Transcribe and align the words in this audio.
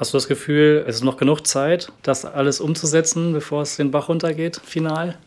Hast 0.00 0.14
du 0.14 0.16
das 0.16 0.28
Gefühl, 0.28 0.82
es 0.88 0.96
ist 0.96 1.04
noch 1.04 1.18
genug 1.18 1.46
Zeit, 1.46 1.92
das 2.02 2.24
alles 2.24 2.62
umzusetzen, 2.62 3.34
bevor 3.34 3.60
es 3.60 3.76
den 3.76 3.90
Bach 3.90 4.08
runtergeht, 4.08 4.58
final? 4.64 5.18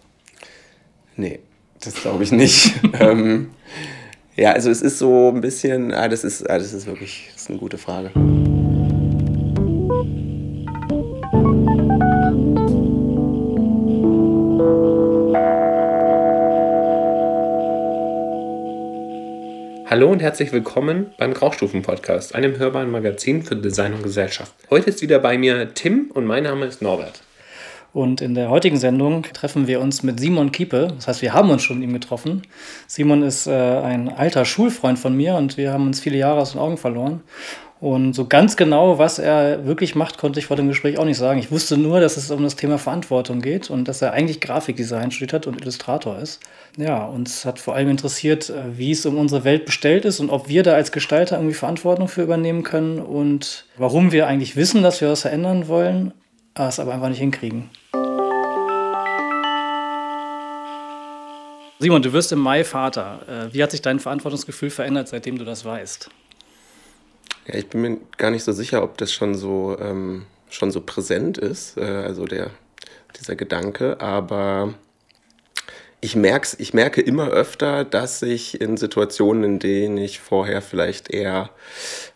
Nee, 1.16 1.42
das 1.80 1.94
glaube 1.94 2.24
ich 2.24 2.32
nicht. 2.32 2.74
ähm, 3.00 3.52
ja, 4.36 4.54
also 4.54 4.72
es 4.72 4.82
ist 4.82 4.98
so 4.98 5.30
ein 5.30 5.42
bisschen, 5.42 5.94
ah, 5.94 6.08
das, 6.08 6.24
ist, 6.24 6.50
ah, 6.50 6.58
das 6.58 6.74
ist 6.74 6.88
wirklich 6.88 7.30
das 7.34 7.44
ist 7.44 7.50
eine 7.52 7.60
gute 7.60 7.78
Frage. 7.78 8.10
Hallo 19.94 20.12
und 20.12 20.24
herzlich 20.24 20.52
willkommen 20.52 21.12
beim 21.20 21.36
Graustufen-Podcast, 21.36 22.34
einem 22.34 22.58
hörbaren 22.58 22.90
Magazin 22.90 23.44
für 23.44 23.56
Design 23.56 23.94
und 23.94 24.02
Gesellschaft. 24.02 24.52
Heute 24.72 24.90
ist 24.90 25.04
wieder 25.04 25.20
bei 25.20 25.38
mir 25.38 25.76
Tim 25.76 26.10
und 26.12 26.26
mein 26.26 26.46
Name 26.46 26.66
ist 26.66 26.82
Norbert. 26.82 27.22
Und 27.94 28.20
in 28.20 28.34
der 28.34 28.50
heutigen 28.50 28.78
Sendung 28.78 29.22
treffen 29.22 29.68
wir 29.68 29.80
uns 29.80 30.02
mit 30.02 30.20
Simon 30.20 30.52
Kiepe. 30.52 30.88
Das 30.96 31.08
heißt, 31.08 31.22
wir 31.22 31.34
haben 31.34 31.52
uns 31.52 31.62
schon 31.62 31.78
mit 31.78 31.88
ihm 31.88 31.94
getroffen. 31.94 32.42
Simon 32.88 33.22
ist 33.22 33.46
äh, 33.46 33.52
ein 33.52 34.10
alter 34.10 34.46
Schulfreund 34.46 34.98
von 34.98 35.16
mir 35.16 35.36
und 35.36 35.58
wir 35.58 35.72
haben 35.72 35.86
uns 35.86 36.00
viele 36.00 36.18
Jahre 36.18 36.42
aus 36.42 36.54
den 36.54 36.60
Augen 36.60 36.78
verloren. 36.78 37.22
Und 37.84 38.14
so 38.14 38.24
ganz 38.24 38.56
genau, 38.56 38.98
was 38.98 39.20
er 39.20 39.66
wirklich 39.66 39.94
macht, 39.94 40.18
konnte 40.18 40.40
ich 40.40 40.46
vor 40.46 40.56
dem 40.56 40.70
Gespräch 40.70 40.98
auch 40.98 41.04
nicht 41.04 41.18
sagen. 41.18 41.38
Ich 41.38 41.52
wusste 41.52 41.76
nur, 41.76 42.00
dass 42.00 42.16
es 42.16 42.32
um 42.32 42.42
das 42.42 42.56
Thema 42.56 42.78
Verantwortung 42.78 43.42
geht 43.42 43.70
und 43.70 43.90
dass 43.90 44.02
er 44.02 44.14
eigentlich 44.14 44.40
Grafikdesign 44.40 45.12
studiert 45.12 45.34
hat 45.34 45.48
und 45.48 45.60
Illustrator 45.60 46.18
ist. 46.18 46.40
Ja, 46.78 47.04
uns 47.04 47.44
hat 47.44 47.60
vor 47.60 47.76
allem 47.76 47.90
interessiert, 47.90 48.50
äh, 48.50 48.78
wie 48.78 48.92
es 48.92 49.06
um 49.06 49.18
unsere 49.18 49.44
Welt 49.44 49.66
bestellt 49.66 50.06
ist 50.06 50.22
und 50.22 50.30
ob 50.30 50.48
wir 50.48 50.64
da 50.64 50.76
als 50.76 50.94
Gestalter 50.94 51.36
irgendwie 51.36 51.56
Verantwortung 51.56 52.08
für 52.08 52.22
übernehmen 52.22 52.64
können 52.64 53.00
und 53.00 53.66
warum 53.76 54.14
wir 54.14 54.28
eigentlich 54.28 54.56
wissen, 54.56 54.82
dass 54.82 55.02
wir 55.02 55.10
was 55.10 55.24
verändern 55.24 55.68
wollen, 55.68 56.14
es 56.56 56.80
aber 56.80 56.94
einfach 56.94 57.10
nicht 57.10 57.20
hinkriegen. 57.20 57.70
Simon, 61.80 62.02
du 62.02 62.14
wirst 62.14 62.32
im 62.32 62.40
Mai 62.40 62.64
Vater. 62.64 63.20
Äh, 63.28 63.54
wie 63.54 63.62
hat 63.62 63.72
sich 63.72 63.82
dein 63.82 64.00
Verantwortungsgefühl 64.00 64.70
verändert, 64.70 65.10
seitdem 65.10 65.38
du 65.38 65.44
das 65.44 65.66
weißt? 65.66 66.10
Ja, 67.48 67.56
ich 67.56 67.68
bin 67.68 67.82
mir 67.82 67.98
gar 68.18 68.32
nicht 68.32 68.44
so 68.44 68.52
sicher, 68.52 68.84
ob 68.84 68.98
das 68.98 69.12
schon 69.12 69.36
so, 69.36 69.78
ähm, 69.80 70.26
schon 70.50 70.72
so 70.72 70.82
präsent 70.82 71.38
ist, 71.38 71.78
äh, 71.78 71.82
also 71.82 72.26
der, 72.26 72.52
dieser 73.20 73.36
Gedanke, 73.36 74.00
aber 74.00 74.74
ich, 76.04 76.16
merk's, 76.16 76.56
ich 76.60 76.74
merke 76.74 77.02
immer 77.02 77.30
öfter, 77.30 77.86
dass 77.86 78.22
ich 78.22 78.60
in 78.60 78.78
Situationen, 78.78 79.44
in 79.44 79.60
denen 79.60 79.98
ich 79.98 80.20
vorher 80.20 80.62
vielleicht 80.62 81.10
eher 81.10 81.50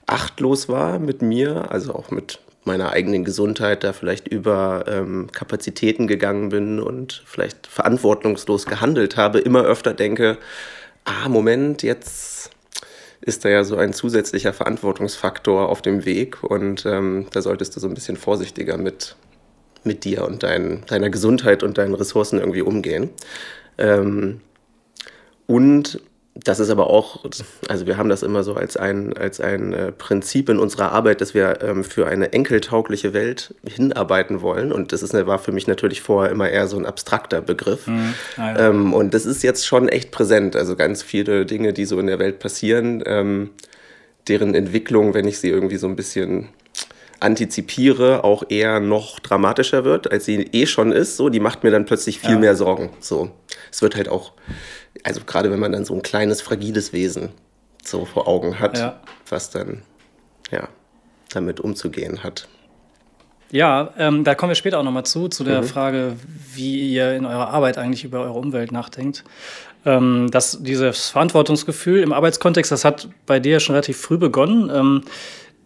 achtlos 0.05 0.67
war 0.67 0.99
mit 0.99 1.21
mir, 1.21 1.71
also 1.71 1.93
auch 1.93 2.11
mit 2.11 2.39
meiner 2.65 2.91
eigenen 2.91 3.23
Gesundheit 3.23 3.83
da 3.83 3.93
vielleicht 3.93 4.27
über 4.27 4.83
ähm, 4.87 5.29
Kapazitäten 5.31 6.05
gegangen 6.05 6.49
bin 6.49 6.79
und 6.81 7.23
vielleicht 7.25 7.65
verantwortungslos 7.65 8.65
gehandelt 8.65 9.15
habe, 9.15 9.39
immer 9.39 9.63
öfter 9.63 9.93
denke, 9.93 10.37
ah, 11.05 11.29
Moment, 11.29 11.81
jetzt 11.81 12.51
ist 13.21 13.45
da 13.45 13.49
ja 13.49 13.63
so 13.63 13.77
ein 13.77 13.93
zusätzlicher 13.93 14.53
Verantwortungsfaktor 14.53 15.69
auf 15.69 15.81
dem 15.81 16.05
Weg 16.05 16.43
und 16.43 16.85
ähm, 16.85 17.27
da 17.31 17.41
solltest 17.41 17.75
du 17.75 17.79
so 17.79 17.87
ein 17.87 17.93
bisschen 17.93 18.17
vorsichtiger 18.17 18.77
mit, 18.77 19.15
mit 19.83 20.03
dir 20.03 20.25
und 20.25 20.43
dein, 20.43 20.83
deiner 20.87 21.09
Gesundheit 21.09 21.63
und 21.63 21.77
deinen 21.77 21.95
Ressourcen 21.95 22.39
irgendwie 22.39 22.61
umgehen. 22.61 23.09
Ähm, 23.77 24.41
und 25.47 26.01
das 26.43 26.59
ist 26.59 26.69
aber 26.69 26.89
auch, 26.89 27.23
also 27.67 27.87
wir 27.87 27.97
haben 27.97 28.09
das 28.09 28.23
immer 28.23 28.43
so 28.43 28.53
als 28.53 28.77
ein, 28.77 29.15
als 29.17 29.39
ein 29.39 29.73
äh, 29.73 29.91
Prinzip 29.91 30.49
in 30.49 30.59
unserer 30.59 30.91
Arbeit, 30.91 31.21
dass 31.21 31.33
wir 31.33 31.61
ähm, 31.61 31.83
für 31.83 32.07
eine 32.07 32.33
enkeltaugliche 32.33 33.13
Welt 33.13 33.55
hinarbeiten 33.67 34.41
wollen. 34.41 34.71
Und 34.71 34.91
das 34.91 35.03
ist, 35.03 35.13
war 35.13 35.39
für 35.39 35.51
mich 35.51 35.67
natürlich 35.67 36.01
vorher 36.01 36.31
immer 36.31 36.49
eher 36.49 36.67
so 36.67 36.77
ein 36.77 36.85
abstrakter 36.85 37.41
Begriff. 37.41 37.87
Mhm. 37.87 38.13
Ja. 38.37 38.69
ähm, 38.69 38.93
und 38.93 39.13
das 39.13 39.25
ist 39.25 39.43
jetzt 39.43 39.65
schon 39.65 39.89
echt 39.89 40.11
präsent. 40.11 40.55
Also 40.55 40.75
ganz 40.75 41.01
viele 41.01 41.45
Dinge, 41.45 41.73
die 41.73 41.85
so 41.85 41.99
in 41.99 42.07
der 42.07 42.19
Welt 42.19 42.39
passieren, 42.39 43.03
ähm, 43.05 43.51
deren 44.27 44.55
Entwicklung, 44.55 45.13
wenn 45.13 45.27
ich 45.27 45.39
sie 45.39 45.49
irgendwie 45.49 45.77
so 45.77 45.87
ein 45.87 45.95
bisschen 45.95 46.49
antizipiere, 47.19 48.23
auch 48.23 48.43
eher 48.49 48.79
noch 48.79 49.19
dramatischer 49.19 49.83
wird, 49.83 50.11
als 50.11 50.25
sie 50.25 50.49
eh 50.51 50.67
schon 50.67 50.91
ist. 50.91 51.17
So, 51.17 51.29
die 51.29 51.39
macht 51.39 51.63
mir 51.63 51.71
dann 51.71 51.85
plötzlich 51.85 52.19
viel 52.19 52.31
ja. 52.31 52.39
mehr 52.39 52.55
Sorgen. 52.55 52.89
So, 52.99 53.31
es 53.71 53.81
wird 53.81 53.95
halt 53.95 54.09
auch 54.09 54.33
also 55.07 55.21
gerade 55.25 55.49
wenn 55.51 55.59
man 55.59 55.71
dann 55.71 55.85
so 55.85 55.93
ein 55.95 56.01
kleines, 56.01 56.41
fragiles 56.41 56.91
Wesen 56.91 57.29
so 57.83 58.03
vor 58.03 58.27
Augen 58.27 58.59
hat, 58.59 58.77
ja. 58.77 58.99
was 59.29 59.49
dann 59.49 59.83
ja 60.51 60.67
damit 61.33 61.61
umzugehen 61.61 62.23
hat. 62.23 62.47
Ja, 63.49 63.93
ähm, 63.97 64.25
da 64.25 64.35
kommen 64.35 64.49
wir 64.49 64.55
später 64.55 64.79
auch 64.79 64.83
nochmal 64.83 65.05
zu, 65.05 65.29
zu 65.29 65.45
der 65.45 65.61
mhm. 65.61 65.65
Frage, 65.65 66.17
wie 66.53 66.93
ihr 66.93 67.15
in 67.15 67.25
eurer 67.25 67.49
Arbeit 67.49 67.77
eigentlich 67.77 68.03
über 68.03 68.19
eure 68.19 68.37
Umwelt 68.37 68.73
nachdenkt. 68.73 69.23
Ähm, 69.85 70.29
dass 70.31 70.61
dieses 70.61 71.09
Verantwortungsgefühl 71.09 72.01
im 72.01 72.11
Arbeitskontext, 72.11 72.69
das 72.73 72.83
hat 72.83 73.07
bei 73.25 73.39
dir 73.39 73.61
schon 73.61 73.75
relativ 73.75 73.97
früh 73.97 74.17
begonnen. 74.17 74.69
Ähm, 74.73 75.03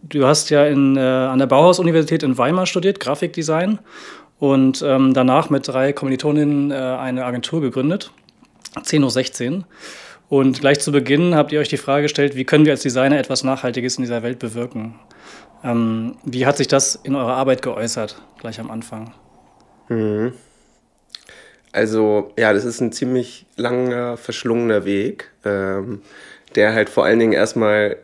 du 0.02 0.24
hast 0.24 0.50
ja 0.50 0.64
in, 0.66 0.96
äh, 0.96 1.00
an 1.00 1.40
der 1.40 1.46
Bauhaus-Universität 1.46 2.22
in 2.22 2.38
Weimar 2.38 2.66
studiert, 2.66 3.00
Grafikdesign, 3.00 3.80
und 4.38 4.82
ähm, 4.82 5.12
danach 5.12 5.50
mit 5.50 5.66
drei 5.66 5.92
Kommilitoninnen 5.92 6.70
äh, 6.70 6.74
eine 6.74 7.24
Agentur 7.24 7.60
gegründet. 7.60 8.12
10.16 8.76 9.50
Uhr. 9.50 9.64
Und 10.28 10.60
gleich 10.60 10.80
zu 10.80 10.92
Beginn 10.92 11.34
habt 11.34 11.52
ihr 11.52 11.60
euch 11.60 11.68
die 11.68 11.76
Frage 11.76 12.04
gestellt, 12.04 12.36
wie 12.36 12.44
können 12.44 12.64
wir 12.64 12.72
als 12.72 12.82
Designer 12.82 13.18
etwas 13.18 13.44
Nachhaltiges 13.44 13.96
in 13.96 14.02
dieser 14.02 14.22
Welt 14.22 14.38
bewirken? 14.38 14.98
Ähm, 15.62 16.16
wie 16.24 16.46
hat 16.46 16.56
sich 16.56 16.68
das 16.68 16.94
in 16.94 17.14
eurer 17.14 17.34
Arbeit 17.34 17.62
geäußert, 17.62 18.20
gleich 18.40 18.58
am 18.58 18.70
Anfang? 18.70 19.12
Mhm. 19.88 20.32
Also 21.72 22.32
ja, 22.38 22.52
das 22.52 22.64
ist 22.64 22.80
ein 22.80 22.92
ziemlich 22.92 23.46
langer, 23.56 24.16
verschlungener 24.16 24.84
Weg, 24.84 25.30
ähm, 25.44 26.02
der 26.54 26.74
halt 26.74 26.90
vor 26.90 27.04
allen 27.04 27.18
Dingen 27.18 27.32
erstmal 27.32 27.96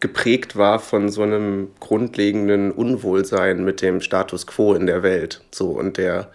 geprägt 0.00 0.56
war 0.56 0.78
von 0.78 1.10
so 1.10 1.22
einem 1.22 1.68
grundlegenden 1.78 2.72
Unwohlsein 2.72 3.64
mit 3.64 3.82
dem 3.82 4.00
Status 4.00 4.46
quo 4.46 4.74
in 4.74 4.86
der 4.86 5.02
Welt. 5.02 5.42
So 5.52 5.70
und 5.70 5.96
der 5.96 6.30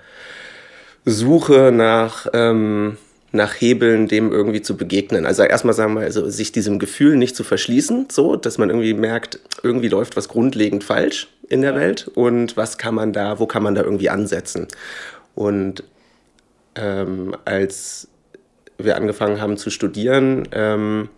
Suche 1.04 1.72
nach 1.74 2.28
ähm, 2.34 2.98
nach 3.32 3.54
Hebeln 3.60 4.08
dem 4.08 4.32
irgendwie 4.32 4.62
zu 4.62 4.78
begegnen. 4.78 5.26
Also 5.26 5.44
erstmal 5.44 5.74
sagen 5.74 5.96
wir, 5.96 6.02
also 6.02 6.30
sich 6.30 6.52
diesem 6.52 6.80
Gefühl 6.80 7.18
nicht 7.18 7.36
zu 7.36 7.44
verschließen, 7.44 8.08
so, 8.10 8.36
dass 8.36 8.58
man 8.58 8.70
irgendwie 8.70 8.94
merkt, 8.94 9.40
irgendwie 9.64 9.90
läuft 9.90 10.16
was 10.16 10.30
grundlegend 10.30 10.84
falsch 10.84 11.28
in 11.50 11.62
der 11.62 11.76
Welt 11.76 12.10
und 12.14 12.56
was 12.58 12.78
kann 12.78 12.96
man 12.96 13.14
da, 13.14 13.40
wo 13.40 13.46
kann 13.46 13.64
man 13.64 13.76
da 13.76 13.82
irgendwie 13.82 14.10
ansetzen. 14.10 14.68
Und 15.36 15.84
ähm, 16.76 17.36
als 17.46 18.08
wir 18.78 18.96
angefangen 18.96 19.42
haben 19.42 19.58
zu 19.58 19.70
studieren, 19.70 20.48
ähm, 20.52 21.10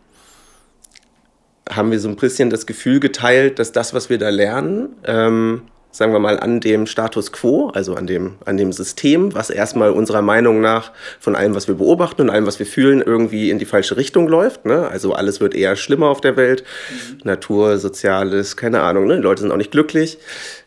haben 1.69 1.91
wir 1.91 1.99
so 1.99 2.09
ein 2.09 2.15
bisschen 2.15 2.49
das 2.49 2.65
Gefühl 2.65 2.99
geteilt, 2.99 3.59
dass 3.59 3.71
das, 3.71 3.93
was 3.93 4.09
wir 4.09 4.17
da 4.17 4.29
lernen, 4.29 4.95
ähm, 5.05 5.63
sagen 5.91 6.13
wir 6.13 6.19
mal, 6.19 6.39
an 6.39 6.59
dem 6.59 6.85
Status 6.85 7.31
quo, 7.31 7.69
also 7.69 7.95
an 7.95 8.05
dem, 8.05 8.35
an 8.45 8.57
dem 8.57 8.71
System, 8.71 9.33
was 9.33 9.49
erstmal 9.49 9.91
unserer 9.91 10.21
Meinung 10.21 10.61
nach 10.61 10.91
von 11.19 11.35
allem, 11.35 11.55
was 11.55 11.67
wir 11.67 11.75
beobachten 11.75 12.21
und 12.21 12.29
allem, 12.29 12.45
was 12.45 12.59
wir 12.59 12.65
fühlen, 12.65 13.01
irgendwie 13.01 13.49
in 13.49 13.57
die 13.59 13.65
falsche 13.65 13.97
Richtung 13.97 14.27
läuft. 14.27 14.65
Ne? 14.65 14.87
Also 14.87 15.13
alles 15.13 15.41
wird 15.41 15.55
eher 15.55 15.75
schlimmer 15.75 16.07
auf 16.07 16.21
der 16.21 16.37
Welt. 16.37 16.63
Mhm. 16.91 17.17
Natur, 17.23 17.77
Soziales, 17.79 18.55
keine 18.55 18.81
Ahnung, 18.81 19.07
ne? 19.07 19.15
die 19.15 19.23
Leute 19.23 19.41
sind 19.41 19.51
auch 19.51 19.57
nicht 19.57 19.71
glücklich. 19.71 20.19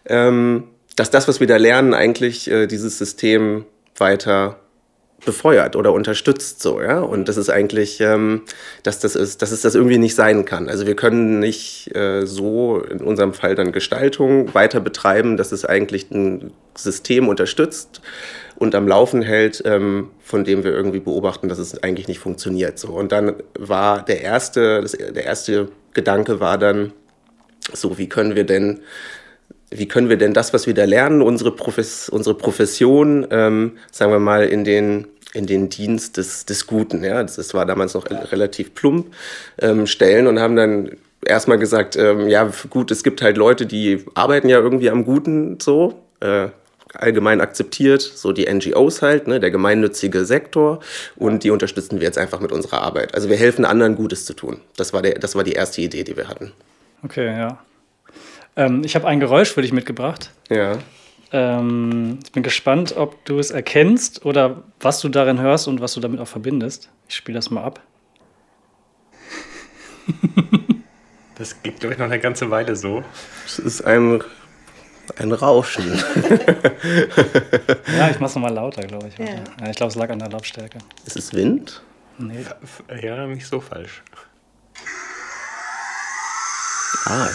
Ähm, 0.06 0.64
dass 0.96 1.10
das, 1.10 1.28
was 1.28 1.40
wir 1.40 1.46
da 1.46 1.56
lernen, 1.56 1.94
eigentlich 1.94 2.50
äh, 2.50 2.66
dieses 2.66 2.98
System 2.98 3.64
weiter 3.96 4.58
befeuert 5.24 5.76
oder 5.76 5.92
unterstützt 5.92 6.60
so, 6.62 6.80
ja. 6.80 7.00
Und 7.00 7.28
das 7.28 7.36
ist 7.36 7.48
eigentlich, 7.48 8.00
ähm, 8.00 8.42
dass 8.82 8.98
das 8.98 9.14
ist, 9.14 9.42
dass 9.42 9.52
es 9.52 9.62
das 9.62 9.74
irgendwie 9.74 9.98
nicht 9.98 10.14
sein 10.14 10.44
kann. 10.44 10.68
Also 10.68 10.86
wir 10.86 10.96
können 10.96 11.38
nicht 11.38 11.94
äh, 11.94 12.26
so 12.26 12.78
in 12.80 13.00
unserem 13.00 13.32
Fall 13.32 13.54
dann 13.54 13.72
Gestaltung 13.72 14.52
weiter 14.54 14.80
betreiben, 14.80 15.36
dass 15.36 15.52
es 15.52 15.64
eigentlich 15.64 16.10
ein 16.10 16.52
System 16.76 17.28
unterstützt 17.28 18.00
und 18.56 18.74
am 18.74 18.88
Laufen 18.88 19.22
hält, 19.22 19.62
ähm, 19.64 20.10
von 20.20 20.44
dem 20.44 20.64
wir 20.64 20.72
irgendwie 20.72 21.00
beobachten, 21.00 21.48
dass 21.48 21.58
es 21.58 21.82
eigentlich 21.82 22.08
nicht 22.08 22.18
funktioniert. 22.18 22.78
So. 22.78 22.88
Und 22.88 23.12
dann 23.12 23.34
war 23.58 24.04
der 24.04 24.22
erste, 24.22 24.80
das, 24.80 24.92
der 24.92 25.24
erste 25.24 25.68
Gedanke 25.94 26.40
war 26.40 26.58
dann, 26.58 26.92
so 27.72 27.98
wie 27.98 28.08
können 28.08 28.34
wir 28.34 28.44
denn 28.44 28.80
wie 29.74 29.88
können 29.88 30.08
wir 30.08 30.16
denn 30.16 30.32
das, 30.32 30.52
was 30.52 30.66
wir 30.66 30.74
da 30.74 30.84
lernen, 30.84 31.22
unsere, 31.22 31.50
Profes 31.50 32.08
unsere 32.08 32.36
Profession, 32.36 33.26
ähm, 33.30 33.72
sagen 33.90 34.12
wir 34.12 34.18
mal, 34.18 34.44
in 34.44 34.64
den, 34.64 35.06
in 35.32 35.46
den 35.46 35.68
Dienst 35.68 36.16
des, 36.16 36.46
des 36.46 36.66
Guten, 36.66 37.04
ja, 37.04 37.22
das, 37.22 37.54
war 37.54 37.66
damals 37.66 37.94
noch 37.94 38.04
relativ 38.10 38.74
plump, 38.74 39.14
ähm, 39.60 39.86
stellen 39.86 40.26
und 40.26 40.40
haben 40.40 40.56
dann 40.56 40.90
erstmal 41.24 41.58
gesagt, 41.58 41.96
ähm, 41.96 42.28
ja, 42.28 42.50
gut, 42.70 42.90
es 42.90 43.02
gibt 43.02 43.22
halt 43.22 43.36
Leute, 43.36 43.66
die 43.66 44.04
arbeiten 44.14 44.48
ja 44.48 44.58
irgendwie 44.58 44.90
am 44.90 45.04
Guten 45.04 45.58
so, 45.60 45.94
äh, 46.20 46.48
allgemein 46.94 47.40
akzeptiert, 47.40 48.02
so 48.02 48.32
die 48.32 48.52
NGOs 48.52 49.02
halt, 49.02 49.26
ne, 49.26 49.40
der 49.40 49.50
gemeinnützige 49.50 50.24
Sektor 50.24 50.80
und 51.16 51.44
die 51.44 51.50
unterstützen 51.50 52.00
wir 52.00 52.06
jetzt 52.06 52.18
einfach 52.18 52.40
mit 52.40 52.52
unserer 52.52 52.82
Arbeit. 52.82 53.14
Also 53.14 53.28
wir 53.28 53.36
helfen 53.36 53.64
anderen 53.64 53.96
Gutes 53.96 54.26
zu 54.26 54.34
tun. 54.34 54.60
Das 54.76 54.92
war, 54.92 55.02
der, 55.02 55.18
das 55.18 55.34
war 55.34 55.44
die 55.44 55.52
erste 55.52 55.80
Idee, 55.80 56.04
die 56.04 56.16
wir 56.16 56.28
hatten. 56.28 56.52
Okay, 57.02 57.26
ja. 57.26 57.58
Ähm, 58.56 58.82
ich 58.84 58.94
habe 58.94 59.06
ein 59.08 59.20
Geräusch 59.20 59.52
für 59.52 59.62
dich 59.62 59.72
mitgebracht. 59.72 60.30
Ja. 60.50 60.78
Ähm, 61.32 62.18
ich 62.24 62.32
bin 62.32 62.42
gespannt, 62.42 62.94
ob 62.96 63.24
du 63.24 63.38
es 63.38 63.50
erkennst 63.50 64.24
oder 64.26 64.62
was 64.80 65.00
du 65.00 65.08
darin 65.08 65.40
hörst 65.40 65.68
und 65.68 65.80
was 65.80 65.94
du 65.94 66.00
damit 66.00 66.20
auch 66.20 66.28
verbindest. 66.28 66.90
Ich 67.08 67.16
spiele 67.16 67.36
das 67.36 67.50
mal 67.50 67.64
ab. 67.64 67.80
Das 71.36 71.60
geht, 71.62 71.80
glaube 71.80 71.94
ich, 71.94 71.98
noch 71.98 72.06
eine 72.06 72.20
ganze 72.20 72.50
Weile 72.50 72.76
so. 72.76 73.02
Es 73.44 73.58
ist 73.58 73.82
ein, 73.82 74.22
ein 75.16 75.32
Rauschen. 75.32 75.92
ja, 77.98 78.10
ich 78.10 78.20
mache 78.20 78.26
es 78.26 78.34
nochmal 78.36 78.52
lauter, 78.52 78.82
glaube 78.82 79.08
ich. 79.08 79.18
Ja. 79.18 79.42
Ja, 79.60 79.70
ich 79.70 79.76
glaube, 79.76 79.90
es 79.90 79.96
lag 79.96 80.10
an 80.10 80.20
der 80.20 80.28
Lautstärke. 80.28 80.78
Ist 81.04 81.16
es 81.16 81.32
Wind? 81.32 81.82
Nee. 82.18 82.44
Ja, 83.02 83.26
nicht 83.26 83.46
so 83.46 83.60
falsch. 83.60 84.04
Ah. 87.06 87.28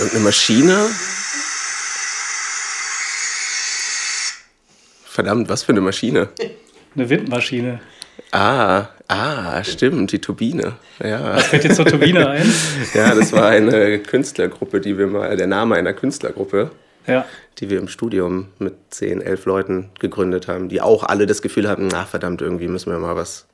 Irgendeine 0.00 0.24
Maschine? 0.24 0.88
Verdammt, 5.04 5.50
was 5.50 5.62
für 5.62 5.72
eine 5.72 5.82
Maschine? 5.82 6.28
Eine 6.94 7.10
Windmaschine. 7.10 7.80
Ah, 8.32 8.86
ah, 9.08 9.62
stimmt, 9.62 10.12
die 10.12 10.18
Turbine. 10.20 10.76
Ja. 11.02 11.36
Was 11.36 11.48
fällt 11.48 11.64
dir 11.64 11.74
zur 11.74 11.84
Turbine 11.84 12.28
ein? 12.30 12.50
ja, 12.94 13.14
das 13.14 13.32
war 13.32 13.48
eine 13.48 13.98
Künstlergruppe, 13.98 14.80
die 14.80 14.96
wir 14.96 15.06
mal, 15.06 15.36
der 15.36 15.46
Name 15.46 15.74
einer 15.74 15.92
Künstlergruppe, 15.92 16.70
Ja. 17.06 17.26
die 17.58 17.68
wir 17.68 17.78
im 17.78 17.88
Studium 17.88 18.48
mit 18.58 18.74
10, 18.90 19.20
11 19.20 19.44
Leuten 19.44 19.90
gegründet 19.98 20.48
haben, 20.48 20.70
die 20.70 20.80
auch 20.80 21.02
alle 21.04 21.26
das 21.26 21.42
Gefühl 21.42 21.68
hatten, 21.68 21.88
na 21.88 22.06
verdammt, 22.06 22.40
irgendwie 22.40 22.68
müssen 22.68 22.90
wir 22.90 22.98
mal 22.98 23.16
was 23.16 23.46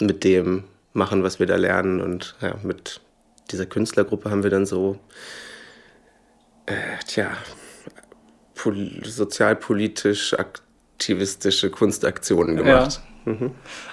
mit 0.00 0.24
dem 0.24 0.64
machen, 0.94 1.22
was 1.24 1.38
wir 1.40 1.46
da 1.46 1.56
lernen. 1.56 2.00
Und 2.00 2.36
ja, 2.40 2.54
mit 2.62 3.00
dieser 3.50 3.66
Künstlergruppe 3.66 4.30
haben 4.30 4.44
wir 4.44 4.50
dann 4.50 4.64
so, 4.64 4.98
äh, 6.68 7.04
tja, 7.06 7.30
pol 8.54 9.02
sozialpolitisch 9.04 10.34
aktivistische 10.34 11.70
Kunstaktionen 11.70 12.56
gemacht. 12.56 13.00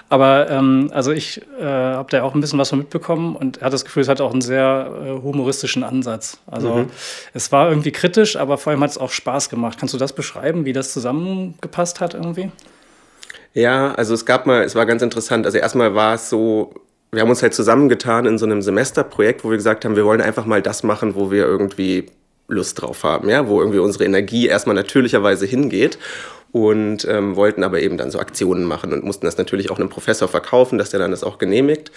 Aber 0.08 0.50
ähm, 0.50 0.90
also 0.92 1.12
ich 1.12 1.42
äh, 1.60 1.64
habe 1.64 2.10
da 2.10 2.22
auch 2.22 2.34
ein 2.34 2.40
bisschen 2.40 2.58
was 2.58 2.70
von 2.70 2.78
mitbekommen 2.78 3.36
und 3.36 3.60
hatte 3.60 3.72
das 3.72 3.84
Gefühl, 3.84 4.02
es 4.02 4.08
hat 4.08 4.20
auch 4.20 4.32
einen 4.32 4.40
sehr 4.40 4.90
äh, 5.04 5.10
humoristischen 5.22 5.82
Ansatz. 5.82 6.38
Also 6.46 6.86
es 7.34 7.52
war 7.52 7.68
irgendwie 7.68 7.92
kritisch, 7.92 8.36
aber 8.36 8.56
vor 8.56 8.70
allem 8.70 8.82
hat 8.82 8.90
es 8.90 8.98
auch 8.98 9.10
Spaß 9.10 9.50
gemacht. 9.50 9.78
Kannst 9.78 9.94
du 9.94 9.98
das 9.98 10.12
beschreiben, 10.12 10.64
wie 10.64 10.72
das 10.72 10.92
zusammengepasst 10.92 12.00
hat 12.00 12.14
irgendwie? 12.14 12.50
Ja, 13.52 13.94
also 13.94 14.14
es 14.14 14.26
gab 14.26 14.46
mal, 14.46 14.62
es 14.62 14.74
war 14.74 14.86
ganz 14.86 15.02
interessant. 15.02 15.44
Also 15.46 15.58
erstmal 15.58 15.94
war 15.94 16.14
es 16.14 16.30
so, 16.30 16.74
wir 17.12 17.22
haben 17.22 17.30
uns 17.30 17.42
halt 17.42 17.54
zusammengetan 17.54 18.26
in 18.26 18.38
so 18.38 18.46
einem 18.46 18.62
Semesterprojekt, 18.62 19.44
wo 19.44 19.50
wir 19.50 19.56
gesagt 19.56 19.84
haben, 19.84 19.96
wir 19.96 20.04
wollen 20.04 20.20
einfach 20.20 20.46
mal 20.46 20.62
das 20.62 20.82
machen, 20.82 21.14
wo 21.14 21.30
wir 21.30 21.44
irgendwie 21.44 22.06
Lust 22.48 22.80
drauf 22.80 23.02
haben, 23.04 23.28
ja, 23.28 23.48
wo 23.48 23.60
irgendwie 23.60 23.78
unsere 23.78 24.04
Energie 24.04 24.46
erstmal 24.46 24.76
natürlicherweise 24.76 25.46
hingeht 25.46 25.98
und 26.52 27.06
ähm, 27.08 27.36
wollten 27.36 27.64
aber 27.64 27.80
eben 27.80 27.98
dann 27.98 28.10
so 28.10 28.18
Aktionen 28.18 28.64
machen 28.64 28.92
und 28.92 29.04
mussten 29.04 29.26
das 29.26 29.36
natürlich 29.36 29.70
auch 29.70 29.78
einem 29.78 29.88
Professor 29.88 30.28
verkaufen, 30.28 30.78
dass 30.78 30.90
der 30.90 31.00
dann 31.00 31.10
das 31.10 31.24
auch 31.24 31.38
genehmigt. 31.38 31.90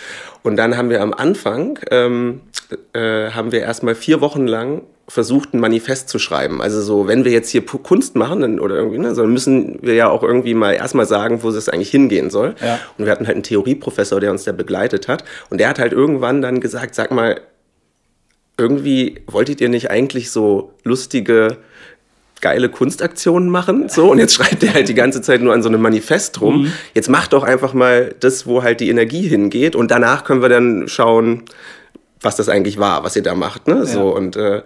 Und 0.44 0.58
dann 0.58 0.76
haben 0.76 0.90
wir 0.90 1.02
am 1.02 1.14
Anfang, 1.14 1.80
ähm, 1.92 2.42
äh, 2.94 3.32
haben 3.32 3.52
wir 3.52 3.62
erstmal 3.62 3.96
vier 3.96 4.22
Wochen 4.22 4.48
lang 4.48 4.82
versucht, 5.08 5.54
ein 5.54 5.60
Manifest 5.60 6.10
zu 6.10 6.20
schreiben. 6.20 6.62
Also 6.62 6.82
so, 6.82 7.08
wenn 7.08 7.26
wir 7.26 7.32
jetzt 7.32 7.50
hier 7.50 7.66
Kunst 7.66 8.16
machen 8.16 8.42
dann, 8.42 8.60
oder 8.60 8.76
irgendwie, 8.76 9.00
ne, 9.00 9.16
so, 9.16 9.22
dann 9.22 9.32
müssen 9.32 9.80
wir 9.82 9.94
ja 9.94 10.10
auch 10.10 10.24
irgendwie 10.24 10.54
mal 10.54 10.74
erstmal 10.74 11.06
sagen, 11.06 11.42
wo 11.42 11.50
es 11.50 11.70
eigentlich 11.70 11.90
hingehen 11.90 12.30
soll. 12.30 12.56
Ja. 12.62 12.80
Und 12.98 13.06
wir 13.06 13.12
hatten 13.12 13.28
halt 13.28 13.36
einen 13.36 13.44
Theorieprofessor, 13.44 14.20
der 14.20 14.32
uns 14.32 14.44
da 14.44 14.52
begleitet 14.52 15.08
hat. 15.08 15.24
Und 15.50 15.60
der 15.60 15.70
hat 15.70 15.80
halt 15.80 15.94
irgendwann 15.94 16.42
dann 16.42 16.60
gesagt, 16.60 16.96
sag 16.96 17.12
mal, 17.12 17.40
irgendwie 18.60 19.22
wolltet 19.28 19.62
ihr 19.62 19.70
nicht 19.70 19.90
eigentlich 19.90 20.30
so 20.30 20.74
lustige, 20.84 21.58
geile 22.42 22.70
Kunstaktionen 22.70 23.50
machen? 23.50 23.90
So, 23.90 24.12
und 24.12 24.20
jetzt 24.20 24.34
schreibt 24.36 24.64
er 24.64 24.74
halt 24.74 24.90
die 24.90 24.94
ganze 24.94 25.22
Zeit 25.22 25.42
nur 25.42 25.54
an 25.54 25.64
so 25.64 25.70
einem 25.70 25.82
Manifest 25.82 26.42
rum. 26.42 26.72
Jetzt 26.94 27.10
macht 27.10 27.34
doch 27.34 27.44
einfach 27.44 27.74
mal 27.74 28.14
das, 28.20 28.46
wo 28.46 28.62
halt 28.64 28.80
die 28.80 28.90
Energie 28.90 29.28
hingeht. 29.28 29.76
Und 29.76 29.92
danach 29.92 30.24
können 30.24 30.42
wir 30.42 30.50
dann 30.50 30.88
schauen, 30.88 31.44
was 32.22 32.36
das 32.36 32.50
eigentlich 32.50 32.78
war, 32.78 33.04
was 33.04 33.16
ihr 33.16 33.24
da 33.24 33.36
macht. 33.36 33.68
Ne? 33.68 33.86
So, 33.86 34.16
und 34.16 34.36
äh, 34.36 34.62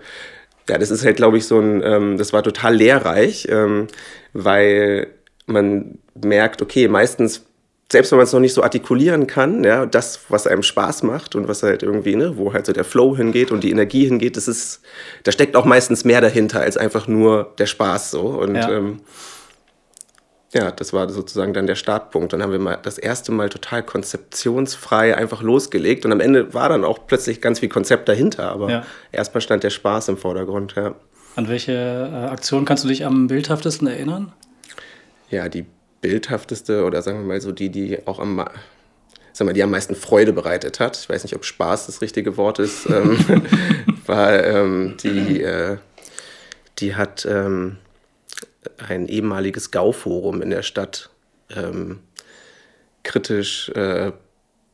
ja, 0.69 0.77
das 0.77 0.91
ist 0.91 1.05
halt, 1.05 1.17
glaube 1.17 1.37
ich, 1.37 1.45
so 1.45 1.59
ein, 1.59 1.81
ähm, 1.83 2.17
das 2.17 2.33
war 2.33 2.43
total 2.43 2.75
lehrreich, 2.75 3.47
ähm, 3.49 3.87
weil 4.33 5.07
man 5.45 5.99
merkt, 6.21 6.61
okay, 6.61 6.87
meistens, 6.87 7.45
selbst 7.93 8.11
wenn 8.11 8.17
man 8.17 8.25
es 8.25 8.33
noch 8.33 8.41
nicht 8.41 8.53
so 8.53 8.61
artikulieren 8.63 9.25
kann, 9.27 9.63
ja, 9.63 9.85
das, 9.85 10.19
was 10.27 10.45
einem 10.47 10.63
Spaß 10.63 11.03
macht 11.03 11.35
und 11.35 11.47
was 11.47 11.63
halt 11.63 11.81
irgendwie, 11.81 12.15
ne, 12.17 12.35
wo 12.37 12.51
halt 12.51 12.65
so 12.65 12.73
der 12.73 12.83
Flow 12.83 13.15
hingeht 13.15 13.51
und 13.51 13.63
die 13.63 13.71
Energie 13.71 14.05
hingeht, 14.05 14.35
das 14.35 14.49
ist, 14.49 14.81
da 15.23 15.31
steckt 15.31 15.55
auch 15.55 15.63
meistens 15.65 16.03
mehr 16.03 16.19
dahinter 16.19 16.59
als 16.59 16.75
einfach 16.75 17.07
nur 17.07 17.53
der 17.57 17.67
Spaß 17.67 18.11
so. 18.11 18.21
Und 18.21 18.55
Ja. 18.55 18.69
ähm, 18.69 18.99
ja, 20.53 20.69
das 20.71 20.93
war 20.93 21.09
sozusagen 21.09 21.53
dann 21.53 21.65
der 21.65 21.75
Startpunkt. 21.75 22.31
Dann 22.33 22.43
haben 22.43 22.51
wir 22.51 22.59
mal 22.59 22.77
das 22.81 22.97
erste 22.99 23.31
Mal 23.31 23.49
total 23.49 23.81
konzeptionsfrei 23.83 25.15
einfach 25.17 25.41
losgelegt 25.41 26.05
und 26.05 26.11
am 26.11 26.19
Ende 26.19 26.53
war 26.53 26.69
dann 26.69 26.83
auch 26.85 26.99
plötzlich 27.07 27.41
ganz 27.41 27.59
viel 27.59 27.69
Konzept 27.69 28.07
dahinter, 28.09 28.51
aber 28.51 28.69
Ja. 28.69 28.85
erstmal 29.11 29.41
stand 29.41 29.63
der 29.63 29.71
Spaß 29.71 30.09
im 30.09 30.17
Vordergrund, 30.17 30.75
ja. 30.75 30.93
An 31.35 31.47
welche 31.47 31.71
äh, 31.71 32.27
Aktion 32.29 32.65
kannst 32.65 32.83
du 32.83 32.87
dich 32.87 33.05
am 33.05 33.27
bildhaftesten 33.27 33.87
erinnern? 33.87 34.31
Ja, 35.31 35.49
die 35.49 35.65
bildhafteste 36.03 36.83
oder 36.85 37.01
sagen 37.01 37.17
wir 37.19 37.25
mal 37.25 37.41
so 37.41 37.51
die, 37.51 37.69
die 37.69 38.05
auch 38.05 38.19
am, 38.19 38.35
ma- 38.35 38.51
sag 39.31 39.45
mal, 39.45 39.53
die 39.53 39.63
am 39.63 39.71
meisten 39.71 39.95
Freude 39.95 40.33
bereitet 40.33 40.79
hat, 40.79 40.95
ich 40.97 41.09
weiß 41.09 41.23
nicht, 41.23 41.35
ob 41.35 41.43
Spaß 41.45 41.87
das 41.87 42.01
richtige 42.01 42.37
Wort 42.37 42.59
ist, 42.59 42.85
ähm, 42.89 43.17
war 44.05 44.43
ähm, 44.43 44.97
die, 45.01 45.41
äh, 45.41 45.77
die 46.77 46.93
hat 46.95 47.25
ähm, 47.25 47.77
ein 48.87 49.07
ehemaliges 49.07 49.71
Gauforum 49.71 50.41
in 50.43 50.51
der 50.51 50.61
Stadt 50.61 51.09
ähm, 51.49 51.99
kritisch 53.03 53.69
äh, 53.69 54.11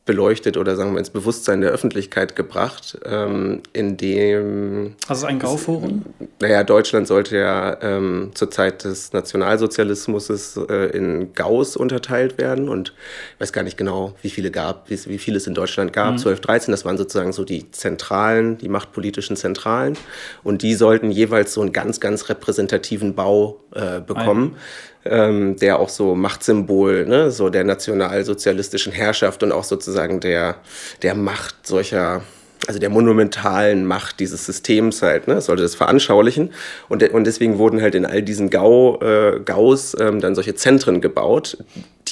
beleuchtet 0.06 0.56
oder 0.56 0.76
sagen 0.76 0.92
wir 0.92 0.98
ins 0.98 1.10
Bewusstsein 1.10 1.60
der 1.60 1.70
Öffentlichkeit 1.70 2.34
gebracht, 2.34 2.98
ähm, 3.04 3.62
in 3.72 3.96
dem 3.96 4.94
Also 5.06 5.26
ein 5.26 5.38
Gauforum? 5.38 6.04
naja, 6.40 6.64
Deutschland 6.64 7.06
sollte 7.06 7.36
ja 7.36 7.76
ähm, 7.82 8.30
zur 8.34 8.50
Zeit 8.50 8.84
des 8.84 9.12
Nationalsozialismus 9.12 10.56
äh, 10.56 10.96
in 10.96 11.34
Gaus 11.34 11.76
unterteilt 11.76 12.38
werden 12.38 12.68
und 12.68 12.94
ich 13.34 13.40
weiß 13.40 13.52
gar 13.52 13.62
nicht 13.62 13.76
genau, 13.76 14.14
wie 14.22 14.30
viele 14.30 14.50
gab, 14.50 14.88
wie, 14.88 14.98
wie 15.06 15.18
viele 15.18 15.36
es 15.36 15.46
in 15.46 15.54
Deutschland 15.54 15.92
gab, 15.92 16.18
12, 16.18 16.40
13, 16.40 16.72
das 16.72 16.84
waren 16.84 16.96
sozusagen 16.96 17.32
so 17.32 17.44
die 17.44 17.70
Zentralen, 17.70 18.58
die 18.58 18.68
machtpolitischen 18.68 19.36
Zentralen 19.36 19.96
und 20.42 20.62
die 20.62 20.74
sollten 20.74 21.10
jeweils 21.10 21.52
so 21.52 21.60
einen 21.60 21.72
ganz, 21.72 22.00
ganz 22.00 22.28
repräsentativen 22.28 23.14
Bau 23.14 23.60
äh, 23.74 24.00
bekommen. 24.00 24.56
Ähm, 25.04 25.56
der 25.56 25.78
auch 25.78 25.88
so 25.88 26.14
Machtsymbol, 26.14 27.06
ne, 27.06 27.30
so 27.30 27.48
der 27.48 27.64
nationalsozialistischen 27.64 28.92
Herrschaft 28.92 29.42
und 29.42 29.50
auch 29.50 29.64
sozusagen 29.64 30.20
der, 30.20 30.56
der 31.02 31.14
Macht 31.14 31.66
solcher 31.66 32.22
also 32.66 32.78
der 32.78 32.90
monumentalen 32.90 33.86
Macht 33.86 34.20
dieses 34.20 34.44
Systems 34.44 35.02
halt, 35.02 35.28
ne, 35.28 35.40
sollte 35.40 35.62
das 35.62 35.74
veranschaulichen. 35.74 36.52
Und, 36.88 37.02
de 37.02 37.10
und 37.10 37.24
deswegen 37.24 37.58
wurden 37.58 37.80
halt 37.80 37.94
in 37.94 38.04
all 38.04 38.22
diesen 38.22 38.50
Gau, 38.50 39.00
äh, 39.00 39.40
Gaus 39.44 39.96
ähm, 39.98 40.20
dann 40.20 40.34
solche 40.34 40.54
Zentren 40.54 41.00
gebaut, 41.00 41.56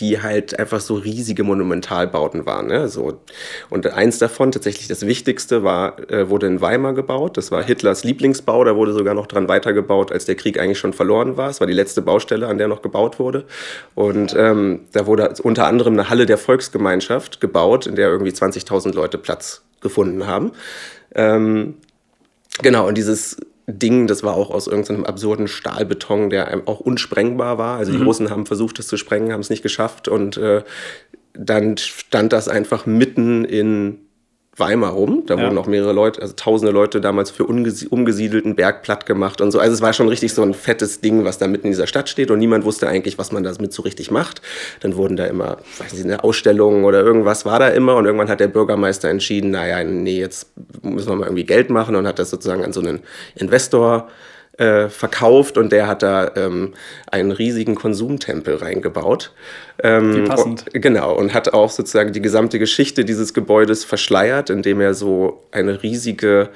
die 0.01 0.23
halt 0.23 0.59
einfach 0.59 0.81
so 0.81 0.95
riesige 0.95 1.45
Monumentalbauten 1.45 2.47
waren. 2.47 2.67
Ne, 2.69 2.89
so. 2.89 3.21
Und 3.71 3.87
eins 3.87 4.19
davon, 4.19 4.53
tatsächlich 4.53 4.89
das 4.89 5.07
wichtigste, 5.07 5.63
war, 5.63 5.99
äh, 6.11 6.29
wurde 6.29 6.47
in 6.47 6.61
Weimar 6.61 6.95
gebaut. 6.95 7.37
Das 7.37 7.51
war 7.51 7.63
Hitlers 7.63 8.05
Lieblingsbau, 8.05 8.65
da 8.65 8.77
wurde 8.77 8.93
sogar 8.93 9.15
noch 9.15 9.27
dran 9.27 9.49
weitergebaut, 9.49 10.13
als 10.13 10.25
der 10.25 10.35
Krieg 10.35 10.59
eigentlich 10.59 10.79
schon 10.79 10.93
verloren 10.93 11.37
war. 11.37 11.51
Es 11.51 11.61
war 11.61 11.67
die 11.67 11.73
letzte 11.73 12.03
Baustelle, 12.03 12.47
an 12.47 12.59
der 12.59 12.69
noch 12.69 12.83
gebaut 12.83 13.19
wurde. 13.19 13.45
Und 13.95 14.35
ähm, 14.37 14.81
da 14.93 15.07
wurde 15.07 15.35
unter 15.43 15.67
anderem 15.67 15.95
eine 15.95 16.11
Halle 16.11 16.27
der 16.27 16.39
Volksgemeinschaft 16.39 17.41
gebaut, 17.41 17.87
in 17.87 17.97
der 17.97 18.09
irgendwie 18.09 18.33
20.000 18.33 18.95
Leute 18.95 19.19
Platz 19.19 19.63
gefunden 19.81 20.27
haben. 20.27 20.53
Ähm, 21.15 21.75
genau, 22.63 22.87
und 22.87 22.97
dieses 22.97 23.37
Ding, 23.71 24.07
das 24.07 24.23
war 24.23 24.35
auch 24.35 24.51
aus 24.51 24.67
irgendeinem 24.67 25.05
absurden 25.05 25.47
Stahlbeton, 25.47 26.31
der 26.31 26.49
einem 26.49 26.67
auch 26.67 26.81
unsprengbar 26.81 27.59
war. 27.59 27.79
Also 27.79 27.93
die 27.93 28.03
Russen 28.03 28.31
haben 28.31 28.47
versucht, 28.47 28.79
das 28.79 28.89
zu 28.89 28.97
sprengen, 28.97 29.31
haben 29.33 29.41
es 29.41 29.51
nicht 29.51 29.63
geschafft. 29.63 30.09
Und 30.09 30.39
äh, 30.39 30.63
dann 31.35 31.77
stand 31.77 32.33
das 32.33 32.49
einfach 32.49 32.87
mitten 32.87 33.45
in 33.45 33.99
Weimar 34.59 34.93
rum. 34.93 35.25
Da 35.27 35.35
Ja. 35.37 35.45
wurden 35.45 35.59
auch 35.59 35.67
mehrere 35.67 35.93
Leute, 35.93 36.21
also 36.23 36.35
tausende 36.37 36.73
Leute 36.73 37.01
damals 37.01 37.31
für 37.31 37.45
umgesiedelten 37.45 38.57
Berg 38.57 38.83
platt 38.83 39.07
gemacht 39.07 39.41
und 39.41 39.51
so. 39.51 39.59
Also 39.59 39.75
es 39.75 39.81
war 39.81 39.93
schon 39.93 40.09
richtig 40.09 40.33
so 40.33 40.43
ein 40.43 40.55
fettes 40.55 41.01
Ding, 41.01 41.25
was 41.25 41.39
da 41.39 41.47
mitten 41.47 41.67
in 41.67 41.73
dieser 41.73 41.87
Stadt 41.87 42.09
steht 42.09 42.31
und 42.31 42.39
niemand 42.39 42.65
wusste 42.65 42.89
eigentlich, 42.89 43.19
was 43.19 43.33
man 43.33 43.43
damit 43.43 43.73
so 43.73 43.83
richtig 43.83 44.11
macht. 44.11 44.43
Dann 44.81 44.97
wurden 44.97 45.17
da 45.17 45.27
immer, 45.27 45.59
weiß 45.79 45.93
nicht, 45.93 46.05
eine 46.05 46.25
Ausstellung 46.25 46.85
oder 46.85 47.01
irgendwas 47.03 47.45
war 47.45 47.59
da 47.59 47.69
immer 47.69 47.97
und 47.97 48.07
irgendwann 48.07 48.29
hat 48.29 48.41
der 48.41 48.49
Bürgermeister 48.49 49.09
entschieden, 49.09 49.51
naja, 49.51 49.85
nee, 49.85 50.19
jetzt 50.19 50.49
müssen 50.83 51.09
wir 51.09 51.17
mal 51.17 51.27
irgendwie 51.27 51.45
Geld 51.45 51.71
machen 51.71 51.97
und 51.97 52.07
hat 52.07 52.19
das 52.19 52.31
sozusagen 52.31 52.65
an 52.65 52.73
so 52.73 52.81
einen 52.81 53.01
Investor 53.37 54.09
äh, 54.59 54.89
verkauft 54.89 55.57
und 55.57 55.73
der 55.73 55.87
hat 55.87 56.03
da 56.03 56.33
ähm, 56.37 56.75
einen 57.11 57.31
riesigen 57.31 57.75
Konsumtempel 57.75 58.57
reingebaut. 58.57 59.33
Ähm, 59.83 60.15
Wie 60.15 60.29
passend. 60.29 60.67
Und, 60.75 60.83
genau, 60.83 61.15
und 61.15 61.33
hat 61.33 61.53
auch 61.55 61.71
sozusagen 61.71 62.13
die 62.13 62.21
gesamte 62.21 62.59
Geschichte 62.59 63.05
dieses 63.05 63.35
Gebäudes 63.35 63.85
verschleiert, 63.85 64.51
indem 64.51 64.81
er 64.81 64.95
so 64.95 65.45
eine 65.53 65.83
riesige 65.83 66.51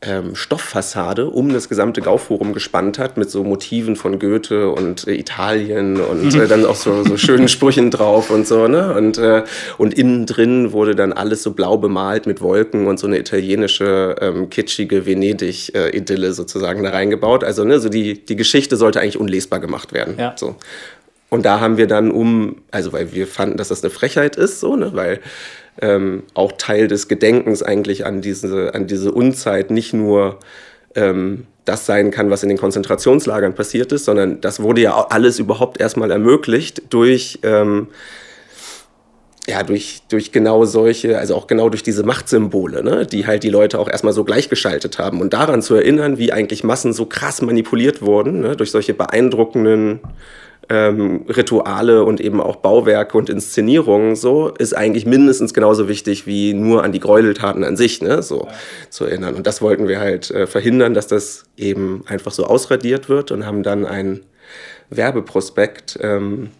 ähm, 0.00 0.36
Stofffassade 0.36 1.28
um 1.28 1.52
das 1.52 1.68
gesamte 1.68 2.00
Gauforum 2.00 2.52
gespannt 2.52 3.00
hat 3.00 3.16
mit 3.16 3.30
so 3.30 3.42
Motiven 3.42 3.96
von 3.96 4.20
Goethe 4.20 4.70
und 4.70 5.08
äh, 5.08 5.14
Italien 5.14 6.00
und 6.00 6.34
äh, 6.34 6.46
dann 6.46 6.64
auch 6.66 6.76
so, 6.76 7.02
so 7.02 7.16
schönen 7.16 7.48
Sprüchen 7.48 7.90
drauf 7.90 8.30
und 8.30 8.46
so, 8.46 8.68
ne? 8.68 8.94
Und, 8.94 9.18
äh, 9.18 9.42
und 9.76 9.94
innen 9.94 10.26
drin 10.26 10.70
wurde 10.72 10.94
dann 10.94 11.12
alles 11.12 11.42
so 11.42 11.50
blau 11.50 11.78
bemalt 11.78 12.26
mit 12.26 12.40
Wolken 12.40 12.86
und 12.86 13.00
so 13.00 13.08
eine 13.08 13.18
italienische, 13.18 14.14
ähm, 14.20 14.50
kitschige 14.50 15.04
Venedig-Idylle 15.04 16.32
sozusagen 16.32 16.84
da 16.84 16.90
reingebaut. 16.90 17.42
Also, 17.42 17.64
ne, 17.64 17.80
so 17.80 17.88
die, 17.88 18.24
die 18.24 18.36
Geschichte 18.36 18.76
sollte 18.76 19.00
eigentlich 19.00 19.18
unlesbar 19.18 19.58
gemacht 19.58 19.92
werden. 19.92 20.14
Ja. 20.16 20.34
So. 20.36 20.54
Und 21.28 21.44
da 21.44 21.58
haben 21.58 21.76
wir 21.76 21.88
dann 21.88 22.10
um, 22.12 22.62
also 22.70 22.92
weil 22.92 23.12
wir 23.12 23.26
fanden, 23.26 23.56
dass 23.56 23.68
das 23.68 23.82
eine 23.82 23.90
Frechheit 23.90 24.36
ist, 24.36 24.60
so, 24.60 24.76
ne, 24.76 24.90
weil 24.94 25.20
ähm, 25.80 26.24
auch 26.34 26.52
Teil 26.52 26.88
des 26.88 27.08
Gedenkens 27.08 27.62
eigentlich 27.62 28.06
an 28.06 28.20
diese, 28.20 28.74
an 28.74 28.86
diese 28.86 29.12
Unzeit. 29.12 29.70
Nicht 29.70 29.92
nur 29.92 30.38
ähm, 30.94 31.46
das 31.64 31.86
sein 31.86 32.10
kann, 32.10 32.30
was 32.30 32.42
in 32.42 32.48
den 32.48 32.58
Konzentrationslagern 32.58 33.54
passiert 33.54 33.92
ist, 33.92 34.06
sondern 34.06 34.40
das 34.40 34.60
wurde 34.60 34.80
ja 34.80 35.06
alles 35.10 35.38
überhaupt 35.38 35.80
erstmal 35.80 36.10
ermöglicht 36.10 36.82
durch, 36.90 37.40
ähm, 37.42 37.88
ja, 39.48 39.62
durch, 39.62 40.02
durch 40.10 40.30
genau 40.30 40.66
solche, 40.66 41.18
also 41.18 41.34
auch 41.34 41.46
genau 41.46 41.70
durch 41.70 41.82
diese 41.82 42.02
Machtsymbole, 42.02 42.84
ne, 42.84 43.06
die 43.06 43.26
halt 43.26 43.42
die 43.42 43.48
Leute 43.48 43.78
auch 43.78 43.88
erstmal 43.88 44.12
so 44.12 44.22
gleichgeschaltet 44.22 44.98
haben. 44.98 45.22
Und 45.22 45.32
daran 45.32 45.62
zu 45.62 45.74
erinnern, 45.74 46.18
wie 46.18 46.32
eigentlich 46.32 46.64
Massen 46.64 46.92
so 46.92 47.06
krass 47.06 47.40
manipuliert 47.40 48.02
wurden, 48.02 48.40
ne, 48.40 48.56
durch 48.56 48.70
solche 48.70 48.92
beeindruckenden 48.92 50.00
ähm, 50.68 51.24
Rituale 51.28 52.04
und 52.04 52.20
eben 52.20 52.42
auch 52.42 52.56
Bauwerke 52.56 53.16
und 53.16 53.30
Inszenierungen 53.30 54.16
so, 54.16 54.48
ist 54.50 54.76
eigentlich 54.76 55.06
mindestens 55.06 55.54
genauso 55.54 55.88
wichtig 55.88 56.26
wie 56.26 56.52
nur 56.52 56.84
an 56.84 56.92
die 56.92 57.00
Gräueltaten 57.00 57.64
an 57.64 57.78
sich, 57.78 58.02
ne, 58.02 58.22
so 58.22 58.42
ja. 58.42 58.52
zu 58.90 59.06
erinnern. 59.06 59.34
Und 59.34 59.46
das 59.46 59.62
wollten 59.62 59.88
wir 59.88 59.98
halt 59.98 60.30
äh, 60.30 60.46
verhindern, 60.46 60.92
dass 60.92 61.06
das 61.06 61.44
eben 61.56 62.04
einfach 62.06 62.32
so 62.32 62.44
ausradiert 62.44 63.08
wird 63.08 63.30
und 63.30 63.46
haben 63.46 63.62
dann 63.62 63.86
einen 63.86 64.26
Werbeprospekt, 64.90 65.98
ähm, 66.02 66.50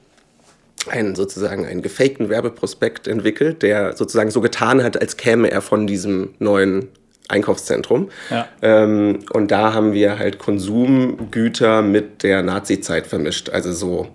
einen 0.87 1.14
sozusagen 1.14 1.66
einen 1.66 1.82
gefakten 1.82 2.28
Werbeprospekt 2.28 3.08
entwickelt, 3.08 3.62
der 3.62 3.97
sozusagen 3.97 4.30
so 4.30 4.40
getan 4.40 4.82
hat, 4.82 5.00
als 5.00 5.16
käme 5.16 5.50
er 5.50 5.61
von 5.61 5.87
diesem 5.87 6.30
neuen 6.38 6.88
Einkaufszentrum. 7.28 8.08
Ja. 8.30 8.49
Ähm, 8.62 9.20
und 9.32 9.50
da 9.50 9.75
haben 9.75 9.92
wir 9.92 10.18
halt 10.18 10.38
Konsumgüter 10.38 11.82
mit 11.82 12.23
der 12.23 12.42
Nazi-Zeit 12.42 13.06
vermischt. 13.06 13.50
Also 13.50 13.73
so, 13.73 14.08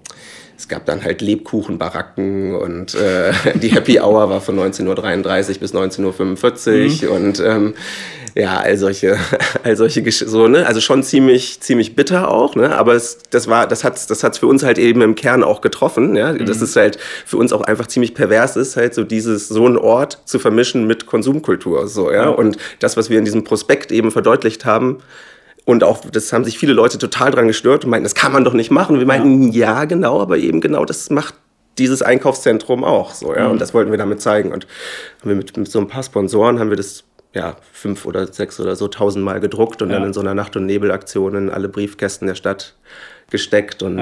es 0.57 0.67
gab 0.67 0.85
dann 0.85 1.03
halt 1.03 1.21
Lebkuchenbaracken 1.21 2.55
und 2.55 2.95
äh, 2.95 3.31
die 3.55 3.69
Happy 3.69 3.99
Hour 3.99 4.29
war 4.29 4.41
von 4.41 4.57
19.33 4.57 5.53
Uhr 5.53 5.59
bis 5.59 5.73
19.45 5.73 7.07
Uhr 7.07 7.19
mhm. 7.19 7.25
und 7.25 7.39
ähm, 7.39 7.73
ja, 8.35 8.57
all 8.57 8.77
solche, 8.77 9.17
all 9.63 9.75
solche 9.75 10.11
so, 10.11 10.47
ne? 10.47 10.65
Also 10.65 10.81
schon 10.81 11.03
ziemlich, 11.03 11.59
ziemlich 11.61 11.95
bitter 11.95 12.31
auch, 12.31 12.55
ne? 12.55 12.75
Aber 12.75 12.93
es, 12.93 13.19
das 13.29 13.47
war, 13.47 13.67
das 13.67 13.83
hat's, 13.83 14.07
das 14.07 14.23
hat's 14.23 14.39
für 14.39 14.47
uns 14.47 14.63
halt 14.63 14.77
eben 14.77 15.01
im 15.01 15.15
Kern 15.15 15.43
auch 15.43 15.61
getroffen, 15.61 16.15
ja? 16.15 16.33
Mhm. 16.33 16.45
Das 16.45 16.61
ist 16.61 16.75
halt 16.75 16.97
für 17.25 17.37
uns 17.37 17.53
auch 17.53 17.61
einfach 17.61 17.87
ziemlich 17.87 18.13
pervers 18.13 18.55
ist, 18.55 18.75
halt 18.75 18.93
so 18.93 19.03
dieses, 19.03 19.47
so 19.47 19.67
ein 19.67 19.77
Ort 19.77 20.19
zu 20.25 20.39
vermischen 20.39 20.87
mit 20.87 21.05
Konsumkultur, 21.05 21.87
so, 21.87 22.11
ja? 22.11 22.31
Mhm. 22.31 22.35
Und 22.35 22.57
das, 22.79 22.97
was 22.97 23.09
wir 23.09 23.19
in 23.19 23.25
diesem 23.25 23.43
Prospekt 23.43 23.91
eben 23.91 24.11
verdeutlicht 24.11 24.65
haben, 24.65 24.97
und 25.65 25.83
auch, 25.85 26.01
das 26.01 26.33
haben 26.33 26.43
sich 26.43 26.57
viele 26.57 26.73
Leute 26.73 26.97
total 26.97 27.31
dran 27.31 27.47
gestört 27.47 27.85
und 27.85 27.89
meinten, 27.89 28.03
das 28.03 28.15
kann 28.15 28.33
man 28.33 28.43
doch 28.43 28.53
nicht 28.53 28.69
machen. 28.69 28.99
Wir 28.99 29.05
meinten, 29.05 29.53
ja, 29.53 29.79
ja 29.79 29.85
genau, 29.85 30.21
aber 30.21 30.37
eben 30.37 30.59
genau 30.59 30.83
das 30.83 31.09
macht 31.09 31.35
dieses 31.77 32.01
Einkaufszentrum 32.01 32.83
auch 32.83 33.13
so, 33.13 33.33
ja. 33.33 33.45
Mhm. 33.45 33.51
Und 33.51 33.61
das 33.61 33.73
wollten 33.73 33.91
wir 33.91 33.97
damit 33.97 34.21
zeigen. 34.21 34.51
Und 34.51 34.67
haben 35.21 35.29
wir 35.29 35.35
mit, 35.35 35.55
mit 35.55 35.71
so 35.71 35.79
ein 35.79 35.87
paar 35.87 36.03
Sponsoren 36.03 36.59
haben 36.59 36.69
wir 36.69 36.77
das 36.77 37.05
ja, 37.33 37.57
fünf 37.71 38.05
oder 38.05 38.31
sechs 38.31 38.59
oder 38.59 38.75
so 38.75 38.87
tausendmal 38.87 39.39
gedruckt 39.39 39.81
und 39.81 39.89
ja. 39.89 39.97
dann 39.97 40.07
in 40.07 40.13
so 40.13 40.19
einer 40.19 40.33
Nacht- 40.33 40.55
und 40.55 40.65
Nebelaktion 40.65 41.35
in 41.35 41.49
alle 41.49 41.67
Briefkästen 41.67 42.27
der 42.27 42.35
Stadt 42.35 42.75
gesteckt 43.29 43.81
und 43.81 43.97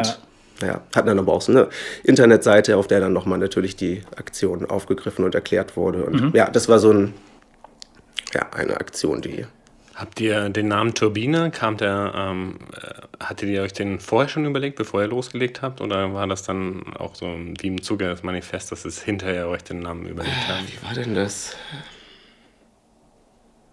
ja. 0.62 0.68
ja 0.68 0.82
hatten 0.94 1.08
dann 1.08 1.20
aber 1.20 1.34
auch 1.34 1.42
so 1.42 1.52
eine 1.52 1.70
Internetseite, 2.04 2.76
auf 2.76 2.88
der 2.88 3.00
dann 3.00 3.14
nochmal 3.14 3.40
natürlich 3.40 3.76
die 3.76 4.04
Aktion 4.18 4.66
aufgegriffen 4.66 5.24
und 5.24 5.34
erklärt 5.34 5.78
wurde. 5.78 6.04
Und 6.04 6.22
mhm. 6.22 6.32
ja, 6.36 6.50
das 6.50 6.68
war 6.68 6.80
so 6.80 6.92
ein, 6.92 7.14
ja, 8.34 8.50
eine 8.54 8.78
Aktion, 8.80 9.22
die. 9.22 9.46
Habt 9.96 10.20
ihr 10.20 10.50
den 10.50 10.68
Namen 10.68 10.94
Turbine? 10.94 11.52
Kam 11.52 11.78
der, 11.78 12.14
ähm, 12.16 12.56
äh, 12.74 13.24
hattet 13.24 13.50
ihr 13.50 13.62
euch 13.62 13.74
den 13.74 14.00
vorher 14.00 14.30
schon 14.30 14.46
überlegt, 14.46 14.78
bevor 14.78 15.02
ihr 15.02 15.08
losgelegt 15.08 15.62
habt? 15.62 15.80
Oder 15.80 16.14
war 16.14 16.28
das 16.28 16.44
dann 16.44 16.82
auch 16.98 17.14
so 17.14 17.28
wie 17.60 17.68
im 17.68 17.82
Zuge 17.82 18.06
des 18.06 18.24
Manifests, 18.24 18.72
dass 18.72 18.84
es 18.84 19.02
hinterher 19.02 19.48
euch 19.48 19.64
den 19.64 19.80
Namen 19.80 20.08
überlegt 20.08 20.36
habt? 20.48 20.64
Wie 20.68 20.86
war 20.86 20.94
denn 20.96 21.14
das? 21.14 21.56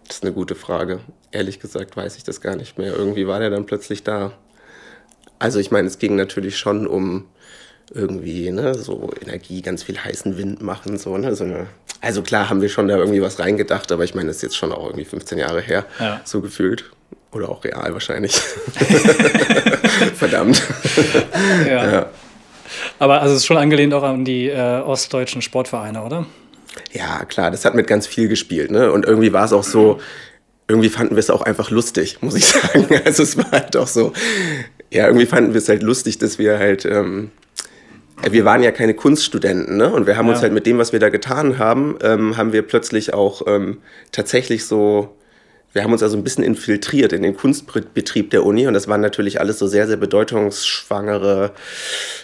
Das 0.09 0.17
ist 0.17 0.23
eine 0.23 0.33
gute 0.33 0.55
Frage. 0.55 1.01
Ehrlich 1.31 1.59
gesagt 1.59 1.95
weiß 1.95 2.17
ich 2.17 2.23
das 2.23 2.41
gar 2.41 2.55
nicht 2.55 2.79
mehr. 2.79 2.93
Irgendwie 2.93 3.27
war 3.27 3.39
der 3.39 3.51
dann 3.51 3.67
plötzlich 3.67 4.03
da. 4.03 4.33
Also 5.37 5.59
ich 5.59 5.69
meine, 5.69 5.87
es 5.87 5.99
ging 5.99 6.15
natürlich 6.15 6.57
schon 6.57 6.87
um 6.87 7.27
irgendwie 7.93 8.49
ne, 8.49 8.73
so 8.73 9.11
Energie, 9.21 9.61
ganz 9.61 9.83
viel 9.83 9.99
heißen 9.99 10.35
Wind 10.37 10.63
machen, 10.63 10.97
so, 10.97 11.15
ne, 11.17 11.35
so 11.35 11.43
eine, 11.43 11.67
also 12.01 12.23
klar 12.23 12.49
haben 12.49 12.61
wir 12.61 12.69
schon 12.69 12.87
da 12.87 12.97
irgendwie 12.97 13.21
was 13.21 13.39
reingedacht, 13.39 13.91
aber 13.91 14.03
ich 14.03 14.15
meine, 14.15 14.27
das 14.27 14.37
ist 14.37 14.41
jetzt 14.41 14.57
schon 14.57 14.71
auch 14.71 14.87
irgendwie 14.87 15.05
15 15.05 15.37
Jahre 15.37 15.61
her, 15.61 15.85
ja. 15.99 16.21
so 16.23 16.41
gefühlt. 16.41 16.85
Oder 17.31 17.49
auch 17.49 17.63
real 17.63 17.93
wahrscheinlich. 17.93 18.33
Verdammt. 20.15 20.63
Ja. 21.67 21.91
ja. 21.91 22.09
Aber 22.97 23.21
also 23.21 23.35
es 23.35 23.41
ist 23.41 23.45
schon 23.45 23.57
angelehnt 23.57 23.93
auch 23.93 24.01
an 24.01 24.25
die 24.25 24.49
äh, 24.49 24.81
ostdeutschen 24.81 25.43
Sportvereine, 25.43 26.03
oder? 26.03 26.25
Ja, 26.91 27.25
klar, 27.25 27.51
das 27.51 27.65
hat 27.65 27.75
mit 27.75 27.87
ganz 27.87 28.07
viel 28.07 28.27
gespielt. 28.27 28.71
Ne? 28.71 28.91
Und 28.91 29.05
irgendwie 29.05 29.33
war 29.33 29.45
es 29.45 29.53
auch 29.53 29.63
so, 29.63 29.99
irgendwie 30.67 30.89
fanden 30.89 31.15
wir 31.15 31.19
es 31.19 31.29
auch 31.29 31.41
einfach 31.41 31.71
lustig, 31.71 32.17
muss 32.21 32.35
ich 32.35 32.45
sagen. 32.47 32.87
Also 33.05 33.23
es 33.23 33.37
war 33.37 33.51
halt 33.51 33.75
auch 33.75 33.87
so, 33.87 34.13
ja, 34.91 35.07
irgendwie 35.07 35.25
fanden 35.25 35.53
wir 35.53 35.59
es 35.59 35.69
halt 35.69 35.83
lustig, 35.83 36.17
dass 36.19 36.39
wir 36.39 36.57
halt, 36.59 36.85
ähm, 36.85 37.31
wir 38.29 38.45
waren 38.45 38.61
ja 38.61 38.71
keine 38.71 38.93
Kunststudenten, 38.93 39.77
ne? 39.77 39.91
Und 39.91 40.05
wir 40.05 40.17
haben 40.17 40.27
ja. 40.27 40.33
uns 40.33 40.41
halt 40.41 40.51
mit 40.51 40.65
dem, 40.65 40.77
was 40.77 40.91
wir 40.91 40.99
da 40.99 41.09
getan 41.09 41.57
haben, 41.57 41.97
ähm, 42.01 42.37
haben 42.37 42.51
wir 42.53 42.63
plötzlich 42.63 43.13
auch 43.13 43.43
ähm, 43.47 43.77
tatsächlich 44.11 44.65
so 44.65 45.15
wir 45.73 45.83
haben 45.83 45.91
uns 45.91 46.01
also 46.01 46.17
ein 46.17 46.23
bisschen 46.23 46.43
infiltriert 46.43 47.13
in 47.13 47.21
den 47.21 47.37
Kunstbetrieb 47.37 48.31
der 48.31 48.43
Uni 48.45 48.65
und 48.65 48.73
das 48.73 48.87
waren 48.87 49.01
natürlich 49.01 49.39
alles 49.39 49.59
so 49.59 49.67
sehr, 49.67 49.85
sehr 49.87 49.97
bedeutungsschwangere 49.97 51.51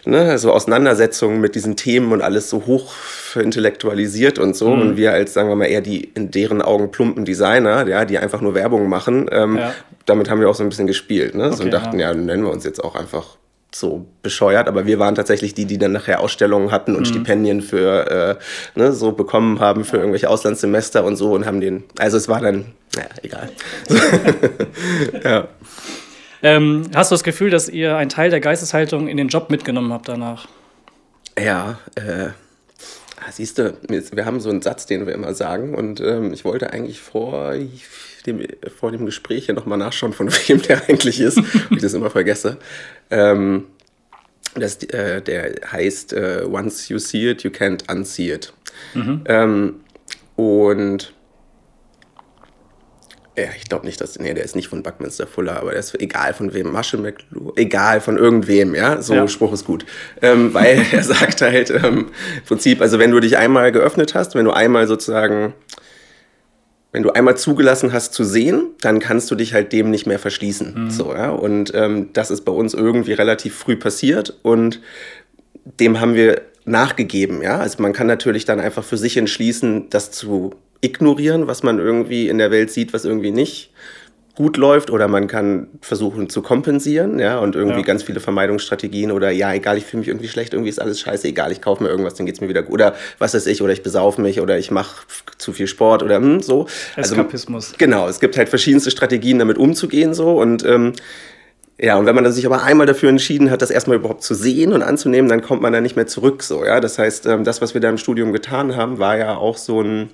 ne, 0.05 0.37
so 0.39 0.51
Auseinandersetzungen 0.51 1.41
mit 1.41 1.53
diesen 1.53 1.75
Themen 1.75 2.11
und 2.11 2.21
alles 2.21 2.49
so 2.49 2.65
hoch 2.65 2.93
intellektualisiert 3.35 4.39
und 4.39 4.55
so. 4.55 4.75
Mhm. 4.75 4.81
Und 4.81 4.97
wir 4.97 5.11
als, 5.11 5.33
sagen 5.33 5.49
wir 5.49 5.55
mal, 5.55 5.65
eher 5.65 5.81
die 5.81 6.05
in 6.15 6.31
deren 6.31 6.61
Augen 6.61 6.89
plumpen 6.91 7.25
Designer, 7.25 7.87
ja, 7.87 8.05
die 8.05 8.17
einfach 8.17 8.41
nur 8.41 8.55
Werbung 8.55 8.89
machen, 8.89 9.29
ähm, 9.31 9.57
ja. 9.57 9.73
damit 10.05 10.29
haben 10.29 10.39
wir 10.39 10.49
auch 10.49 10.55
so 10.55 10.63
ein 10.63 10.69
bisschen 10.69 10.87
gespielt. 10.87 11.35
Ne? 11.35 11.47
Okay, 11.47 11.55
so 11.55 11.63
und 11.63 11.71
dachten, 11.71 11.99
ja. 11.99 12.11
ja, 12.11 12.17
nennen 12.17 12.43
wir 12.43 12.51
uns 12.51 12.63
jetzt 12.63 12.83
auch 12.83 12.95
einfach 12.95 13.37
so 13.74 14.05
bescheuert, 14.22 14.67
aber 14.67 14.86
wir 14.86 15.00
waren 15.00 15.15
tatsächlich 15.15 15.53
die, 15.53 15.65
die 15.65 15.77
dann 15.77 15.91
nachher 15.91 16.22
Ausstellungen 16.22 16.72
hatten 16.72 16.95
und 16.95 17.01
mhm. 17.01 17.05
Stipendien 17.05 17.62
für 17.62 18.39
äh, 18.75 18.79
ne, 18.79 18.93
so 18.93 19.12
bekommen 19.12 19.60
haben 19.60 19.84
für 19.84 19.98
irgendwelche 19.98 20.29
Auslandssemester 20.29 21.03
und 21.03 21.17
so 21.17 21.34
und 21.34 21.45
haben 21.45 21.60
den, 21.60 21.84
also 22.00 22.17
es 22.17 22.29
war 22.29 22.39
dann, 22.39 22.74
naja, 22.95 23.10
egal. 23.22 23.50
ja. 25.24 25.48
Ähm, 26.41 26.84
hast 26.93 27.12
du 27.12 27.15
das 27.15 27.24
Gefühl, 27.24 27.50
dass 27.50 27.67
ihr 27.67 27.98
einen 27.98 28.10
Teil 28.10 28.29
der 28.29 28.39
Geisteshaltung 28.39 29.07
in 29.07 29.17
den 29.17 29.27
Job 29.27 29.50
mitgenommen 29.50 29.91
habt 29.91 30.07
danach? 30.07 30.48
Ja, 31.38 31.79
äh, 31.95 32.29
siehst 33.31 33.57
du, 33.57 33.75
wir 33.89 34.25
haben 34.25 34.39
so 34.39 34.50
einen 34.50 34.62
Satz, 34.62 34.86
den 34.86 35.05
wir 35.05 35.13
immer 35.13 35.34
sagen 35.34 35.75
und 35.75 36.00
ähm, 36.00 36.31
ich 36.31 36.45
wollte 36.45 36.72
eigentlich 36.72 37.01
vor 37.01 37.55
dem, 38.25 38.46
vor 38.77 38.91
dem 38.91 39.05
Gespräch 39.05 39.46
hier 39.46 39.55
nochmal 39.55 39.77
nachschauen, 39.77 40.13
von 40.13 40.32
wem 40.48 40.62
der 40.62 40.88
eigentlich 40.88 41.20
ist, 41.20 41.39
ich 41.70 41.82
das 41.82 41.94
immer 41.94 42.10
vergesse. 42.10 42.58
Ähm, 43.10 43.65
das, 44.55 44.82
äh, 44.84 45.22
der 45.22 45.55
heißt 45.72 46.13
äh, 46.13 46.46
Once 46.50 46.89
you 46.89 46.98
see 46.98 47.29
it, 47.29 47.44
you 47.44 47.51
can't 47.51 47.91
unsee 47.91 48.34
it. 48.34 48.53
Mhm. 48.94 49.24
Ähm, 49.25 49.75
und 50.36 51.13
ja, 53.38 53.48
ich 53.58 53.65
glaube 53.65 53.86
nicht, 53.86 54.00
dass. 54.00 54.17
Nee, 54.17 54.34
der 54.34 54.46
ist 54.46 54.55
nicht 54.55 54.70
von 54.70 54.82
Buckminster 54.82 55.27
Fuller, 55.27 55.58
aber 55.58 55.72
der 55.72 55.82
ist 55.82 56.00
egal 56.00 56.34
von 56.34 56.53
wem. 56.53 56.72
Marshall 56.72 57.01
McLuhan, 57.01 57.51
egal 57.58 58.00
von 58.00 58.17
irgendwem, 58.17 58.74
ja. 58.75 59.01
So, 59.01 59.13
ja. 59.13 59.27
Spruch 59.27 59.51
ist 59.51 59.65
gut. 59.65 59.86
Ähm, 60.22 60.53
weil 60.53 60.86
er 60.91 61.03
sagt 61.03 61.41
halt 61.41 61.70
ähm, 61.70 62.12
im 62.38 62.44
Prinzip, 62.48 62.82
also 62.82 62.98
wenn 62.98 63.12
du 63.12 63.20
dich 63.20 63.38
einmal 63.38 63.74
geöffnet 63.74 64.15
hast, 64.15 64.36
wenn 64.36 64.46
du 64.46 64.51
einmal 64.51 64.88
sozusagen 64.88 65.53
wenn 66.95 67.03
du 67.03 67.11
einmal 67.11 67.35
zugelassen 67.35 67.91
hast 67.91 68.13
zu 68.13 68.23
sehen, 68.23 68.69
dann 68.79 69.01
kannst 69.01 69.29
du 69.29 69.35
dich 69.35 69.53
halt 69.53 69.73
dem 69.73 69.91
nicht 69.91 70.07
mehr 70.07 70.17
verschließen. 70.17 70.85
Mhm. 70.85 70.89
So, 70.89 71.13
ja? 71.13 71.29
Und 71.29 71.73
ähm, 71.75 72.11
das 72.13 72.31
ist 72.31 72.45
bei 72.45 72.53
uns 72.53 72.73
irgendwie 72.73 73.11
relativ 73.11 73.53
früh 73.53 73.75
passiert 73.75 74.39
und 74.43 74.79
dem 75.81 75.99
haben 75.99 76.15
wir 76.15 76.43
nachgegeben. 76.63 77.41
Ja? 77.41 77.59
Also 77.59 77.81
man 77.81 77.91
kann 77.91 78.07
natürlich 78.07 78.45
dann 78.45 78.61
einfach 78.61 78.85
für 78.85 78.95
sich 78.95 79.17
entschließen, 79.17 79.89
das 79.89 80.11
zu 80.11 80.51
ignorieren, 80.79 81.47
was 81.47 81.63
man 81.63 81.79
irgendwie 81.79 82.29
in 82.29 82.37
der 82.37 82.49
Welt 82.49 82.71
sieht, 82.71 82.93
was 82.93 83.03
irgendwie 83.03 83.31
nicht 83.31 83.73
gut 84.36 84.58
läuft 84.58 84.92
oder 84.92 85.08
man 85.08 85.27
kann 85.27 85.68
versuchen 85.82 86.30
zu 86.30 86.42
kompensieren, 86.42 87.20
ja, 87.20 87.39
und 87.39 87.56
irgendwie 87.56 87.80
ja. 87.80 87.86
ganz 87.86 88.04
viele 88.04 88.20
Vermeidungsstrategien 88.20 89.12
oder 89.12 89.32
ja, 89.32 89.54
egal, 89.54 89.77
ich 89.77 89.86
fühle 89.86 90.00
mich 90.00 90.10
irgendwie 90.10 90.27
schlecht, 90.27 90.54
irgendwie 90.54 90.70
ist 90.70 90.82
alles 90.82 91.00
scheiße, 91.00 91.27
egal, 91.27 91.51
ich 91.51 91.62
kaufe 91.62 91.82
mir 91.82 91.89
irgendwas, 91.89 92.15
dann 92.15 92.25
geht 92.25 92.36
es 92.36 92.42
mir 92.42 92.50
wieder 92.50 92.62
gut 92.62 92.75
oder 92.75 92.96
was 93.18 93.34
weiß 93.34 93.48
ich, 93.48 93.62
oder 93.62 93.72
ich 93.72 93.82
besaufe 93.82 94.22
mich 94.22 94.42
oder 94.42 94.58
ich 94.58 94.72
mache 94.72 95.06
zu 95.38 95.54
viel 95.54 95.68
Sport 95.68 96.04
oder 96.04 96.18
hm, 96.18 96.42
so. 96.42 96.68
Also, 96.96 97.15
Eskapismus. 97.15 97.68
Also, 97.68 97.77
genau, 97.77 98.08
es 98.10 98.20
gibt 98.20 98.38
halt 98.38 98.50
verschiedenste 98.50 98.92
Strategien, 98.92 99.39
damit 99.39 99.58
umzugehen 99.58 100.13
so 100.13 100.39
und 100.39 100.65
ähm, 100.65 100.94
ja, 101.77 101.98
und 101.98 102.06
wenn 102.06 102.15
man 102.15 102.30
sich 102.32 102.46
aber 102.46 102.63
einmal 102.63 102.88
dafür 102.88 103.10
entschieden 103.10 103.51
hat, 103.51 103.62
das 103.62 103.70
erstmal 103.70 103.98
überhaupt 103.98 104.24
zu 104.24 104.34
sehen 104.34 104.72
und 104.72 104.82
anzunehmen, 104.82 105.30
dann 105.30 105.42
kommt 105.42 105.62
man 105.62 105.74
da 105.74 105.82
nicht 105.82 105.96
mehr 105.96 106.08
zurück 106.08 106.44
so, 106.44 106.65
ja. 106.65 106.82
Das 106.82 107.00
heißt, 107.00 107.25
ähm, 107.25 107.44
das, 107.44 107.62
was 107.62 107.74
wir 107.74 107.82
da 107.82 107.89
im 107.89 107.98
Studium 107.98 108.34
getan 108.34 108.75
haben, 108.75 109.00
war 109.00 109.18
ja 109.18 109.36
auch 109.36 109.58
so 109.58 109.82
ein, 109.82 110.10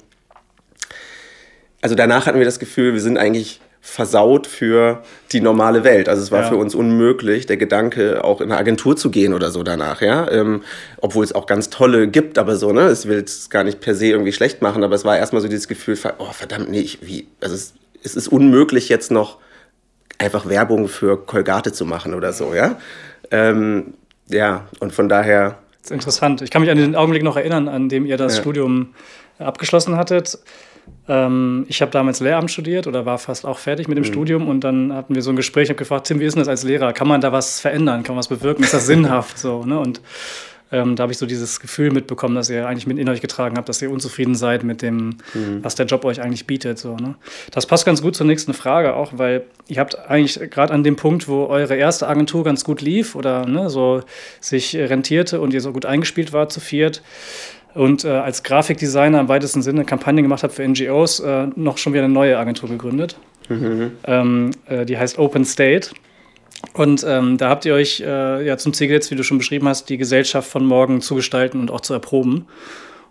also 1.82 1.96
danach 1.96 2.28
hatten 2.28 2.40
wir 2.40 2.46
das 2.46 2.60
Gefühl, 2.60 2.94
wir 2.94 3.01
sind 3.01 3.18
eigentlich 3.18 3.62
versaut 3.81 4.45
für 4.45 5.01
die 5.31 5.41
normale 5.41 5.83
Welt. 5.83 6.07
Also 6.07 6.21
es 6.21 6.31
war 6.31 6.43
ja. 6.43 6.50
für 6.50 6.55
uns 6.55 6.75
unmöglich, 6.75 7.47
der 7.47 7.57
Gedanke, 7.57 8.23
auch 8.23 8.39
in 8.39 8.51
eine 8.51 8.59
Agentur 8.59 8.95
zu 8.95 9.09
gehen 9.09 9.33
oder 9.33 9.50
so 9.50 9.63
danach, 9.63 10.01
ja. 10.01 10.29
Ähm, 10.31 10.61
obwohl 10.97 11.23
es 11.23 11.33
auch 11.33 11.47
ganz 11.47 11.71
tolle 11.71 12.07
gibt, 12.07 12.38
aber 12.38 12.55
so, 12.55 12.71
ne, 12.71 12.81
es 12.83 13.07
will 13.07 13.17
es 13.17 13.50
gar 13.50 13.63
nicht 13.63 13.81
per 13.81 13.95
se 13.95 14.05
irgendwie 14.05 14.33
schlecht 14.33 14.61
machen, 14.61 14.83
aber 14.83 14.93
es 14.93 15.03
war 15.03 15.17
erstmal 15.17 15.41
so 15.41 15.47
dieses 15.47 15.67
Gefühl, 15.67 15.97
oh 16.19 16.31
verdammt, 16.31 16.69
nee, 16.69 16.79
ich, 16.79 17.00
wie, 17.01 17.27
also 17.41 17.55
es, 17.55 17.73
es 18.03 18.15
ist 18.15 18.27
unmöglich 18.27 18.88
jetzt 18.88 19.09
noch 19.09 19.39
einfach 20.19 20.47
Werbung 20.47 20.88
für 20.88 21.17
Colgate 21.17 21.73
zu 21.73 21.85
machen 21.85 22.13
oder 22.13 22.33
so, 22.33 22.53
ja. 22.53 22.77
Ähm, 23.31 23.95
ja, 24.29 24.67
und 24.79 24.93
von 24.93 25.09
daher. 25.09 25.57
Das 25.81 25.89
ist 25.89 25.91
interessant. 25.91 26.43
Ich 26.43 26.51
kann 26.51 26.61
mich 26.61 26.69
an 26.69 26.77
den 26.77 26.95
Augenblick 26.95 27.23
noch 27.23 27.35
erinnern, 27.35 27.67
an 27.67 27.89
dem 27.89 28.05
ihr 28.05 28.17
das 28.17 28.35
ja. 28.35 28.41
Studium 28.41 28.93
abgeschlossen 29.39 29.97
hattet. 29.97 30.38
Ähm, 31.07 31.65
ich 31.67 31.81
habe 31.81 31.91
damals 31.91 32.19
Lehramt 32.19 32.51
studiert 32.51 32.88
oder 32.88 33.05
war 33.05 33.17
fast 33.17 33.45
auch 33.45 33.57
fertig 33.57 33.88
mit 33.88 33.97
dem 33.97 34.03
mhm. 34.03 34.07
Studium 34.07 34.47
und 34.47 34.63
dann 34.63 34.93
hatten 34.93 35.15
wir 35.15 35.21
so 35.21 35.31
ein 35.31 35.35
Gespräch. 35.35 35.63
Ich 35.63 35.69
habe 35.69 35.77
gefragt, 35.77 36.07
Tim, 36.07 36.19
wie 36.19 36.25
ist 36.25 36.35
denn 36.35 36.41
das 36.41 36.47
als 36.47 36.63
Lehrer? 36.63 36.93
Kann 36.93 37.07
man 37.07 37.21
da 37.21 37.31
was 37.31 37.59
verändern? 37.59 38.03
Kann 38.03 38.15
man 38.15 38.19
was 38.19 38.27
bewirken? 38.27 38.63
Ist 38.63 38.73
das 38.73 38.85
sinnhaft? 38.88 39.38
So, 39.38 39.63
ne? 39.63 39.79
Und 39.79 40.01
ähm, 40.71 40.95
da 40.95 41.03
habe 41.03 41.11
ich 41.11 41.17
so 41.17 41.25
dieses 41.25 41.59
Gefühl 41.59 41.91
mitbekommen, 41.91 42.35
dass 42.35 42.50
ihr 42.50 42.65
eigentlich 42.65 42.88
mit 42.88 42.97
in 42.97 43.09
euch 43.09 43.19
getragen 43.19 43.57
habt, 43.57 43.67
dass 43.67 43.81
ihr 43.81 43.91
unzufrieden 43.91 44.35
seid 44.35 44.63
mit 44.63 44.81
dem, 44.81 45.17
mhm. 45.33 45.63
was 45.63 45.75
der 45.75 45.85
Job 45.85 46.05
euch 46.05 46.21
eigentlich 46.21 46.47
bietet. 46.47 46.79
So, 46.79 46.95
ne? 46.95 47.15
Das 47.51 47.65
passt 47.65 47.85
ganz 47.85 48.01
gut 48.01 48.15
zur 48.15 48.25
nächsten 48.25 48.53
Frage 48.53 48.95
auch, 48.95 49.11
weil 49.17 49.43
ihr 49.67 49.79
habt 49.79 50.00
eigentlich 50.09 50.39
gerade 50.50 50.73
an 50.73 50.83
dem 50.83 50.95
Punkt, 50.95 51.27
wo 51.27 51.45
eure 51.47 51.75
erste 51.75 52.07
Agentur 52.07 52.45
ganz 52.45 52.63
gut 52.63 52.81
lief 52.81 53.15
oder 53.15 53.45
ne, 53.45 53.69
so 53.69 54.01
sich 54.39 54.75
rentierte 54.75 55.41
und 55.41 55.53
ihr 55.53 55.61
so 55.61 55.73
gut 55.73 55.85
eingespielt 55.85 56.31
wart 56.31 56.53
zu 56.53 56.61
viert, 56.61 57.01
und 57.74 58.04
äh, 58.06 58.10
als 58.10 58.44
Grafikdesigner 58.44 59.20
im 59.20 59.28
weitesten 59.28 59.62
Sinne 59.62 59.86
Kampagnen 59.86 60.24
gemacht 60.24 60.44
habe 60.44 60.54
für 60.54 60.68
NGOs, 60.68 61.20
äh, 61.20 61.48
noch 61.56 61.78
schon 61.78 61.94
wieder 61.94 62.04
eine 62.04 62.13
neue 62.13 62.38
Agentur 62.38 62.70
gegründet. 62.70 63.18
Mhm. 63.50 63.92
Ähm, 64.06 64.51
äh, 64.68 64.86
die 64.86 64.98
heißt 64.98 65.18
Open 65.18 65.46
State. 65.46 65.90
Und 66.74 67.04
ähm, 67.08 67.38
da 67.38 67.50
habt 67.50 67.66
ihr 67.66 67.74
euch 67.74 68.01
äh, 68.01 68.46
ja 68.46 68.58
zum 68.58 68.74
Ziel 68.74 68.88
gesetzt, 68.88 69.12
wie 69.12 69.16
du 69.16 69.24
schon 69.24 69.38
beschrieben 69.38 69.68
hast, 69.68 69.90
die 69.90 69.98
Gesellschaft 69.98 70.50
von 70.50 70.66
morgen 70.66 71.01
zu 71.01 71.16
gestalten 71.16 71.60
und 71.60 71.72
auch 71.72 71.82
zu 71.82 71.94
erproben. 71.94 72.46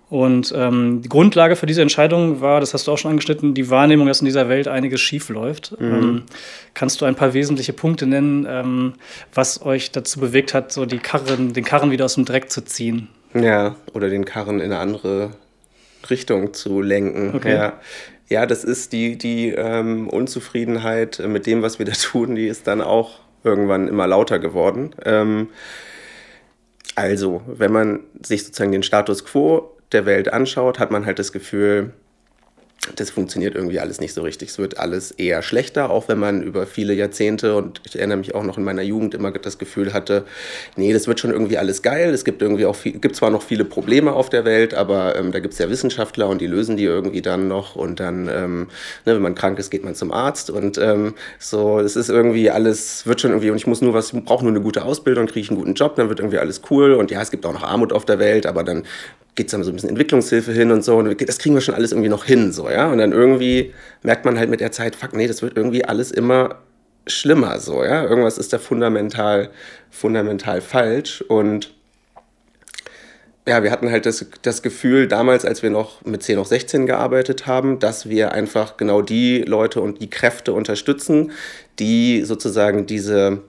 Und 0.08 0.52
ähm, 0.56 1.02
die 1.02 1.08
Grundlage 1.08 1.54
für 1.54 1.66
diese 1.66 1.82
Entscheidung 1.82 2.40
war, 2.40 2.58
das 2.58 2.74
hast 2.74 2.88
du 2.88 2.92
auch 2.92 2.98
schon 2.98 3.12
angeschnitten, 3.12 3.54
die 3.54 3.70
Wahrnehmung, 3.70 4.08
dass 4.08 4.20
in 4.20 4.24
dieser 4.24 4.48
Welt 4.48 4.66
einiges 4.66 5.00
schief 5.00 5.28
läuft. 5.28 5.80
Mhm. 5.80 5.86
Ähm, 5.86 6.22
kannst 6.74 7.00
du 7.00 7.04
ein 7.04 7.14
paar 7.14 7.32
wesentliche 7.32 7.72
Punkte 7.72 8.06
nennen, 8.06 8.44
ähm, 8.48 8.94
was 9.32 9.64
euch 9.64 9.92
dazu 9.92 10.18
bewegt 10.18 10.52
hat, 10.52 10.72
so 10.72 10.84
die 10.84 10.98
Karren, 10.98 11.52
den 11.52 11.64
Karren 11.64 11.92
wieder 11.92 12.06
aus 12.06 12.16
dem 12.16 12.24
Dreck 12.24 12.50
zu 12.50 12.64
ziehen? 12.64 13.08
Ja, 13.34 13.76
oder 13.92 14.08
den 14.08 14.24
Karren 14.24 14.60
in 14.60 14.72
eine 14.72 14.78
andere 14.78 15.30
Richtung 16.08 16.54
zu 16.54 16.80
lenken. 16.80 17.34
Okay. 17.34 17.54
Ja. 17.54 17.80
ja, 18.28 18.46
das 18.46 18.64
ist 18.64 18.92
die, 18.92 19.16
die 19.16 19.50
ähm, 19.50 20.08
Unzufriedenheit 20.08 21.20
mit 21.26 21.46
dem, 21.46 21.62
was 21.62 21.78
wir 21.78 21.86
da 21.86 21.92
tun, 22.00 22.34
die 22.34 22.46
ist 22.46 22.66
dann 22.66 22.80
auch 22.80 23.20
irgendwann 23.44 23.88
immer 23.88 24.06
lauter 24.06 24.38
geworden. 24.38 24.94
Ähm, 25.04 25.48
also, 26.96 27.42
wenn 27.46 27.72
man 27.72 28.00
sich 28.22 28.44
sozusagen 28.44 28.72
den 28.72 28.82
Status 28.82 29.24
quo 29.24 29.76
der 29.92 30.06
Welt 30.06 30.32
anschaut, 30.32 30.78
hat 30.78 30.90
man 30.90 31.06
halt 31.06 31.18
das 31.18 31.32
Gefühl, 31.32 31.92
das 32.96 33.10
funktioniert 33.10 33.54
irgendwie 33.54 33.78
alles 33.78 34.00
nicht 34.00 34.14
so 34.14 34.22
richtig. 34.22 34.48
Es 34.48 34.58
wird 34.58 34.78
alles 34.78 35.10
eher 35.10 35.42
schlechter, 35.42 35.90
auch 35.90 36.08
wenn 36.08 36.18
man 36.18 36.42
über 36.42 36.66
viele 36.66 36.94
Jahrzehnte 36.94 37.54
und 37.54 37.82
ich 37.84 37.96
erinnere 37.96 38.16
mich 38.16 38.34
auch 38.34 38.42
noch 38.42 38.56
in 38.56 38.64
meiner 38.64 38.80
Jugend 38.80 39.12
immer 39.12 39.32
das 39.32 39.58
Gefühl 39.58 39.92
hatte, 39.92 40.24
nee, 40.76 40.90
das 40.90 41.06
wird 41.06 41.20
schon 41.20 41.30
irgendwie 41.30 41.58
alles 41.58 41.82
geil. 41.82 42.14
Es 42.14 42.24
gibt 42.24 42.40
irgendwie 42.40 42.64
auch 42.64 42.74
viel, 42.74 42.92
gibt 42.92 43.16
zwar 43.16 43.28
noch 43.28 43.42
viele 43.42 43.66
Probleme 43.66 44.14
auf 44.14 44.30
der 44.30 44.46
Welt, 44.46 44.72
aber 44.72 45.14
ähm, 45.16 45.30
da 45.30 45.40
gibt 45.40 45.52
es 45.52 45.58
ja 45.58 45.68
Wissenschaftler 45.68 46.28
und 46.28 46.40
die 46.40 46.46
lösen 46.46 46.78
die 46.78 46.84
irgendwie 46.84 47.20
dann 47.20 47.48
noch 47.48 47.76
und 47.76 48.00
dann, 48.00 48.28
ähm, 48.28 48.68
ne, 49.04 49.14
wenn 49.14 49.22
man 49.22 49.34
krank 49.34 49.58
ist, 49.58 49.70
geht 49.70 49.84
man 49.84 49.94
zum 49.94 50.10
Arzt 50.10 50.48
und 50.48 50.78
ähm, 50.78 51.14
so, 51.38 51.80
es 51.80 51.96
ist 51.96 52.08
irgendwie 52.08 52.50
alles, 52.50 53.06
wird 53.06 53.20
schon 53.20 53.32
irgendwie 53.32 53.50
und 53.50 53.58
ich 53.58 53.66
muss 53.66 53.82
nur 53.82 53.92
was, 53.92 54.12
brauche 54.12 54.42
nur 54.42 54.52
eine 54.52 54.62
gute 54.62 54.86
Ausbildung, 54.86 55.26
kriege 55.26 55.40
ich 55.40 55.50
einen 55.50 55.58
guten 55.58 55.74
Job, 55.74 55.96
dann 55.96 56.08
wird 56.08 56.20
irgendwie 56.20 56.38
alles 56.38 56.62
cool 56.70 56.94
und 56.94 57.10
ja, 57.10 57.20
es 57.20 57.30
gibt 57.30 57.44
auch 57.44 57.52
noch 57.52 57.62
Armut 57.62 57.92
auf 57.92 58.06
der 58.06 58.18
Welt, 58.18 58.46
aber 58.46 58.64
dann 58.64 58.84
geht 59.34 59.46
es 59.46 59.52
dann 59.52 59.62
so 59.62 59.70
ein 59.70 59.74
bisschen 59.74 59.90
Entwicklungshilfe 59.90 60.52
hin 60.52 60.70
und 60.70 60.84
so. 60.84 60.96
Und 60.96 61.28
das 61.28 61.38
kriegen 61.38 61.54
wir 61.54 61.62
schon 61.62 61.74
alles 61.74 61.92
irgendwie 61.92 62.08
noch 62.08 62.24
hin, 62.24 62.52
so, 62.52 62.68
ja. 62.68 62.90
Und 62.90 62.98
dann 62.98 63.12
irgendwie 63.12 63.72
merkt 64.02 64.24
man 64.24 64.38
halt 64.38 64.50
mit 64.50 64.60
der 64.60 64.72
Zeit, 64.72 64.96
fuck, 64.96 65.14
nee, 65.14 65.26
das 65.26 65.42
wird 65.42 65.56
irgendwie 65.56 65.84
alles 65.84 66.10
immer 66.10 66.56
schlimmer, 67.06 67.58
so, 67.60 67.84
ja. 67.84 68.04
Irgendwas 68.04 68.38
ist 68.38 68.52
da 68.52 68.58
fundamental, 68.58 69.50
fundamental 69.90 70.60
falsch. 70.60 71.22
Und 71.22 71.72
ja, 73.46 73.62
wir 73.62 73.70
hatten 73.70 73.90
halt 73.90 74.06
das, 74.06 74.26
das 74.42 74.62
Gefühl 74.62 75.08
damals, 75.08 75.44
als 75.44 75.62
wir 75.62 75.70
noch 75.70 76.04
mit 76.04 76.22
10 76.22 76.36
noch 76.36 76.46
16 76.46 76.86
gearbeitet 76.86 77.46
haben, 77.46 77.78
dass 77.78 78.08
wir 78.08 78.32
einfach 78.32 78.76
genau 78.76 79.02
die 79.02 79.42
Leute 79.42 79.80
und 79.80 80.00
die 80.00 80.10
Kräfte 80.10 80.52
unterstützen, 80.52 81.32
die 81.78 82.22
sozusagen 82.24 82.86
diese, 82.86 83.40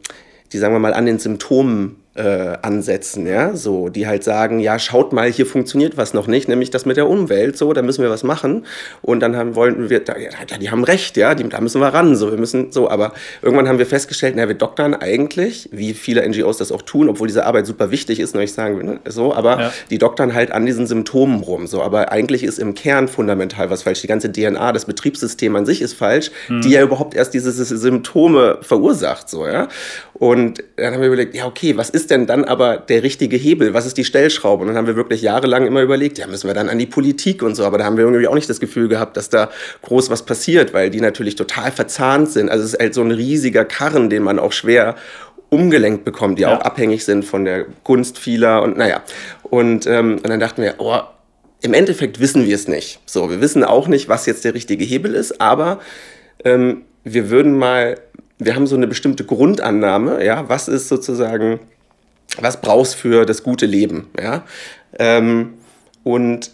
die 0.54 0.58
sagen 0.58 0.74
wir 0.74 0.80
mal 0.80 0.94
an 0.94 1.06
den 1.06 1.20
Symptomen 1.20 1.98
äh, 2.14 2.58
ansetzen, 2.62 3.26
ja, 3.26 3.56
so, 3.56 3.88
die 3.88 4.06
halt 4.06 4.26
sagen, 4.26 4.60
ja, 4.60 4.80
schaut 4.80 5.14
mal, 5.14 5.32
hier 5.32 5.46
funktioniert 5.46 5.96
was 5.96 6.14
noch 6.14 6.28
nicht, 6.28 6.50
nämlich 6.50 6.70
das 6.70 6.86
mit 6.86 6.98
der 6.98 7.08
Umwelt, 7.08 7.58
so, 7.58 7.72
da 7.72 7.82
müssen 7.82 8.04
wir 8.04 8.10
was 8.10 8.24
machen 8.24 8.66
und 9.02 9.22
dann 9.22 9.38
haben, 9.38 9.56
wollten 9.56 9.90
wir, 9.90 10.02
ja, 10.06 10.58
die 10.58 10.70
haben 10.70 10.84
recht, 10.84 11.16
ja, 11.16 11.36
die, 11.36 11.48
da 11.48 11.62
müssen 11.62 11.80
wir 11.80 11.88
ran, 11.88 12.18
so, 12.18 12.30
wir 12.30 12.38
müssen, 12.38 12.74
so, 12.74 12.90
aber 12.90 13.14
irgendwann 13.42 13.70
haben 13.70 13.80
wir 13.80 13.86
festgestellt, 13.86 14.34
na, 14.36 14.50
wir 14.50 14.56
doktern 14.56 14.94
eigentlich, 14.94 15.70
wie 15.72 15.94
viele 15.94 16.28
NGOs 16.28 16.58
das 16.58 16.74
auch 16.74 16.82
tun, 16.82 17.08
obwohl 17.08 17.28
diese 17.28 17.46
Arbeit 17.46 17.66
super 17.66 17.92
wichtig 17.92 18.20
ist, 18.20 18.36
ne, 18.36 18.44
ich 18.44 18.52
sagen, 18.52 18.86
ne, 18.86 19.00
so, 19.06 19.34
aber 19.34 19.60
ja. 19.60 19.74
die 19.90 19.98
doktern 19.98 20.34
halt 20.34 20.52
an 20.52 20.66
diesen 20.66 20.88
Symptomen 20.88 21.42
rum, 21.42 21.66
so, 21.66 21.82
aber 21.82 22.12
eigentlich 22.12 22.44
ist 22.44 22.60
im 22.60 22.76
Kern 22.76 23.08
fundamental 23.08 23.70
was 23.70 23.84
falsch, 23.84 24.02
die 24.02 24.08
ganze 24.08 24.30
DNA, 24.30 24.74
das 24.74 24.84
Betriebssystem 24.84 25.56
an 25.56 25.66
sich 25.66 25.82
ist 25.82 25.94
falsch, 25.94 26.30
mhm. 26.50 26.60
die 26.60 26.72
ja 26.72 26.82
überhaupt 26.82 27.16
erst 27.16 27.34
diese 27.34 27.52
Symptome 27.54 28.58
verursacht, 28.62 29.30
so, 29.30 29.48
ja, 29.48 29.70
und 30.22 30.64
dann 30.76 30.94
haben 30.94 31.02
wir 31.02 31.08
überlegt, 31.08 31.34
ja, 31.34 31.48
okay, 31.48 31.78
was 31.78 31.90
ist 31.90 32.11
denn 32.12 32.28
dann 32.28 32.46
aber 32.46 32.78
der 32.78 33.04
richtige 33.04 33.38
Hebel? 33.38 33.74
Was 33.74 33.86
ist 33.86 33.98
die 33.98 34.06
Stellschraube? 34.06 34.62
Und 34.62 34.68
dann 34.68 34.78
haben 34.78 34.88
wir 34.88 34.96
wirklich 34.96 35.22
jahrelang 35.22 35.66
immer 35.66 35.82
überlegt, 35.82 36.18
ja, 36.18 36.28
müssen 36.28 36.48
wir 36.48 36.54
dann 36.54 36.70
an 36.70 36.78
die 36.78 36.86
Politik 36.86 37.42
und 37.42 37.56
so. 37.56 37.66
Aber 37.66 37.78
da 37.78 37.86
haben 37.86 37.98
wir 37.98 38.04
irgendwie 38.04 38.28
auch 38.28 38.36
nicht 38.36 38.50
das 38.50 38.60
Gefühl 38.60 38.88
gehabt, 38.88 39.18
dass 39.18 39.30
da 39.30 39.50
groß 39.82 40.10
was 40.10 40.24
passiert, 40.24 40.74
weil 40.74 40.90
die 40.90 41.02
natürlich 41.02 41.36
total 41.36 41.72
verzahnt 41.72 42.30
sind. 42.30 42.50
Also 42.50 42.64
es 42.66 42.74
ist 42.74 42.80
halt 42.80 42.94
so 42.94 43.02
ein 43.02 43.12
riesiger 43.12 43.66
Karren, 43.66 44.10
den 44.10 44.24
man 44.24 44.38
auch 44.38 44.52
schwer 44.52 44.96
umgelenkt 45.50 46.06
bekommt, 46.06 46.38
die 46.38 46.44
ja. 46.44 46.56
auch 46.56 46.62
abhängig 46.62 47.04
sind 47.04 47.26
von 47.26 47.44
der 47.44 47.66
Gunst 47.84 48.20
vieler 48.20 48.62
und 48.62 48.78
naja. 48.78 49.02
Und, 49.44 49.88
ähm, 49.88 50.14
und 50.16 50.30
dann 50.30 50.40
dachten 50.40 50.62
wir, 50.62 50.76
oh, 50.78 51.00
im 51.62 51.74
Endeffekt 51.74 52.20
wissen 52.20 52.46
wir 52.46 52.56
es 52.56 52.68
nicht. 52.68 53.00
So, 53.06 53.30
wir 53.30 53.42
wissen 53.42 53.64
auch 53.64 53.88
nicht, 53.88 54.08
was 54.08 54.26
jetzt 54.26 54.46
der 54.46 54.54
richtige 54.54 54.86
Hebel 54.86 55.14
ist, 55.14 55.42
aber 55.42 55.80
ähm, 56.44 56.84
wir 57.04 57.30
würden 57.30 57.58
mal 57.58 57.98
wir 58.42 58.56
haben 58.56 58.66
so 58.66 58.76
eine 58.76 58.88
bestimmte 58.88 59.24
Grundannahme, 59.24 60.26
ja, 60.26 60.50
was 60.50 60.68
ist 60.68 60.88
sozusagen, 60.88 61.60
was 62.40 62.62
brauchst 62.62 62.96
für 62.96 63.26
das 63.26 63.44
gute 63.44 63.66
Leben, 63.66 64.10
ja. 64.20 64.44
Ähm, 65.00 65.54
und 66.04 66.52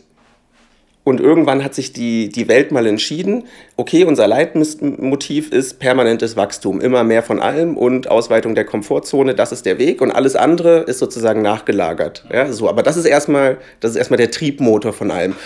und 1.08 1.22
irgendwann 1.22 1.64
hat 1.64 1.74
sich 1.74 1.94
die, 1.94 2.28
die 2.28 2.50
Welt 2.50 2.74
mal 2.74 2.86
entschieden, 2.86 3.46
okay, 3.78 4.04
unser 4.04 4.28
Leitmotiv 4.28 5.54
ist 5.54 5.80
permanentes 5.80 6.36
Wachstum, 6.36 6.82
immer 6.82 7.06
mehr 7.06 7.24
von 7.24 7.40
allem 7.40 7.78
und 7.78 8.12
Ausweitung 8.12 8.56
der 8.56 8.66
Komfortzone, 8.66 9.34
das 9.34 9.54
ist 9.54 9.66
der 9.66 9.78
Weg 9.78 10.02
und 10.02 10.12
alles 10.12 10.36
andere 10.36 10.80
ist 10.80 11.00
sozusagen 11.00 11.42
nachgelagert. 11.42 12.26
Ja, 12.30 12.52
so, 12.52 12.68
aber 12.68 12.84
das 12.84 12.98
ist 12.98 13.06
erstmal, 13.06 13.58
das 13.80 13.92
ist 13.92 13.96
erstmal 13.96 14.18
der 14.18 14.32
Triebmotor 14.32 14.92
von 14.92 15.10
allem. 15.10 15.38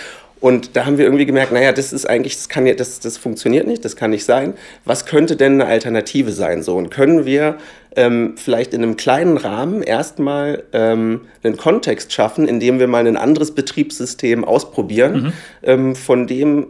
Und 0.42 0.74
da 0.74 0.86
haben 0.86 0.98
wir 0.98 1.04
irgendwie 1.04 1.24
gemerkt, 1.24 1.52
naja, 1.52 1.70
das 1.70 1.92
ist 1.92 2.04
eigentlich, 2.04 2.34
das 2.34 2.48
kann 2.48 2.66
ja, 2.66 2.74
das, 2.74 2.98
das 2.98 3.16
funktioniert 3.16 3.64
nicht, 3.64 3.84
das 3.84 3.94
kann 3.94 4.10
nicht 4.10 4.24
sein. 4.24 4.54
Was 4.84 5.06
könnte 5.06 5.36
denn 5.36 5.60
eine 5.60 5.66
Alternative 5.66 6.32
sein? 6.32 6.64
So, 6.64 6.76
und 6.76 6.90
können 6.90 7.24
wir 7.24 7.58
ähm, 7.94 8.34
vielleicht 8.36 8.74
in 8.74 8.82
einem 8.82 8.96
kleinen 8.96 9.36
Rahmen 9.36 9.82
erstmal 9.82 10.64
ähm, 10.72 11.20
einen 11.44 11.56
Kontext 11.56 12.12
schaffen, 12.12 12.48
in 12.48 12.58
dem 12.58 12.80
wir 12.80 12.88
mal 12.88 13.06
ein 13.06 13.16
anderes 13.16 13.54
Betriebssystem 13.54 14.44
ausprobieren, 14.44 15.22
mhm. 15.22 15.32
ähm, 15.62 15.94
von 15.94 16.26
dem 16.26 16.66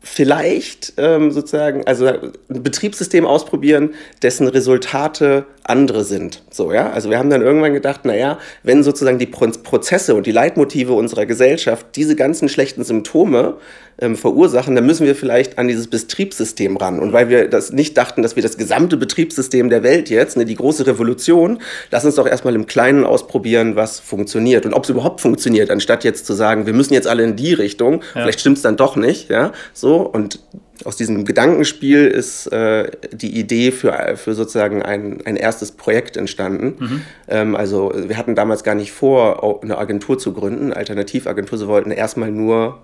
vielleicht 0.00 0.92
ähm, 0.96 1.32
sozusagen, 1.32 1.84
also 1.88 2.06
ein 2.06 2.32
Betriebssystem 2.48 3.26
ausprobieren, 3.26 3.94
dessen 4.22 4.46
Resultate 4.46 5.44
andere 5.68 6.04
sind. 6.04 6.42
So, 6.50 6.72
ja. 6.72 6.90
Also 6.90 7.10
wir 7.10 7.18
haben 7.18 7.30
dann 7.30 7.42
irgendwann 7.42 7.74
gedacht, 7.74 8.04
naja, 8.04 8.38
wenn 8.62 8.82
sozusagen 8.82 9.18
die 9.18 9.26
Prozesse 9.26 10.14
und 10.14 10.26
die 10.26 10.32
Leitmotive 10.32 10.92
unserer 10.92 11.26
Gesellschaft 11.26 11.86
diese 11.96 12.16
ganzen 12.16 12.48
schlechten 12.48 12.84
Symptome 12.84 13.56
ähm, 13.98 14.16
verursachen, 14.16 14.74
dann 14.74 14.86
müssen 14.86 15.06
wir 15.06 15.14
vielleicht 15.14 15.58
an 15.58 15.68
dieses 15.68 15.88
Betriebssystem 15.88 16.76
ran. 16.76 16.98
Und 16.98 17.12
weil 17.12 17.28
wir 17.28 17.48
das 17.48 17.72
nicht 17.72 17.96
dachten, 17.96 18.22
dass 18.22 18.36
wir 18.36 18.42
das 18.42 18.58
gesamte 18.58 18.96
Betriebssystem 18.96 19.70
der 19.70 19.82
Welt 19.82 20.10
jetzt, 20.10 20.36
ne, 20.36 20.44
die 20.44 20.54
große 20.54 20.86
Revolution, 20.86 21.60
lass 21.90 22.04
uns 22.04 22.16
doch 22.16 22.26
erstmal 22.26 22.54
im 22.54 22.66
Kleinen 22.66 23.04
ausprobieren, 23.04 23.76
was 23.76 24.00
funktioniert 24.00 24.66
und 24.66 24.74
ob 24.74 24.84
es 24.84 24.90
überhaupt 24.90 25.20
funktioniert, 25.20 25.70
anstatt 25.70 26.04
jetzt 26.04 26.26
zu 26.26 26.34
sagen, 26.34 26.66
wir 26.66 26.74
müssen 26.74 26.94
jetzt 26.94 27.08
alle 27.08 27.24
in 27.24 27.36
die 27.36 27.54
Richtung, 27.54 28.02
ja. 28.14 28.22
vielleicht 28.22 28.40
stimmt 28.40 28.58
es 28.58 28.62
dann 28.62 28.76
doch 28.76 28.96
nicht, 28.96 29.30
ja, 29.30 29.52
so 29.72 29.96
und 29.96 30.40
aus 30.84 30.96
diesem 30.96 31.24
Gedankenspiel 31.24 32.06
ist 32.06 32.46
äh, 32.48 32.90
die 33.12 33.38
Idee 33.38 33.72
für, 33.72 34.16
für 34.16 34.34
sozusagen 34.34 34.82
ein, 34.82 35.24
ein 35.24 35.36
erstes 35.36 35.72
Projekt 35.72 36.16
entstanden. 36.16 36.74
Mhm. 36.78 37.02
Ähm, 37.28 37.56
also 37.56 37.92
wir 37.94 38.16
hatten 38.16 38.34
damals 38.34 38.62
gar 38.62 38.74
nicht 38.74 38.92
vor, 38.92 39.62
eine 39.62 39.78
Agentur 39.78 40.18
zu 40.18 40.32
gründen, 40.32 40.72
Alternativagentur. 40.72 41.58
Sie 41.58 41.68
wollten 41.68 41.90
erstmal 41.90 42.30
nur 42.30 42.82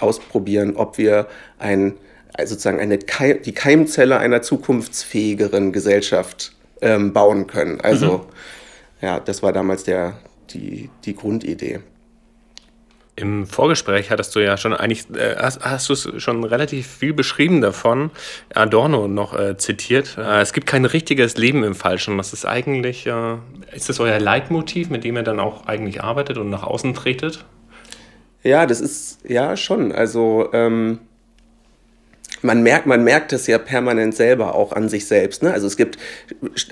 ausprobieren, 0.00 0.76
ob 0.76 0.98
wir 0.98 1.26
ein, 1.58 1.94
also 2.34 2.54
sozusagen 2.54 2.80
eine 2.80 2.98
Keim, 2.98 3.42
die 3.42 3.52
Keimzelle 3.52 4.18
einer 4.18 4.42
zukunftsfähigeren 4.42 5.72
Gesellschaft 5.72 6.52
ähm, 6.80 7.12
bauen 7.12 7.46
können. 7.46 7.80
Also 7.80 8.18
mhm. 8.18 8.22
ja, 9.02 9.20
das 9.20 9.42
war 9.42 9.52
damals 9.52 9.84
der, 9.84 10.14
die, 10.50 10.90
die 11.04 11.14
Grundidee. 11.14 11.80
Im 13.20 13.46
Vorgespräch 13.46 14.10
hattest 14.10 14.34
du 14.34 14.40
ja 14.40 14.56
schon 14.56 14.72
eigentlich, 14.72 15.04
äh, 15.14 15.36
hast, 15.36 15.62
hast 15.62 15.90
du 15.90 16.18
schon 16.18 16.42
relativ 16.44 16.86
viel 16.86 17.12
beschrieben 17.12 17.60
davon, 17.60 18.10
Adorno 18.54 19.08
noch 19.08 19.38
äh, 19.38 19.58
zitiert. 19.58 20.16
Äh, 20.16 20.40
es 20.40 20.54
gibt 20.54 20.66
kein 20.66 20.86
richtiges 20.86 21.36
Leben 21.36 21.62
im 21.62 21.74
Falschen. 21.74 22.16
Das 22.16 22.32
ist 22.32 22.46
eigentlich, 22.46 23.06
äh, 23.06 23.36
ist 23.74 23.90
das 23.90 24.00
euer 24.00 24.18
Leitmotiv, 24.18 24.88
mit 24.88 25.04
dem 25.04 25.16
ihr 25.16 25.22
dann 25.22 25.38
auch 25.38 25.66
eigentlich 25.66 26.02
arbeitet 26.02 26.38
und 26.38 26.48
nach 26.48 26.62
außen 26.62 26.94
tretet? 26.94 27.44
Ja, 28.42 28.64
das 28.64 28.80
ist, 28.80 29.18
ja, 29.28 29.54
schon. 29.56 29.92
Also, 29.92 30.48
ähm, 30.54 31.00
man 32.42 32.62
merkt, 32.62 32.86
man 32.86 33.04
merkt 33.04 33.32
es 33.32 33.46
ja 33.46 33.58
permanent 33.58 34.14
selber 34.14 34.54
auch 34.54 34.72
an 34.72 34.88
sich 34.88 35.06
selbst. 35.06 35.42
Ne? 35.42 35.52
Also 35.52 35.66
es 35.66 35.76
gibt 35.76 35.98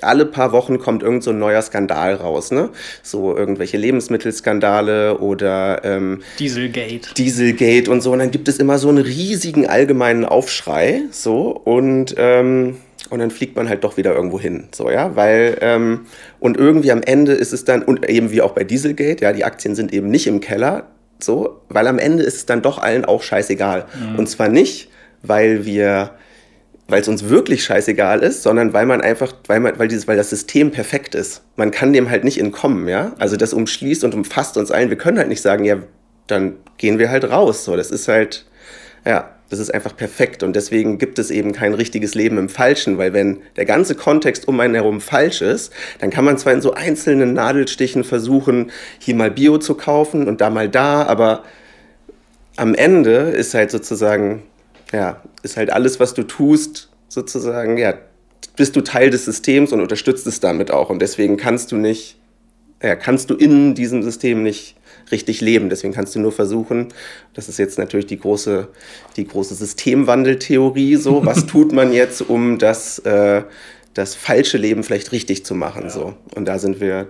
alle 0.03 0.27
paar 0.27 0.53
Wochen 0.53 0.79
kommt 0.79 1.03
irgend 1.03 1.23
so 1.23 1.31
ein 1.31 1.39
neuer 1.39 1.63
Skandal 1.63 2.15
raus, 2.15 2.51
ne? 2.51 2.71
So 3.03 3.37
irgendwelche 3.37 3.77
Lebensmittelskandale 3.77 5.19
oder 5.19 5.85
ähm, 5.85 6.23
Dieselgate. 6.39 7.15
Dieselgate 7.17 7.91
und 7.91 8.01
so. 8.01 8.13
Und 8.13 8.21
dann 8.21 8.31
gibt 8.31 8.49
es 8.49 8.59
immer 8.59 8.79
so 8.79 8.89
einen 8.89 8.99
riesigen 8.99 9.67
allgemeinen 9.67 10.25
Aufschrei, 10.25 11.03
so 11.11 11.51
und 11.51 12.15
ähm, 12.19 12.77
und 13.11 13.21
dann 13.21 13.31
fliegt 13.31 13.57
man 13.57 13.69
halt 13.69 13.85
doch 13.85 13.97
wieder 13.97 14.15
irgendwo 14.15 14.39
hin, 14.39 14.69
so 14.75 14.91
ja, 14.91 15.17
weil 15.17 15.57
ähm, 15.63 16.07
und 16.41 16.59
irgendwie 16.59 16.93
am 16.93 17.03
Ende 17.03 17.33
ist 17.33 17.53
es 17.53 17.65
dann 17.65 17.83
und 17.83 18.07
eben 18.09 18.31
wie 18.31 18.43
auch 18.43 18.53
bei 18.53 18.65
Dieselgate, 18.65 19.25
ja, 19.25 19.33
die 19.33 19.45
Aktien 19.45 19.75
sind 19.75 19.95
eben 19.95 20.11
nicht 20.11 20.27
im 20.27 20.41
Keller, 20.41 20.89
so, 21.19 21.63
weil 21.69 21.87
am 21.87 21.99
Ende 21.99 22.23
ist 22.23 22.37
es 22.37 22.47
dann 22.47 22.63
doch 22.63 22.79
allen 22.79 23.05
auch 23.05 23.23
scheißegal. 23.23 23.87
Mhm. 24.13 24.19
Und 24.19 24.29
zwar 24.29 24.49
nicht, 24.49 24.89
weil 25.23 25.65
wir, 25.65 26.13
weil 26.89 27.01
es 27.01 27.09
uns 27.09 27.29
wirklich 27.29 27.65
scheißegal 27.65 28.23
ist, 28.23 28.43
sondern 28.43 28.73
weil 28.73 28.87
man 28.87 29.01
einfach, 29.01 29.33
weil 29.47 29.61
man, 29.61 29.79
weil 29.79 29.89
dieses, 29.89 30.09
weil 30.09 30.17
das 30.17 30.31
System 30.31 30.71
perfekt 30.71 31.15
ist. 31.15 31.43
Man 31.57 31.71
kann 31.71 31.93
dem 31.93 32.11
halt 32.11 32.25
nicht 32.25 32.41
entkommen, 32.41 32.89
ja. 32.89 33.13
Also 33.19 33.37
das 33.37 33.53
umschließt 33.53 34.05
und 34.05 34.15
umfasst 34.15 34.57
uns 34.57 34.71
allen. 34.71 34.91
Wir 34.91 34.99
können 34.99 35.19
halt 35.19 35.29
nicht 35.29 35.43
sagen, 35.43 35.65
ja, 35.65 35.79
dann 36.27 36.57
gehen 36.77 36.99
wir 36.99 37.11
halt 37.11 37.31
raus. 37.31 37.65
So, 37.65 37.77
das 37.77 37.91
ist 37.91 38.09
halt, 38.09 38.47
ja, 39.05 39.31
das 39.51 39.59
ist 39.61 39.73
einfach 39.73 39.97
perfekt 39.97 40.43
und 40.43 40.55
deswegen 40.55 40.99
gibt 40.99 41.19
es 41.19 41.31
eben 41.31 41.53
kein 41.53 41.73
richtiges 41.73 42.15
Leben 42.15 42.37
im 42.37 42.49
Falschen, 42.49 42.99
weil 42.99 43.15
wenn 43.15 43.39
der 43.57 43.65
ganze 43.65 43.95
Kontext 43.95 44.47
um 44.47 44.61
einen 44.61 44.75
herum 44.75 45.01
falsch 45.01 45.41
ist, 45.41 45.73
dann 46.01 46.11
kann 46.11 46.25
man 46.25 46.37
zwar 46.37 46.53
in 46.53 46.61
so 46.61 46.75
einzelnen 46.75 47.33
Nadelstichen 47.33 48.05
versuchen, 48.05 48.71
hier 48.99 49.15
mal 49.15 49.31
Bio 49.31 49.57
zu 49.57 49.75
kaufen 49.75 50.29
und 50.29 50.43
da 50.43 50.51
mal 50.51 50.69
da, 50.69 51.05
aber 51.05 51.45
am 52.57 52.75
Ende 52.75 53.13
ist 53.13 53.55
halt 53.55 53.71
sozusagen 53.71 54.43
ja, 54.93 55.23
ist 55.43 55.57
halt 55.57 55.71
alles, 55.71 56.01
was 56.01 56.15
du 56.15 56.23
tust, 56.23 56.89
sozusagen, 57.09 57.79
ja, 57.79 57.95
bist 58.57 58.77
du 58.77 58.81
Teil 58.81 59.11
des 59.11 59.25
Systems 59.25 59.73
und 59.73 59.81
unterstützt 59.81 60.27
es 60.27 60.41
damit 60.41 60.71
auch. 60.71 60.91
Und 60.91 61.01
deswegen 61.01 61.37
kannst 61.37 61.73
du 61.73 61.77
nicht, 61.77 62.17
ja, 62.83 62.97
kannst 62.97 63.31
du 63.31 63.35
in 63.35 63.75
diesem 63.75 64.03
System 64.03 64.43
nicht 64.43 64.77
richtig 65.11 65.41
leben. 65.41 65.69
Deswegen 65.71 65.95
kannst 65.95 66.15
du 66.15 66.21
nur 66.21 66.33
versuchen, 66.33 66.89
das 67.35 67.49
ist 67.49 67.59
jetzt 67.59 67.79
natürlich 67.79 68.07
die 68.07 68.19
große, 68.19 68.69
die 69.17 69.27
große 69.27 69.55
Systemwandeltheorie, 69.55 70.97
so, 70.97 71.25
was 71.27 71.47
tut 71.47 71.73
man 71.73 71.93
jetzt, 71.93 72.21
um 72.23 72.59
das, 72.59 72.99
äh, 73.01 73.43
das 73.95 74.15
falsche 74.15 74.59
Leben 74.59 74.83
vielleicht 74.83 75.13
richtig 75.13 75.45
zu 75.45 75.55
machen, 75.55 75.85
ja. 75.85 75.91
so. 75.91 76.15
Und 76.35 76.47
da 76.47 76.59
sind 76.59 76.81
wir, 76.81 77.09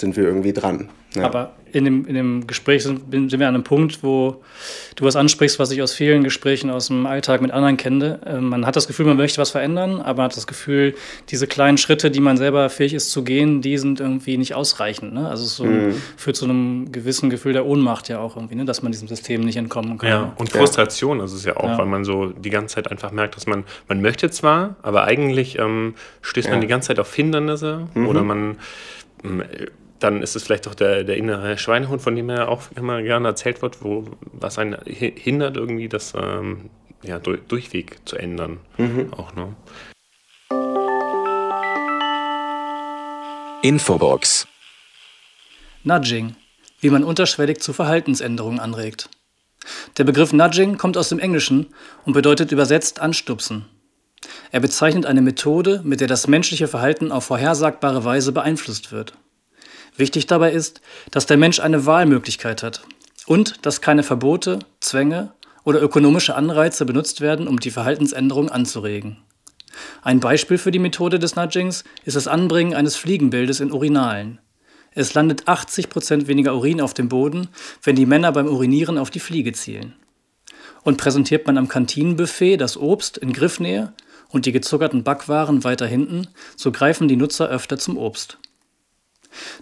sind 0.00 0.16
wir 0.16 0.24
irgendwie 0.24 0.52
dran. 0.52 0.88
Ja. 1.14 1.24
Aber 1.24 1.52
in 1.72 1.84
dem, 1.84 2.06
in 2.06 2.14
dem 2.14 2.46
Gespräch 2.46 2.82
sind, 2.82 3.10
sind 3.10 3.38
wir 3.38 3.48
an 3.48 3.54
einem 3.54 3.64
Punkt, 3.64 4.02
wo 4.02 4.42
du 4.96 5.04
was 5.04 5.16
ansprichst, 5.16 5.58
was 5.58 5.70
ich 5.70 5.82
aus 5.82 5.92
vielen 5.92 6.24
Gesprächen 6.24 6.70
aus 6.70 6.88
dem 6.88 7.06
Alltag 7.06 7.40
mit 7.42 7.50
anderen 7.50 7.76
kenne. 7.76 8.20
Ähm, 8.26 8.48
man 8.48 8.66
hat 8.66 8.76
das 8.76 8.86
Gefühl, 8.86 9.06
man 9.06 9.16
möchte 9.16 9.40
was 9.40 9.50
verändern, 9.50 10.00
aber 10.00 10.24
hat 10.24 10.36
das 10.36 10.46
Gefühl, 10.46 10.94
diese 11.28 11.46
kleinen 11.46 11.78
Schritte, 11.78 12.10
die 12.10 12.20
man 12.20 12.36
selber 12.36 12.68
fähig 12.70 12.94
ist 12.94 13.10
zu 13.10 13.22
gehen, 13.22 13.60
die 13.60 13.78
sind 13.78 14.00
irgendwie 14.00 14.36
nicht 14.36 14.54
ausreichend. 14.54 15.12
Ne? 15.12 15.28
Also 15.28 15.44
es 15.44 15.56
so 15.56 15.64
mhm. 15.64 15.94
führt 16.16 16.36
zu 16.36 16.44
einem 16.44 16.92
gewissen 16.92 17.30
Gefühl 17.30 17.52
der 17.52 17.66
Ohnmacht 17.66 18.08
ja 18.08 18.18
auch 18.18 18.36
irgendwie, 18.36 18.56
ne? 18.56 18.64
dass 18.64 18.82
man 18.82 18.92
diesem 18.92 19.08
System 19.08 19.42
nicht 19.42 19.56
entkommen 19.56 19.98
kann. 19.98 20.08
Ja, 20.08 20.32
und 20.36 20.50
Frustration 20.50 21.18
ja. 21.18 21.24
ist 21.24 21.32
es 21.32 21.44
ja 21.44 21.56
auch, 21.56 21.64
ja. 21.64 21.78
weil 21.78 21.86
man 21.86 22.04
so 22.04 22.26
die 22.26 22.50
ganze 22.50 22.76
Zeit 22.76 22.90
einfach 22.90 23.12
merkt, 23.12 23.36
dass 23.36 23.46
man, 23.46 23.64
man 23.88 24.00
möchte 24.00 24.30
zwar, 24.30 24.76
aber 24.82 25.04
eigentlich 25.04 25.58
ähm, 25.58 25.94
stößt 26.22 26.48
ja. 26.48 26.54
man 26.54 26.60
die 26.60 26.66
ganze 26.66 26.88
Zeit 26.88 26.98
auf 26.98 27.14
Hindernisse 27.14 27.88
mhm. 27.94 28.08
oder 28.08 28.22
man 28.22 28.56
ähm, 29.24 29.42
dann 30.00 30.22
ist 30.22 30.34
es 30.34 30.42
vielleicht 30.42 30.66
auch 30.66 30.74
der, 30.74 31.04
der 31.04 31.16
innere 31.16 31.56
Schweinehund, 31.58 32.02
von 32.02 32.16
dem 32.16 32.28
er 32.30 32.48
auch 32.48 32.62
immer 32.74 33.02
gerne 33.02 33.28
erzählt 33.28 33.62
wird, 33.62 33.84
wo, 33.84 34.04
was 34.32 34.58
einen 34.58 34.76
hindert, 34.84 35.56
irgendwie 35.56 35.88
das 35.88 36.14
ähm, 36.16 36.70
ja, 37.02 37.18
durch, 37.18 37.40
Durchweg 37.48 37.98
zu 38.06 38.16
ändern. 38.16 38.58
Mhm. 38.78 39.12
Auch, 39.12 39.34
ne? 39.34 39.54
Infobox. 43.62 44.48
Nudging. 45.84 46.34
Wie 46.80 46.90
man 46.90 47.04
unterschwellig 47.04 47.60
zu 47.60 47.74
Verhaltensänderungen 47.74 48.58
anregt. 48.58 49.10
Der 49.98 50.04
Begriff 50.04 50.32
Nudging 50.32 50.78
kommt 50.78 50.96
aus 50.96 51.10
dem 51.10 51.18
Englischen 51.18 51.66
und 52.06 52.14
bedeutet 52.14 52.52
übersetzt 52.52 53.00
anstupsen. 53.00 53.66
Er 54.50 54.60
bezeichnet 54.60 55.04
eine 55.04 55.20
Methode, 55.20 55.82
mit 55.84 56.00
der 56.00 56.08
das 56.08 56.26
menschliche 56.26 56.68
Verhalten 56.68 57.12
auf 57.12 57.24
vorhersagbare 57.24 58.04
Weise 58.04 58.32
beeinflusst 58.32 58.92
wird. 58.92 59.14
Wichtig 60.00 60.26
dabei 60.26 60.50
ist, 60.52 60.80
dass 61.10 61.26
der 61.26 61.36
Mensch 61.36 61.60
eine 61.60 61.84
Wahlmöglichkeit 61.84 62.62
hat 62.62 62.82
und 63.26 63.66
dass 63.66 63.82
keine 63.82 64.02
Verbote, 64.02 64.60
Zwänge 64.80 65.34
oder 65.62 65.82
ökonomische 65.82 66.34
Anreize 66.34 66.86
benutzt 66.86 67.20
werden, 67.20 67.46
um 67.46 67.60
die 67.60 67.70
Verhaltensänderung 67.70 68.48
anzuregen. 68.48 69.18
Ein 70.02 70.18
Beispiel 70.18 70.56
für 70.56 70.70
die 70.70 70.78
Methode 70.78 71.18
des 71.18 71.36
Nudgings 71.36 71.84
ist 72.06 72.16
das 72.16 72.28
Anbringen 72.28 72.72
eines 72.72 72.96
Fliegenbildes 72.96 73.60
in 73.60 73.70
Urinalen. 73.70 74.40
Es 74.92 75.12
landet 75.12 75.44
80% 75.44 76.26
weniger 76.26 76.54
Urin 76.54 76.80
auf 76.80 76.94
dem 76.94 77.10
Boden, 77.10 77.48
wenn 77.82 77.94
die 77.94 78.06
Männer 78.06 78.32
beim 78.32 78.48
Urinieren 78.48 78.96
auf 78.96 79.10
die 79.10 79.20
Fliege 79.20 79.52
zielen. 79.52 79.94
Und 80.82 80.96
präsentiert 80.96 81.46
man 81.46 81.58
am 81.58 81.68
Kantinenbuffet 81.68 82.56
das 82.56 82.78
Obst 82.78 83.18
in 83.18 83.34
Griffnähe 83.34 83.92
und 84.30 84.46
die 84.46 84.52
gezuckerten 84.52 85.04
Backwaren 85.04 85.62
weiter 85.62 85.86
hinten, 85.86 86.28
so 86.56 86.72
greifen 86.72 87.06
die 87.06 87.16
Nutzer 87.16 87.50
öfter 87.50 87.76
zum 87.76 87.98
Obst. 87.98 88.38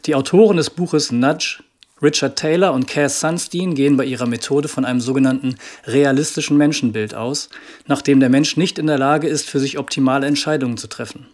Die 0.06 0.14
Autoren 0.14 0.56
des 0.56 0.70
Buches 0.70 1.12
Nudge, 1.12 1.62
Richard 2.00 2.36
Taylor 2.36 2.72
und 2.72 2.86
Cass 2.86 3.20
Sunstein 3.20 3.74
gehen 3.74 3.96
bei 3.96 4.04
ihrer 4.04 4.26
Methode 4.26 4.68
von 4.68 4.84
einem 4.84 5.00
sogenannten 5.00 5.56
realistischen 5.84 6.56
Menschenbild 6.56 7.14
aus, 7.14 7.48
nach 7.86 8.02
dem 8.02 8.20
der 8.20 8.28
Mensch 8.28 8.56
nicht 8.56 8.78
in 8.78 8.86
der 8.86 8.98
Lage 8.98 9.26
ist, 9.26 9.48
für 9.48 9.58
sich 9.58 9.78
optimale 9.78 10.26
Entscheidungen 10.26 10.76
zu 10.76 10.86
treffen. 10.86 11.26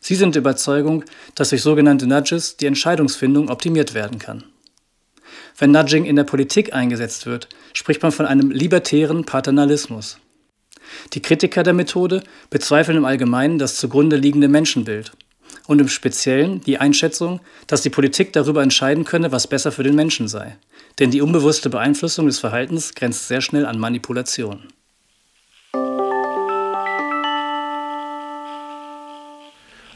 Sie 0.00 0.14
sind 0.14 0.36
der 0.36 0.42
Überzeugung, 0.42 1.04
dass 1.34 1.50
durch 1.50 1.62
sogenannte 1.62 2.06
Nudges 2.06 2.56
die 2.56 2.66
Entscheidungsfindung 2.66 3.50
optimiert 3.50 3.94
werden 3.94 4.20
kann. 4.20 4.44
Wenn 5.58 5.72
Nudging 5.72 6.04
in 6.04 6.16
der 6.16 6.24
Politik 6.24 6.72
eingesetzt 6.72 7.26
wird, 7.26 7.48
spricht 7.72 8.02
man 8.02 8.12
von 8.12 8.26
einem 8.26 8.50
libertären 8.50 9.24
Paternalismus. 9.24 10.18
Die 11.14 11.22
Kritiker 11.22 11.64
der 11.64 11.72
Methode 11.72 12.22
bezweifeln 12.50 12.98
im 12.98 13.04
Allgemeinen 13.04 13.58
das 13.58 13.76
zugrunde 13.76 14.16
liegende 14.16 14.46
Menschenbild 14.46 15.12
und 15.66 15.80
im 15.80 15.88
Speziellen 15.88 16.60
die 16.60 16.78
Einschätzung, 16.78 17.40
dass 17.66 17.82
die 17.82 17.90
Politik 17.90 18.32
darüber 18.32 18.62
entscheiden 18.62 19.04
könne, 19.04 19.32
was 19.32 19.46
besser 19.46 19.72
für 19.72 19.82
den 19.82 19.94
Menschen 19.94 20.28
sei. 20.28 20.56
Denn 20.98 21.10
die 21.10 21.20
unbewusste 21.20 21.70
Beeinflussung 21.70 22.26
des 22.26 22.38
Verhaltens 22.38 22.94
grenzt 22.94 23.28
sehr 23.28 23.40
schnell 23.40 23.66
an 23.66 23.78
Manipulation. 23.78 24.68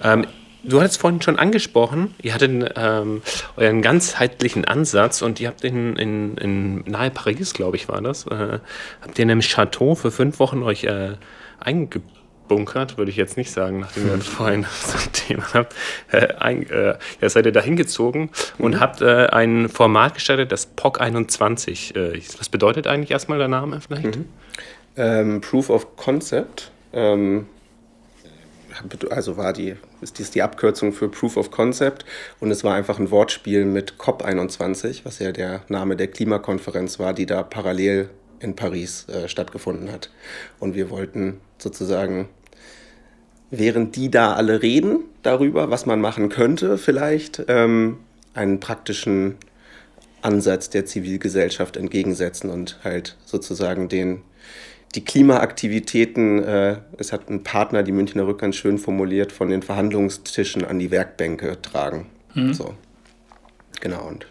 Ähm, 0.03 0.27
du 0.63 0.81
hattest 0.81 1.01
vorhin 1.01 1.23
schon 1.23 1.39
angesprochen, 1.39 2.15
ihr 2.23 2.35
hattet 2.35 2.73
ähm, 2.77 3.23
euren 3.57 3.83
ganzheitlichen 3.83 4.65
Ansatz 4.65 5.23
und 5.23 5.41
ihr 5.41 5.49
habt 5.49 5.65
in, 5.65 5.97
in, 5.97 6.37
in 6.37 6.79
nahe 6.91 7.11
Paris, 7.11 7.53
glaube 7.53 7.77
ich, 7.77 7.89
war 7.89 8.01
das, 8.01 8.27
äh, 8.27 8.59
habt 9.03 9.19
ihr 9.19 9.23
in 9.23 9.31
einem 9.31 9.41
Chateau 9.41 9.95
für 9.95 10.11
fünf 10.11 10.39
Wochen 10.39 10.63
euch 10.63 10.85
äh, 10.85 11.17
eingebaut 11.59 12.20
bunkert, 12.51 12.99
würde 12.99 13.13
ich 13.13 13.17
jetzt 13.17 13.37
nicht 13.37 13.53
sagen, 13.53 13.79
nachdem 13.79 14.09
ihr 14.09 14.19
vorhin 14.21 14.67
so 14.85 14.99
ein 14.99 15.13
Thema 15.13 15.45
habt. 15.55 15.75
Äh, 16.11 16.35
ein, 16.41 16.69
äh, 16.69 16.97
ja, 17.21 17.29
seid 17.29 17.47
ihr 17.47 17.53
da 17.53 17.61
hingezogen 17.61 18.31
und 18.59 18.75
mhm. 18.75 18.81
habt 18.81 19.01
äh, 19.01 19.27
ein 19.27 19.69
Format 19.69 20.15
gestartet, 20.15 20.51
das 20.51 20.67
POC 20.67 21.01
21. 21.01 21.95
Äh, 21.95 22.21
was 22.39 22.49
bedeutet 22.49 22.89
eigentlich 22.89 23.13
erstmal 23.13 23.39
der 23.39 23.47
Name 23.47 23.81
vielleicht? 23.81 24.17
Mhm. 24.17 24.25
Ähm, 24.97 25.41
Proof 25.41 25.71
of 25.71 25.97
Concept. 25.97 26.73
Ähm, 26.93 27.47
also 29.11 29.37
war 29.37 29.53
die, 29.53 29.77
ist 30.01 30.19
dies 30.19 30.33
die 30.33 30.43
Abkürzung 30.43 30.93
für 30.93 31.09
Proof 31.09 31.37
of 31.37 31.53
Concept 31.53 32.05
und 32.41 32.51
es 32.51 32.65
war 32.65 32.75
einfach 32.75 32.99
ein 32.99 33.13
Wortspiel 33.13 33.65
mit 33.65 33.95
COP21, 33.95 35.05
was 35.05 35.21
ja 35.21 35.31
der 35.31 35.63
Name 35.69 35.95
der 35.95 36.09
Klimakonferenz 36.09 36.99
war, 36.99 37.13
die 37.13 37.27
da 37.27 37.45
parallel 37.45 38.11
in 38.41 38.57
Paris 38.57 39.07
äh, 39.09 39.29
stattgefunden 39.29 39.93
hat. 39.93 40.11
Und 40.59 40.75
wir 40.75 40.91
wollten 40.91 41.41
sozusagen, 41.59 42.29
während 43.51 43.97
die 43.97 44.11
da 44.11 44.35
alle 44.35 44.63
reden 44.63 45.01
darüber, 45.23 45.71
was 45.71 45.87
man 45.87 46.01
machen 46.01 46.29
könnte, 46.29 46.79
vielleicht 46.79 47.43
ähm, 47.49 47.99
einen 48.35 48.61
praktischen 48.61 49.37
Ansatz 50.23 50.71
der 50.71 50.87
Zivilgesellschaft 50.87 51.77
entgegensetzen 51.77 52.51
und 52.51 52.79
halt 52.85 53.17
sozusagen 53.25 53.89
den 53.89 54.23
die 54.95 55.05
Klimaaktivitäten, 55.05 56.43
äh, 56.43 56.79
es 56.99 57.13
hat 57.13 57.31
ein 57.31 57.45
Partner, 57.45 57.85
die 57.85 57.93
Münchner 57.93 58.27
Rück 58.27 58.41
ganz 58.41 58.57
schön 58.57 58.77
formuliert, 58.77 59.31
von 59.31 59.49
den 59.49 59.63
Verhandlungstischen 59.63 60.65
an 60.65 60.81
die 60.81 60.91
Werkbänke 60.91 61.63
tragen. 61.63 62.07
Mhm. 62.35 62.53
So. 62.53 62.75
Genau. 63.81 64.09
Und 64.09 64.27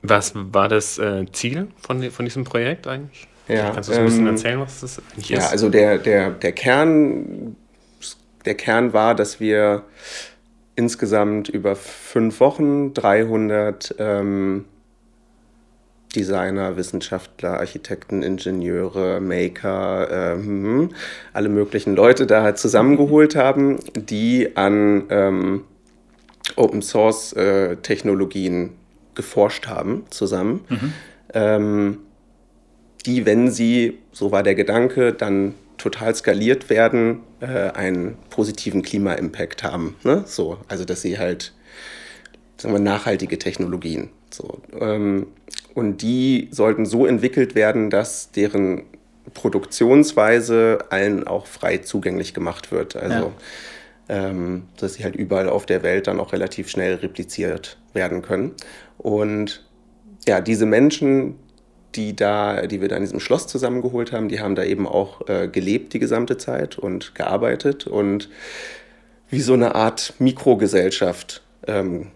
was 0.00 0.32
war 0.34 0.68
das 0.68 0.98
äh, 0.98 1.26
Ziel 1.32 1.68
von, 1.76 2.02
von 2.10 2.24
diesem 2.24 2.44
Projekt 2.44 2.86
eigentlich? 2.86 3.26
Ja, 3.48 3.72
Kannst 3.72 3.90
du 3.90 3.94
ein 3.94 4.04
bisschen 4.04 4.26
ähm, 4.26 4.34
erzählen, 4.34 4.60
was 4.60 4.80
das 4.80 4.98
eigentlich 4.98 5.30
ist? 5.30 5.38
Ja, 5.38 5.48
also 5.48 5.68
der, 5.68 5.98
der, 5.98 6.30
der, 6.30 6.52
Kern, 6.52 7.56
der 8.44 8.54
Kern 8.54 8.92
war, 8.92 9.14
dass 9.14 9.38
wir 9.38 9.82
insgesamt 10.76 11.48
über 11.48 11.76
fünf 11.76 12.40
Wochen 12.40 12.94
300 12.94 13.94
ähm, 13.98 14.64
Designer, 16.14 16.76
Wissenschaftler, 16.76 17.58
Architekten, 17.58 18.22
Ingenieure, 18.22 19.20
Maker, 19.20 20.34
ähm, 20.34 20.90
alle 21.32 21.48
möglichen 21.48 21.94
Leute 21.94 22.26
da 22.26 22.54
zusammengeholt 22.54 23.36
haben, 23.36 23.78
die 23.94 24.56
an 24.56 25.04
ähm, 25.10 25.64
Open 26.56 26.82
Source 26.82 27.32
äh, 27.34 27.76
Technologien 27.76 28.70
geforscht 29.14 29.66
haben 29.66 30.04
zusammen, 30.10 30.64
mhm. 30.68 30.92
Die, 33.06 33.26
wenn 33.26 33.50
sie, 33.50 33.98
so 34.12 34.32
war 34.32 34.42
der 34.42 34.54
Gedanke, 34.54 35.12
dann 35.12 35.54
total 35.78 36.14
skaliert 36.14 36.70
werden, 36.70 37.20
äh, 37.40 37.46
einen 37.46 38.16
positiven 38.30 38.82
Klima-Impact 38.82 39.62
haben. 39.62 39.96
Ne? 40.02 40.24
So, 40.26 40.58
also 40.68 40.84
dass 40.84 41.02
sie 41.02 41.18
halt 41.18 41.52
sagen 42.56 42.74
wir, 42.74 42.80
nachhaltige 42.80 43.38
Technologien. 43.38 44.10
So, 44.30 44.60
ähm, 44.80 45.26
und 45.74 46.02
die 46.02 46.48
sollten 46.50 46.86
so 46.86 47.06
entwickelt 47.06 47.54
werden, 47.54 47.90
dass 47.90 48.30
deren 48.30 48.84
Produktionsweise 49.32 50.78
allen 50.90 51.26
auch 51.26 51.46
frei 51.46 51.78
zugänglich 51.78 52.34
gemacht 52.34 52.72
wird. 52.72 52.96
Also 52.96 53.32
ja. 54.08 54.28
ähm, 54.28 54.64
dass 54.78 54.94
sie 54.94 55.04
halt 55.04 55.16
überall 55.16 55.48
auf 55.48 55.66
der 55.66 55.82
Welt 55.82 56.06
dann 56.06 56.20
auch 56.20 56.32
relativ 56.32 56.68
schnell 56.68 56.94
repliziert 56.96 57.78
werden 57.92 58.22
können. 58.22 58.52
Und 58.98 59.64
ja, 60.26 60.40
diese 60.40 60.66
Menschen, 60.66 61.36
die 61.96 62.16
da, 62.16 62.66
die 62.66 62.80
wir 62.80 62.88
da 62.88 62.96
in 62.96 63.02
diesem 63.02 63.20
Schloss 63.20 63.46
zusammengeholt 63.46 64.12
haben, 64.12 64.28
die 64.28 64.40
haben 64.40 64.54
da 64.54 64.64
eben 64.64 64.86
auch 64.86 65.28
äh, 65.28 65.48
gelebt 65.48 65.92
die 65.92 65.98
gesamte 65.98 66.36
Zeit 66.36 66.78
und 66.78 67.14
gearbeitet 67.14 67.86
und 67.86 68.28
wie 69.30 69.40
so 69.40 69.54
eine 69.54 69.74
Art 69.74 70.14
Mikrogesellschaft 70.18 71.42
ähm, 71.66 72.08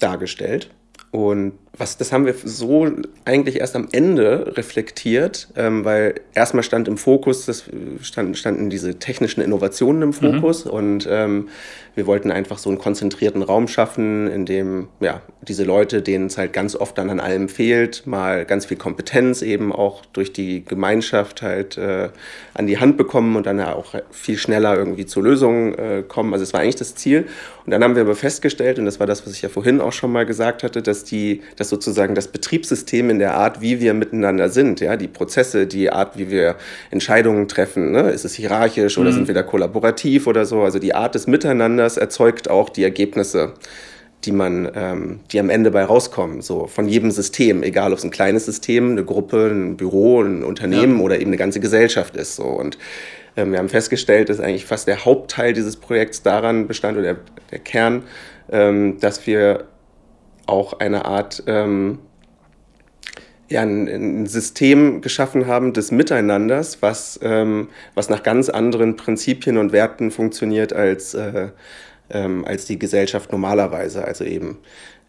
dargestellt. 0.00 0.70
Und 1.10 1.54
was, 1.78 1.96
das 1.96 2.12
haben 2.12 2.26
wir 2.26 2.34
so 2.44 2.90
eigentlich 3.24 3.60
erst 3.60 3.76
am 3.76 3.88
Ende 3.92 4.56
reflektiert, 4.56 5.48
ähm, 5.56 5.84
weil 5.84 6.14
erstmal 6.34 6.62
stand 6.62 6.88
im 6.88 6.96
Fokus, 6.96 7.46
das 7.46 7.64
stand, 8.02 8.36
standen 8.38 8.70
diese 8.70 8.98
technischen 8.98 9.40
Innovationen 9.40 10.02
im 10.02 10.12
Fokus 10.12 10.64
mhm. 10.64 10.70
und 10.70 11.08
ähm, 11.10 11.48
wir 11.96 12.06
wollten 12.06 12.30
einfach 12.30 12.58
so 12.58 12.68
einen 12.68 12.78
konzentrierten 12.78 13.42
Raum 13.42 13.68
schaffen, 13.68 14.30
in 14.30 14.44
dem 14.44 14.88
ja, 15.00 15.22
diese 15.40 15.64
Leute, 15.64 16.02
denen 16.02 16.26
es 16.26 16.36
halt 16.36 16.52
ganz 16.52 16.76
oft 16.76 16.98
dann 16.98 17.08
an 17.08 17.20
allem 17.20 17.48
fehlt, 17.48 18.06
mal 18.06 18.44
ganz 18.44 18.66
viel 18.66 18.76
Kompetenz 18.76 19.40
eben 19.40 19.72
auch 19.72 20.04
durch 20.04 20.32
die 20.32 20.62
Gemeinschaft 20.62 21.40
halt 21.40 21.78
äh, 21.78 22.10
an 22.52 22.66
die 22.66 22.78
Hand 22.78 22.98
bekommen 22.98 23.34
und 23.34 23.46
dann 23.46 23.58
ja 23.58 23.74
auch 23.74 23.94
viel 24.10 24.36
schneller 24.36 24.76
irgendwie 24.76 25.06
zu 25.06 25.22
Lösungen 25.22 25.74
äh, 25.74 26.04
kommen. 26.06 26.34
Also 26.34 26.42
es 26.42 26.52
war 26.52 26.60
eigentlich 26.60 26.76
das 26.76 26.94
Ziel. 26.94 27.26
Und 27.64 27.70
dann 27.72 27.82
haben 27.82 27.96
wir 27.96 28.02
aber 28.02 28.14
festgestellt, 28.14 28.78
und 28.78 28.84
das 28.84 29.00
war 29.00 29.06
das, 29.06 29.26
was 29.26 29.32
ich 29.32 29.42
ja 29.42 29.48
vorhin 29.48 29.80
auch 29.80 29.92
schon 29.92 30.12
mal 30.12 30.26
gesagt 30.26 30.62
hatte, 30.62 30.82
dass 30.82 31.02
die, 31.02 31.42
dass 31.56 31.65
sozusagen 31.68 32.14
das 32.14 32.28
Betriebssystem 32.28 33.10
in 33.10 33.18
der 33.18 33.34
Art, 33.34 33.60
wie 33.60 33.80
wir 33.80 33.94
miteinander 33.94 34.48
sind, 34.48 34.80
ja, 34.80 34.96
die 34.96 35.08
Prozesse, 35.08 35.66
die 35.66 35.90
Art, 35.90 36.18
wie 36.18 36.30
wir 36.30 36.56
Entscheidungen 36.90 37.48
treffen, 37.48 37.92
ne? 37.92 38.10
ist 38.10 38.24
es 38.24 38.34
hierarchisch 38.34 38.98
oder 38.98 39.10
mhm. 39.10 39.14
sind 39.14 39.28
wir 39.28 39.34
da 39.34 39.42
kollaborativ 39.42 40.26
oder 40.26 40.46
so, 40.46 40.62
also 40.62 40.78
die 40.78 40.94
Art 40.94 41.14
des 41.14 41.26
Miteinanders 41.26 41.96
erzeugt 41.96 42.48
auch 42.48 42.68
die 42.68 42.84
Ergebnisse 42.84 43.54
die 44.26 44.32
man, 44.32 44.68
ähm, 44.74 45.20
die 45.30 45.38
am 45.38 45.50
Ende 45.50 45.70
bei 45.70 45.84
rauskommen, 45.84 46.42
so 46.42 46.66
von 46.66 46.88
jedem 46.88 47.10
System, 47.10 47.62
egal 47.62 47.92
ob 47.92 47.98
es 47.98 48.04
ein 48.04 48.10
kleines 48.10 48.44
System, 48.44 48.92
eine 48.92 49.04
Gruppe, 49.04 49.50
ein 49.52 49.76
Büro, 49.76 50.20
ein 50.22 50.42
Unternehmen 50.42 50.98
ja. 50.98 51.04
oder 51.04 51.20
eben 51.20 51.28
eine 51.28 51.36
ganze 51.36 51.60
Gesellschaft 51.60 52.16
ist. 52.16 52.36
So. 52.36 52.44
Und 52.44 52.76
ähm, 53.36 53.52
wir 53.52 53.58
haben 53.58 53.68
festgestellt, 53.68 54.28
dass 54.28 54.40
eigentlich 54.40 54.66
fast 54.66 54.88
der 54.88 55.04
Hauptteil 55.04 55.52
dieses 55.52 55.76
Projekts 55.76 56.22
daran 56.22 56.66
bestand, 56.66 56.98
oder 56.98 57.14
der, 57.14 57.16
der 57.52 57.58
Kern, 57.60 58.02
ähm, 58.50 58.98
dass 59.00 59.26
wir 59.26 59.64
auch 60.46 60.78
eine 60.80 61.04
Art 61.04 61.42
ähm, 61.46 61.98
ja, 63.48 63.62
ein, 63.62 63.86
ein, 63.88 64.26
System 64.26 65.00
geschaffen 65.00 65.46
haben 65.46 65.72
des 65.72 65.90
Miteinanders, 65.90 66.82
was, 66.82 67.18
ähm, 67.22 67.68
was 67.94 68.08
nach 68.08 68.22
ganz 68.22 68.48
anderen 68.48 68.96
Prinzipien 68.96 69.56
und 69.56 69.72
Werten 69.72 70.10
funktioniert 70.10 70.72
als, 70.72 71.14
äh, 71.14 71.50
ähm, 72.10 72.44
als 72.44 72.66
die 72.66 72.78
Gesellschaft 72.78 73.30
normalerweise. 73.30 74.04
Also 74.04 74.24
eben, 74.24 74.58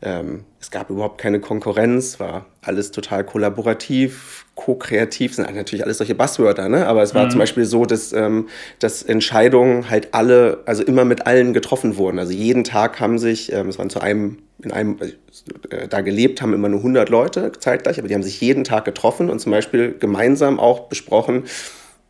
ähm, 0.02 0.44
es 0.60 0.70
gab 0.70 0.90
überhaupt 0.90 1.20
keine 1.20 1.40
Konkurrenz, 1.40 2.20
war 2.20 2.46
alles 2.62 2.92
total 2.92 3.24
kollaborativ, 3.24 4.46
ko-kreativ, 4.54 5.36
sind 5.36 5.54
natürlich 5.56 5.84
alles 5.84 5.98
solche 5.98 6.14
Buzzwörter, 6.14 6.70
ne? 6.70 6.88
aber 6.88 7.02
es 7.02 7.16
war 7.16 7.26
mhm. 7.26 7.32
zum 7.32 7.40
Beispiel 7.40 7.66
so, 7.66 7.86
dass, 7.86 8.14
ähm, 8.14 8.48
dass 8.80 9.02
Entscheidungen 9.02 9.90
halt 9.90 10.14
alle, 10.14 10.60
also 10.66 10.84
immer 10.84 11.06
mit 11.06 11.26
allen 11.26 11.54
getroffen 11.54 11.98
wurden. 11.98 12.20
Also 12.20 12.34
jeden 12.34 12.64
Tag 12.64 13.00
haben 13.00 13.18
sich, 13.18 13.52
ähm, 13.54 13.70
es 13.70 13.80
waren 13.80 13.90
zu 13.90 14.00
einem, 14.00 14.40
in 14.62 14.72
einem, 14.72 14.98
äh, 15.70 15.88
da 15.88 16.02
gelebt 16.02 16.42
haben 16.42 16.54
immer 16.54 16.70
nur 16.70 16.80
100 16.80 17.10
Leute 17.10 17.52
zeitgleich, 17.58 17.98
aber 17.98 18.08
die 18.08 18.14
haben 18.14 18.24
sich 18.24 18.40
jeden 18.42 18.64
Tag 18.64 18.86
getroffen 18.86 19.30
und 19.30 19.40
zum 19.40 19.52
Beispiel 19.52 19.96
gemeinsam 19.98 20.60
auch 20.60 20.90
besprochen, 20.90 21.44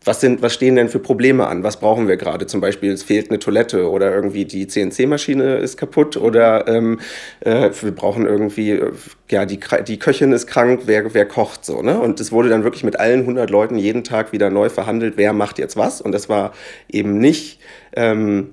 was, 0.04 0.22
sind, 0.22 0.42
was 0.42 0.54
stehen 0.54 0.76
denn 0.76 0.90
für 0.90 1.00
Probleme 1.00 1.48
an? 1.48 1.64
Was 1.64 1.80
brauchen 1.80 2.08
wir 2.08 2.18
gerade? 2.18 2.48
Zum 2.48 2.62
Beispiel, 2.62 2.92
es 2.92 3.04
fehlt 3.04 3.30
eine 3.30 3.40
Toilette 3.40 3.90
oder 3.90 4.14
irgendwie 4.14 4.46
die 4.46 4.68
CNC-Maschine 4.68 5.58
ist 5.58 5.78
kaputt 5.78 6.18
oder 6.18 6.68
ähm, 6.68 7.00
äh, 7.42 7.70
wir 7.82 7.92
brauchen 7.92 8.26
irgendwie, 8.26 8.72
äh, 8.72 8.92
ja, 9.30 9.46
die, 9.46 9.60
die 9.86 10.00
Köchin 10.00 10.32
ist 10.32 10.48
krank, 10.48 10.84
wer, 10.86 11.14
wer 11.14 11.26
kocht 11.26 11.66
so. 11.66 11.82
Ne? 11.82 12.00
Und 12.00 12.20
es 12.20 12.32
wurde 12.32 12.50
dann 12.50 12.64
wirklich 12.64 12.84
mit 12.84 13.00
allen 13.00 13.22
100 13.22 13.50
Leuten 13.50 13.78
jeden 13.78 14.04
Tag 14.04 14.32
wieder 14.32 14.50
neu 14.50 14.70
verhandelt, 14.70 15.16
wer 15.18 15.34
macht 15.34 15.60
jetzt 15.60 15.76
was. 15.76 16.00
Und 16.02 16.14
das 16.14 16.30
war 16.30 16.54
eben 16.90 17.20
nicht, 17.20 17.60
ähm, 17.96 18.52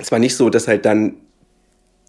es 0.00 0.10
war 0.10 0.18
nicht 0.18 0.36
so, 0.36 0.48
dass 0.48 0.68
halt 0.68 0.86
dann 0.86 1.16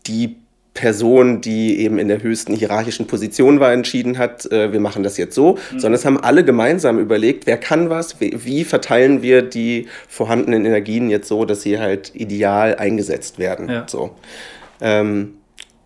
die 0.08 0.38
Person, 0.78 1.42
die 1.42 1.80
eben 1.80 1.98
in 1.98 2.08
der 2.08 2.22
höchsten 2.22 2.54
hierarchischen 2.54 3.08
Position 3.08 3.60
war, 3.60 3.74
entschieden 3.74 4.20
hat, 4.20 4.46
äh, 4.52 4.72
wir 4.72 4.80
machen 4.80 5.02
das 5.02 5.18
jetzt 5.18 5.34
so, 5.34 5.58
mhm. 5.72 5.80
sondern 5.80 5.94
es 5.96 6.06
haben 6.06 6.20
alle 6.20 6.46
gemeinsam 6.46 7.00
überlegt, 7.00 7.48
wer 7.48 7.58
kann 7.58 7.90
was, 7.90 8.22
wie, 8.22 8.38
wie, 8.46 8.64
verteilen 8.64 9.24
wir 9.24 9.42
die 9.42 9.88
vorhandenen 10.08 10.66
Energien 10.66 11.10
jetzt 11.10 11.28
so, 11.30 11.46
dass 11.46 11.64
sie 11.64 11.80
halt 11.80 12.12
ideal 12.14 12.76
eingesetzt 12.76 13.40
werden. 13.40 13.70
Ja. 13.70 13.86
So. 13.88 14.12
Ähm, 14.80 15.34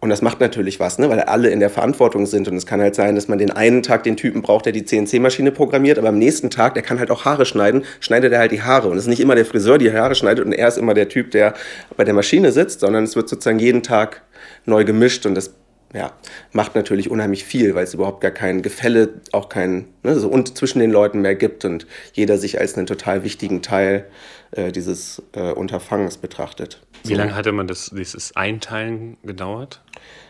und 0.01 0.09
das 0.09 0.21
macht 0.21 0.41
natürlich 0.41 0.81
was, 0.81 0.99
ne? 0.99 1.09
weil 1.09 1.21
alle 1.21 1.51
in 1.51 1.61
der 1.61 1.69
Verantwortung 1.69 2.25
sind. 2.25 2.49
Und 2.49 2.57
es 2.57 2.65
kann 2.65 2.81
halt 2.81 2.95
sein, 2.95 3.15
dass 3.15 3.29
man 3.29 3.37
den 3.37 3.51
einen 3.51 3.83
Tag 3.83 4.03
den 4.03 4.17
Typen 4.17 4.41
braucht, 4.41 4.65
der 4.65 4.73
die 4.73 4.83
CNC-Maschine 4.83 5.51
programmiert, 5.51 5.99
aber 5.99 6.09
am 6.09 6.17
nächsten 6.17 6.49
Tag, 6.49 6.73
der 6.73 6.83
kann 6.83 6.99
halt 6.99 7.11
auch 7.11 7.23
Haare 7.23 7.45
schneiden, 7.45 7.83
schneidet 8.01 8.33
er 8.33 8.39
halt 8.39 8.51
die 8.51 8.61
Haare. 8.61 8.89
Und 8.89 8.97
es 8.97 9.03
ist 9.03 9.09
nicht 9.09 9.21
immer 9.21 9.35
der 9.35 9.45
Friseur, 9.45 9.77
der 9.77 9.91
die 9.91 9.97
Haare 9.97 10.15
schneidet 10.15 10.43
und 10.45 10.51
er 10.51 10.67
ist 10.67 10.77
immer 10.77 10.95
der 10.95 11.07
Typ, 11.07 11.31
der 11.31 11.53
bei 11.95 12.03
der 12.03 12.13
Maschine 12.13 12.51
sitzt, 12.51 12.81
sondern 12.81 13.05
es 13.05 13.15
wird 13.15 13.29
sozusagen 13.29 13.59
jeden 13.59 13.83
Tag 13.83 14.23
neu 14.65 14.83
gemischt 14.85 15.25
und 15.25 15.35
das 15.35 15.55
ja, 15.93 16.13
macht 16.53 16.75
natürlich 16.75 17.11
unheimlich 17.11 17.43
viel, 17.43 17.75
weil 17.75 17.83
es 17.83 17.93
überhaupt 17.93 18.21
gar 18.21 18.31
kein 18.31 18.61
Gefälle, 18.61 19.21
auch 19.33 19.49
kein, 19.49 19.87
ne, 20.03 20.17
so 20.17 20.29
und 20.29 20.57
zwischen 20.57 20.79
den 20.79 20.89
Leuten 20.89 21.19
mehr 21.21 21.35
gibt 21.35 21.65
und 21.65 21.85
jeder 22.13 22.37
sich 22.37 22.59
als 22.59 22.77
einen 22.77 22.87
total 22.87 23.23
wichtigen 23.23 23.61
Teil 23.61 24.07
äh, 24.51 24.71
dieses 24.71 25.21
äh, 25.33 25.51
Unterfangens 25.51 26.15
betrachtet. 26.17 26.81
Wie 27.03 27.13
lange 27.13 27.35
hatte 27.35 27.51
man 27.51 27.67
das, 27.67 27.91
dieses 27.93 28.35
Einteilen 28.37 29.17
gedauert? 29.23 29.81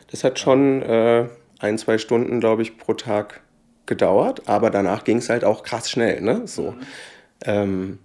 Das 0.10 0.24
hat 0.24 0.40
schon 0.40 0.82
äh, 0.82 1.28
ein, 1.60 1.78
zwei 1.78 2.00
Stunden, 2.00 2.40
glaube 2.40 2.64
ich, 2.64 2.78
pro 2.78 2.94
Tag 2.94 3.42
gedauert, 3.86 4.44
aber 4.48 4.72
danach 4.72 5.04
ging 5.04 5.18
es 5.18 5.30
halt 5.30 5.44
auch 5.44 5.62
krass 5.64 5.92
schnell, 5.92 6.22
ne? 6.22 6.42
So. 6.46 6.72
Mhm. 6.72 6.78
Ähm, 7.46 8.00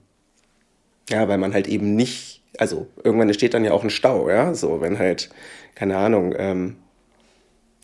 Ja, 1.08 1.28
weil 1.28 1.38
man 1.38 1.54
halt 1.54 1.68
eben 1.68 1.94
nicht, 1.94 2.42
also 2.58 2.88
irgendwann 3.04 3.28
entsteht 3.28 3.54
dann 3.54 3.64
ja 3.64 3.70
auch 3.72 3.84
ein 3.84 3.90
Stau, 3.90 4.28
ja, 4.28 4.54
so 4.54 4.80
wenn 4.80 4.98
halt, 4.98 5.30
keine 5.76 5.96
Ahnung, 5.96 6.34
ähm, 6.36 6.76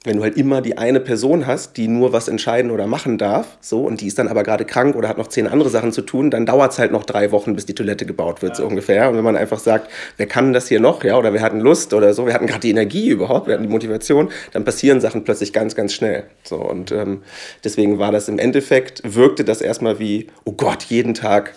wenn 0.05 0.17
du 0.17 0.25
halt 0.25 0.37
immer 0.37 0.63
die 0.63 0.79
eine 0.79 0.99
Person 0.99 1.47
hast, 1.47 1.77
die 1.77 1.87
nur 1.87 2.13
was 2.13 2.27
entscheiden 2.27 2.73
oder 2.73 2.89
machen 2.89 3.19
darf, 3.19 3.57
so, 3.61 3.83
und 3.83 4.01
die 4.01 4.09
ist 4.09 4.19
dann 4.19 4.27
aber 4.27 4.43
gerade 4.43 4.65
krank 4.65 4.97
oder 4.97 5.09
hat 5.09 5.17
noch 5.17 5.29
zehn 5.29 5.47
andere 5.47 5.69
Sachen 5.69 5.93
zu 5.93 6.03
tun, 6.03 6.31
dann 6.31 6.45
dauert 6.45 6.73
es 6.73 6.81
halt 6.81 6.91
noch 6.91 7.05
drei 7.05 7.31
Wochen, 7.31 7.55
bis 7.55 7.67
die 7.67 7.75
Toilette 7.75 8.05
gebaut 8.05 8.43
wird, 8.43 8.53
ja. 8.53 8.57
so 8.57 8.67
ungefähr. 8.67 9.09
Und 9.09 9.17
wenn 9.17 9.23
man 9.23 9.37
einfach 9.37 9.61
sagt, 9.61 9.89
wer 10.17 10.27
kann 10.27 10.53
das 10.53 10.67
hier 10.67 10.81
noch, 10.81 11.05
ja, 11.05 11.17
oder 11.17 11.33
wir 11.33 11.41
hatten 11.41 11.61
Lust 11.61 11.95
oder 11.95 12.15
so, 12.15 12.27
wir 12.27 12.35
hatten 12.35 12.49
gerade 12.49 12.61
die 12.61 12.71
Energie 12.71 13.11
überhaupt, 13.11 13.47
wir 13.47 13.55
hatten 13.55 13.63
die 13.63 13.69
Motivation, 13.69 14.31
dann 14.53 14.65
passieren 14.65 15.01
Sachen 15.01 15.23
plötzlich 15.23 15.53
ganz, 15.53 15.77
ganz 15.77 15.95
schnell. 15.95 16.25
So, 16.43 16.57
und 16.57 16.91
ähm, 16.91 17.23
deswegen 17.63 18.01
war 18.01 18.11
das 18.11 18.29
im 18.29 18.41
Endeffekt, 18.41 19.03
wirkte 19.05 19.45
das 19.45 19.61
erstmal 19.61 20.01
wie, 20.01 20.27
oh 20.45 20.53
Gott, 20.53 20.83
jeden 20.85 21.15
Tag 21.15 21.55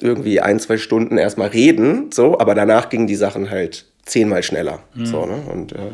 irgendwie 0.00 0.40
ein, 0.40 0.60
zwei 0.60 0.76
Stunden 0.76 1.16
erstmal 1.16 1.48
reden, 1.48 2.10
so, 2.12 2.38
aber 2.38 2.54
danach 2.54 2.90
gingen 2.90 3.06
die 3.06 3.14
Sachen 3.14 3.50
halt 3.50 3.86
zehnmal 4.04 4.42
schneller. 4.42 4.80
Mhm. 4.94 5.06
So, 5.06 5.26
ne? 5.26 5.42
Und 5.50 5.72
äh, 5.72 5.92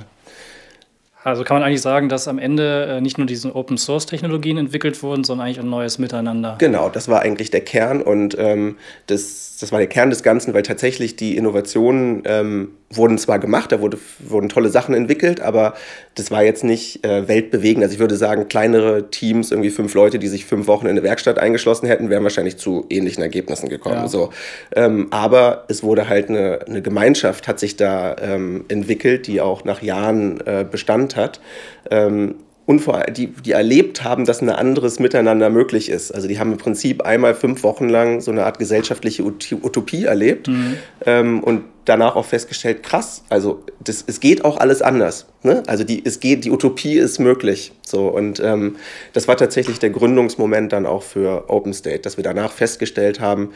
also 1.27 1.43
kann 1.43 1.57
man 1.57 1.65
eigentlich 1.65 1.83
sagen, 1.83 2.09
dass 2.09 2.29
am 2.29 2.39
Ende 2.39 2.87
äh, 2.87 3.01
nicht 3.01 3.19
nur 3.19 3.27
diese 3.27 3.57
Open 3.57 3.79
Source 3.79 4.07
Technologien 4.07 4.59
entwickelt 4.59 5.03
wurden, 5.03 5.25
sondern 5.25 5.47
eigentlich 5.47 5.59
ein 5.59 5.69
neues 5.69 5.99
Miteinander. 5.99 6.55
Genau, 6.59 6.89
das 6.89 7.09
war 7.09 7.21
eigentlich 7.21 7.51
der 7.51 7.63
Kern 7.63 8.01
und 8.01 8.37
ähm, 8.39 8.77
das, 9.09 9.57
das 9.59 9.73
war 9.73 9.81
der 9.81 9.89
Kern 9.89 10.11
des 10.11 10.23
Ganzen, 10.23 10.55
weil 10.55 10.63
tatsächlich 10.63 11.17
die 11.17 11.37
Innovationen 11.37 12.23
ähm, 12.27 12.69
wurden 12.91 13.19
zwar 13.19 13.41
gemacht, 13.41 13.73
da 13.73 13.81
wurde, 13.81 13.99
wurden 14.21 14.49
tolle 14.49 14.69
Sachen 14.69 14.95
entwickelt, 14.95 15.41
aber 15.41 15.75
das 16.15 16.31
war 16.31 16.45
jetzt 16.45 16.63
nicht 16.63 17.05
äh, 17.05 17.27
weltbewegend. 17.27 17.83
Also 17.83 17.95
ich 17.95 17.99
würde 17.99 18.15
sagen, 18.15 18.47
kleinere 18.49 19.11
Teams, 19.11 19.51
irgendwie 19.51 19.71
fünf 19.71 19.95
Leute, 19.95 20.21
die 20.21 20.29
sich 20.29 20.45
fünf 20.45 20.69
Wochen 20.69 20.87
in 20.87 20.93
eine 20.93 21.03
Werkstatt 21.03 21.39
eingeschlossen 21.39 21.89
hätten, 21.89 22.11
wären 22.11 22.23
wahrscheinlich 22.23 22.59
zu 22.59 22.87
ähnlichen 22.89 23.23
Ergebnissen 23.23 23.69
gekommen. 23.69 24.03
Ja. 24.03 24.09
So. 24.09 24.31
Ähm, 24.75 25.09
aber 25.11 25.65
es 25.67 25.83
wurde 25.83 26.09
halt 26.09 26.29
eine, 26.29 26.61
eine 26.67 26.81
Gemeinschaft, 26.81 27.49
hat 27.49 27.59
sich 27.59 27.77
da 27.77 28.15
ähm, 28.21 28.65
entwickelt, 28.69 29.27
die 29.27 29.41
auch 29.41 29.65
nach 29.65 29.83
Jahren 29.83 30.41
äh, 30.47 30.65
Bestand 30.71 31.16
hat. 31.17 31.41
Ähm, 31.91 32.37
und 32.67 32.81
vor, 32.81 33.05
die, 33.05 33.29
die 33.29 33.53
erlebt 33.53 34.03
haben, 34.03 34.25
dass 34.25 34.43
ein 34.43 34.51
anderes 34.51 34.99
Miteinander 34.99 35.51
möglich 35.51 35.89
ist. 35.89 36.11
Also 36.11 36.27
die 36.27 36.41
haben 36.41 36.51
im 36.51 36.59
Prinzip 36.59 37.03
einmal 37.03 37.35
fünf 37.35 37.63
Wochen 37.63 37.89
lang 37.89 38.21
so 38.21 38.33
eine 38.33 38.45
Art 38.45 38.59
gesellschaftliche 38.59 39.23
Utopie 39.23 40.05
erlebt 40.05 40.49
mhm. 40.49 40.77
ähm, 41.07 41.45
und 41.45 41.63
danach 41.85 42.17
auch 42.17 42.25
festgestellt, 42.25 42.83
krass, 42.83 43.23
also 43.29 43.63
das, 43.83 44.03
es 44.09 44.19
geht 44.19 44.45
auch 44.45 44.57
alles 44.57 44.83
anders. 44.83 45.27
Ne? 45.45 45.63
Also 45.69 45.85
die, 45.85 46.05
es 46.05 46.19
geht, 46.19 46.45
die 46.45 46.51
Utopie 46.51 46.99
ist 46.99 47.21
möglich. 47.21 47.73
So, 47.83 48.09
und 48.09 48.41
ähm, 48.41 48.75
das 49.13 49.29
war 49.29 49.37
tatsächlich 49.37 49.79
der 49.79 49.91
Gründungsmoment 49.91 50.73
dann 50.73 50.87
auch 50.87 51.05
für 51.05 51.45
OpenState, 51.49 52.01
dass 52.01 52.17
wir 52.17 52.25
danach 52.25 52.51
festgestellt 52.51 53.21
haben, 53.21 53.51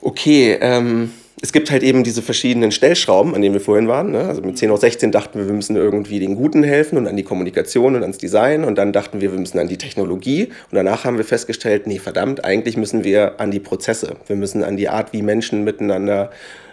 okay, 0.00 0.56
ähm, 0.62 1.12
es 1.40 1.52
gibt 1.52 1.70
halt 1.70 1.82
eben 1.82 2.02
diese 2.02 2.22
verschiedenen 2.22 2.72
Stellschrauben, 2.72 3.34
an 3.34 3.42
denen 3.42 3.54
wir 3.54 3.60
vorhin 3.60 3.86
waren. 3.86 4.10
Ne? 4.10 4.20
Also 4.20 4.42
mit 4.42 4.58
10 4.58 4.70
auf 4.70 4.80
16 4.80 5.12
dachten 5.12 5.38
wir, 5.38 5.46
wir 5.46 5.54
müssen 5.54 5.76
irgendwie 5.76 6.18
den 6.18 6.34
Guten 6.34 6.64
helfen 6.64 6.98
und 6.98 7.06
an 7.06 7.16
die 7.16 7.22
Kommunikation 7.22 7.94
und 7.94 8.02
ans 8.02 8.18
Design. 8.18 8.64
Und 8.64 8.76
dann 8.76 8.92
dachten 8.92 9.20
wir, 9.20 9.30
wir 9.30 9.38
müssen 9.38 9.58
an 9.58 9.68
die 9.68 9.78
Technologie. 9.78 10.46
Und 10.46 10.72
danach 10.72 11.04
haben 11.04 11.16
wir 11.16 11.24
festgestellt, 11.24 11.86
nee, 11.86 12.00
verdammt, 12.00 12.44
eigentlich 12.44 12.76
müssen 12.76 13.04
wir 13.04 13.40
an 13.40 13.52
die 13.52 13.60
Prozesse. 13.60 14.16
Wir 14.26 14.34
müssen 14.34 14.64
an 14.64 14.76
die 14.76 14.88
Art, 14.88 15.12
wie 15.12 15.22
Menschen 15.22 15.62
miteinander 15.62 16.30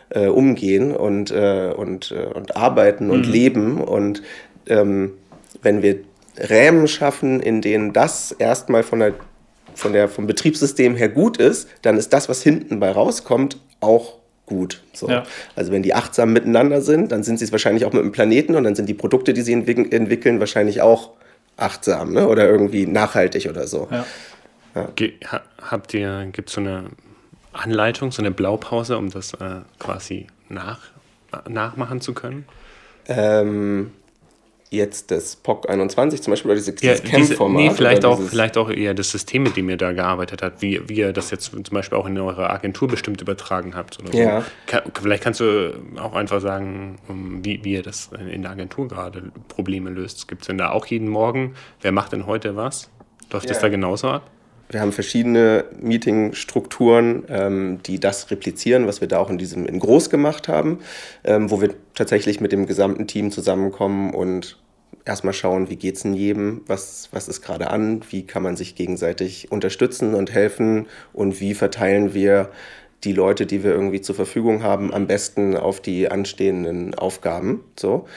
äh, 0.10 0.28
umgehen 0.28 0.95
und, 0.95 1.30
äh, 1.30 1.71
und, 1.75 2.12
äh, 2.12 2.25
und 2.34 2.56
arbeiten 2.56 3.12
und 3.12 3.28
mhm. 3.28 3.32
leben. 3.32 3.82
Und 3.82 4.23
ähm, 4.67 5.12
wenn 5.62 5.84
wir 5.84 5.99
Rämen 6.38 6.88
schaffen, 6.88 7.39
in 7.39 7.62
denen 7.62 7.93
das 7.93 8.32
erstmal 8.32 8.82
von 8.82 8.99
der, 8.99 9.13
von 9.75 9.93
der, 9.93 10.10
vom 10.10 10.25
Betriebssystem 10.25 10.95
her 10.95 11.10
gut 11.10 11.38
ist, 11.38 11.69
dann 11.84 11.97
ist 11.97 12.13
das, 12.13 12.30
was 12.30 12.41
hinten 12.41 12.80
bei 12.80 12.89
rauskommt, 12.91 13.60
auch 13.80 14.25
gut. 14.45 14.81
So. 14.93 15.10
Ja. 15.10 15.23
Also 15.55 15.71
wenn 15.71 15.84
die 15.84 15.93
achtsam 15.93 16.34
miteinander 16.34 16.81
sind, 16.81 17.12
dann 17.12 17.23
sind 17.23 17.39
sie 17.39 17.45
es 17.45 17.51
wahrscheinlich 17.51 17.86
auch 17.86 17.93
mit 17.93 18.03
dem 18.03 18.12
Planeten 18.12 18.55
und 18.55 18.63
dann 18.63 18.75
sind 18.75 18.88
die 18.88 18.93
Produkte, 18.93 19.34
die 19.34 19.41
sie 19.41 19.53
entwick 19.53 19.93
entwickeln, 19.93 20.39
wahrscheinlich 20.39 20.81
auch 20.81 21.12
achtsam 21.58 22.13
ne? 22.13 22.27
oder 22.27 22.47
irgendwie 22.47 22.86
nachhaltig 22.86 23.47
oder 23.49 23.67
so. 23.67 23.88
Ja. 23.91 24.05
Ja. 24.75 25.41
Habt 25.62 25.93
ihr, 25.93 26.27
gibt 26.31 26.49
es 26.49 26.55
so 26.55 26.62
eine 26.62 26.86
Anleitung, 27.53 28.12
so 28.12 28.21
eine 28.21 28.31
Blaupause, 28.31 28.97
um 28.97 29.10
das 29.10 29.34
äh, 29.36 29.62
quasi 29.79 30.27
nach, 30.49 30.79
nachmachen 31.47 32.01
zu 32.01 32.13
können? 32.13 32.45
Ähm, 33.08 33.91
jetzt 34.69 35.12
das 35.12 35.36
POC 35.36 35.69
21 35.69 36.21
zum 36.21 36.32
Beispiel 36.32 36.51
oder 36.51 36.60
diese, 36.60 36.73
dieses 36.73 37.04
ja, 37.04 37.10
Camp-Format? 37.10 37.62
Nee, 37.62 37.69
vielleicht 37.71 38.06
auch, 38.06 38.21
vielleicht 38.21 38.58
auch 38.58 38.69
eher 38.69 38.93
das 38.93 39.12
System, 39.12 39.43
mit 39.43 39.56
dem 39.56 39.69
ihr 39.69 39.78
da 39.78 39.91
gearbeitet 39.91 40.41
habt, 40.41 40.62
wie, 40.62 40.82
wie 40.88 40.95
ihr 40.95 41.13
das 41.13 41.32
jetzt 41.32 41.51
zum 41.51 41.63
Beispiel 41.63 41.97
auch 41.97 42.06
in 42.06 42.17
eurer 42.17 42.49
Agentur 42.49 42.88
bestimmt 42.88 43.21
übertragen 43.21 43.75
habt. 43.75 43.99
Oder 43.99 44.13
ja. 44.13 44.41
So. 44.71 44.78
vielleicht 45.01 45.23
kannst 45.23 45.39
du 45.39 45.73
auch 45.97 46.13
einfach 46.13 46.41
sagen, 46.41 46.97
wie, 47.43 47.63
wie 47.63 47.73
ihr 47.73 47.84
das 47.84 48.10
in 48.32 48.41
der 48.41 48.51
Agentur 48.51 48.88
gerade 48.88 49.32
Probleme 49.47 49.89
löst. 49.89 50.28
Gibt 50.28 50.41
es 50.41 50.47
denn 50.47 50.58
da 50.58 50.71
auch 50.71 50.86
jeden 50.88 51.08
Morgen, 51.08 51.56
wer 51.82 51.91
macht 51.91 52.12
denn 52.12 52.25
heute 52.25 52.56
was? 52.56 52.89
Läuft 53.32 53.45
ja. 53.45 53.54
das 53.54 53.62
da 53.62 53.69
genauso 53.69 54.10
ab? 54.10 54.30
Wir 54.69 54.82
haben 54.82 54.91
verschiedene 54.91 55.65
Meetingstrukturen, 55.80 57.23
ähm, 57.30 57.80
die 57.86 57.99
das 57.99 58.32
replizieren, 58.32 58.88
was 58.88 58.99
wir 58.99 59.08
da 59.08 59.19
auch 59.19 59.30
in 59.30 59.38
diesem 59.38 59.65
in 59.65 59.80
groß 59.80 60.10
gemacht 60.10 60.47
haben, 60.47 60.80
ähm, 61.23 61.51
wo 61.51 61.62
wir 61.62 61.75
tatsächlich 61.93 62.41
mit 62.41 62.51
dem 62.51 62.65
gesamten 62.65 63.08
Team 63.08 63.32
zusammenkommen 63.32 64.13
und 64.13 64.58
erstmal 65.06 65.34
schauen, 65.34 65.69
wie 65.69 65.75
geht 65.75 65.97
es 65.97 66.06
in 66.06 66.13
jedem, 66.13 66.62
was, 66.65 67.10
was 67.12 67.28
ist 67.28 67.41
gerade 67.41 67.69
an, 67.69 68.01
wie 68.10 68.25
kann 68.25 68.41
man 68.41 68.58
sich 68.58 68.75
gegenseitig 68.75 69.51
unterstützen 69.51 70.15
und 70.15 70.34
helfen 70.34 70.88
und 71.13 71.39
wie 71.39 71.54
verteilen 71.54 72.13
wir 72.13 72.49
die 73.04 73.13
Leute, 73.13 73.45
die 73.45 73.63
wir 73.63 73.71
irgendwie 73.71 74.01
zur 74.01 74.15
Verfügung 74.15 74.63
haben, 74.63 74.93
am 74.93 75.06
besten 75.06 75.56
auf 75.56 75.80
die 75.80 76.10
anstehenden 76.10 76.95
Aufgaben. 76.95 77.63
So. 77.80 78.08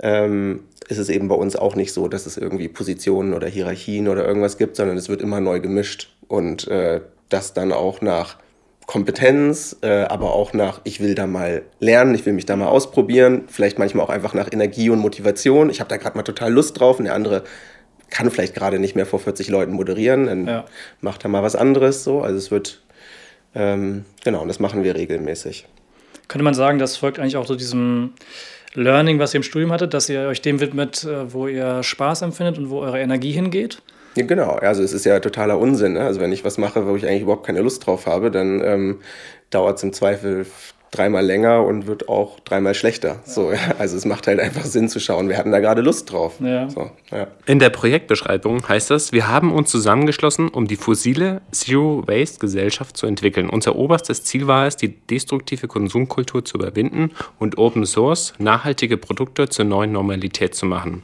Ähm, 0.00 0.64
ist 0.88 0.98
es 0.98 1.08
eben 1.08 1.28
bei 1.28 1.34
uns 1.34 1.56
auch 1.56 1.74
nicht 1.74 1.92
so, 1.92 2.08
dass 2.08 2.26
es 2.26 2.36
irgendwie 2.36 2.68
Positionen 2.68 3.34
oder 3.34 3.48
Hierarchien 3.48 4.08
oder 4.08 4.26
irgendwas 4.26 4.58
gibt, 4.58 4.76
sondern 4.76 4.96
es 4.96 5.08
wird 5.08 5.20
immer 5.20 5.40
neu 5.40 5.60
gemischt 5.60 6.14
und 6.28 6.68
äh, 6.68 7.00
das 7.28 7.54
dann 7.54 7.72
auch 7.72 8.00
nach 8.00 8.38
Kompetenz, 8.86 9.76
äh, 9.82 10.02
aber 10.04 10.32
auch 10.32 10.52
nach, 10.52 10.80
ich 10.84 11.00
will 11.00 11.16
da 11.16 11.26
mal 11.26 11.62
lernen, 11.80 12.14
ich 12.14 12.24
will 12.24 12.32
mich 12.32 12.46
da 12.46 12.54
mal 12.54 12.68
ausprobieren, 12.68 13.44
vielleicht 13.48 13.80
manchmal 13.80 14.06
auch 14.06 14.10
einfach 14.10 14.32
nach 14.32 14.52
Energie 14.52 14.90
und 14.90 15.00
Motivation. 15.00 15.70
Ich 15.70 15.80
habe 15.80 15.88
da 15.88 15.96
gerade 15.96 16.16
mal 16.16 16.22
total 16.22 16.52
Lust 16.52 16.78
drauf 16.78 17.00
und 17.00 17.06
der 17.06 17.14
andere 17.14 17.42
kann 18.10 18.30
vielleicht 18.30 18.54
gerade 18.54 18.78
nicht 18.78 18.94
mehr 18.94 19.06
vor 19.06 19.18
40 19.18 19.48
Leuten 19.48 19.72
moderieren, 19.72 20.26
dann 20.26 20.46
ja. 20.46 20.64
macht 21.00 21.24
er 21.24 21.30
mal 21.30 21.42
was 21.42 21.56
anderes 21.56 22.04
so. 22.04 22.20
Also 22.20 22.38
es 22.38 22.52
wird, 22.52 22.80
ähm, 23.56 24.04
genau, 24.24 24.42
und 24.42 24.48
das 24.48 24.60
machen 24.60 24.84
wir 24.84 24.94
regelmäßig. 24.94 25.66
Könnte 26.28 26.44
man 26.44 26.54
sagen, 26.54 26.78
das 26.78 26.96
folgt 26.96 27.18
eigentlich 27.18 27.36
auch 27.36 27.46
so 27.46 27.56
diesem 27.56 28.12
Learning, 28.76 29.18
was 29.18 29.34
ihr 29.34 29.38
im 29.38 29.42
Studium 29.42 29.72
hattet, 29.72 29.94
dass 29.94 30.08
ihr 30.08 30.20
euch 30.28 30.42
dem 30.42 30.60
widmet, 30.60 31.04
äh, 31.04 31.32
wo 31.32 31.48
ihr 31.48 31.82
Spaß 31.82 32.22
empfindet 32.22 32.58
und 32.58 32.70
wo 32.70 32.80
eure 32.80 33.00
Energie 33.00 33.32
hingeht? 33.32 33.82
Ja, 34.16 34.24
genau, 34.24 34.52
also 34.52 34.82
es 34.82 34.92
ist 34.92 35.04
ja 35.04 35.20
totaler 35.20 35.58
Unsinn. 35.58 35.94
Ne? 35.94 36.00
Also 36.00 36.20
wenn 36.20 36.32
ich 36.32 36.44
was 36.44 36.56
mache, 36.56 36.86
wo 36.86 36.96
ich 36.96 37.06
eigentlich 37.06 37.22
überhaupt 37.22 37.46
keine 37.46 37.60
Lust 37.60 37.86
drauf 37.86 38.06
habe, 38.06 38.30
dann 38.30 38.62
ähm, 38.64 39.00
dauert 39.50 39.76
es 39.78 39.82
im 39.82 39.92
Zweifel 39.92 40.46
dreimal 40.90 41.24
länger 41.24 41.64
und 41.64 41.86
wird 41.86 42.08
auch 42.08 42.40
dreimal 42.40 42.74
schlechter. 42.74 43.08
Ja. 43.08 43.20
So, 43.24 43.52
ja. 43.52 43.58
Also 43.78 43.96
es 43.96 44.04
macht 44.04 44.26
halt 44.26 44.40
einfach 44.40 44.64
Sinn 44.64 44.88
zu 44.88 45.00
schauen, 45.00 45.28
wir 45.28 45.36
hatten 45.36 45.52
da 45.52 45.60
gerade 45.60 45.82
Lust 45.82 46.10
drauf. 46.10 46.34
Ja. 46.40 46.68
So, 46.70 46.90
In 47.46 47.58
der 47.58 47.70
Projektbeschreibung 47.70 48.66
heißt 48.68 48.90
das, 48.90 49.12
wir 49.12 49.28
haben 49.28 49.52
uns 49.52 49.70
zusammengeschlossen, 49.70 50.48
um 50.48 50.66
die 50.66 50.76
fossile 50.76 51.42
Zero-Waste-Gesellschaft 51.52 52.96
zu 52.96 53.06
entwickeln. 53.06 53.50
Unser 53.50 53.76
oberstes 53.76 54.24
Ziel 54.24 54.46
war 54.46 54.66
es, 54.66 54.76
die 54.76 54.88
destruktive 54.88 55.68
Konsumkultur 55.68 56.44
zu 56.44 56.58
überwinden 56.58 57.10
und 57.38 57.58
Open 57.58 57.84
Source 57.86 58.34
nachhaltige 58.38 58.96
Produkte 58.96 59.48
zur 59.48 59.64
neuen 59.64 59.92
Normalität 59.92 60.54
zu 60.54 60.66
machen. 60.66 61.02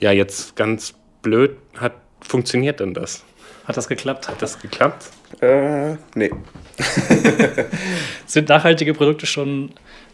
Ja, 0.00 0.12
jetzt 0.12 0.56
ganz 0.56 0.94
blöd, 1.22 1.56
hat 1.76 1.94
funktioniert 2.20 2.80
denn 2.80 2.94
das? 2.94 3.22
Hat 3.64 3.76
das 3.76 3.88
geklappt? 3.88 4.28
Hat 4.28 4.42
das 4.42 4.58
geklappt? 4.60 5.10
Äh, 5.40 5.96
nee. 6.14 6.30
Sind 8.26 8.48
nachhaltige 8.48 8.94
Produkte 8.94 9.26
schon 9.26 9.70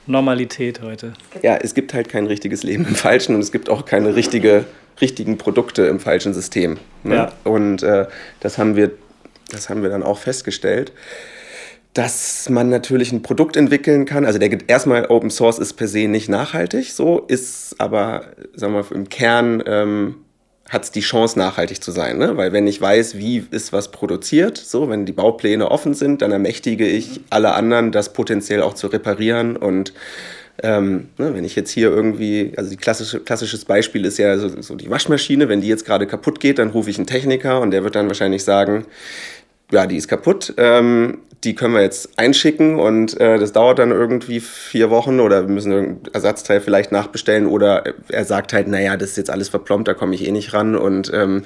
Normalität 0.06 0.82
heute? 0.82 1.14
Ja, 1.42 1.56
es 1.56 1.74
gibt 1.74 1.94
halt 1.94 2.08
kein 2.08 2.26
richtiges 2.26 2.62
Leben 2.62 2.86
im 2.86 2.94
Falschen 2.94 3.34
und 3.34 3.40
es 3.40 3.52
gibt 3.52 3.68
auch 3.70 3.84
keine 3.84 4.14
richtige, 4.14 4.64
richtigen 5.00 5.38
Produkte 5.38 5.82
im 5.82 6.00
falschen 6.00 6.34
System. 6.34 6.78
Ne? 7.02 7.14
Ja. 7.14 7.32
Und 7.44 7.82
äh, 7.82 8.06
das, 8.40 8.58
haben 8.58 8.76
wir, 8.76 8.90
das 9.50 9.68
haben 9.68 9.82
wir 9.82 9.90
dann 9.90 10.02
auch 10.02 10.18
festgestellt 10.18 10.92
dass 11.94 12.48
man 12.48 12.68
natürlich 12.68 13.12
ein 13.12 13.22
Produkt 13.22 13.56
entwickeln 13.56 14.04
kann. 14.04 14.24
Also 14.24 14.38
der, 14.38 14.58
erstmal 14.68 15.06
Open 15.06 15.30
Source 15.30 15.58
ist 15.58 15.74
per 15.74 15.88
se 15.88 16.06
nicht 16.06 16.28
nachhaltig, 16.28 16.92
so 16.92 17.20
ist 17.26 17.74
aber, 17.78 18.26
sagen 18.54 18.74
wir, 18.74 18.92
im 18.92 19.08
Kern 19.08 19.62
ähm, 19.66 20.14
hat 20.70 20.84
es 20.84 20.92
die 20.92 21.00
Chance, 21.00 21.36
nachhaltig 21.38 21.82
zu 21.82 21.90
sein. 21.90 22.16
Ne? 22.16 22.36
Weil 22.36 22.52
wenn 22.52 22.66
ich 22.68 22.80
weiß, 22.80 23.18
wie 23.18 23.44
ist 23.50 23.72
was 23.72 23.90
produziert, 23.90 24.56
so, 24.56 24.88
wenn 24.88 25.04
die 25.04 25.12
Baupläne 25.12 25.68
offen 25.68 25.94
sind, 25.94 26.22
dann 26.22 26.30
ermächtige 26.30 26.86
ich 26.86 27.20
alle 27.28 27.52
anderen, 27.54 27.90
das 27.90 28.12
potenziell 28.12 28.62
auch 28.62 28.74
zu 28.74 28.86
reparieren. 28.86 29.56
Und 29.56 29.92
ähm, 30.62 31.08
ne, 31.18 31.34
wenn 31.34 31.44
ich 31.44 31.56
jetzt 31.56 31.72
hier 31.72 31.90
irgendwie, 31.90 32.52
also 32.56 32.74
klassische, 32.76 33.18
klassisches 33.18 33.64
Beispiel 33.64 34.04
ist 34.04 34.18
ja 34.18 34.38
so, 34.38 34.62
so 34.62 34.76
die 34.76 34.88
Waschmaschine, 34.88 35.48
wenn 35.48 35.60
die 35.60 35.68
jetzt 35.68 35.84
gerade 35.84 36.06
kaputt 36.06 36.38
geht, 36.38 36.60
dann 36.60 36.70
rufe 36.70 36.88
ich 36.88 36.98
einen 36.98 37.08
Techniker 37.08 37.60
und 37.60 37.72
der 37.72 37.82
wird 37.82 37.96
dann 37.96 38.06
wahrscheinlich 38.06 38.44
sagen, 38.44 38.86
ja, 39.70 39.86
die 39.86 39.96
ist 39.96 40.08
kaputt. 40.08 40.54
Ähm, 40.56 41.18
die 41.44 41.54
können 41.54 41.72
wir 41.72 41.80
jetzt 41.80 42.18
einschicken 42.18 42.78
und 42.78 43.18
äh, 43.18 43.38
das 43.38 43.52
dauert 43.52 43.78
dann 43.78 43.92
irgendwie 43.92 44.40
vier 44.40 44.90
Wochen 44.90 45.20
oder 45.20 45.46
wir 45.46 45.48
müssen 45.48 45.72
irgendein 45.72 46.12
Ersatzteil 46.12 46.60
vielleicht 46.60 46.92
nachbestellen 46.92 47.46
oder 47.46 47.82
er 48.08 48.24
sagt 48.26 48.52
halt, 48.52 48.68
naja, 48.68 48.98
das 48.98 49.10
ist 49.10 49.16
jetzt 49.16 49.30
alles 49.30 49.48
verplombt, 49.48 49.88
da 49.88 49.94
komme 49.94 50.14
ich 50.14 50.26
eh 50.26 50.32
nicht 50.32 50.52
ran 50.52 50.76
und 50.76 51.10
ähm, 51.14 51.44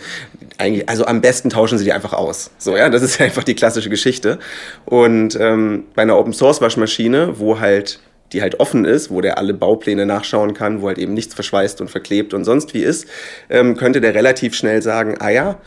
eigentlich, 0.58 0.88
also 0.88 1.06
am 1.06 1.20
besten 1.20 1.48
tauschen 1.48 1.78
sie 1.78 1.84
die 1.84 1.92
einfach 1.92 2.12
aus. 2.12 2.50
So, 2.58 2.76
ja, 2.76 2.88
das 2.90 3.02
ist 3.02 3.20
einfach 3.20 3.44
die 3.44 3.54
klassische 3.54 3.88
Geschichte. 3.88 4.40
Und 4.84 5.38
ähm, 5.40 5.84
bei 5.94 6.02
einer 6.02 6.18
Open 6.18 6.32
Source 6.32 6.60
Waschmaschine, 6.60 7.38
wo 7.38 7.60
halt 7.60 8.00
die 8.32 8.42
halt 8.42 8.58
offen 8.58 8.84
ist, 8.84 9.10
wo 9.10 9.20
der 9.20 9.38
alle 9.38 9.54
Baupläne 9.54 10.06
nachschauen 10.06 10.54
kann, 10.54 10.82
wo 10.82 10.88
halt 10.88 10.98
eben 10.98 11.14
nichts 11.14 11.34
verschweißt 11.34 11.80
und 11.80 11.88
verklebt 11.88 12.34
und 12.34 12.44
sonst 12.44 12.74
wie 12.74 12.82
ist, 12.82 13.06
ähm, 13.48 13.76
könnte 13.76 14.00
der 14.00 14.14
relativ 14.14 14.54
schnell 14.54 14.82
sagen, 14.82 15.16
ah 15.20 15.30
ja, 15.30 15.60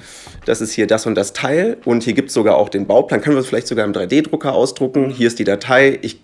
das 0.48 0.62
ist 0.62 0.72
hier 0.72 0.88
das 0.88 1.06
und 1.06 1.16
das 1.16 1.34
Teil 1.34 1.78
und 1.84 2.04
hier 2.04 2.14
gibt 2.14 2.30
es 2.30 2.34
sogar 2.34 2.56
auch 2.56 2.70
den 2.70 2.88
Bauplan, 2.88 3.22
können 3.22 3.36
wir 3.36 3.42
es 3.42 3.48
vielleicht 3.48 3.68
sogar 3.68 3.86
im 3.86 3.92
3D-Drucker 3.92 4.54
ausdrucken, 4.54 5.10
hier 5.10 5.28
ist 5.28 5.40
die 5.40 5.44
Datei, 5.44 6.00
ich, 6.02 6.22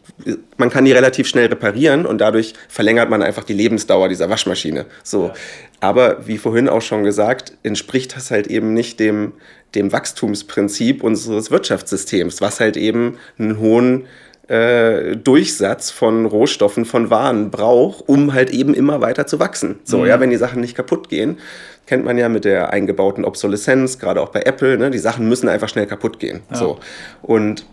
man 0.58 0.70
kann 0.70 0.86
die 0.86 0.94
relativ 0.94 1.28
schnell 1.28 1.48
reparieren 1.48 2.06
und 2.06 2.20
dadurch 2.20 2.54
verlängert 2.70 3.10
man 3.10 3.22
einfach 3.22 3.44
die 3.44 3.54
Lebensdauer 3.54 4.08
dieser 4.08 4.30
Waschmaschine. 4.30 4.86
So. 5.04 5.28
Ja. 5.28 5.34
Aber 5.82 6.26
wie 6.26 6.38
vorhin 6.38 6.70
auch 6.70 6.82
schon 6.82 7.04
gesagt, 7.04 7.54
entspricht 7.64 8.16
das 8.16 8.32
halt 8.32 8.48
eben 8.48 8.74
nicht 8.74 9.02
dem, 9.02 9.34
dem 9.76 9.92
Wachstumsprinzip 9.92 11.04
unseres 11.04 11.52
Wirtschaftssystems, 11.52 12.40
was 12.40 12.62
halt 12.62 12.78
eben 12.78 13.18
einen 13.38 13.60
hohen 13.60 14.06
äh, 14.48 15.16
Durchsatz 15.16 15.92
von 15.92 16.26
Rohstoffen, 16.26 16.86
von 16.86 17.10
Waren 17.10 17.50
braucht, 17.50 18.08
um 18.08 18.34
halt 18.34 18.50
eben 18.50 18.74
immer 18.74 19.02
weiter 19.02 19.26
zu 19.26 19.40
wachsen. 19.40 19.80
So, 19.84 20.00
mhm. 20.00 20.08
ja, 20.08 20.20
wenn 20.20 20.30
die 20.30 20.38
Sachen 20.38 20.62
nicht 20.62 20.76
kaputt 20.76 21.10
gehen, 21.10 21.38
kennt 21.86 22.06
man 22.06 22.18
ja 22.18 22.30
mit 22.30 22.46
der 22.46 22.72
eingebauten 22.72 23.26
Obsoleszenz, 23.26 24.00
gerade 24.00 24.22
auch 24.22 24.30
bei 24.30 24.42
Apple, 24.42 24.78
ne, 24.78 24.92
die 24.92 25.00
Sachen 25.00 25.28
müssen 25.28 25.50
einfach 25.50 25.70
schnell 25.70 25.88
kaputt 25.88 26.20
gehen. 26.20 26.42
Ja. 26.52 26.58
So. 26.58 26.80
Und 27.22 27.66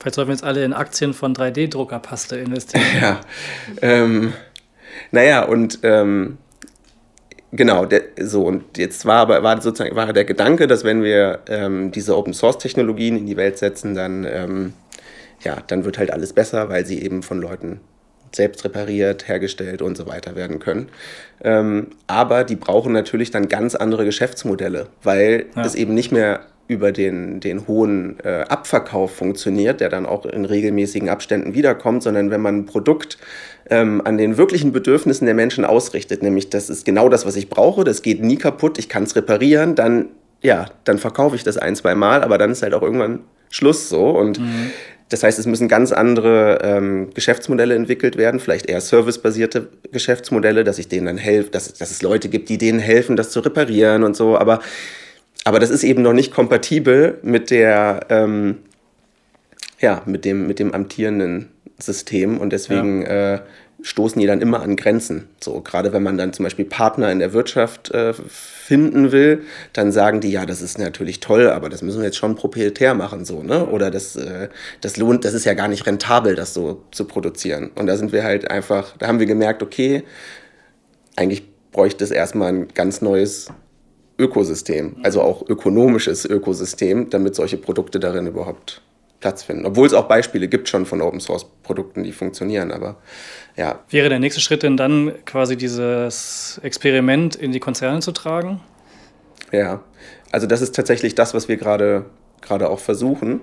Vielleicht 0.00 0.14
sollten 0.14 0.30
wir 0.30 0.34
jetzt 0.34 0.44
alle 0.44 0.64
in 0.64 0.72
Aktien 0.72 1.12
von 1.12 1.34
3D-Druckerpaste 1.34 2.36
investieren. 2.36 2.84
ja. 3.00 3.20
Ähm, 3.82 4.32
naja, 5.10 5.44
und 5.44 5.80
ähm, 5.82 6.38
genau, 7.52 7.84
der, 7.84 8.02
so, 8.18 8.44
und 8.44 8.78
jetzt 8.78 9.04
war 9.04 9.18
aber 9.18 9.42
war 9.42 9.60
sozusagen 9.60 9.94
war 9.96 10.12
der 10.12 10.24
Gedanke, 10.24 10.66
dass 10.66 10.84
wenn 10.84 11.02
wir 11.02 11.40
ähm, 11.48 11.90
diese 11.92 12.16
Open 12.16 12.32
Source 12.32 12.58
Technologien 12.58 13.18
in 13.18 13.26
die 13.26 13.36
Welt 13.36 13.58
setzen, 13.58 13.94
dann 13.94 14.24
ähm, 14.24 14.72
ja, 15.42 15.58
dann 15.66 15.84
wird 15.84 15.98
halt 15.98 16.12
alles 16.12 16.32
besser, 16.32 16.68
weil 16.68 16.86
sie 16.86 17.02
eben 17.02 17.22
von 17.22 17.40
Leuten 17.40 17.80
selbst 18.32 18.64
repariert, 18.64 19.28
hergestellt 19.28 19.82
und 19.82 19.96
so 19.96 20.06
weiter 20.06 20.36
werden 20.36 20.60
können. 20.60 20.88
Ähm, 21.42 21.88
aber 22.06 22.44
die 22.44 22.56
brauchen 22.56 22.92
natürlich 22.92 23.30
dann 23.30 23.48
ganz 23.48 23.74
andere 23.74 24.04
Geschäftsmodelle, 24.04 24.86
weil 25.02 25.46
ja. 25.56 25.64
es 25.64 25.74
eben 25.74 25.94
nicht 25.94 26.12
mehr 26.12 26.40
über 26.68 26.92
den, 26.92 27.40
den 27.40 27.66
hohen 27.66 28.20
äh, 28.22 28.42
Abverkauf 28.42 29.16
funktioniert, 29.16 29.80
der 29.80 29.88
dann 29.88 30.06
auch 30.06 30.24
in 30.24 30.44
regelmäßigen 30.44 31.08
Abständen 31.08 31.54
wiederkommt, 31.54 32.04
sondern 32.04 32.30
wenn 32.30 32.40
man 32.40 32.58
ein 32.58 32.66
Produkt 32.66 33.18
ähm, 33.68 34.00
an 34.04 34.16
den 34.16 34.36
wirklichen 34.36 34.70
Bedürfnissen 34.70 35.24
der 35.26 35.34
Menschen 35.34 35.64
ausrichtet, 35.64 36.22
nämlich 36.22 36.48
das 36.48 36.70
ist 36.70 36.84
genau 36.84 37.08
das, 37.08 37.26
was 37.26 37.34
ich 37.34 37.48
brauche, 37.48 37.82
das 37.82 38.02
geht 38.02 38.22
nie 38.22 38.36
kaputt, 38.36 38.78
ich 38.78 38.88
kann 38.88 39.02
es 39.02 39.16
reparieren, 39.16 39.74
dann 39.74 40.10
ja, 40.42 40.66
dann 40.84 40.98
verkaufe 40.98 41.36
ich 41.36 41.44
das 41.44 41.58
ein, 41.58 41.76
zwei 41.76 41.94
Mal, 41.94 42.22
aber 42.22 42.38
dann 42.38 42.52
ist 42.52 42.62
halt 42.62 42.72
auch 42.72 42.82
irgendwann 42.82 43.20
Schluss 43.50 43.88
so 43.88 44.10
und 44.10 44.38
mhm. 44.38 44.70
Das 45.10 45.24
heißt, 45.24 45.38
es 45.38 45.46
müssen 45.46 45.68
ganz 45.68 45.90
andere 45.92 46.60
ähm, 46.62 47.10
Geschäftsmodelle 47.12 47.74
entwickelt 47.74 48.16
werden, 48.16 48.40
vielleicht 48.40 48.66
eher 48.66 48.80
servicebasierte 48.80 49.68
Geschäftsmodelle, 49.92 50.64
dass 50.64 50.78
ich 50.78 50.88
denen 50.88 51.06
dann 51.06 51.18
helfe, 51.18 51.50
dass, 51.50 51.74
dass 51.74 51.90
es 51.90 52.00
Leute 52.00 52.28
gibt, 52.28 52.48
die 52.48 52.58
denen 52.58 52.78
helfen, 52.78 53.16
das 53.16 53.30
zu 53.30 53.40
reparieren 53.40 54.04
und 54.04 54.16
so. 54.16 54.38
Aber, 54.38 54.60
aber 55.44 55.58
das 55.58 55.70
ist 55.70 55.82
eben 55.82 56.02
noch 56.02 56.12
nicht 56.12 56.32
kompatibel 56.32 57.18
mit 57.22 57.50
der, 57.50 58.06
ähm, 58.08 58.58
ja, 59.80 60.02
mit 60.06 60.24
dem, 60.24 60.46
mit 60.46 60.60
dem 60.60 60.72
amtierenden 60.72 61.48
System 61.78 62.38
und 62.38 62.52
deswegen 62.52 63.02
ja. 63.02 63.34
äh, 63.34 63.40
stoßen 63.82 64.20
die 64.20 64.26
dann 64.26 64.40
immer 64.40 64.62
an 64.62 64.76
Grenzen. 64.76 65.28
So, 65.42 65.60
gerade 65.60 65.92
wenn 65.92 66.02
man 66.02 66.18
dann 66.18 66.32
zum 66.32 66.44
Beispiel 66.44 66.64
Partner 66.64 67.10
in 67.10 67.18
der 67.18 67.32
Wirtschaft 67.32 67.90
äh, 67.92 68.12
finden 68.12 69.12
will, 69.12 69.42
dann 69.72 69.92
sagen 69.92 70.20
die, 70.20 70.30
ja, 70.30 70.46
das 70.46 70.62
ist 70.62 70.78
natürlich 70.78 71.20
toll, 71.20 71.48
aber 71.48 71.68
das 71.68 71.82
müssen 71.82 71.98
wir 71.98 72.06
jetzt 72.06 72.16
schon 72.16 72.36
proprietär 72.36 72.94
machen, 72.94 73.24
so, 73.24 73.42
ne? 73.42 73.66
Oder 73.66 73.90
das, 73.90 74.16
äh, 74.16 74.48
das 74.80 74.96
lohnt, 74.96 75.24
das 75.24 75.34
ist 75.34 75.44
ja 75.44 75.54
gar 75.54 75.68
nicht 75.68 75.86
rentabel, 75.86 76.34
das 76.34 76.54
so 76.54 76.82
zu 76.90 77.04
produzieren. 77.04 77.70
Und 77.74 77.86
da 77.86 77.96
sind 77.96 78.12
wir 78.12 78.24
halt 78.24 78.50
einfach, 78.50 78.96
da 78.98 79.08
haben 79.08 79.18
wir 79.18 79.26
gemerkt, 79.26 79.62
okay, 79.62 80.04
eigentlich 81.16 81.42
bräuchte 81.72 82.04
es 82.04 82.10
erstmal 82.10 82.52
ein 82.52 82.68
ganz 82.68 83.00
neues 83.02 83.48
Ökosystem, 84.18 84.96
also 85.02 85.22
auch 85.22 85.48
ökonomisches 85.48 86.24
Ökosystem, 86.24 87.08
damit 87.10 87.34
solche 87.34 87.56
Produkte 87.56 87.98
darin 87.98 88.26
überhaupt 88.26 88.82
Platz 89.20 89.42
finden. 89.42 89.66
Obwohl 89.66 89.86
es 89.86 89.92
auch 89.92 90.08
Beispiele 90.08 90.48
gibt 90.48 90.68
schon 90.68 90.86
von 90.86 91.00
Open 91.00 91.20
Source 91.20 91.46
Produkten, 91.62 92.02
die 92.02 92.12
funktionieren, 92.12 92.72
aber 92.72 92.96
ja. 93.56 93.80
Wäre 93.90 94.08
der 94.08 94.18
nächste 94.18 94.40
Schritt 94.40 94.62
denn 94.62 94.76
dann 94.76 95.12
quasi 95.26 95.56
dieses 95.56 96.60
Experiment 96.62 97.36
in 97.36 97.52
die 97.52 97.60
Konzerne 97.60 98.00
zu 98.00 98.12
tragen? 98.12 98.60
Ja, 99.52 99.82
also 100.32 100.46
das 100.46 100.62
ist 100.62 100.74
tatsächlich 100.74 101.14
das, 101.14 101.34
was 101.34 101.48
wir 101.48 101.56
gerade 101.56 102.06
gerade 102.40 102.70
auch 102.70 102.78
versuchen, 102.78 103.42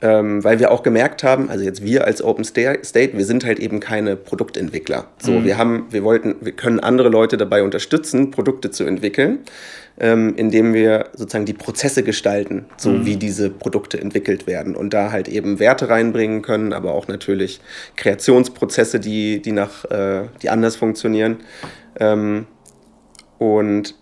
ähm, 0.00 0.42
weil 0.42 0.58
wir 0.58 0.72
auch 0.72 0.82
gemerkt 0.82 1.22
haben, 1.22 1.48
also 1.48 1.64
jetzt 1.64 1.84
wir 1.84 2.04
als 2.04 2.22
Open 2.22 2.44
State, 2.44 3.16
wir 3.16 3.24
sind 3.24 3.44
halt 3.44 3.60
eben 3.60 3.78
keine 3.78 4.16
Produktentwickler. 4.16 5.06
So, 5.18 5.32
mhm. 5.32 5.44
wir 5.44 5.58
haben, 5.58 5.86
wir 5.90 6.02
wollten, 6.02 6.34
wir 6.40 6.52
können 6.52 6.80
andere 6.80 7.08
Leute 7.08 7.36
dabei 7.36 7.62
unterstützen, 7.62 8.32
Produkte 8.32 8.70
zu 8.72 8.84
entwickeln 8.84 9.40
ähm, 9.98 10.34
indem 10.36 10.74
wir 10.74 11.10
sozusagen 11.14 11.46
die 11.46 11.52
Prozesse 11.52 12.02
gestalten, 12.02 12.66
so 12.76 12.90
mhm. 12.90 13.06
wie 13.06 13.16
diese 13.16 13.50
Produkte 13.50 14.00
entwickelt 14.00 14.46
werden 14.46 14.74
und 14.74 14.94
da 14.94 15.12
halt 15.12 15.28
eben 15.28 15.58
Werte 15.58 15.88
reinbringen 15.88 16.42
können, 16.42 16.72
aber 16.72 16.94
auch 16.94 17.08
natürlich 17.08 17.60
Kreationsprozesse, 17.96 19.00
die, 19.00 19.42
die, 19.42 19.52
nach, 19.52 19.84
äh, 19.90 20.28
die 20.42 20.50
anders 20.50 20.76
funktionieren. 20.76 21.38
Ähm, 21.98 22.46
und 23.38 23.94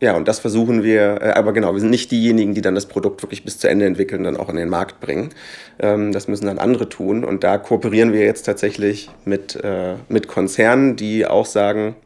ja, 0.00 0.16
und 0.16 0.28
das 0.28 0.38
versuchen 0.38 0.84
wir, 0.84 1.20
äh, 1.20 1.30
aber 1.30 1.52
genau, 1.52 1.72
wir 1.72 1.80
sind 1.80 1.90
nicht 1.90 2.12
diejenigen, 2.12 2.54
die 2.54 2.60
dann 2.60 2.76
das 2.76 2.86
Produkt 2.86 3.22
wirklich 3.22 3.44
bis 3.44 3.58
zu 3.58 3.68
Ende 3.68 3.84
entwickeln 3.84 4.20
und 4.20 4.32
dann 4.32 4.36
auch 4.36 4.48
in 4.48 4.56
den 4.56 4.68
Markt 4.68 5.00
bringen. 5.00 5.30
Ähm, 5.80 6.12
das 6.12 6.28
müssen 6.28 6.46
dann 6.46 6.58
andere 6.58 6.88
tun. 6.88 7.24
Und 7.24 7.42
da 7.42 7.58
kooperieren 7.58 8.12
wir 8.12 8.20
jetzt 8.20 8.44
tatsächlich 8.44 9.10
mit, 9.24 9.56
äh, 9.56 9.94
mit 10.08 10.28
Konzernen, 10.28 10.94
die 10.94 11.26
auch 11.26 11.46
sagen, 11.46 11.96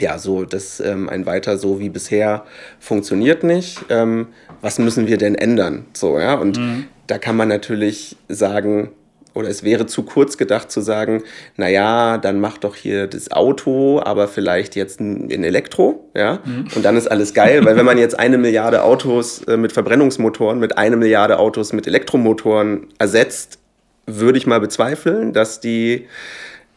ja, 0.00 0.18
so 0.18 0.44
das 0.44 0.80
ähm, 0.80 1.08
ein 1.08 1.26
weiter 1.26 1.58
so 1.58 1.80
wie 1.80 1.88
bisher 1.88 2.44
funktioniert 2.78 3.44
nicht. 3.44 3.78
Ähm, 3.88 4.28
was 4.60 4.78
müssen 4.78 5.06
wir 5.06 5.18
denn 5.18 5.34
ändern? 5.34 5.86
So, 5.92 6.18
ja, 6.18 6.34
und 6.34 6.58
mhm. 6.58 6.84
da 7.06 7.18
kann 7.18 7.36
man 7.36 7.48
natürlich 7.48 8.16
sagen, 8.28 8.90
oder 9.34 9.48
es 9.48 9.62
wäre 9.62 9.86
zu 9.86 10.02
kurz 10.02 10.36
gedacht 10.36 10.70
zu 10.70 10.80
sagen, 10.80 11.22
naja, 11.56 12.18
dann 12.18 12.40
mach 12.40 12.58
doch 12.58 12.74
hier 12.74 13.06
das 13.06 13.30
Auto, 13.30 14.00
aber 14.02 14.28
vielleicht 14.28 14.76
jetzt 14.76 15.00
in 15.00 15.44
Elektro, 15.44 16.08
ja, 16.14 16.40
mhm. 16.44 16.68
und 16.74 16.84
dann 16.84 16.96
ist 16.96 17.10
alles 17.10 17.34
geil, 17.34 17.64
weil 17.64 17.76
wenn 17.76 17.86
man 17.86 17.98
jetzt 17.98 18.18
eine 18.18 18.38
Milliarde 18.38 18.82
Autos 18.82 19.42
äh, 19.44 19.56
mit 19.56 19.72
Verbrennungsmotoren 19.72 20.58
mit 20.58 20.78
eine 20.78 20.96
Milliarde 20.96 21.38
Autos 21.38 21.72
mit 21.72 21.86
Elektromotoren 21.86 22.88
ersetzt, 22.98 23.58
würde 24.06 24.38
ich 24.38 24.46
mal 24.46 24.60
bezweifeln, 24.60 25.32
dass 25.32 25.60
die, 25.60 26.06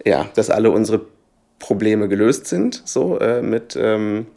ja, 0.05 0.27
dass 0.35 0.49
alle 0.49 0.71
unsere 0.71 1.01
Probleme 1.63 2.09
gelöst 2.09 2.47
sind, 2.47 2.81
so 2.83 3.17
äh, 3.19 3.41
mit 3.41 3.77
ähm, 3.79 4.27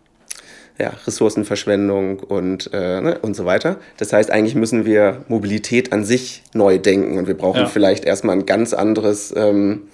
ja, 0.79 0.93
Ressourcenverschwendung 1.07 2.21
und, 2.21 2.71
äh, 2.73 3.01
ne, 3.01 3.19
und 3.21 3.35
so 3.35 3.45
weiter. 3.45 3.79
Das 3.97 4.13
heißt, 4.13 4.31
eigentlich 4.31 4.55
müssen 4.55 4.85
wir 4.85 5.25
Mobilität 5.27 5.93
an 5.93 6.05
sich 6.05 6.45
neu 6.55 6.79
denken 6.79 7.19
und 7.19 7.27
wir 7.27 7.37
brauchen 7.37 7.63
ja. 7.63 7.67
vielleicht 7.67 8.05
erstmal 8.05 8.37
ein 8.37 8.47
ganz 8.47 8.75
anderes, 8.75 9.35
ähm, 9.37 9.89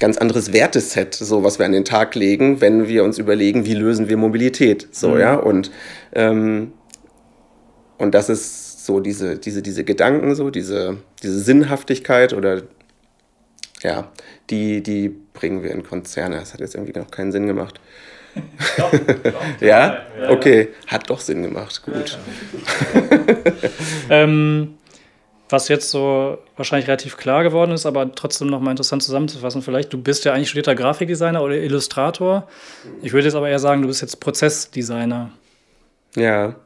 ganz 0.00 0.16
anderes 0.16 0.54
Werteset, 0.54 1.14
so 1.14 1.44
was 1.44 1.58
wir 1.58 1.66
an 1.66 1.72
den 1.72 1.84
Tag 1.84 2.14
legen, 2.14 2.62
wenn 2.62 2.88
wir 2.88 3.04
uns 3.04 3.18
überlegen, 3.18 3.66
wie 3.66 3.74
lösen 3.74 4.08
wir 4.08 4.16
Mobilität. 4.16 4.88
So, 4.92 5.10
mhm. 5.10 5.20
ja, 5.20 5.34
und, 5.34 5.70
ähm, 6.14 6.72
und 7.98 8.14
das 8.14 8.30
ist 8.30 8.86
so 8.86 9.00
diese, 9.00 9.36
diese, 9.36 9.60
diese 9.60 9.84
Gedanken, 9.84 10.34
so 10.34 10.48
diese, 10.48 10.96
diese 11.22 11.38
Sinnhaftigkeit 11.38 12.32
oder 12.32 12.62
ja, 13.82 14.10
die, 14.48 14.82
die 14.82 15.25
bringen 15.36 15.62
wir 15.62 15.70
in 15.70 15.84
Konzerne. 15.84 16.36
Das 16.36 16.52
hat 16.52 16.60
jetzt 16.60 16.74
irgendwie 16.74 16.98
noch 16.98 17.10
keinen 17.10 17.30
Sinn 17.30 17.46
gemacht. 17.46 17.80
Doch, 18.76 18.90
doch, 18.90 19.62
ja? 19.62 20.04
ja? 20.20 20.28
Okay, 20.28 20.68
hat 20.88 21.08
doch 21.08 21.20
Sinn 21.20 21.42
gemacht. 21.42 21.82
Gut. 21.86 22.18
ähm, 24.10 24.74
was 25.48 25.68
jetzt 25.68 25.90
so 25.90 26.36
wahrscheinlich 26.56 26.86
relativ 26.86 27.16
klar 27.16 27.44
geworden 27.44 27.70
ist, 27.70 27.86
aber 27.86 28.14
trotzdem 28.14 28.48
nochmal 28.48 28.72
interessant 28.72 29.02
zusammenzufassen, 29.02 29.62
vielleicht, 29.62 29.92
du 29.92 30.02
bist 30.02 30.26
ja 30.26 30.34
eigentlich 30.34 30.48
studierter 30.48 30.74
Grafikdesigner 30.74 31.42
oder 31.42 31.54
Illustrator. 31.54 32.46
Ich 33.00 33.14
würde 33.14 33.26
jetzt 33.26 33.36
aber 33.36 33.48
eher 33.48 33.58
sagen, 33.58 33.80
du 33.80 33.88
bist 33.88 34.02
jetzt 34.02 34.20
Prozessdesigner. 34.20 35.30
Ja, 36.14 36.56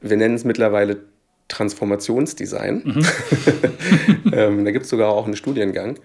wir 0.00 0.16
nennen 0.16 0.36
es 0.36 0.44
mittlerweile 0.44 1.00
Transformationsdesign. 1.48 2.82
Mhm. 2.84 4.32
ähm, 4.32 4.64
da 4.64 4.70
gibt 4.70 4.84
es 4.84 4.90
sogar 4.90 5.10
auch 5.10 5.26
einen 5.26 5.36
Studiengang. 5.36 5.98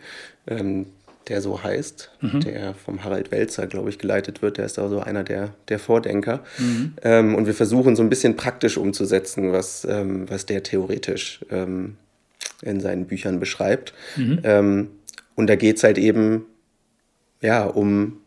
Ähm, 0.48 0.88
der 1.28 1.42
so 1.42 1.64
heißt, 1.64 2.12
mhm. 2.22 2.42
der 2.42 2.74
vom 2.74 3.04
Harald 3.04 3.32
Welzer, 3.32 3.68
glaube 3.68 3.90
ich, 3.90 4.00
geleitet 4.00 4.42
wird. 4.42 4.58
Der 4.58 4.66
ist 4.66 4.78
da 4.78 4.88
so 4.90 5.00
einer 5.00 5.24
der, 5.24 5.54
der 5.70 5.80
Vordenker. 5.80 6.44
Mhm. 6.58 6.94
Ähm, 7.04 7.36
und 7.36 7.48
wir 7.48 7.54
versuchen 7.54 7.96
so 7.96 8.04
ein 8.04 8.10
bisschen 8.10 8.36
praktisch 8.36 8.78
umzusetzen, 8.78 9.52
was, 9.52 9.86
ähm, 9.90 10.30
was 10.30 10.46
der 10.46 10.64
theoretisch 10.64 11.44
ähm, 11.50 11.98
in 12.62 12.80
seinen 12.80 13.06
Büchern 13.06 13.40
beschreibt. 13.40 13.94
Mhm. 14.16 14.40
Ähm, 14.44 14.88
und 15.36 15.48
da 15.48 15.56
geht 15.56 15.78
es 15.78 15.84
halt 15.84 15.98
eben 15.98 16.46
ja, 17.42 17.66
um, 17.66 18.18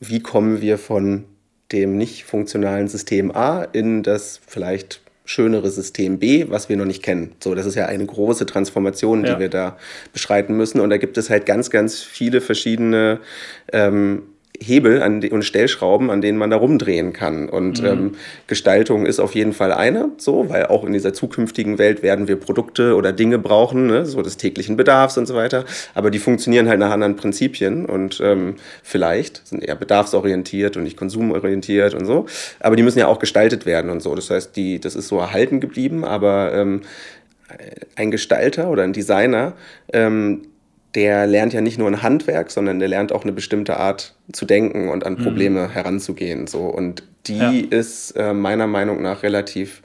wie 0.00 0.20
kommen 0.20 0.60
wir 0.60 0.78
von 0.78 1.24
dem 1.72 1.96
nicht 1.96 2.24
funktionalen 2.24 2.88
System 2.88 3.30
A 3.34 3.64
in 3.64 4.02
das 4.02 4.40
vielleicht 4.46 5.00
schönere 5.24 5.70
System 5.70 6.18
B, 6.18 6.46
was 6.48 6.68
wir 6.68 6.76
noch 6.76 6.84
nicht 6.84 7.02
kennen. 7.02 7.32
So, 7.42 7.54
das 7.54 7.66
ist 7.66 7.74
ja 7.74 7.86
eine 7.86 8.04
große 8.04 8.44
Transformation, 8.46 9.22
die 9.22 9.30
ja. 9.30 9.38
wir 9.38 9.48
da 9.48 9.76
beschreiten 10.12 10.56
müssen. 10.56 10.80
Und 10.80 10.90
da 10.90 10.96
gibt 10.96 11.16
es 11.16 11.30
halt 11.30 11.46
ganz, 11.46 11.70
ganz 11.70 12.00
viele 12.00 12.40
verschiedene 12.40 13.20
ähm, 13.72 14.22
Hebel 14.60 15.02
an 15.02 15.24
und 15.30 15.44
Stellschrauben, 15.44 16.10
an 16.10 16.20
denen 16.20 16.38
man 16.38 16.50
da 16.50 16.56
rumdrehen 16.56 17.12
kann. 17.12 17.48
Und 17.48 17.82
mhm. 17.82 17.88
ähm, 17.88 18.12
Gestaltung 18.46 19.06
ist 19.06 19.18
auf 19.18 19.34
jeden 19.34 19.52
Fall 19.52 19.72
eine, 19.72 20.10
so, 20.18 20.48
weil 20.48 20.66
auch 20.66 20.84
in 20.84 20.92
dieser 20.92 21.12
zukünftigen 21.12 21.78
Welt 21.78 22.02
werden 22.02 22.28
wir 22.28 22.36
Produkte 22.36 22.94
oder 22.94 23.12
Dinge 23.12 23.38
brauchen, 23.38 23.86
ne, 23.86 24.06
so 24.06 24.22
des 24.22 24.36
täglichen 24.36 24.76
Bedarfs 24.76 25.18
und 25.18 25.26
so 25.26 25.34
weiter. 25.34 25.64
Aber 25.94 26.10
die 26.10 26.18
funktionieren 26.18 26.68
halt 26.68 26.78
nach 26.78 26.90
anderen 26.90 27.16
Prinzipien 27.16 27.86
und 27.86 28.20
ähm, 28.22 28.56
vielleicht 28.82 29.46
sind 29.46 29.64
eher 29.64 29.74
bedarfsorientiert 29.76 30.76
und 30.76 30.84
nicht 30.84 30.96
konsumorientiert 30.96 31.94
und 31.94 32.04
so. 32.04 32.26
Aber 32.60 32.76
die 32.76 32.82
müssen 32.82 32.98
ja 32.98 33.06
auch 33.08 33.18
gestaltet 33.18 33.66
werden 33.66 33.90
und 33.90 34.00
so. 34.00 34.14
Das 34.14 34.30
heißt, 34.30 34.54
die, 34.54 34.80
das 34.80 34.94
ist 34.94 35.08
so 35.08 35.18
erhalten 35.18 35.60
geblieben, 35.60 36.04
aber 36.04 36.52
ähm, 36.52 36.82
ein 37.96 38.10
Gestalter 38.10 38.70
oder 38.70 38.82
ein 38.82 38.92
Designer, 38.92 39.54
ähm, 39.92 40.42
der 40.94 41.26
lernt 41.26 41.52
ja 41.52 41.60
nicht 41.60 41.78
nur 41.78 41.88
ein 41.88 42.02
Handwerk, 42.02 42.50
sondern 42.50 42.78
der 42.78 42.88
lernt 42.88 43.12
auch 43.12 43.22
eine 43.22 43.32
bestimmte 43.32 43.78
Art 43.78 44.14
zu 44.32 44.44
denken 44.44 44.88
und 44.88 45.06
an 45.06 45.14
mhm. 45.14 45.24
Probleme 45.24 45.68
mhm. 45.68 45.72
heranzugehen. 45.72 46.46
So. 46.46 46.60
Und 46.60 47.02
die 47.26 47.38
ja. 47.38 47.52
ist 47.70 48.12
äh, 48.12 48.34
meiner 48.34 48.66
Meinung 48.66 49.00
nach 49.00 49.22
relativ 49.22 49.82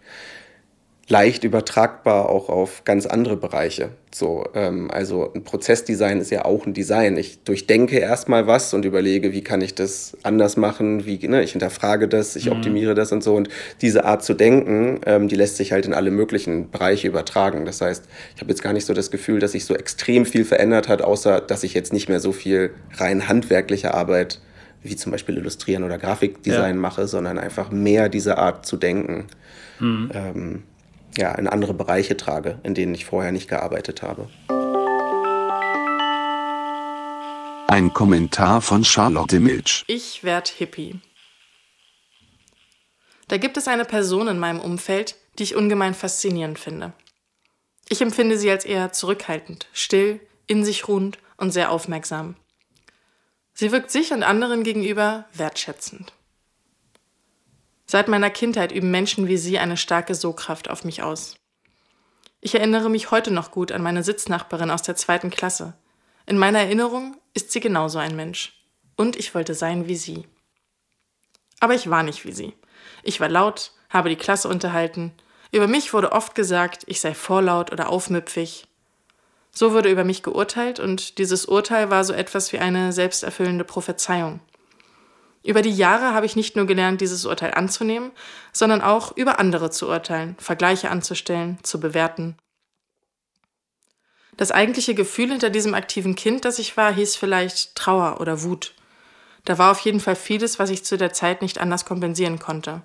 leicht 1.10 1.46
übertragbar 1.46 2.30
auch 2.30 2.50
auf 2.50 2.84
ganz 2.84 3.06
andere 3.06 3.38
Bereiche. 3.38 3.90
So, 4.14 4.46
ähm, 4.54 4.92
also 4.92 5.32
ein 5.34 5.44
Prozessdesign 5.44 6.20
ist 6.20 6.32
ja 6.32 6.44
auch 6.44 6.66
ein 6.66 6.74
Design. 6.74 7.16
Ich 7.16 7.44
durchdenke 7.44 7.98
erstmal 7.98 8.46
was 8.46 8.74
und 8.74 8.84
überlege, 8.84 9.32
wie 9.32 9.42
kann 9.42 9.62
ich 9.62 9.74
das 9.74 10.18
anders 10.24 10.58
machen, 10.58 11.06
wie, 11.06 11.26
ne, 11.28 11.44
ich 11.44 11.52
hinterfrage 11.52 12.10
das, 12.10 12.36
ich 12.36 12.48
mhm. 12.48 12.54
optimiere 12.54 12.94
das 12.94 13.14
und 13.14 13.24
so. 13.24 13.36
Und 13.36 13.48
diese 13.82 14.04
Art 14.04 14.24
zu 14.24 14.34
denken, 14.34 15.00
ähm, 15.06 15.30
die 15.30 15.36
lässt 15.36 15.56
sich 15.56 15.72
halt 15.72 15.86
in 15.86 15.94
alle 15.94 16.12
möglichen 16.12 16.72
Bereiche 16.72 17.08
übertragen. 17.08 17.66
Das 17.66 17.80
heißt, 17.80 18.06
ich 18.36 18.42
habe 18.42 18.52
jetzt 18.52 18.62
gar 18.62 18.74
nicht 18.74 18.86
so 18.86 18.94
das 18.94 19.10
Gefühl, 19.10 19.40
dass 19.40 19.54
sich 19.54 19.64
so 19.64 19.76
extrem 19.76 20.26
viel 20.26 20.44
verändert 20.44 20.90
hat, 20.90 21.02
außer 21.02 21.40
dass 21.40 21.64
ich 21.64 21.74
jetzt 21.74 21.94
nicht 21.94 22.10
mehr 22.10 22.20
so 22.20 22.34
viel 22.34 22.72
rein 22.98 23.30
handwerkliche 23.30 23.94
Arbeit 23.94 24.42
wie 24.84 24.96
zum 24.96 25.12
Beispiel 25.12 25.38
Illustrieren 25.38 25.84
oder 25.84 25.98
Grafikdesign 25.98 26.76
ja. 26.76 26.82
mache, 26.82 27.08
sondern 27.08 27.40
einfach 27.40 27.72
mehr 27.72 28.10
diese 28.10 28.38
Art 28.38 28.66
zu 28.66 28.78
denken. 28.78 29.26
Mhm. 29.80 30.12
Ähm, 30.14 30.64
ja, 31.16 31.34
in 31.36 31.48
andere 31.48 31.74
Bereiche 31.74 32.18
trage, 32.18 32.60
in 32.64 32.74
denen 32.74 32.96
ich 32.96 33.06
vorher 33.06 33.32
nicht 33.32 33.48
gearbeitet 33.48 34.02
habe. 34.02 34.30
Ein 37.68 37.94
Kommentar 37.94 38.62
von 38.62 38.84
Charlotte 38.84 39.40
Milch. 39.40 39.84
Ich 39.88 40.24
werd 40.24 40.48
Hippie. 40.48 41.00
Da 43.28 43.38
gibt 43.38 43.58
es 43.58 43.68
eine 43.68 43.86
Person 43.86 44.28
in 44.28 44.40
meinem 44.40 44.62
Umfeld, 44.62 45.16
die 45.38 45.44
ich 45.44 45.56
ungemein 45.56 45.94
faszinierend 45.94 46.60
finde. 46.60 46.94
Ich 47.90 48.02
empfinde 48.02 48.38
sie 48.38 48.50
als 48.50 48.66
eher 48.66 48.92
zurückhaltend, 48.92 49.68
still, 49.74 50.20
in 50.48 50.64
sich 50.66 50.88
ruhend 50.88 51.20
und 51.38 51.52
sehr 51.52 51.72
aufmerksam. 51.72 52.36
Sie 53.54 53.72
wirkt 53.72 53.92
sich 53.92 54.12
und 54.12 54.24
anderen 54.24 54.64
gegenüber 54.64 55.26
wertschätzend. 55.34 56.14
Seit 57.90 58.10
meiner 58.10 58.30
Kindheit 58.30 58.74
üben 58.74 58.92
Menschen 58.92 59.30
wie 59.30 59.38
sie 59.38 59.60
eine 59.60 59.78
starke 59.78 60.14
Sogkraft 60.14 60.70
auf 60.70 60.84
mich 60.84 61.04
aus. 61.04 61.36
Ich 62.42 62.54
erinnere 62.54 62.90
mich 62.90 63.12
heute 63.12 63.32
noch 63.32 63.50
gut 63.50 63.72
an 63.72 63.82
meine 63.82 64.04
Sitznachbarin 64.04 64.70
aus 64.70 64.82
der 64.82 64.98
zweiten 64.98 65.30
Klasse. 65.30 65.74
In 66.26 66.38
meiner 66.38 66.60
Erinnerung 66.60 67.16
ist 67.34 67.52
sie 67.52 67.62
genauso 67.62 67.98
ein 67.98 68.16
Mensch. 68.16 68.54
Und 68.98 69.16
ich 69.16 69.34
wollte 69.34 69.54
sein 69.54 69.88
wie 69.88 69.96
sie. 69.96 70.28
Aber 71.62 71.76
ich 71.76 71.90
war 71.90 72.04
nicht 72.04 72.26
wie 72.26 72.34
sie. 72.34 72.54
Ich 73.04 73.22
war 73.22 73.30
laut, 73.30 73.72
habe 73.90 74.10
die 74.10 74.18
Klasse 74.18 74.50
unterhalten. 74.50 75.14
Über 75.52 75.68
mich 75.68 75.94
wurde 75.94 76.12
oft 76.12 76.36
gesagt, 76.36 76.84
ich 76.88 77.00
sei 77.00 77.14
vorlaut 77.14 77.72
oder 77.72 77.90
aufmüpfig. 77.90 78.68
So 79.52 79.72
wurde 79.72 79.90
über 79.90 80.04
mich 80.04 80.24
geurteilt 80.24 80.80
und 80.80 81.18
dieses 81.18 81.46
Urteil 81.46 81.90
war 81.90 82.04
so 82.04 82.14
etwas 82.14 82.52
wie 82.52 82.60
eine 82.60 82.92
selbsterfüllende 82.92 83.64
Prophezeiung. 83.64 84.42
Über 85.44 85.62
die 85.62 85.72
Jahre 85.72 86.14
habe 86.14 86.26
ich 86.26 86.36
nicht 86.36 86.56
nur 86.56 86.66
gelernt, 86.66 87.02
dieses 87.02 87.26
Urteil 87.26 87.54
anzunehmen, 87.54 88.12
sondern 88.52 88.82
auch 88.82 89.16
über 89.16 89.40
andere 89.40 89.70
zu 89.70 89.88
urteilen, 89.88 90.36
Vergleiche 90.40 90.90
anzustellen, 90.90 91.58
zu 91.64 91.80
bewerten. 91.80 92.36
Das 94.36 94.52
eigentliche 94.52 94.94
Gefühl 94.94 95.30
hinter 95.30 95.50
diesem 95.50 95.74
aktiven 95.74 96.16
Kind, 96.16 96.46
das 96.46 96.60
ich 96.60 96.78
war, 96.78 96.94
hieß 96.94 97.16
vielleicht 97.16 97.76
Trauer 97.76 98.20
oder 98.22 98.44
Wut. 98.44 98.74
Da 99.46 99.58
war 99.58 99.72
auf 99.72 99.80
jeden 99.80 100.00
Fall 100.00 100.16
vieles, 100.16 100.60
was 100.60 100.70
ich 100.70 100.84
zu 100.84 100.98
der 100.98 101.14
Zeit 101.14 101.42
nicht 101.42 101.60
anders 101.60 101.86
kompensieren 101.86 102.38
konnte. 102.38 102.82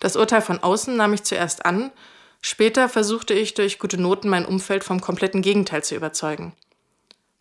Das 0.00 0.16
Urteil 0.16 0.42
von 0.42 0.62
außen 0.62 0.96
nahm 0.96 1.12
ich 1.12 1.22
zuerst 1.22 1.66
an, 1.66 1.92
später 2.40 2.88
versuchte 2.88 3.34
ich 3.34 3.54
durch 3.54 3.78
gute 3.78 4.00
Noten 4.00 4.28
mein 4.28 4.46
Umfeld 4.46 4.82
vom 4.82 5.00
kompletten 5.00 5.42
Gegenteil 5.42 5.84
zu 5.84 5.94
überzeugen. 5.94 6.54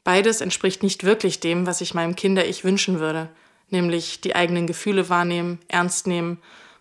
Beides 0.03 0.41
entspricht 0.41 0.83
nicht 0.83 1.03
wirklich 1.03 1.39
dem, 1.39 1.65
was 1.65 1.81
ich 1.81 1.93
meinem 1.93 2.15
Kinder-Ich 2.15 2.63
wünschen 2.63 2.99
würde– 2.99 3.29
nämlich 3.69 4.21
die 4.21 4.35
eigenen 4.35 4.67
Gefühle 4.67 5.09
wahrnehmen, 5.09 5.59
ernst 5.67 6.07
nehmen, 6.07 6.39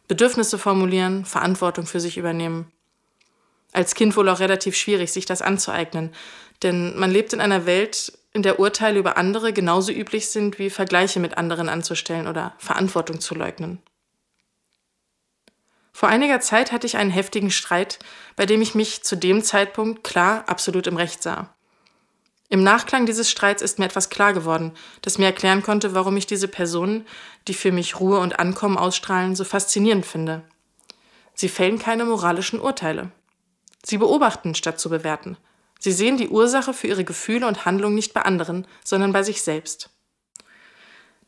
Bedürfnisse 0.08 0.58
formulieren, 0.58 1.24
Verantwortung 1.24 1.86
für 1.86 2.00
sich 2.00 2.18
übernehmen. 2.18 2.70
Als 3.72 3.94
Kind 3.94 4.16
wohl 4.16 4.28
auch 4.28 4.40
relativ 4.40 4.76
schwierig, 4.76 5.12
sich 5.12 5.24
das 5.24 5.42
anzueignen, 5.42 6.12
denn 6.62 6.98
man 6.98 7.10
lebt 7.10 7.32
in 7.32 7.40
einer 7.40 7.66
Welt, 7.66 8.12
in 8.32 8.42
der 8.42 8.60
Urteile 8.60 8.98
über 8.98 9.16
andere 9.16 9.52
genauso 9.52 9.92
üblich 9.92 10.28
sind 10.28 10.58
wie 10.58 10.70
Vergleiche 10.70 11.20
mit 11.20 11.38
anderen 11.38 11.68
anzustellen 11.68 12.26
oder 12.26 12.54
Verantwortung 12.58 13.20
zu 13.20 13.34
leugnen. 13.34 13.80
Vor 15.92 16.08
einiger 16.08 16.40
Zeit 16.40 16.72
hatte 16.72 16.86
ich 16.86 16.96
einen 16.96 17.10
heftigen 17.10 17.50
Streit, 17.50 17.98
bei 18.34 18.46
dem 18.46 18.62
ich 18.62 18.74
mich 18.74 19.02
zu 19.02 19.16
dem 19.16 19.42
Zeitpunkt 19.42 20.02
klar 20.02 20.48
absolut 20.48 20.86
im 20.86 20.96
Recht 20.96 21.22
sah. 21.22 21.51
Im 22.52 22.62
Nachklang 22.62 23.06
dieses 23.06 23.30
Streits 23.30 23.62
ist 23.62 23.78
mir 23.78 23.86
etwas 23.86 24.10
klar 24.10 24.34
geworden, 24.34 24.72
das 25.00 25.16
mir 25.16 25.24
erklären 25.24 25.62
konnte, 25.62 25.94
warum 25.94 26.18
ich 26.18 26.26
diese 26.26 26.48
Personen, 26.48 27.06
die 27.48 27.54
für 27.54 27.72
mich 27.72 27.98
Ruhe 27.98 28.18
und 28.18 28.38
Ankommen 28.38 28.76
ausstrahlen, 28.76 29.34
so 29.34 29.42
faszinierend 29.42 30.04
finde. 30.04 30.42
Sie 31.32 31.48
fällen 31.48 31.78
keine 31.78 32.04
moralischen 32.04 32.60
Urteile. 32.60 33.10
Sie 33.82 33.96
beobachten, 33.96 34.54
statt 34.54 34.78
zu 34.78 34.90
bewerten. 34.90 35.38
Sie 35.78 35.92
sehen 35.92 36.18
die 36.18 36.28
Ursache 36.28 36.74
für 36.74 36.88
ihre 36.88 37.04
Gefühle 37.04 37.46
und 37.46 37.64
Handlungen 37.64 37.94
nicht 37.94 38.12
bei 38.12 38.20
anderen, 38.20 38.66
sondern 38.84 39.14
bei 39.14 39.22
sich 39.22 39.40
selbst. 39.40 39.88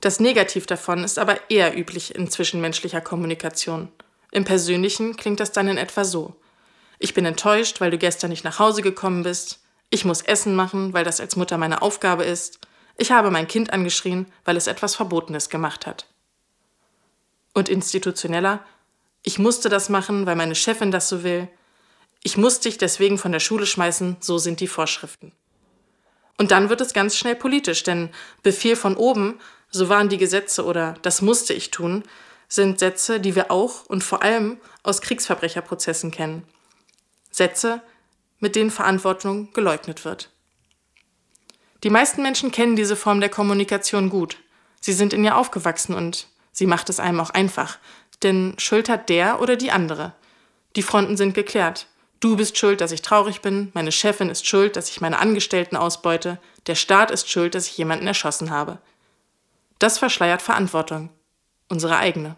Das 0.02 0.20
Negativ 0.20 0.66
davon 0.66 1.04
ist 1.04 1.18
aber 1.18 1.50
eher 1.50 1.74
üblich 1.74 2.14
in 2.14 2.30
zwischenmenschlicher 2.30 3.00
Kommunikation. 3.00 3.88
Im 4.30 4.44
Persönlichen 4.44 5.16
klingt 5.16 5.40
das 5.40 5.52
dann 5.52 5.68
in 5.68 5.78
etwa 5.78 6.04
so. 6.04 6.36
Ich 6.98 7.14
bin 7.14 7.24
enttäuscht, 7.24 7.80
weil 7.80 7.90
du 7.90 7.96
gestern 7.96 8.28
nicht 8.28 8.44
nach 8.44 8.58
Hause 8.58 8.82
gekommen 8.82 9.22
bist. 9.22 9.63
Ich 9.90 10.04
muss 10.04 10.22
Essen 10.22 10.54
machen, 10.54 10.92
weil 10.92 11.04
das 11.04 11.20
als 11.20 11.36
Mutter 11.36 11.58
meine 11.58 11.82
Aufgabe 11.82 12.24
ist. 12.24 12.58
Ich 12.96 13.12
habe 13.12 13.30
mein 13.30 13.48
Kind 13.48 13.72
angeschrien, 13.72 14.26
weil 14.44 14.56
es 14.56 14.66
etwas 14.66 14.94
Verbotenes 14.94 15.48
gemacht 15.48 15.86
hat. 15.86 16.06
Und 17.52 17.68
institutioneller, 17.68 18.64
ich 19.22 19.38
musste 19.38 19.68
das 19.68 19.88
machen, 19.88 20.26
weil 20.26 20.36
meine 20.36 20.54
Chefin 20.54 20.90
das 20.90 21.08
so 21.08 21.22
will. 21.22 21.48
Ich 22.22 22.36
muss 22.36 22.60
dich 22.60 22.78
deswegen 22.78 23.18
von 23.18 23.32
der 23.32 23.40
Schule 23.40 23.66
schmeißen, 23.66 24.16
so 24.20 24.38
sind 24.38 24.60
die 24.60 24.68
Vorschriften. 24.68 25.32
Und 26.36 26.50
dann 26.50 26.68
wird 26.68 26.80
es 26.80 26.92
ganz 26.92 27.16
schnell 27.16 27.36
politisch, 27.36 27.82
denn 27.84 28.10
Befehl 28.42 28.76
von 28.76 28.96
oben, 28.96 29.40
so 29.70 29.88
waren 29.88 30.08
die 30.08 30.18
Gesetze 30.18 30.64
oder 30.64 30.94
das 31.02 31.22
musste 31.22 31.52
ich 31.52 31.70
tun, 31.70 32.04
sind 32.48 32.78
Sätze, 32.78 33.20
die 33.20 33.34
wir 33.34 33.50
auch 33.50 33.86
und 33.86 34.04
vor 34.04 34.22
allem 34.22 34.58
aus 34.82 35.00
Kriegsverbrecherprozessen 35.00 36.10
kennen. 36.10 36.44
Sätze, 37.30 37.82
mit 38.44 38.56
denen 38.56 38.70
Verantwortung 38.70 39.54
geleugnet 39.54 40.04
wird. 40.04 40.28
Die 41.82 41.88
meisten 41.88 42.22
Menschen 42.22 42.52
kennen 42.52 42.76
diese 42.76 42.94
Form 42.94 43.20
der 43.20 43.30
Kommunikation 43.30 44.10
gut. 44.10 44.36
Sie 44.82 44.92
sind 44.92 45.14
in 45.14 45.24
ihr 45.24 45.38
aufgewachsen 45.38 45.94
und 45.94 46.26
sie 46.52 46.66
macht 46.66 46.90
es 46.90 47.00
einem 47.00 47.20
auch 47.20 47.30
einfach. 47.30 47.78
Denn 48.22 48.52
Schuld 48.58 48.90
hat 48.90 49.08
der 49.08 49.40
oder 49.40 49.56
die 49.56 49.70
andere. 49.70 50.12
Die 50.76 50.82
Fronten 50.82 51.16
sind 51.16 51.32
geklärt. 51.32 51.86
Du 52.20 52.36
bist 52.36 52.58
schuld, 52.58 52.82
dass 52.82 52.92
ich 52.92 53.00
traurig 53.00 53.40
bin, 53.40 53.70
meine 53.72 53.92
Chefin 53.92 54.28
ist 54.28 54.46
schuld, 54.46 54.76
dass 54.76 54.90
ich 54.90 55.00
meine 55.00 55.20
Angestellten 55.20 55.76
ausbeute, 55.76 56.38
der 56.66 56.74
Staat 56.74 57.10
ist 57.10 57.30
schuld, 57.30 57.54
dass 57.54 57.66
ich 57.66 57.78
jemanden 57.78 58.06
erschossen 58.06 58.50
habe. 58.50 58.78
Das 59.78 59.96
verschleiert 59.96 60.42
Verantwortung, 60.42 61.08
unsere 61.70 61.96
eigene. 61.96 62.36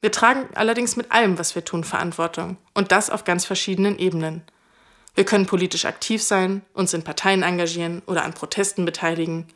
Wir 0.00 0.12
tragen 0.12 0.48
allerdings 0.54 0.96
mit 0.96 1.10
allem, 1.10 1.38
was 1.38 1.54
wir 1.54 1.64
tun, 1.64 1.82
Verantwortung. 1.82 2.56
Und 2.74 2.92
das 2.92 3.10
auf 3.10 3.24
ganz 3.24 3.44
verschiedenen 3.44 3.98
Ebenen. 3.98 4.42
Wir 5.14 5.24
können 5.24 5.46
politisch 5.46 5.84
aktiv 5.84 6.22
sein, 6.22 6.62
uns 6.72 6.94
in 6.94 7.02
Parteien 7.02 7.42
engagieren 7.42 8.02
oder 8.06 8.24
an 8.24 8.34
Protesten 8.34 8.84
beteiligen. 8.84 9.48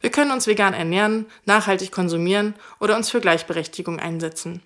Wir 0.00 0.10
können 0.10 0.32
uns 0.32 0.48
vegan 0.48 0.74
ernähren, 0.74 1.26
nachhaltig 1.44 1.92
konsumieren 1.92 2.54
oder 2.80 2.96
uns 2.96 3.10
für 3.10 3.20
Gleichberechtigung 3.20 4.00
einsetzen. 4.00 4.60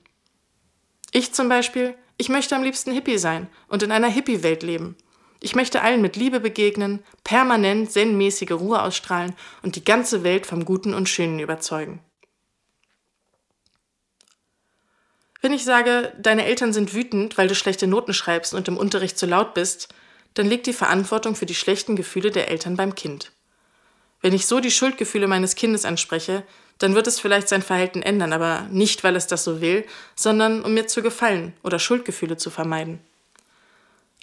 Ich 1.13 1.35
zum 1.35 1.49
Beispiel, 1.49 1.95
ich 2.17 2.31
möchte 2.31 2.57
am 2.57 2.63
liebsten 2.63 2.93
Hippie 2.93 3.19
sein 3.19 3.49
und 3.69 3.83
in 3.83 3.93
einer 3.93 4.09
Hippie-Welt 4.09 4.63
leben. 4.63 4.97
Ich 5.41 5.55
möchte 5.55 5.83
allen 5.83 6.03
mit 6.03 6.17
Liebe 6.17 6.41
begegnen, 6.41 7.01
permanent 7.23 7.93
zen-mäßige 7.93 8.53
Ruhe 8.53 8.83
ausstrahlen 8.83 9.35
und 9.63 9.77
die 9.77 9.85
ganze 9.85 10.25
Welt 10.25 10.47
vom 10.47 10.65
Guten 10.65 10.95
und 10.95 11.09
Schönen 11.09 11.39
überzeugen. 11.39 12.01
Wenn 15.41 15.53
ich 15.53 15.65
sage, 15.65 16.13
deine 16.19 16.45
Eltern 16.45 16.73
sind 16.73 16.95
wütend, 16.95 17.39
weil 17.39 17.49
du 17.49 17.55
schlechte 17.55 17.87
Noten 17.87 18.13
schreibst 18.13 18.55
und 18.55 18.67
im 18.69 18.77
Unterricht 18.77 19.19
zu 19.19 19.27
laut 19.27 19.55
bist, 19.55 19.89
dann 20.35 20.47
liegt 20.47 20.67
die 20.67 20.73
Verantwortung 20.73 21.37
für 21.37 21.47
die 21.47 21.55
schlechten 21.55 21.97
Gefühle 21.97 22.31
der 22.31 22.49
Eltern 22.49 22.77
beim 22.77 22.95
Kind. 22.95 23.33
Wenn 24.21 24.33
ich 24.33 24.47
so 24.47 24.61
die 24.61 24.71
Schuldgefühle 24.71 25.29
meines 25.29 25.55
Kindes 25.55 25.85
anspreche, 25.85 26.43
dann 26.79 26.95
wird 26.95 27.07
es 27.07 27.21
vielleicht 27.21 27.49
sein 27.49 27.63
Verhalten 27.63 28.03
ändern, 28.03 28.33
aber 28.33 28.67
nicht, 28.71 29.05
weil 29.05 29.17
es 29.17 29.27
das 29.27 29.45
so 29.45 29.61
will, 29.61 29.85
sondern 30.15 30.65
um 30.65 30.75
mir 30.75 30.87
zu 30.87 31.03
gefallen 31.03 31.53
oder 31.63 31.79
Schuldgefühle 31.79 32.37
zu 32.37 32.51
vermeiden. 32.51 33.01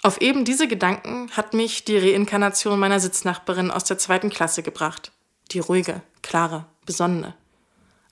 Auf 0.02 0.20
eben 0.20 0.44
diese 0.44 0.68
Gedanken 0.68 1.30
hat 1.32 1.54
mich 1.54 1.84
die 1.84 1.98
Reinkarnation 1.98 2.78
meiner 2.78 3.00
Sitznachbarin 3.00 3.70
aus 3.70 3.84
der 3.84 3.98
zweiten 3.98 4.30
Klasse 4.30 4.62
gebracht. 4.62 5.12
Die 5.52 5.58
ruhige, 5.58 6.02
klare, 6.22 6.66
besonnene. 6.84 7.34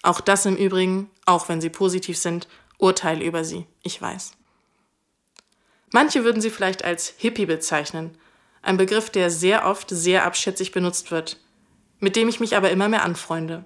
Auch 0.02 0.20
das 0.20 0.44
im 0.44 0.56
Übrigen, 0.56 1.10
auch 1.24 1.48
wenn 1.48 1.60
sie 1.60 1.70
positiv 1.70 2.18
sind, 2.18 2.48
Urteile 2.78 3.24
über 3.24 3.44
sie, 3.44 3.66
ich 3.82 4.00
weiß. 4.00 4.32
Manche 5.92 6.24
würden 6.24 6.42
sie 6.42 6.50
vielleicht 6.50 6.84
als 6.84 7.14
Hippie 7.16 7.46
bezeichnen, 7.46 8.18
ein 8.62 8.76
Begriff, 8.76 9.10
der 9.10 9.30
sehr 9.30 9.66
oft 9.66 9.90
sehr 9.90 10.24
abschätzig 10.24 10.72
benutzt 10.72 11.10
wird, 11.10 11.38
mit 12.00 12.16
dem 12.16 12.28
ich 12.28 12.40
mich 12.40 12.56
aber 12.56 12.70
immer 12.70 12.88
mehr 12.88 13.04
anfreunde. 13.04 13.64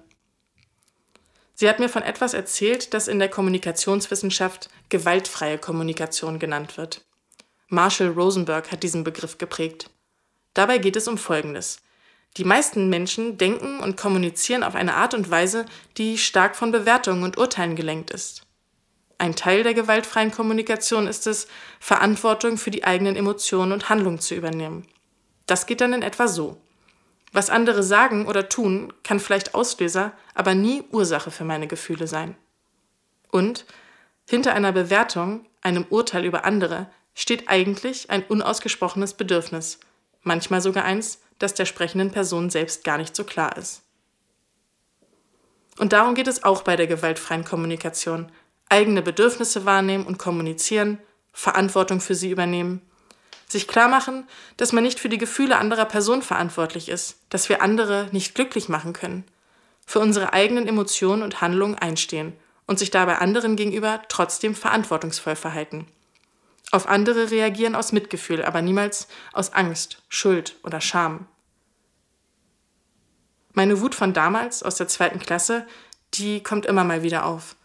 Sie 1.55 1.67
hat 1.67 1.79
mir 1.79 1.89
von 1.89 2.03
etwas 2.03 2.33
erzählt, 2.33 2.93
das 2.93 3.07
in 3.07 3.19
der 3.19 3.29
Kommunikationswissenschaft 3.29 4.69
gewaltfreie 4.89 5.57
Kommunikation 5.57 6.39
genannt 6.39 6.77
wird. 6.77 7.05
Marshall 7.67 8.09
Rosenberg 8.09 8.71
hat 8.71 8.83
diesen 8.83 9.03
Begriff 9.03 9.37
geprägt. 9.37 9.89
Dabei 10.53 10.77
geht 10.77 10.95
es 10.95 11.07
um 11.07 11.17
Folgendes. 11.17 11.81
Die 12.37 12.43
meisten 12.43 12.89
Menschen 12.89 13.37
denken 13.37 13.79
und 13.79 13.97
kommunizieren 13.97 14.63
auf 14.63 14.75
eine 14.75 14.95
Art 14.95 15.13
und 15.13 15.29
Weise, 15.29 15.65
die 15.97 16.17
stark 16.17 16.55
von 16.55 16.71
Bewertungen 16.71 17.23
und 17.23 17.37
Urteilen 17.37 17.75
gelenkt 17.75 18.11
ist. 18.11 18.43
Ein 19.19 19.35
Teil 19.35 19.63
der 19.63 19.73
gewaltfreien 19.73 20.31
Kommunikation 20.31 21.05
ist 21.05 21.27
es, 21.27 21.47
Verantwortung 21.81 22.57
für 22.57 22.71
die 22.71 22.85
eigenen 22.85 23.17
Emotionen 23.17 23.73
und 23.73 23.89
Handlungen 23.89 24.19
zu 24.19 24.33
übernehmen. 24.33 24.87
Das 25.45 25.65
geht 25.65 25.81
dann 25.81 25.91
in 25.91 26.01
etwa 26.01 26.29
so. 26.29 26.57
Was 27.33 27.49
andere 27.49 27.83
sagen 27.83 28.27
oder 28.27 28.47
tun, 28.47 28.93
kann 29.03 29.19
vielleicht 29.19 29.55
Auslöser, 29.55 30.13
aber 30.33 30.55
nie 30.55 30.83
Ursache 30.91 31.31
für 31.31 31.43
meine 31.43 31.67
Gefühle 31.67 32.07
sein. 32.07 32.37
Und 33.29 33.65
hinter 34.27 34.53
einer 34.53 34.71
Bewertung, 34.71 35.45
einem 35.61 35.85
Urteil 35.89 36.23
über 36.23 36.45
andere, 36.45 36.89
steht 37.13 37.49
eigentlich 37.49 38.09
ein 38.09 38.23
unausgesprochenes 38.23 39.15
Bedürfnis, 39.15 39.81
manchmal 40.21 40.61
sogar 40.61 40.85
eins, 40.85 41.19
das 41.39 41.53
der 41.53 41.65
sprechenden 41.65 42.11
Person 42.11 42.49
selbst 42.49 42.85
gar 42.85 42.97
nicht 42.97 43.17
so 43.17 43.25
klar 43.25 43.57
ist. 43.57 43.83
Und 45.77 45.91
darum 45.91 46.15
geht 46.15 46.27
es 46.27 46.43
auch 46.43 46.61
bei 46.61 46.77
der 46.77 46.87
gewaltfreien 46.87 47.43
Kommunikation, 47.43 48.31
eigene 48.69 49.01
Bedürfnisse 49.01 49.65
wahrnehmen 49.65 50.05
und 50.05 50.19
kommunizieren, 50.19 50.99
Verantwortung 51.33 52.01
für 52.01 52.15
sie 52.15 52.29
übernehmen, 52.29 52.81
sich 53.47 53.67
klar 53.67 53.87
machen, 53.87 54.27
dass 54.57 54.73
man 54.73 54.83
nicht 54.83 54.99
für 54.99 55.09
die 55.09 55.17
Gefühle 55.17 55.57
anderer 55.57 55.85
Personen 55.85 56.21
verantwortlich 56.21 56.89
ist, 56.89 57.19
dass 57.29 57.49
wir 57.49 57.61
andere 57.61 58.07
nicht 58.11 58.35
glücklich 58.35 58.69
machen 58.69 58.93
können, 58.93 59.25
für 59.85 59.99
unsere 59.99 60.33
eigenen 60.33 60.67
Emotionen 60.67 61.23
und 61.23 61.41
Handlungen 61.41 61.75
einstehen 61.75 62.33
und 62.67 62.77
sich 62.77 62.91
dabei 62.91 63.17
anderen 63.17 63.55
gegenüber 63.55 64.01
trotzdem 64.07 64.53
verantwortungsvoll 64.53 65.35
verhalten. 65.35 65.87
Auf 66.71 66.87
andere 66.87 67.31
reagieren 67.31 67.73
aus 67.73 67.91
Mitgefühl, 67.91 68.43
aber 68.43 68.61
niemals 68.61 69.07
aus 69.33 69.53
Angst, 69.53 70.03
Schuld 70.07 70.55
oder 70.63 70.81
Scham. 70.81 71.25
Meine 73.53 73.81
Wut 73.81 73.95
von 73.95 74.13
damals, 74.13 74.61
aus 74.61 74.75
der 74.75 74.87
zweiten 74.87 75.19
Klasse, 75.19 75.65
die 76.13 76.43
kommt 76.43 76.67
immer 76.67 76.83
mal 76.83 77.01
wieder 77.01 77.25
auf. 77.25 77.55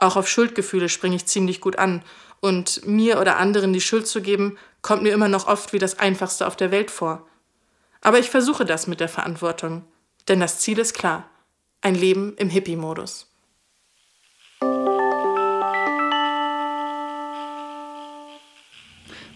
Auch 0.00 0.16
auf 0.16 0.26
Schuldgefühle 0.26 0.88
springe 0.88 1.16
ich 1.16 1.26
ziemlich 1.26 1.60
gut 1.60 1.78
an. 1.78 2.02
Und 2.40 2.86
mir 2.86 3.20
oder 3.20 3.36
anderen 3.36 3.74
die 3.74 3.82
Schuld 3.82 4.06
zu 4.06 4.22
geben, 4.22 4.56
kommt 4.80 5.02
mir 5.02 5.12
immer 5.12 5.28
noch 5.28 5.46
oft 5.46 5.74
wie 5.74 5.78
das 5.78 5.98
Einfachste 5.98 6.46
auf 6.46 6.56
der 6.56 6.70
Welt 6.70 6.90
vor. 6.90 7.28
Aber 8.00 8.18
ich 8.18 8.30
versuche 8.30 8.64
das 8.64 8.86
mit 8.86 9.00
der 9.00 9.10
Verantwortung. 9.10 9.84
Denn 10.26 10.40
das 10.40 10.58
Ziel 10.60 10.78
ist 10.78 10.94
klar. 10.94 11.28
Ein 11.82 11.94
Leben 11.94 12.34
im 12.38 12.48
Hippie-Modus. 12.48 13.26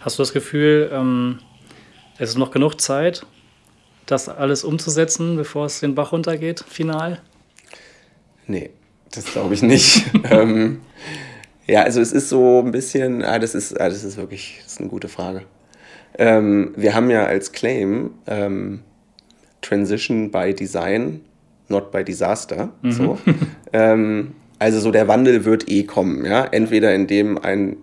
Hast 0.01 0.19
du 0.19 0.23
das 0.23 0.33
Gefühl, 0.33 0.89
ähm, 0.93 1.41
es 2.17 2.31
ist 2.31 2.39
noch 2.39 2.51
genug 2.51 2.81
Zeit, 2.81 3.27
das 4.07 4.31
alles 4.31 4.65
umzusetzen, 4.65 5.37
bevor 5.37 5.67
es 5.67 5.81
den 5.81 5.95
Bach 5.95 6.13
runtergeht, 6.13 6.65
final? 6.67 7.23
Nee, 8.47 8.71
das 9.15 9.27
glaube 9.27 9.55
ich 9.55 9.63
nicht. 9.63 10.05
ähm, 10.31 10.81
ja, 11.67 11.83
also 11.83 12.01
es 12.01 12.13
ist 12.13 12.29
so 12.29 12.61
ein 12.61 12.71
bisschen, 12.73 13.23
ah, 13.23 13.39
das, 13.39 13.55
ist, 13.55 13.81
ah, 13.81 13.89
das 13.89 14.05
ist 14.05 14.17
wirklich 14.17 14.61
das 14.63 14.75
ist 14.75 14.81
eine 14.81 14.89
gute 14.89 15.09
Frage. 15.09 15.43
Ähm, 16.19 16.73
wir 16.77 16.95
haben 16.95 17.11
ja 17.11 17.25
als 17.25 17.53
Claim 17.53 18.11
ähm, 18.27 18.83
Transition 19.63 20.31
by 20.31 20.55
Design, 20.55 21.23
not 21.69 21.91
by 21.91 22.05
Disaster. 22.05 22.73
Mhm. 22.83 22.93
So. 22.93 23.19
ähm, 23.73 24.35
also 24.59 24.81
so 24.81 24.91
der 24.91 25.09
Wandel 25.09 25.45
wird 25.45 25.69
eh 25.69 25.85
kommen, 25.85 26.25
ja. 26.25 26.45
Entweder 26.45 26.95
indem 26.95 27.39
ein 27.39 27.77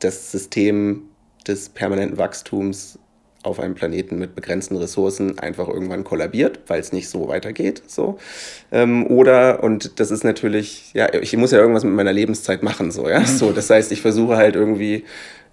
das 0.00 0.30
System 0.30 1.02
des 1.46 1.68
permanenten 1.68 2.18
Wachstums 2.18 2.98
auf 3.42 3.60
einem 3.60 3.74
Planeten 3.74 4.18
mit 4.18 4.34
begrenzten 4.34 4.76
Ressourcen 4.76 5.38
einfach 5.38 5.68
irgendwann 5.68 6.02
kollabiert, 6.02 6.60
weil 6.66 6.80
es 6.80 6.92
nicht 6.92 7.08
so 7.08 7.28
weitergeht. 7.28 7.82
So. 7.86 8.18
Ähm, 8.72 9.06
oder, 9.06 9.62
und 9.62 10.00
das 10.00 10.10
ist 10.10 10.24
natürlich, 10.24 10.90
ja, 10.92 11.12
ich 11.14 11.36
muss 11.36 11.52
ja 11.52 11.58
irgendwas 11.58 11.84
mit 11.84 11.94
meiner 11.94 12.12
Lebenszeit 12.12 12.62
machen, 12.62 12.90
so, 12.90 13.08
ja. 13.08 13.24
So, 13.24 13.52
das 13.52 13.70
heißt, 13.70 13.92
ich 13.92 14.02
versuche 14.02 14.36
halt 14.36 14.56
irgendwie 14.56 15.04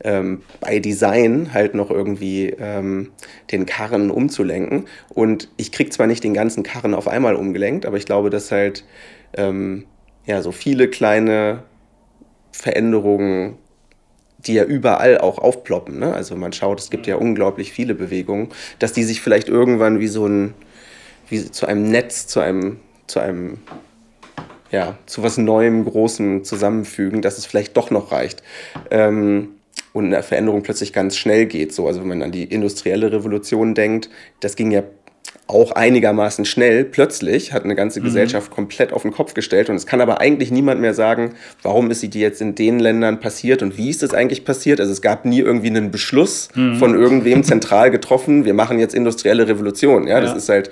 ähm, 0.04 0.42
bei 0.60 0.80
Design 0.80 1.54
halt 1.54 1.76
noch 1.76 1.92
irgendwie 1.92 2.50
ähm, 2.60 3.12
den 3.52 3.66
Karren 3.66 4.10
umzulenken. 4.10 4.86
Und 5.10 5.50
ich 5.58 5.72
kriege 5.72 5.90
zwar 5.92 6.08
nicht 6.08 6.24
den 6.24 6.34
ganzen 6.34 6.64
Karren 6.64 6.94
auf 6.94 7.08
einmal 7.08 7.36
umgelenkt, 7.36 7.86
aber 7.86 7.98
ich 7.98 8.06
glaube, 8.06 8.30
dass 8.30 8.52
halt 8.52 8.84
ähm, 9.38 9.86
ja 10.26 10.42
so 10.42 10.52
viele 10.52 10.88
kleine 10.88 11.64
Veränderungen 12.52 13.58
die 14.48 14.54
ja 14.54 14.64
überall 14.64 15.18
auch 15.18 15.38
aufploppen. 15.38 16.00
Ne? 16.00 16.14
Also 16.14 16.36
man 16.36 16.54
schaut, 16.54 16.80
es 16.80 16.90
gibt 16.90 17.08
ja 17.08 17.16
unglaublich 17.16 17.72
viele 17.72 17.96
Bewegungen, 17.96 18.50
dass 18.80 18.94
die 18.94 19.04
sich 19.04 19.22
vielleicht 19.22 19.50
irgendwann 19.50 20.00
wie 20.00 20.08
so 20.08 20.28
ein, 20.28 20.54
wie 21.30 21.50
zu 21.50 21.66
einem 21.66 21.90
Netz, 21.90 22.28
zu 22.28 22.40
einem, 22.40 22.80
zu 23.08 23.20
einem, 23.20 23.58
ja, 24.72 24.98
zu 25.06 25.24
was 25.24 25.38
Neuem, 25.38 25.86
Großem 25.86 26.44
zusammenfügen, 26.44 27.22
dass 27.22 27.38
es 27.38 27.46
vielleicht 27.46 27.76
doch 27.78 27.92
noch 27.92 28.12
reicht. 28.12 28.44
Ähm, 28.92 29.50
und 29.94 30.08
eine 30.08 30.24
Veränderung 30.24 30.62
plötzlich 30.62 30.92
ganz 30.92 31.16
schnell 31.16 31.46
geht. 31.46 31.74
So, 31.74 31.88
also 31.88 32.02
wenn 32.02 32.10
man 32.10 32.22
an 32.22 32.32
die 32.32 32.44
industrielle 32.44 33.14
Revolution 33.14 33.76
denkt, 33.76 34.10
das 34.42 34.58
ging 34.58 34.72
ja 34.72 34.84
auch 35.48 35.74
einigermaßen 35.74 36.44
schnell 36.46 36.84
plötzlich 36.86 37.54
hat 37.54 37.64
eine 37.64 37.76
ganze 37.76 38.00
mhm. 38.00 38.06
Gesellschaft 38.06 38.52
komplett 38.52 38.92
auf 38.92 39.04
den 39.04 39.12
Kopf 39.12 39.36
gestellt 39.36 39.70
und 39.70 39.76
es 39.76 39.86
kann 39.86 40.02
aber 40.02 40.20
eigentlich 40.20 40.50
niemand 40.52 40.82
mehr 40.82 40.94
sagen, 40.94 41.36
warum 41.62 41.92
ist 41.92 42.00
sie 42.00 42.10
die 42.10 42.20
jetzt 42.20 42.42
in 42.42 42.56
den 42.56 42.80
Ländern 42.80 43.20
passiert 43.20 43.62
und 43.62 43.78
wie 43.78 43.90
ist 43.90 44.02
das 44.02 44.14
eigentlich 44.14 44.44
passiert. 44.44 44.80
Also 44.80 44.92
es 44.92 45.02
gab 45.02 45.26
nie 45.26 45.40
irgendwie 45.40 45.68
einen 45.68 45.92
Beschluss 45.92 46.50
mhm. 46.56 46.78
von 46.78 46.96
irgendwem 46.96 47.44
zentral 47.44 47.92
getroffen, 47.92 48.46
wir 48.46 48.56
machen 48.56 48.80
jetzt 48.80 48.96
industrielle 48.96 49.48
Revolution. 49.48 50.08
Ja, 50.08 50.20
das 50.20 50.32
ja. 50.32 50.38
ist 50.38 50.50
halt, 50.50 50.72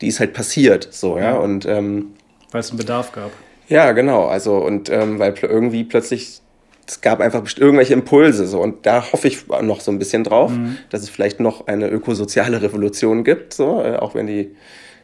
die 0.00 0.08
ist 0.08 0.20
halt 0.20 0.32
passiert 0.32 0.88
so, 0.90 1.18
ja. 1.18 1.34
Und 1.34 1.66
ähm, 1.66 2.12
weil 2.50 2.60
es 2.60 2.70
einen 2.70 2.78
Bedarf 2.78 3.12
gab. 3.12 3.30
Ja, 3.68 3.92
genau. 3.92 4.26
Also 4.26 4.56
und 4.56 4.88
ähm, 4.88 5.18
weil 5.18 5.34
irgendwie 5.42 5.84
plötzlich 5.84 6.40
es 6.86 7.00
gab 7.00 7.20
einfach 7.20 7.42
irgendwelche 7.56 7.94
Impulse 7.94 8.46
so 8.46 8.60
und 8.60 8.86
da 8.86 9.12
hoffe 9.12 9.28
ich 9.28 9.46
noch 9.62 9.80
so 9.80 9.90
ein 9.90 9.98
bisschen 9.98 10.24
drauf, 10.24 10.50
mhm. 10.52 10.78
dass 10.90 11.02
es 11.02 11.08
vielleicht 11.08 11.40
noch 11.40 11.66
eine 11.66 11.88
ökosoziale 11.88 12.62
Revolution 12.62 13.24
gibt, 13.24 13.54
so 13.54 13.82
äh, 13.82 13.96
auch 13.96 14.14
wenn 14.14 14.26
die 14.26 14.54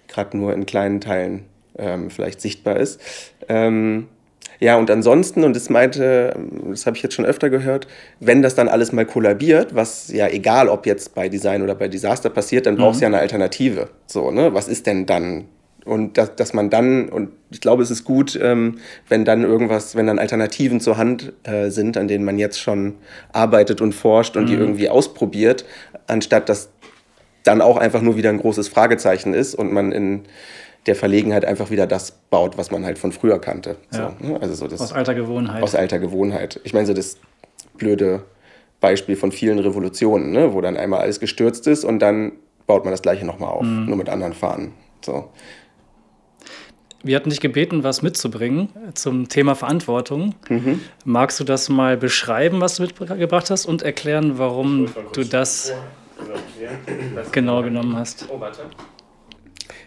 gerade 0.09 0.37
nur 0.37 0.53
in 0.53 0.67
kleinen 0.67 1.01
Teilen 1.01 1.45
ähm, 1.79 2.11
vielleicht 2.11 2.41
sichtbar 2.41 2.77
ist. 2.77 3.01
Ähm, 3.49 4.09
ja, 4.59 4.77
und 4.77 4.91
ansonsten, 4.91 5.43
und 5.43 5.57
das 5.57 5.71
meinte, 5.71 6.37
das 6.69 6.85
habe 6.85 6.95
ich 6.95 7.03
jetzt 7.03 7.15
schon 7.15 7.25
öfter 7.25 7.49
gehört, 7.49 7.89
wenn 8.21 8.43
das 8.43 8.55
dann 8.55 8.69
alles 8.69 8.93
mal 8.93 9.07
kollabiert, 9.07 9.75
was 9.75 10.13
ja 10.13 10.29
egal, 10.29 10.69
ob 10.69 10.85
jetzt 10.85 11.15
bei 11.15 11.31
Design 11.31 11.63
oder 11.63 11.75
bei 11.75 11.89
Disaster 11.89 12.29
passiert, 12.29 12.67
dann 12.67 12.77
braucht 12.77 12.97
es 12.97 12.99
mhm. 12.99 13.03
ja 13.03 13.09
eine 13.09 13.19
Alternative. 13.21 13.89
So, 14.07 14.31
ne? 14.31 14.53
Was 14.53 14.69
ist 14.69 14.87
denn 14.87 15.07
dann 15.07 15.47
und 15.85 16.19
dass, 16.19 16.37
dass 16.37 16.55
man 16.55 16.71
dann, 16.71 17.09
und 17.09 17.31
ich 17.51 17.61
glaube, 17.61 17.83
es 17.83 17.91
ist 17.91 18.05
gut, 18.05 18.39
ähm, 18.41 18.79
wenn 19.09 19.25
dann 19.25 19.45
irgendwas, 19.45 19.97
wenn 19.97 20.07
dann 20.07 20.19
Alternativen 20.19 20.81
zur 20.81 20.97
Hand 20.97 21.33
äh, 21.45 21.71
sind, 21.71 21.97
an 21.97 22.09
denen 22.09 22.25
man 22.25 22.39
jetzt 22.39 22.61
schon 22.61 22.95
arbeitet 23.33 23.81
und 23.81 23.93
forscht 23.93 24.37
und 24.37 24.45
mhm. 24.45 24.47
die 24.49 24.55
irgendwie 24.55 24.89
ausprobiert, 24.89 25.65
anstatt 26.07 26.49
dass 26.49 26.71
dann 27.45 27.61
auch 27.61 27.79
einfach 27.79 28.03
nur 28.03 28.17
wieder 28.17 28.31
ein 28.31 28.39
großes 28.39 28.69
Fragezeichen 28.69 29.35
ist 29.35 29.55
und 29.55 29.73
man 29.73 29.93
in 29.93 30.23
der 30.87 30.95
Verlegenheit 30.95 31.45
einfach 31.45 31.71
wieder 31.71 31.87
das 31.87 32.13
baut, 32.13 32.57
was 32.57 32.71
man 32.71 32.85
halt 32.85 32.99
von 32.99 33.13
früher 33.13 33.41
kannte. 33.41 33.77
Ja. 33.93 34.15
So, 34.21 34.27
ne? 34.27 34.41
also 34.41 34.55
so 34.55 34.67
das, 34.67 34.81
aus 34.81 34.93
alter 34.93 35.15
Gewohnheit. 35.15 35.63
Aus 35.63 35.75
alter 35.75 35.99
Gewohnheit. 35.99 36.61
Ich 36.65 36.73
meine, 36.73 36.87
so 36.87 36.95
das 36.95 37.19
blöde 37.77 38.23
Beispiel 38.81 39.17
von 39.17 39.31
vielen 39.33 39.59
Revolutionen, 39.59 40.33
ne? 40.33 40.55
wo 40.55 40.61
dann 40.61 40.77
einmal 40.77 41.01
alles 41.01 41.21
gestürzt 41.21 41.67
ist 41.67 41.85
und 41.85 41.99
dann 42.01 42.33
baut 42.67 42.85
man 42.85 42.93
das 42.93 43.03
gleiche 43.03 43.27
nochmal 43.27 43.51
auf, 43.51 43.63
mhm. 43.63 43.87
nur 43.87 43.97
mit 43.97 44.09
anderen 44.09 44.33
Fahnen. 44.33 44.73
So. 45.05 45.31
Wir 47.03 47.17
hatten 47.17 47.31
dich 47.31 47.41
gebeten, 47.41 47.83
was 47.83 48.03
mitzubringen 48.03 48.69
zum 48.95 49.29
Thema 49.29 49.55
Verantwortung. 49.55 50.35
Mhm. 50.49 50.81
Magst 51.05 51.41
du 51.41 51.45
das 51.45 51.69
mal 51.69 51.97
beschreiben, 51.97 52.61
was 52.61 52.77
du 52.77 52.83
mitgebracht 52.83 53.51
hast 53.51 53.67
und 53.67 53.83
erklären, 53.83 54.39
warum 54.39 54.93
du 55.15 55.25
das 55.25 55.73
genau 57.33 57.63
genommen 57.63 57.97
hast? 57.97 58.27
Oh, 58.29 58.39
warte. 58.39 58.63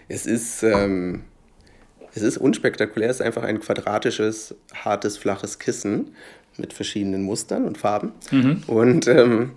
Es 0.07 0.25
ist, 0.25 0.63
ähm, 0.63 1.23
es 2.15 2.23
ist 2.23 2.37
unspektakulär, 2.37 3.09
es 3.09 3.17
ist 3.17 3.25
einfach 3.25 3.43
ein 3.43 3.59
quadratisches, 3.59 4.55
hartes, 4.73 5.17
flaches 5.17 5.59
Kissen 5.59 6.15
mit 6.57 6.73
verschiedenen 6.73 7.23
Mustern 7.23 7.65
und 7.65 7.77
Farben. 7.77 8.11
Mhm. 8.31 8.63
Und 8.67 9.07
ähm, 9.07 9.51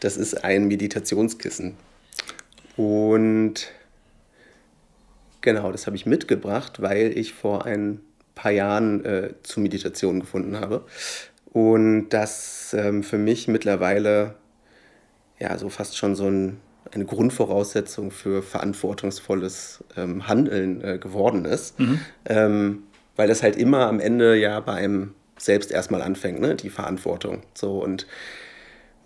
das 0.00 0.16
ist 0.16 0.44
ein 0.44 0.68
Meditationskissen. 0.68 1.76
Und 2.76 3.68
Genau, 5.44 5.70
das 5.70 5.86
habe 5.86 5.94
ich 5.94 6.06
mitgebracht, 6.06 6.80
weil 6.80 7.18
ich 7.18 7.34
vor 7.34 7.66
ein 7.66 8.00
paar 8.34 8.50
Jahren 8.50 9.04
äh, 9.04 9.34
zu 9.42 9.60
Meditation 9.60 10.20
gefunden 10.20 10.58
habe. 10.58 10.86
Und 11.52 12.08
das 12.08 12.74
ähm, 12.76 13.02
für 13.02 13.18
mich 13.18 13.46
mittlerweile 13.46 14.36
ja 15.38 15.58
so 15.58 15.68
fast 15.68 15.98
schon 15.98 16.16
so 16.16 16.30
ein, 16.30 16.60
eine 16.92 17.04
Grundvoraussetzung 17.04 18.10
für 18.10 18.42
verantwortungsvolles 18.42 19.84
ähm, 19.98 20.26
Handeln 20.28 20.82
äh, 20.82 20.96
geworden 20.96 21.44
ist. 21.44 21.78
Mhm. 21.78 22.00
Ähm, 22.24 22.82
weil 23.14 23.28
das 23.28 23.42
halt 23.42 23.56
immer 23.56 23.86
am 23.86 24.00
Ende 24.00 24.36
ja 24.36 24.60
bei 24.60 24.72
einem 24.72 25.12
selbst 25.36 25.70
erstmal 25.70 26.00
anfängt, 26.00 26.40
ne? 26.40 26.54
die 26.54 26.70
Verantwortung. 26.70 27.42
So 27.52 27.84
und 27.84 28.06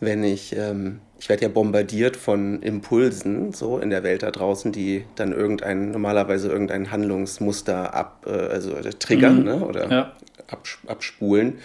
wenn 0.00 0.22
ich, 0.24 0.54
ähm, 0.56 1.00
ich 1.18 1.28
werde 1.28 1.42
ja 1.42 1.48
bombardiert 1.48 2.16
von 2.16 2.62
Impulsen 2.62 3.52
so 3.52 3.78
in 3.78 3.90
der 3.90 4.02
Welt 4.02 4.22
da 4.22 4.30
draußen, 4.30 4.72
die 4.72 5.04
dann 5.16 5.32
irgendein, 5.32 5.90
normalerweise 5.90 6.48
irgendein 6.48 6.90
Handlungsmuster 6.90 7.94
ab, 7.94 8.24
äh, 8.26 8.30
also 8.30 8.74
äh, 8.74 8.90
triggern 8.90 9.40
mhm. 9.40 9.44
ne? 9.44 9.66
oder 9.66 9.90
ja. 9.90 10.16
abs 10.48 10.78
abspulen. 10.86 11.58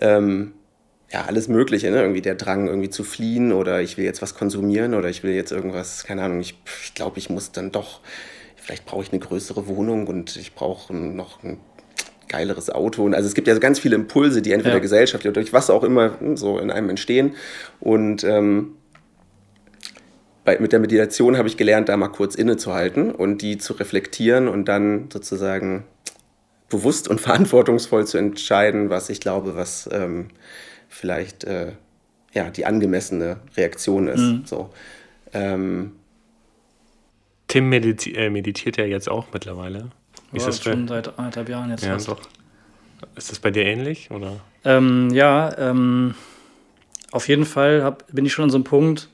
Ähm, 0.00 0.52
ja, 1.12 1.24
alles 1.24 1.48
Mögliche, 1.48 1.90
ne? 1.90 2.00
irgendwie 2.02 2.22
der 2.22 2.36
Drang 2.36 2.68
irgendwie 2.68 2.90
zu 2.90 3.02
fliehen 3.02 3.52
oder 3.52 3.80
ich 3.80 3.96
will 3.96 4.04
jetzt 4.04 4.22
was 4.22 4.36
konsumieren 4.36 4.94
oder 4.94 5.08
ich 5.08 5.24
will 5.24 5.32
jetzt 5.32 5.50
irgendwas, 5.50 6.04
keine 6.04 6.22
Ahnung, 6.22 6.40
ich, 6.40 6.56
ich 6.84 6.94
glaube, 6.94 7.18
ich 7.18 7.28
muss 7.30 7.50
dann 7.50 7.72
doch, 7.72 8.00
vielleicht 8.54 8.86
brauche 8.86 9.02
ich 9.02 9.10
eine 9.10 9.18
größere 9.18 9.66
Wohnung 9.66 10.06
und 10.06 10.36
ich 10.36 10.54
brauche 10.54 10.94
noch 10.94 11.42
ein 11.42 11.58
geileres 12.30 12.70
Auto. 12.70 13.04
Und 13.04 13.14
also 13.14 13.26
es 13.28 13.34
gibt 13.34 13.48
ja 13.48 13.58
ganz 13.58 13.78
viele 13.78 13.96
Impulse, 13.96 14.40
die 14.40 14.52
entweder 14.52 14.76
ja. 14.76 14.80
Gesellschaft 14.80 15.24
oder 15.26 15.34
durch 15.34 15.52
was 15.52 15.68
auch 15.68 15.84
immer 15.84 16.18
hm, 16.18 16.36
so 16.36 16.58
in 16.58 16.70
einem 16.70 16.88
entstehen. 16.88 17.34
Und 17.80 18.24
ähm, 18.24 18.76
bei, 20.44 20.58
mit 20.58 20.72
der 20.72 20.78
Meditation 20.80 21.36
habe 21.36 21.48
ich 21.48 21.58
gelernt, 21.58 21.90
da 21.90 21.96
mal 21.96 22.08
kurz 22.08 22.34
innezuhalten 22.34 23.10
und 23.12 23.42
die 23.42 23.58
zu 23.58 23.74
reflektieren 23.74 24.48
und 24.48 24.66
dann 24.66 25.10
sozusagen 25.12 25.84
bewusst 26.70 27.08
und 27.08 27.20
verantwortungsvoll 27.20 28.06
zu 28.06 28.16
entscheiden, 28.16 28.88
was 28.88 29.10
ich 29.10 29.20
glaube, 29.20 29.56
was 29.56 29.88
ähm, 29.92 30.28
vielleicht 30.88 31.44
äh, 31.44 31.72
ja, 32.32 32.48
die 32.50 32.64
angemessene 32.64 33.38
Reaktion 33.56 34.06
ist. 34.08 34.20
Mhm. 34.20 34.42
So. 34.46 34.70
Ähm, 35.32 35.92
Tim 37.48 37.68
mediti 37.68 38.14
äh, 38.14 38.30
meditiert 38.30 38.76
ja 38.76 38.84
jetzt 38.84 39.10
auch 39.10 39.26
mittlerweile. 39.32 39.90
Ist 40.32 40.46
das 40.46 40.62
schon 40.62 40.86
seit 40.86 41.18
anderthalb 41.18 41.48
Jahren 41.48 41.70
jetzt. 41.70 41.84
Ja, 41.84 41.92
fast. 41.92 42.08
doch. 42.08 42.20
Ist 43.16 43.30
das 43.30 43.38
bei 43.38 43.50
dir 43.50 43.64
ähnlich? 43.64 44.10
Oder? 44.10 44.40
Ähm, 44.64 45.10
ja, 45.10 45.56
ähm, 45.58 46.14
auf 47.10 47.28
jeden 47.28 47.46
Fall 47.46 47.82
hab, 47.82 48.06
bin 48.12 48.26
ich 48.26 48.32
schon 48.32 48.44
an 48.44 48.50
so 48.50 48.56
einem 48.56 48.64
Punkt, 48.64 49.08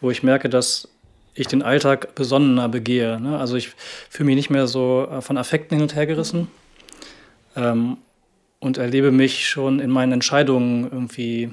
wo 0.00 0.10
ich 0.10 0.22
merke, 0.22 0.48
dass 0.48 0.88
ich 1.34 1.46
den 1.46 1.62
Alltag 1.62 2.14
besonnener 2.14 2.68
begehe. 2.68 3.20
Ne? 3.20 3.38
Also 3.38 3.56
ich 3.56 3.72
fühle 4.08 4.26
mich 4.26 4.36
nicht 4.36 4.50
mehr 4.50 4.66
so 4.66 5.08
äh, 5.10 5.20
von 5.20 5.36
Affekten 5.36 5.76
hin 5.76 5.82
und 5.82 5.94
her 5.94 6.06
gerissen 6.06 6.48
ähm, 7.56 7.98
und 8.60 8.78
erlebe 8.78 9.10
mich 9.10 9.48
schon 9.48 9.80
in 9.80 9.90
meinen 9.90 10.12
Entscheidungen 10.12 10.84
irgendwie 10.84 11.52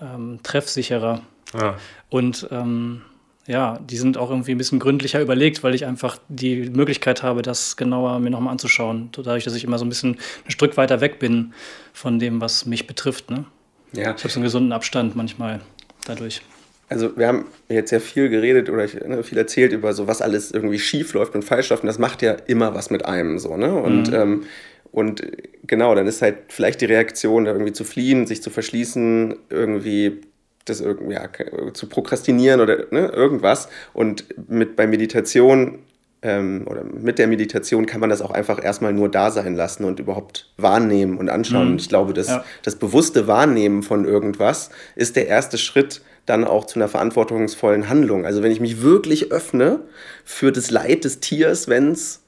ähm, 0.00 0.40
treffsicherer. 0.42 1.22
Ah. 1.52 1.74
Und 2.10 2.48
ähm, 2.50 3.02
ja, 3.46 3.78
die 3.78 3.96
sind 3.96 4.16
auch 4.16 4.30
irgendwie 4.30 4.52
ein 4.52 4.58
bisschen 4.58 4.78
gründlicher 4.78 5.20
überlegt, 5.20 5.62
weil 5.62 5.74
ich 5.74 5.84
einfach 5.84 6.18
die 6.28 6.70
Möglichkeit 6.70 7.22
habe, 7.22 7.42
das 7.42 7.76
genauer 7.76 8.18
mir 8.20 8.30
nochmal 8.30 8.52
anzuschauen. 8.52 9.10
Dadurch, 9.12 9.44
dass 9.44 9.54
ich 9.54 9.64
immer 9.64 9.78
so 9.78 9.84
ein 9.84 9.90
bisschen 9.90 10.16
ein 10.46 10.50
Stück 10.50 10.76
weiter 10.76 11.00
weg 11.00 11.18
bin 11.18 11.52
von 11.92 12.18
dem, 12.18 12.40
was 12.40 12.64
mich 12.64 12.86
betrifft. 12.86 13.30
Ne? 13.30 13.44
Ja. 13.92 14.14
Ich 14.16 14.24
habe 14.24 14.30
so 14.30 14.38
einen 14.38 14.44
gesunden 14.44 14.72
Abstand 14.72 15.14
manchmal 15.14 15.60
dadurch. 16.06 16.40
Also 16.88 17.16
wir 17.16 17.28
haben 17.28 17.46
jetzt 17.68 17.90
ja 17.90 18.00
viel 18.00 18.28
geredet 18.28 18.70
oder 18.70 18.86
ne, 19.06 19.22
viel 19.22 19.38
erzählt 19.38 19.72
über 19.72 19.92
so, 19.92 20.06
was 20.06 20.22
alles 20.22 20.50
irgendwie 20.50 20.78
schief 20.78 21.12
läuft 21.12 21.34
und 21.34 21.42
falsch 21.42 21.70
läuft. 21.70 21.82
Und 21.82 21.88
das 21.88 21.98
macht 21.98 22.22
ja 22.22 22.32
immer 22.46 22.74
was 22.74 22.90
mit 22.90 23.04
einem 23.04 23.38
so. 23.38 23.56
Ne? 23.56 23.74
Und, 23.74 24.08
mhm. 24.08 24.14
ähm, 24.14 24.42
und 24.90 25.22
genau, 25.66 25.94
dann 25.94 26.06
ist 26.06 26.22
halt 26.22 26.36
vielleicht 26.48 26.80
die 26.80 26.86
Reaktion, 26.86 27.44
da 27.44 27.52
irgendwie 27.52 27.72
zu 27.72 27.84
fliehen, 27.84 28.26
sich 28.26 28.42
zu 28.42 28.50
verschließen, 28.50 29.34
irgendwie 29.50 30.20
das 30.64 30.80
irgendwie 30.80 31.14
ja, 31.14 31.28
zu 31.72 31.88
prokrastinieren 31.88 32.60
oder 32.60 32.86
ne, 32.90 33.08
irgendwas. 33.08 33.68
Und 33.92 34.24
mit 34.48 34.76
bei 34.76 34.86
Meditation 34.86 35.80
ähm, 36.22 36.66
oder 36.66 36.82
mit 36.84 37.18
der 37.18 37.26
Meditation 37.26 37.86
kann 37.86 38.00
man 38.00 38.10
das 38.10 38.22
auch 38.22 38.30
einfach 38.30 38.62
erstmal 38.62 38.92
nur 38.92 39.10
da 39.10 39.30
sein 39.30 39.54
lassen 39.54 39.84
und 39.84 40.00
überhaupt 40.00 40.50
wahrnehmen 40.56 41.18
und 41.18 41.28
anschauen. 41.28 41.66
Mhm. 41.66 41.72
Und 41.72 41.80
ich 41.82 41.88
glaube, 41.88 42.14
das, 42.14 42.28
ja. 42.28 42.44
das 42.62 42.76
bewusste 42.76 43.26
Wahrnehmen 43.26 43.82
von 43.82 44.06
irgendwas 44.06 44.70
ist 44.96 45.16
der 45.16 45.28
erste 45.28 45.58
Schritt 45.58 46.00
dann 46.26 46.44
auch 46.44 46.64
zu 46.64 46.78
einer 46.78 46.88
verantwortungsvollen 46.88 47.90
Handlung. 47.90 48.24
Also 48.24 48.42
wenn 48.42 48.50
ich 48.50 48.60
mich 48.60 48.80
wirklich 48.82 49.30
öffne 49.30 49.80
für 50.24 50.50
das 50.50 50.70
Leid 50.70 51.04
des 51.04 51.20
Tiers, 51.20 51.68
wenn 51.68 51.92
es 51.92 52.22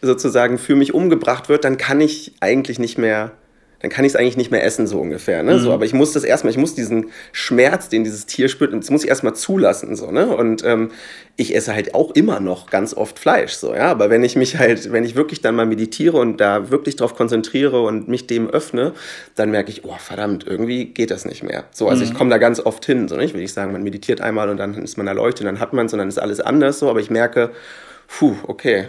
sozusagen 0.00 0.56
für 0.56 0.74
mich 0.74 0.94
umgebracht 0.94 1.50
wird, 1.50 1.64
dann 1.64 1.76
kann 1.76 2.00
ich 2.00 2.32
eigentlich 2.40 2.78
nicht 2.78 2.96
mehr 2.96 3.32
dann 3.80 3.90
kann 3.90 4.04
ich 4.04 4.12
es 4.12 4.16
eigentlich 4.16 4.36
nicht 4.36 4.50
mehr 4.50 4.62
essen, 4.62 4.86
so 4.86 5.00
ungefähr. 5.00 5.42
Ne? 5.42 5.54
Mhm. 5.54 5.60
So, 5.60 5.72
aber 5.72 5.86
ich 5.86 5.94
muss 5.94 6.12
das 6.12 6.22
erstmal, 6.22 6.50
ich 6.50 6.58
muss 6.58 6.74
diesen 6.74 7.10
Schmerz, 7.32 7.88
den 7.88 8.04
dieses 8.04 8.26
Tier 8.26 8.48
spürt, 8.48 8.74
das 8.74 8.90
muss 8.90 9.04
ich 9.04 9.08
erstmal 9.08 9.34
zulassen. 9.34 9.96
So, 9.96 10.10
ne? 10.10 10.36
Und 10.36 10.62
ähm, 10.64 10.90
ich 11.36 11.54
esse 11.56 11.74
halt 11.74 11.94
auch 11.94 12.10
immer 12.10 12.40
noch 12.40 12.68
ganz 12.68 12.92
oft 12.94 13.18
Fleisch. 13.18 13.52
So, 13.52 13.74
ja? 13.74 13.90
Aber 13.90 14.10
wenn 14.10 14.22
ich 14.22 14.36
mich 14.36 14.58
halt, 14.58 14.92
wenn 14.92 15.04
ich 15.04 15.16
wirklich 15.16 15.40
dann 15.40 15.56
mal 15.56 15.64
meditiere 15.64 16.18
und 16.18 16.38
da 16.40 16.70
wirklich 16.70 16.96
drauf 16.96 17.14
konzentriere 17.14 17.82
und 17.82 18.06
mich 18.06 18.26
dem 18.26 18.50
öffne, 18.50 18.92
dann 19.34 19.50
merke 19.50 19.70
ich, 19.70 19.84
oh 19.84 19.96
verdammt, 19.98 20.46
irgendwie 20.46 20.84
geht 20.86 21.10
das 21.10 21.24
nicht 21.24 21.42
mehr. 21.42 21.64
So, 21.70 21.88
also 21.88 22.04
mhm. 22.04 22.10
ich 22.10 22.16
komme 22.16 22.30
da 22.30 22.36
ganz 22.36 22.60
oft 22.60 22.84
hin. 22.84 23.08
So, 23.08 23.16
ne? 23.16 23.24
Ich 23.24 23.32
will 23.32 23.40
nicht 23.40 23.54
sagen, 23.54 23.72
man 23.72 23.82
meditiert 23.82 24.20
einmal 24.20 24.50
und 24.50 24.58
dann 24.58 24.74
ist 24.74 24.98
man 24.98 25.06
erleuchtet 25.06 25.40
und 25.40 25.46
dann 25.46 25.60
hat 25.60 25.72
man 25.72 25.86
es 25.86 25.92
und 25.94 26.00
dann 26.00 26.08
ist 26.08 26.18
alles 26.18 26.40
anders 26.40 26.78
so, 26.78 26.90
aber 26.90 27.00
ich 27.00 27.08
merke, 27.08 27.50
puh, 28.08 28.34
okay, 28.46 28.88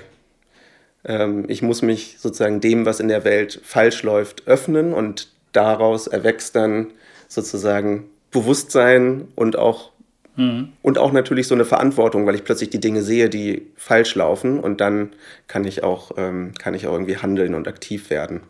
ähm, 1.06 1.46
ich 1.48 1.62
muss 1.62 1.82
mich 1.82 2.18
sozusagen 2.20 2.62
dem, 2.62 2.86
was 2.86 3.00
in 3.00 3.08
der 3.08 3.24
Welt 3.24 3.60
falsch 3.64 4.04
läuft, 4.04 4.48
öffnen 4.48 4.94
und 4.94 5.30
daraus 5.52 6.08
erwächst 6.08 6.56
dann 6.56 6.88
sozusagen 7.28 8.06
Bewusstsein 8.32 9.28
und 9.36 9.58
auch 9.58 9.92
mhm. 10.36 10.70
und 10.82 10.98
auch 10.98 11.12
natürlich 11.12 11.48
so 11.48 11.56
eine 11.56 11.66
Verantwortung, 11.66 12.26
weil 12.26 12.36
ich 12.36 12.44
plötzlich 12.44 12.70
die 12.70 12.80
Dinge 12.80 13.02
sehe, 13.02 13.30
die 13.30 13.68
falsch 13.76 14.16
laufen 14.16 14.60
und 14.60 14.82
dann 14.82 15.12
kann 15.48 15.66
ich 15.66 15.84
auch 15.84 16.12
ähm, 16.18 16.54
kann 16.58 16.74
ich 16.74 16.88
auch 16.88 16.94
irgendwie 16.94 17.18
handeln 17.18 17.56
und 17.56 17.68
aktiv 17.68 18.10
werden. 18.10 18.42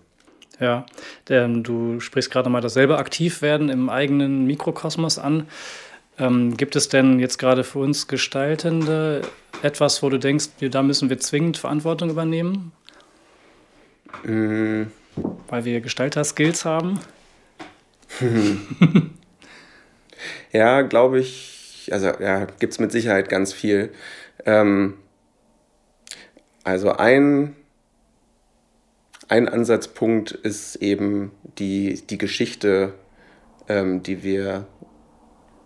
Ja, 0.60 0.86
denn 1.28 1.64
du 1.64 2.00
sprichst 2.00 2.30
gerade 2.30 2.50
mal 2.50 2.62
dasselbe 2.62 3.00
aktiv 3.00 3.42
werden 3.42 3.70
im 3.70 3.90
eigenen 3.90 4.46
Mikrokosmos 4.46 5.18
an. 5.18 5.48
Ähm, 6.22 6.56
gibt 6.56 6.76
es 6.76 6.88
denn 6.88 7.20
jetzt 7.20 7.40
gerade 7.40 7.64
für 7.64 7.80
uns 7.80 8.08
Gestaltende 8.08 9.24
etwas, 9.64 10.04
wo 10.04 10.10
du 10.10 10.20
denkst, 10.20 10.50
da 10.60 10.84
müssen 10.84 11.10
wir 11.10 11.18
zwingend 11.18 11.58
Verantwortung 11.58 12.12
übernehmen? 12.12 12.72
Mm. 14.24 14.84
Weil 15.48 15.66
wir 15.66 15.82
Gestalter-Skills 15.82 16.64
haben? 16.64 17.00
ja, 20.52 20.84
glaube 20.84 21.20
ich. 21.20 21.90
Also 21.92 22.08
ja, 22.20 22.46
gibt 22.46 22.74
es 22.74 22.80
mit 22.80 22.92
Sicherheit 22.92 23.28
ganz 23.28 23.52
viel. 23.52 23.92
Ähm, 24.46 24.94
also 26.64 26.92
ein, 26.92 27.56
ein 29.28 29.50
Ansatzpunkt 29.50 30.32
ist 30.32 30.76
eben 30.76 31.32
die, 31.58 32.04
die 32.08 32.20
Geschichte, 32.20 32.94
ähm, 33.68 34.04
die 34.04 34.22
wir 34.22 34.68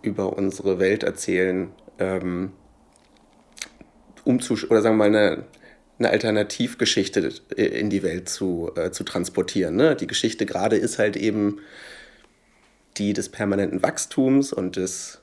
über 0.06 0.36
unsere 0.36 0.78
Welt 0.78 1.02
erzählen, 1.02 1.68
ähm, 1.98 2.52
umzusch 4.24 4.64
oder 4.64 4.82
sagen 4.82 4.96
wir 4.96 5.08
mal 5.08 5.16
eine, 5.16 5.44
eine 5.98 6.10
Alternativgeschichte 6.10 7.32
in 7.56 7.90
die 7.90 8.02
Welt 8.02 8.28
zu, 8.28 8.70
äh, 8.76 8.90
zu 8.90 9.04
transportieren. 9.04 9.76
Ne? 9.76 9.96
Die 9.96 10.06
Geschichte 10.06 10.46
gerade 10.46 10.76
ist 10.76 10.98
halt 10.98 11.16
eben 11.16 11.60
die 12.96 13.12
des 13.12 13.28
permanenten 13.28 13.82
Wachstums 13.82 14.52
und 14.52 14.76
des 14.76 15.20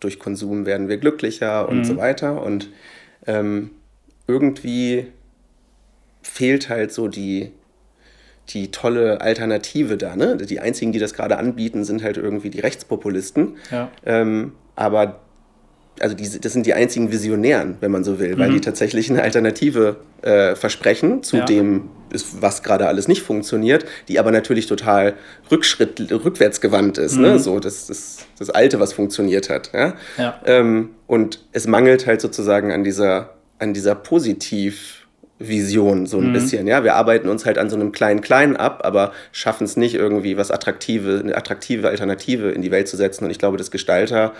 durch 0.00 0.18
Konsum 0.18 0.66
werden 0.66 0.88
wir 0.88 0.98
glücklicher 0.98 1.68
und 1.68 1.78
mhm. 1.78 1.84
so 1.84 1.96
weiter. 1.96 2.42
Und 2.42 2.68
ähm, 3.26 3.70
irgendwie 4.26 5.06
fehlt 6.22 6.68
halt 6.68 6.92
so 6.92 7.08
die, 7.08 7.52
die 8.50 8.70
tolle 8.70 9.20
Alternative 9.20 9.96
da. 9.96 10.16
Ne? 10.16 10.36
Die 10.36 10.60
einzigen, 10.60 10.92
die 10.92 10.98
das 10.98 11.14
gerade 11.14 11.38
anbieten, 11.38 11.84
sind 11.84 12.02
halt 12.02 12.16
irgendwie 12.16 12.50
die 12.50 12.60
Rechtspopulisten. 12.60 13.56
Ja. 13.70 13.90
Ähm, 14.04 14.52
aber 14.76 15.20
also 16.00 16.16
die, 16.16 16.40
das 16.40 16.52
sind 16.52 16.66
die 16.66 16.74
einzigen 16.74 17.12
Visionären, 17.12 17.76
wenn 17.80 17.90
man 17.90 18.04
so 18.04 18.18
will, 18.18 18.34
mhm. 18.34 18.38
weil 18.40 18.50
die 18.50 18.60
tatsächlich 18.60 19.10
eine 19.10 19.22
Alternative 19.22 19.96
äh, 20.22 20.56
versprechen 20.56 21.22
zu 21.22 21.38
ja. 21.38 21.44
dem, 21.44 21.88
was 22.40 22.62
gerade 22.62 22.88
alles 22.88 23.08
nicht 23.08 23.22
funktioniert, 23.22 23.84
die 24.08 24.18
aber 24.18 24.32
natürlich 24.32 24.66
total 24.66 25.14
Rückschritt, 25.50 26.10
rückwärtsgewandt 26.10 26.98
ist. 26.98 27.16
Ne? 27.16 27.28
Mhm. 27.28 27.32
Ne? 27.34 27.38
So 27.38 27.60
das, 27.60 27.86
das, 27.86 28.26
das 28.38 28.50
Alte, 28.50 28.80
was 28.80 28.92
funktioniert 28.92 29.50
hat. 29.50 29.70
Ja? 29.72 29.94
ja. 30.18 30.40
Ähm, 30.44 30.90
und 31.06 31.44
es 31.52 31.66
mangelt 31.66 32.06
halt 32.06 32.20
sozusagen 32.20 32.72
an 32.72 32.84
dieser, 32.84 33.30
an 33.58 33.72
dieser 33.72 33.94
Positiv- 33.94 35.03
Vision 35.48 36.06
so 36.06 36.18
ein 36.18 36.28
mhm. 36.28 36.32
bisschen. 36.32 36.66
Ja, 36.66 36.84
wir 36.84 36.94
arbeiten 36.94 37.28
uns 37.28 37.44
halt 37.44 37.58
an 37.58 37.70
so 37.70 37.76
einem 37.76 37.92
kleinen 37.92 38.20
Kleinen 38.20 38.56
ab, 38.56 38.80
aber 38.84 39.12
schaffen 39.32 39.64
es 39.64 39.76
nicht 39.76 39.94
irgendwie 39.94 40.36
was 40.36 40.50
attraktive, 40.50 41.20
eine 41.20 41.36
attraktive 41.36 41.88
Alternative 41.88 42.50
in 42.50 42.62
die 42.62 42.70
Welt 42.70 42.88
zu 42.88 42.96
setzen. 42.96 43.24
Und 43.24 43.30
ich 43.30 43.38
glaube, 43.38 43.56
dass 43.56 43.70
Gestalter, 43.70 44.32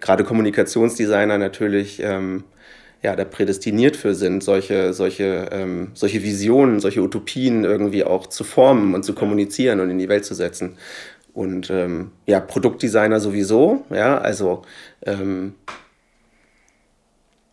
gerade 0.00 0.24
Kommunikationsdesigner 0.24 1.38
natürlich 1.38 2.02
ähm, 2.02 2.44
ja, 3.02 3.14
da 3.14 3.24
prädestiniert 3.24 3.96
für 3.96 4.14
sind, 4.14 4.42
solche, 4.42 4.92
solche, 4.92 5.48
ähm, 5.52 5.92
solche 5.94 6.22
Visionen, 6.22 6.80
solche 6.80 7.02
Utopien 7.02 7.64
irgendwie 7.64 8.04
auch 8.04 8.26
zu 8.26 8.42
formen 8.42 8.94
und 8.94 9.04
zu 9.04 9.14
kommunizieren 9.14 9.80
und 9.80 9.90
in 9.90 9.98
die 9.98 10.08
Welt 10.08 10.24
zu 10.24 10.34
setzen. 10.34 10.76
Und 11.32 11.70
ähm, 11.70 12.12
ja, 12.26 12.40
Produktdesigner 12.40 13.20
sowieso, 13.20 13.84
ja, 13.90 14.18
also 14.18 14.62
ähm, 15.02 15.54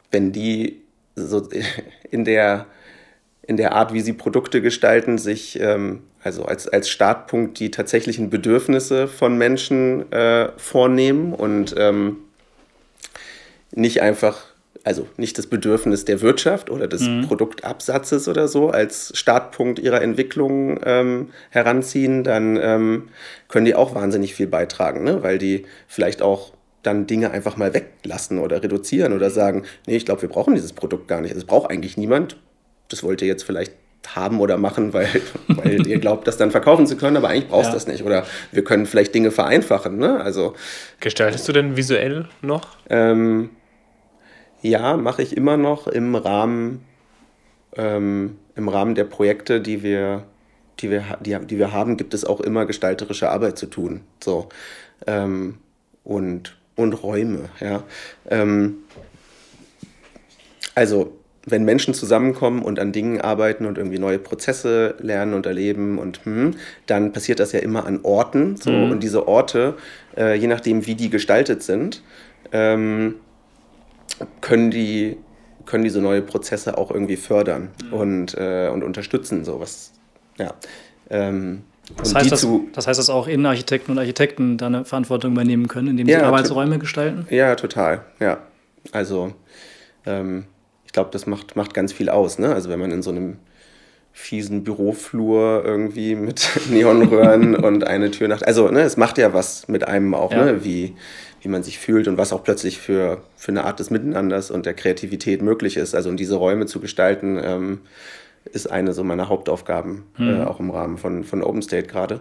wenn 0.09 0.31
die 0.31 0.81
so 1.15 1.47
in 2.09 2.23
der, 2.23 2.65
in 3.45 3.57
der 3.57 3.73
Art, 3.73 3.93
wie 3.93 4.01
sie 4.01 4.13
Produkte 4.13 4.61
gestalten, 4.61 5.17
sich 5.17 5.59
ähm, 5.59 6.01
also 6.23 6.45
als, 6.45 6.67
als 6.67 6.89
Startpunkt 6.89 7.59
die 7.59 7.71
tatsächlichen 7.71 8.29
Bedürfnisse 8.29 9.07
von 9.07 9.37
Menschen 9.37 10.11
äh, 10.11 10.49
vornehmen 10.57 11.33
und 11.33 11.75
ähm, 11.77 12.17
nicht 13.71 14.01
einfach, 14.01 14.45
also 14.85 15.07
nicht 15.17 15.37
das 15.37 15.47
Bedürfnis 15.47 16.05
der 16.05 16.21
Wirtschaft 16.21 16.69
oder 16.69 16.87
des 16.87 17.01
mhm. 17.01 17.27
Produktabsatzes 17.27 18.29
oder 18.29 18.47
so 18.47 18.69
als 18.69 19.11
Startpunkt 19.17 19.79
ihrer 19.79 20.01
Entwicklung 20.01 20.79
ähm, 20.85 21.31
heranziehen, 21.49 22.23
dann 22.23 22.57
ähm, 22.61 23.09
können 23.49 23.65
die 23.65 23.75
auch 23.75 23.93
wahnsinnig 23.93 24.33
viel 24.33 24.47
beitragen, 24.47 25.03
ne? 25.03 25.23
weil 25.23 25.37
die 25.37 25.65
vielleicht 25.87 26.21
auch 26.21 26.53
dann 26.83 27.07
Dinge 27.07 27.31
einfach 27.31 27.57
mal 27.57 27.73
weglassen 27.73 28.39
oder 28.39 28.61
reduzieren 28.61 29.13
oder 29.13 29.29
sagen, 29.29 29.63
nee, 29.87 29.95
ich 29.95 30.05
glaube, 30.05 30.21
wir 30.21 30.29
brauchen 30.29 30.53
dieses 30.53 30.73
Produkt 30.73 31.07
gar 31.07 31.21
nicht. 31.21 31.35
Das 31.35 31.45
braucht 31.45 31.71
eigentlich 31.71 31.97
niemand. 31.97 32.37
Das 32.93 33.03
wollt 33.03 33.21
ihr 33.21 33.27
jetzt 33.27 33.43
vielleicht 33.43 33.73
haben 34.07 34.39
oder 34.39 34.57
machen, 34.57 34.93
weil, 34.93 35.07
weil 35.47 35.85
ihr 35.87 35.99
glaubt, 35.99 36.27
das 36.27 36.37
dann 36.37 36.51
verkaufen 36.51 36.87
zu 36.87 36.97
können, 36.97 37.17
aber 37.17 37.29
eigentlich 37.29 37.47
brauchst 37.47 37.67
du 37.67 37.71
ja. 37.71 37.75
das 37.75 37.87
nicht. 37.87 38.03
Oder 38.03 38.25
wir 38.51 38.63
können 38.63 38.85
vielleicht 38.85 39.15
Dinge 39.15 39.31
vereinfachen. 39.31 39.97
Ne? 39.97 40.19
Also, 40.19 40.53
Gestaltest 40.99 41.47
du 41.47 41.53
denn 41.53 41.77
visuell 41.77 42.27
noch? 42.41 42.77
Ähm, 42.89 43.49
ja, 44.61 44.97
mache 44.97 45.21
ich 45.21 45.35
immer 45.35 45.57
noch 45.57 45.87
im 45.87 46.15
Rahmen, 46.15 46.85
ähm, 47.75 48.37
im 48.55 48.69
Rahmen 48.69 48.95
der 48.95 49.05
Projekte, 49.05 49.61
die 49.61 49.83
wir, 49.83 50.23
die, 50.79 50.89
wir, 50.89 51.03
die, 51.21 51.37
die 51.45 51.57
wir 51.59 51.71
haben, 51.71 51.97
gibt 51.97 52.13
es 52.13 52.25
auch 52.25 52.41
immer 52.41 52.65
gestalterische 52.65 53.29
Arbeit 53.29 53.57
zu 53.57 53.67
tun. 53.67 54.01
So. 54.21 54.49
Ähm, 55.07 55.57
und 56.03 56.55
und 56.75 56.93
Räume. 57.03 57.49
Ja. 57.59 57.83
Ähm, 58.29 58.77
also 60.75 61.17
wenn 61.45 61.65
Menschen 61.65 61.93
zusammenkommen 61.93 62.61
und 62.61 62.79
an 62.79 62.91
Dingen 62.91 63.19
arbeiten 63.19 63.65
und 63.65 63.77
irgendwie 63.77 63.99
neue 63.99 64.19
Prozesse 64.19 64.95
lernen 64.99 65.33
und 65.33 65.45
erleben 65.45 65.97
und 65.97 66.23
hm, 66.25 66.55
dann 66.85 67.11
passiert 67.11 67.39
das 67.39 67.51
ja 67.51 67.59
immer 67.59 67.85
an 67.85 67.99
Orten. 68.03 68.55
So. 68.55 68.71
Mhm. 68.71 68.91
Und 68.91 69.03
diese 69.03 69.27
Orte, 69.27 69.75
äh, 70.17 70.35
je 70.35 70.47
nachdem 70.47 70.85
wie 70.85 70.95
die 70.95 71.09
gestaltet 71.09 71.63
sind, 71.63 72.01
ähm, 72.51 73.15
können 74.41 74.71
die 74.71 75.17
können 75.65 75.83
diese 75.85 76.01
neue 76.01 76.21
Prozesse 76.21 76.77
auch 76.77 76.91
irgendwie 76.91 77.15
fördern 77.15 77.69
mhm. 77.85 77.93
und, 77.93 78.37
äh, 78.37 78.67
und 78.67 78.83
unterstützen. 78.83 79.45
So 79.45 79.59
was, 79.59 79.93
ja. 80.37 80.53
Ähm, 81.09 81.63
das 81.97 82.15
heißt, 82.15 82.31
dass, 82.31 82.47
das 82.73 82.87
heißt, 82.87 82.99
dass 82.99 83.09
auch 83.09 83.27
Innenarchitekten 83.27 83.91
und 83.91 83.99
Architekten 83.99 84.57
da 84.57 84.67
eine 84.67 84.85
Verantwortung 84.85 85.33
übernehmen 85.33 85.67
können, 85.67 85.89
indem 85.89 86.07
sie 86.07 86.13
ja, 86.13 86.23
Arbeitsräume 86.23 86.79
gestalten? 86.79 87.27
Ja, 87.29 87.55
total. 87.55 88.05
Ja. 88.19 88.39
Also, 88.91 89.33
ähm, 90.05 90.45
ich 90.93 90.95
glaube, 90.95 91.09
das 91.09 91.25
macht, 91.25 91.55
macht 91.55 91.73
ganz 91.73 91.91
viel 91.91 92.07
aus. 92.07 92.37
Ne? 92.37 92.53
Also, 92.53 92.69
wenn 92.69 92.79
man 92.79 92.91
in 92.91 93.01
so 93.01 93.09
einem 93.09 93.37
fiesen 94.11 94.63
Büroflur 94.63 95.63
irgendwie 95.65 96.13
mit 96.13 96.47
Neonröhren 96.69 97.55
und 97.65 97.87
eine 97.87 98.11
Tür 98.11 98.27
nach. 98.27 98.43
Also, 98.43 98.69
ne, 98.69 98.81
es 98.81 98.95
macht 98.95 99.17
ja 99.17 99.33
was 99.33 99.67
mit 99.67 99.87
einem 99.87 100.13
auch, 100.13 100.31
ja. 100.31 100.45
ne? 100.45 100.63
wie, 100.63 100.93
wie 101.41 101.49
man 101.49 101.63
sich 101.63 101.79
fühlt 101.79 102.07
und 102.07 102.19
was 102.19 102.31
auch 102.31 102.43
plötzlich 102.43 102.77
für, 102.77 103.23
für 103.37 103.51
eine 103.51 103.63
Art 103.63 103.79
des 103.79 103.89
Miteinanders 103.89 104.51
und 104.51 104.67
der 104.67 104.75
Kreativität 104.75 105.41
möglich 105.41 105.77
ist. 105.77 105.95
Also, 105.95 106.11
um 106.11 106.15
diese 106.15 106.35
Räume 106.35 106.67
zu 106.67 106.79
gestalten. 106.79 107.41
Ähm, 107.43 107.81
ist 108.51 108.69
eine 108.69 108.93
so 108.93 109.03
meiner 109.03 109.29
Hauptaufgaben, 109.29 110.03
mhm. 110.17 110.29
äh, 110.29 110.43
auch 110.43 110.59
im 110.59 110.69
Rahmen 110.69 110.99
von, 110.99 111.23
von 111.23 111.41
Open 111.41 111.63
State 111.63 111.87
gerade. 111.87 112.19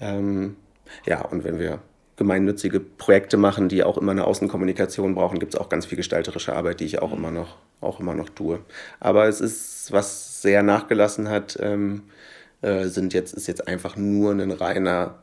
Ähm, 0.00 0.56
ja, 1.04 1.20
und 1.20 1.44
wenn 1.44 1.58
wir 1.58 1.80
gemeinnützige 2.20 2.80
Projekte 2.80 3.38
machen, 3.38 3.70
die 3.70 3.82
auch 3.82 3.96
immer 3.96 4.12
eine 4.12 4.26
Außenkommunikation 4.26 5.14
brauchen, 5.14 5.38
gibt 5.38 5.54
es 5.54 5.58
auch 5.58 5.70
ganz 5.70 5.86
viel 5.86 5.96
gestalterische 5.96 6.54
Arbeit, 6.54 6.80
die 6.80 6.84
ich 6.84 7.00
auch 7.00 7.14
immer 7.14 7.30
noch, 7.30 7.56
auch 7.80 7.98
immer 7.98 8.12
noch 8.12 8.28
tue. 8.28 8.60
Aber 9.00 9.26
es 9.26 9.40
ist, 9.40 9.90
was 9.90 10.42
sehr 10.42 10.62
nachgelassen 10.62 11.30
hat, 11.30 11.58
ähm, 11.62 12.02
äh, 12.60 12.84
sind 12.84 13.14
jetzt, 13.14 13.32
ist 13.32 13.46
jetzt 13.48 13.66
einfach 13.66 13.96
nur 13.96 14.32
ein 14.32 14.50
reiner 14.50 15.14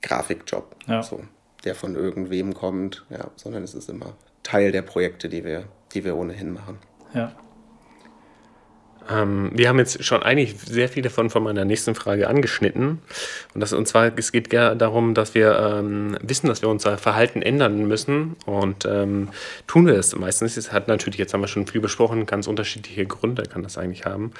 Grafikjob, 0.00 0.74
ja. 0.88 1.04
so, 1.04 1.20
der 1.62 1.76
von 1.76 1.94
irgendwem 1.94 2.52
kommt, 2.52 3.06
ja, 3.08 3.30
sondern 3.36 3.62
es 3.62 3.72
ist 3.72 3.88
immer 3.88 4.16
Teil 4.42 4.72
der 4.72 4.82
Projekte, 4.82 5.28
die 5.28 5.44
wir, 5.44 5.66
die 5.94 6.04
wir 6.04 6.16
ohnehin 6.16 6.52
machen. 6.52 6.78
Ja. 7.14 7.30
Ähm, 9.10 9.50
wir 9.54 9.68
haben 9.68 9.78
jetzt 9.78 10.04
schon 10.04 10.22
eigentlich 10.22 10.56
sehr 10.64 10.88
viel 10.88 11.02
davon 11.02 11.30
von 11.30 11.42
meiner 11.42 11.64
nächsten 11.64 11.94
Frage 11.94 12.28
angeschnitten. 12.28 13.00
Und, 13.54 13.60
das, 13.60 13.72
und 13.72 13.86
zwar, 13.86 14.12
es 14.16 14.32
geht 14.32 14.52
darum, 14.52 15.14
dass 15.14 15.34
wir 15.34 15.58
ähm, 15.58 16.16
wissen, 16.22 16.46
dass 16.46 16.62
wir 16.62 16.68
unser 16.68 16.98
Verhalten 16.98 17.42
ändern 17.42 17.86
müssen. 17.86 18.36
Und 18.46 18.84
ähm, 18.84 19.28
tun 19.66 19.86
wir 19.86 19.94
es 19.94 20.14
meistens. 20.16 20.56
Es 20.56 20.72
hat 20.72 20.88
natürlich, 20.88 21.18
jetzt 21.18 21.34
haben 21.34 21.40
wir 21.40 21.48
schon 21.48 21.66
viel 21.66 21.80
besprochen, 21.80 22.26
ganz 22.26 22.46
unterschiedliche 22.46 23.06
Gründe 23.06 23.44
kann 23.44 23.62
das 23.62 23.78
eigentlich 23.78 24.04
haben. 24.04 24.32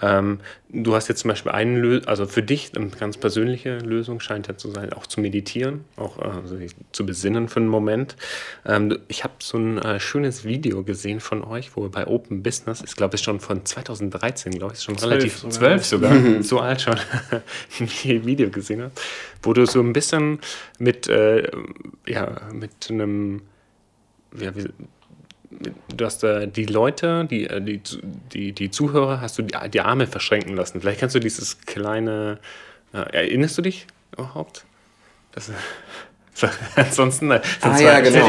Ähm, 0.00 0.40
du 0.70 0.94
hast 0.94 1.08
jetzt 1.08 1.20
zum 1.20 1.28
Beispiel 1.28 1.52
eine 1.52 1.78
Lösung, 1.78 2.08
also 2.08 2.26
für 2.26 2.42
dich 2.42 2.72
eine 2.74 2.88
ganz 2.88 3.16
persönliche 3.16 3.78
Lösung 3.78 4.20
scheint 4.20 4.48
ja 4.48 4.56
zu 4.56 4.70
sein, 4.70 4.92
auch 4.92 5.06
zu 5.06 5.20
meditieren, 5.20 5.84
auch 5.96 6.18
also 6.18 6.56
zu 6.92 7.06
besinnen 7.06 7.48
für 7.48 7.60
einen 7.60 7.68
Moment. 7.68 8.16
Ähm, 8.64 8.98
ich 9.08 9.24
habe 9.24 9.34
so 9.40 9.58
ein 9.58 9.78
äh, 9.78 10.00
schönes 10.00 10.44
Video 10.44 10.82
gesehen 10.82 11.20
von 11.20 11.44
euch, 11.44 11.76
wo 11.76 11.84
ihr 11.84 11.90
bei 11.90 12.06
Open 12.06 12.42
Business, 12.42 12.82
ich 12.86 12.96
glaube, 12.96 13.14
es 13.14 13.20
ist 13.20 13.24
schon 13.24 13.40
von 13.40 13.64
2000 13.64 14.08
2013, 14.10 14.52
glaube 14.52 14.74
ich, 14.74 14.82
schon 14.82 14.98
12 14.98 15.10
relativ 15.10 15.38
sogar. 15.38 15.52
12 15.52 15.84
sogar, 15.84 16.14
mhm. 16.14 16.42
so 16.42 16.60
alt 16.60 16.80
schon, 16.80 16.96
ein 17.80 18.26
Video 18.26 18.50
gesehen 18.50 18.82
habe, 18.82 18.92
wo 19.42 19.52
du 19.52 19.66
so 19.66 19.80
ein 19.80 19.92
bisschen 19.92 20.38
mit, 20.78 21.08
äh, 21.08 21.50
ja, 22.06 22.40
mit 22.52 22.90
einem, 22.90 23.42
ja, 24.38 24.54
wie, 24.54 24.66
du 25.50 26.04
hast 26.04 26.24
äh, 26.24 26.46
die 26.46 26.66
Leute, 26.66 27.26
die, 27.30 27.46
äh, 27.46 27.60
die, 27.60 27.80
die, 28.32 28.52
die 28.52 28.70
Zuhörer, 28.70 29.20
hast 29.20 29.38
du 29.38 29.42
die, 29.42 29.54
die 29.70 29.80
Arme 29.80 30.06
verschränken 30.06 30.56
lassen. 30.56 30.80
Vielleicht 30.80 31.00
kannst 31.00 31.14
du 31.14 31.20
dieses 31.20 31.60
kleine, 31.62 32.38
äh, 32.92 32.98
erinnerst 32.98 33.58
du 33.58 33.62
dich 33.62 33.86
überhaupt? 34.12 34.64
Das, 35.32 35.50
Ansonsten. 36.76 37.30
Äh, 37.30 37.40
ah, 37.62 37.80
ja, 37.80 38.00
genau. 38.00 38.28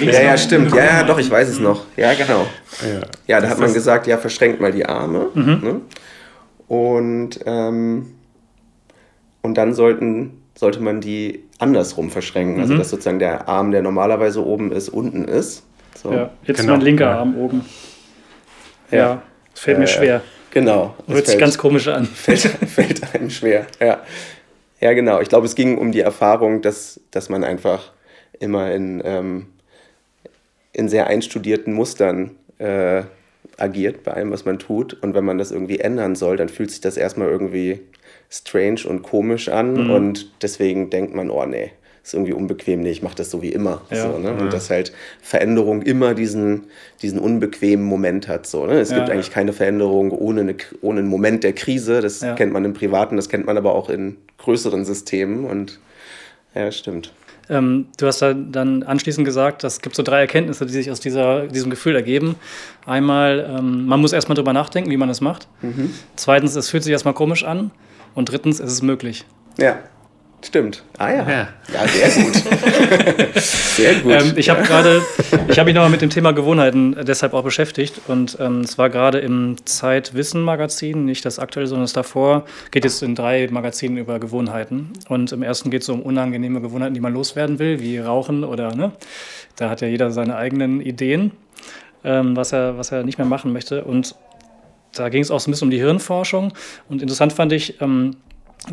Ja, 0.00 0.22
ja, 0.22 0.36
stimmt. 0.36 0.74
Ja, 0.74 0.84
ja, 0.84 1.02
doch, 1.04 1.18
ich 1.18 1.30
weiß 1.30 1.48
es 1.48 1.60
noch. 1.60 1.84
Ja, 1.96 2.14
genau. 2.14 2.46
Ja, 2.82 3.00
ja 3.26 3.40
da 3.40 3.48
hat 3.48 3.58
man 3.58 3.72
gesagt, 3.72 4.06
ja, 4.06 4.18
verschränkt 4.18 4.60
mal 4.60 4.72
die 4.72 4.84
Arme. 4.86 5.28
Mhm. 5.34 5.60
Ne? 5.62 5.80
Und, 6.66 7.40
ähm, 7.46 8.14
und 9.42 9.54
dann 9.54 9.74
sollten, 9.74 10.42
sollte 10.56 10.80
man 10.80 11.00
die 11.00 11.44
andersrum 11.58 12.10
verschränken. 12.10 12.60
Also, 12.60 12.74
mhm. 12.74 12.80
Also, 12.80 12.82
dass 12.82 12.90
sozusagen 12.90 13.18
der 13.18 13.48
Arm, 13.48 13.70
der 13.70 13.82
normalerweise 13.82 14.44
oben 14.44 14.72
ist, 14.72 14.88
unten 14.88 15.24
ist. 15.24 15.62
So. 15.94 16.12
Ja, 16.12 16.30
jetzt 16.44 16.60
genau. 16.60 16.74
ist 16.74 16.78
mein 16.78 16.80
linker 16.80 17.10
Arm 17.10 17.36
oben. 17.36 17.64
Ja, 18.90 19.22
es 19.54 19.60
fällt 19.60 19.78
äh, 19.78 19.80
mir 19.80 19.86
schwer. 19.86 20.22
Genau. 20.50 20.94
Hört 21.08 21.26
sich 21.26 21.38
ganz 21.38 21.58
komisch 21.58 21.88
an. 21.88 22.06
Fällt, 22.14 22.40
fällt 22.40 23.14
einem 23.14 23.28
schwer, 23.28 23.66
ja. 23.80 24.02
Ja, 24.80 24.92
genau. 24.92 25.20
Ich 25.20 25.28
glaube, 25.28 25.46
es 25.46 25.54
ging 25.56 25.78
um 25.78 25.90
die 25.90 26.00
Erfahrung, 26.00 26.62
dass, 26.62 27.00
dass 27.10 27.28
man 27.28 27.42
einfach 27.42 27.92
immer 28.38 28.70
in, 28.72 29.02
ähm, 29.04 29.46
in 30.72 30.88
sehr 30.88 31.06
einstudierten 31.08 31.72
Mustern 31.72 32.36
äh, 32.58 33.02
agiert 33.56 34.04
bei 34.04 34.12
allem, 34.12 34.30
was 34.30 34.44
man 34.44 34.58
tut. 34.58 34.94
Und 34.94 35.14
wenn 35.14 35.24
man 35.24 35.38
das 35.38 35.50
irgendwie 35.50 35.80
ändern 35.80 36.14
soll, 36.14 36.36
dann 36.36 36.48
fühlt 36.48 36.70
sich 36.70 36.80
das 36.80 36.96
erstmal 36.96 37.28
irgendwie 37.28 37.80
strange 38.30 38.82
und 38.86 39.02
komisch 39.02 39.48
an. 39.48 39.84
Mhm. 39.84 39.90
Und 39.90 40.42
deswegen 40.42 40.90
denkt 40.90 41.14
man, 41.14 41.30
oh 41.30 41.46
nee, 41.46 41.72
ist 42.04 42.12
irgendwie 42.12 42.34
unbequem, 42.34 42.82
nee, 42.82 42.90
ich 42.90 43.02
mache 43.02 43.14
das 43.14 43.30
so 43.30 43.40
wie 43.40 43.48
immer. 43.48 43.80
Ja. 43.90 44.12
So, 44.12 44.18
ne? 44.18 44.34
Und 44.34 44.52
dass 44.52 44.68
halt 44.68 44.92
Veränderung 45.22 45.80
immer 45.80 46.12
diesen, 46.14 46.64
diesen 47.00 47.18
unbequemen 47.18 47.84
Moment 47.84 48.28
hat. 48.28 48.46
So, 48.46 48.66
ne? 48.66 48.78
Es 48.78 48.90
ja, 48.90 48.98
gibt 48.98 49.08
eigentlich 49.08 49.30
keine 49.30 49.54
Veränderung 49.54 50.10
ohne, 50.12 50.42
eine, 50.42 50.54
ohne 50.82 51.00
einen 51.00 51.08
Moment 51.08 51.44
der 51.44 51.54
Krise. 51.54 52.02
Das 52.02 52.20
kennt 52.36 52.52
man 52.52 52.64
im 52.66 52.74
Privaten, 52.74 53.16
das 53.16 53.30
kennt 53.30 53.46
man 53.46 53.56
aber 53.56 53.74
auch 53.74 53.88
in 53.88 54.18
größeren 54.36 54.84
Systemen. 54.84 55.46
Und 55.46 55.80
ja, 56.54 56.70
stimmt. 56.70 57.10
Ähm, 57.48 57.86
du 57.98 58.06
hast 58.06 58.20
da 58.20 58.34
dann 58.34 58.82
anschließend 58.82 59.24
gesagt, 59.24 59.64
es 59.64 59.80
gibt 59.80 59.96
so 59.96 60.02
drei 60.02 60.20
Erkenntnisse, 60.20 60.66
die 60.66 60.72
sich 60.72 60.90
aus 60.90 61.00
dieser, 61.00 61.46
diesem 61.46 61.70
Gefühl 61.70 61.94
ergeben. 61.94 62.36
Einmal, 62.84 63.50
ähm, 63.58 63.86
man 63.86 64.00
muss 64.00 64.12
erstmal 64.12 64.36
drüber 64.36 64.52
nachdenken, 64.52 64.90
wie 64.90 64.96
man 64.98 65.08
es 65.08 65.22
macht. 65.22 65.48
Mhm. 65.62 65.94
Zweitens, 66.16 66.54
es 66.54 66.68
fühlt 66.68 66.82
sich 66.82 66.92
erstmal 66.92 67.14
komisch 67.14 67.44
an. 67.44 67.70
Und 68.14 68.30
drittens, 68.30 68.60
es 68.60 68.70
ist 68.70 68.82
möglich. 68.82 69.24
Ja. 69.58 69.78
Stimmt. 70.44 70.84
Ah 70.98 71.10
ja. 71.10 71.28
Ja, 71.28 71.48
ja 71.72 71.86
sehr 71.86 72.22
gut. 72.22 72.34
sehr 73.34 73.94
gut. 73.94 74.12
Ähm, 74.12 74.34
ich 74.36 74.50
habe 74.50 74.62
gerade, 74.62 75.02
ich 75.48 75.58
habe 75.58 75.64
mich 75.64 75.74
nochmal 75.74 75.90
mit 75.90 76.02
dem 76.02 76.10
Thema 76.10 76.32
Gewohnheiten 76.32 76.94
deshalb 77.02 77.32
auch 77.32 77.42
beschäftigt. 77.42 78.02
Und 78.08 78.36
ähm, 78.40 78.60
es 78.60 78.76
war 78.76 78.90
gerade 78.90 79.20
im 79.20 79.56
Zeitwissen-Magazin, 79.64 81.06
nicht 81.06 81.24
das 81.24 81.38
aktuelle, 81.38 81.66
sondern 81.66 81.84
das 81.84 81.94
davor, 81.94 82.44
geht 82.72 82.84
es 82.84 83.00
in 83.00 83.14
drei 83.14 83.48
Magazinen 83.50 83.96
über 83.96 84.18
Gewohnheiten. 84.18 84.92
Und 85.08 85.32
im 85.32 85.42
ersten 85.42 85.70
geht 85.70 85.80
es 85.80 85.88
um 85.88 86.02
unangenehme 86.02 86.60
Gewohnheiten, 86.60 86.92
die 86.92 87.00
man 87.00 87.14
loswerden 87.14 87.58
will, 87.58 87.80
wie 87.80 87.98
Rauchen 87.98 88.44
oder, 88.44 88.74
ne? 88.74 88.92
Da 89.56 89.70
hat 89.70 89.80
ja 89.80 89.88
jeder 89.88 90.10
seine 90.10 90.36
eigenen 90.36 90.82
Ideen, 90.82 91.30
ähm, 92.04 92.36
was, 92.36 92.52
er, 92.52 92.76
was 92.76 92.92
er 92.92 93.02
nicht 93.02 93.16
mehr 93.16 93.26
machen 93.26 93.54
möchte. 93.54 93.84
Und 93.84 94.14
da 94.92 95.08
ging 95.08 95.22
es 95.22 95.30
auch 95.30 95.40
so 95.40 95.48
ein 95.48 95.52
bisschen 95.52 95.68
um 95.68 95.70
die 95.70 95.78
Hirnforschung. 95.78 96.52
Und 96.90 97.00
interessant 97.00 97.32
fand 97.32 97.52
ich, 97.52 97.80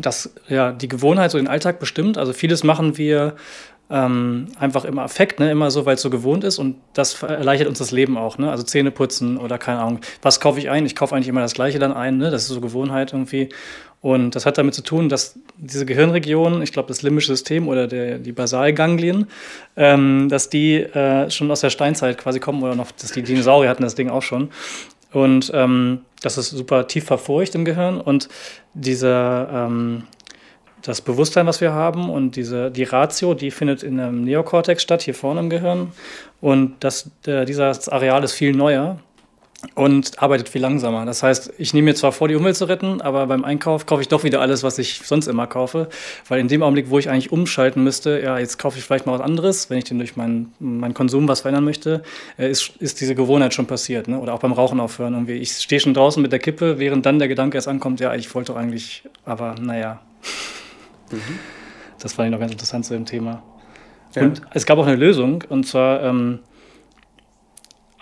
dass 0.00 0.32
ja, 0.48 0.72
die 0.72 0.88
Gewohnheit 0.88 1.30
so 1.30 1.38
den 1.38 1.48
Alltag 1.48 1.78
bestimmt. 1.78 2.18
Also 2.18 2.32
vieles 2.32 2.64
machen 2.64 2.96
wir 2.96 3.34
ähm, 3.90 4.46
einfach 4.58 4.84
im 4.86 4.98
Affekt, 4.98 5.38
ne? 5.38 5.50
immer 5.50 5.70
so, 5.70 5.84
weil 5.84 5.96
es 5.96 6.02
so 6.02 6.08
gewohnt 6.08 6.44
ist 6.44 6.58
und 6.58 6.76
das 6.94 7.22
erleichtert 7.22 7.68
uns 7.68 7.78
das 7.78 7.90
Leben 7.90 8.16
auch. 8.16 8.38
Ne? 8.38 8.50
Also 8.50 8.62
Zähne 8.62 8.90
putzen 8.90 9.36
oder 9.36 9.58
keine 9.58 9.80
Ahnung, 9.80 10.00
was 10.22 10.40
kaufe 10.40 10.58
ich 10.58 10.70
ein? 10.70 10.86
Ich 10.86 10.96
kaufe 10.96 11.14
eigentlich 11.14 11.28
immer 11.28 11.42
das 11.42 11.52
Gleiche 11.52 11.78
dann 11.78 11.92
ein, 11.92 12.16
ne? 12.16 12.30
das 12.30 12.42
ist 12.44 12.48
so 12.48 12.60
Gewohnheit 12.60 13.12
irgendwie. 13.12 13.50
Und 14.00 14.34
das 14.34 14.46
hat 14.46 14.58
damit 14.58 14.74
zu 14.74 14.82
tun, 14.82 15.08
dass 15.08 15.38
diese 15.58 15.86
Gehirnregionen, 15.86 16.62
ich 16.62 16.72
glaube 16.72 16.88
das 16.88 17.02
limbische 17.02 17.28
System 17.28 17.68
oder 17.68 17.86
der, 17.86 18.18
die 18.18 18.32
Basalganglien, 18.32 19.28
ähm, 19.76 20.28
dass 20.28 20.48
die 20.48 20.76
äh, 20.76 21.30
schon 21.30 21.50
aus 21.50 21.60
der 21.60 21.70
Steinzeit 21.70 22.18
quasi 22.18 22.40
kommen 22.40 22.62
oder 22.62 22.74
noch, 22.74 22.90
dass 22.92 23.12
die 23.12 23.22
Dinosaurier 23.22 23.68
hatten 23.68 23.84
das 23.84 23.94
Ding 23.94 24.10
auch 24.10 24.22
schon. 24.22 24.50
Und 25.12 25.52
ähm, 25.54 26.00
das 26.22 26.38
ist 26.38 26.50
super 26.50 26.86
tief 26.86 27.04
verfurcht 27.04 27.54
im 27.54 27.64
Gehirn. 27.64 28.00
Und 28.00 28.28
diese, 28.74 29.48
ähm, 29.52 30.04
das 30.82 31.00
Bewusstsein, 31.00 31.46
was 31.46 31.60
wir 31.60 31.72
haben 31.72 32.10
und 32.10 32.36
diese, 32.36 32.70
die 32.70 32.84
Ratio, 32.84 33.34
die 33.34 33.50
findet 33.50 33.82
in 33.82 34.00
einem 34.00 34.24
Neokortex 34.24 34.82
statt, 34.82 35.02
hier 35.02 35.14
vorne 35.14 35.40
im 35.40 35.50
Gehirn. 35.50 35.92
Und 36.40 36.76
das, 36.80 37.10
äh, 37.26 37.44
dieses 37.44 37.88
Areal 37.88 38.24
ist 38.24 38.32
viel 38.32 38.54
neuer 38.54 38.98
und 39.74 40.20
arbeitet 40.20 40.48
viel 40.48 40.60
langsamer. 40.60 41.06
Das 41.06 41.22
heißt, 41.22 41.54
ich 41.56 41.72
nehme 41.72 41.86
mir 41.86 41.94
zwar 41.94 42.12
vor, 42.12 42.28
die 42.28 42.34
Umwelt 42.34 42.56
zu 42.56 42.64
retten, 42.64 43.00
aber 43.00 43.26
beim 43.26 43.44
Einkauf 43.44 43.86
kaufe 43.86 44.02
ich 44.02 44.08
doch 44.08 44.24
wieder 44.24 44.40
alles, 44.40 44.62
was 44.62 44.78
ich 44.78 45.02
sonst 45.04 45.28
immer 45.28 45.46
kaufe. 45.46 45.88
Weil 46.28 46.40
in 46.40 46.48
dem 46.48 46.62
Augenblick, 46.62 46.90
wo 46.90 46.98
ich 46.98 47.08
eigentlich 47.08 47.32
umschalten 47.32 47.82
müsste, 47.82 48.20
ja, 48.20 48.38
jetzt 48.38 48.58
kaufe 48.58 48.78
ich 48.78 48.84
vielleicht 48.84 49.06
mal 49.06 49.12
was 49.12 49.20
anderes, 49.20 49.70
wenn 49.70 49.78
ich 49.78 49.84
den 49.84 49.98
durch 49.98 50.16
meinen, 50.16 50.52
meinen 50.58 50.94
Konsum 50.94 51.28
was 51.28 51.42
verändern 51.42 51.64
möchte, 51.64 52.02
äh, 52.38 52.50
ist, 52.50 52.72
ist 52.80 53.00
diese 53.00 53.14
Gewohnheit 53.14 53.54
schon 53.54 53.66
passiert. 53.66 54.08
Ne? 54.08 54.18
Oder 54.18 54.34
auch 54.34 54.40
beim 54.40 54.52
Rauchen 54.52 54.80
aufhören. 54.80 55.14
Irgendwie. 55.14 55.34
Ich 55.34 55.52
stehe 55.52 55.80
schon 55.80 55.94
draußen 55.94 56.20
mit 56.20 56.32
der 56.32 56.40
Kippe, 56.40 56.78
während 56.78 57.06
dann 57.06 57.18
der 57.18 57.28
Gedanke 57.28 57.56
erst 57.56 57.68
ankommt, 57.68 58.00
ja, 58.00 58.14
ich 58.14 58.34
wollte 58.34 58.52
doch 58.52 58.58
eigentlich, 58.58 59.04
aber 59.24 59.54
naja. 59.60 60.00
Mhm. 61.10 61.38
Das 62.00 62.14
fand 62.14 62.26
ich 62.26 62.32
noch 62.32 62.40
ganz 62.40 62.52
interessant 62.52 62.84
zu 62.84 62.94
dem 62.94 63.06
Thema. 63.06 63.42
Ja. 64.14 64.22
Und 64.22 64.42
es 64.52 64.66
gab 64.66 64.78
auch 64.78 64.86
eine 64.86 64.96
Lösung, 64.96 65.44
und 65.48 65.66
zwar. 65.66 66.02
Ähm, 66.02 66.40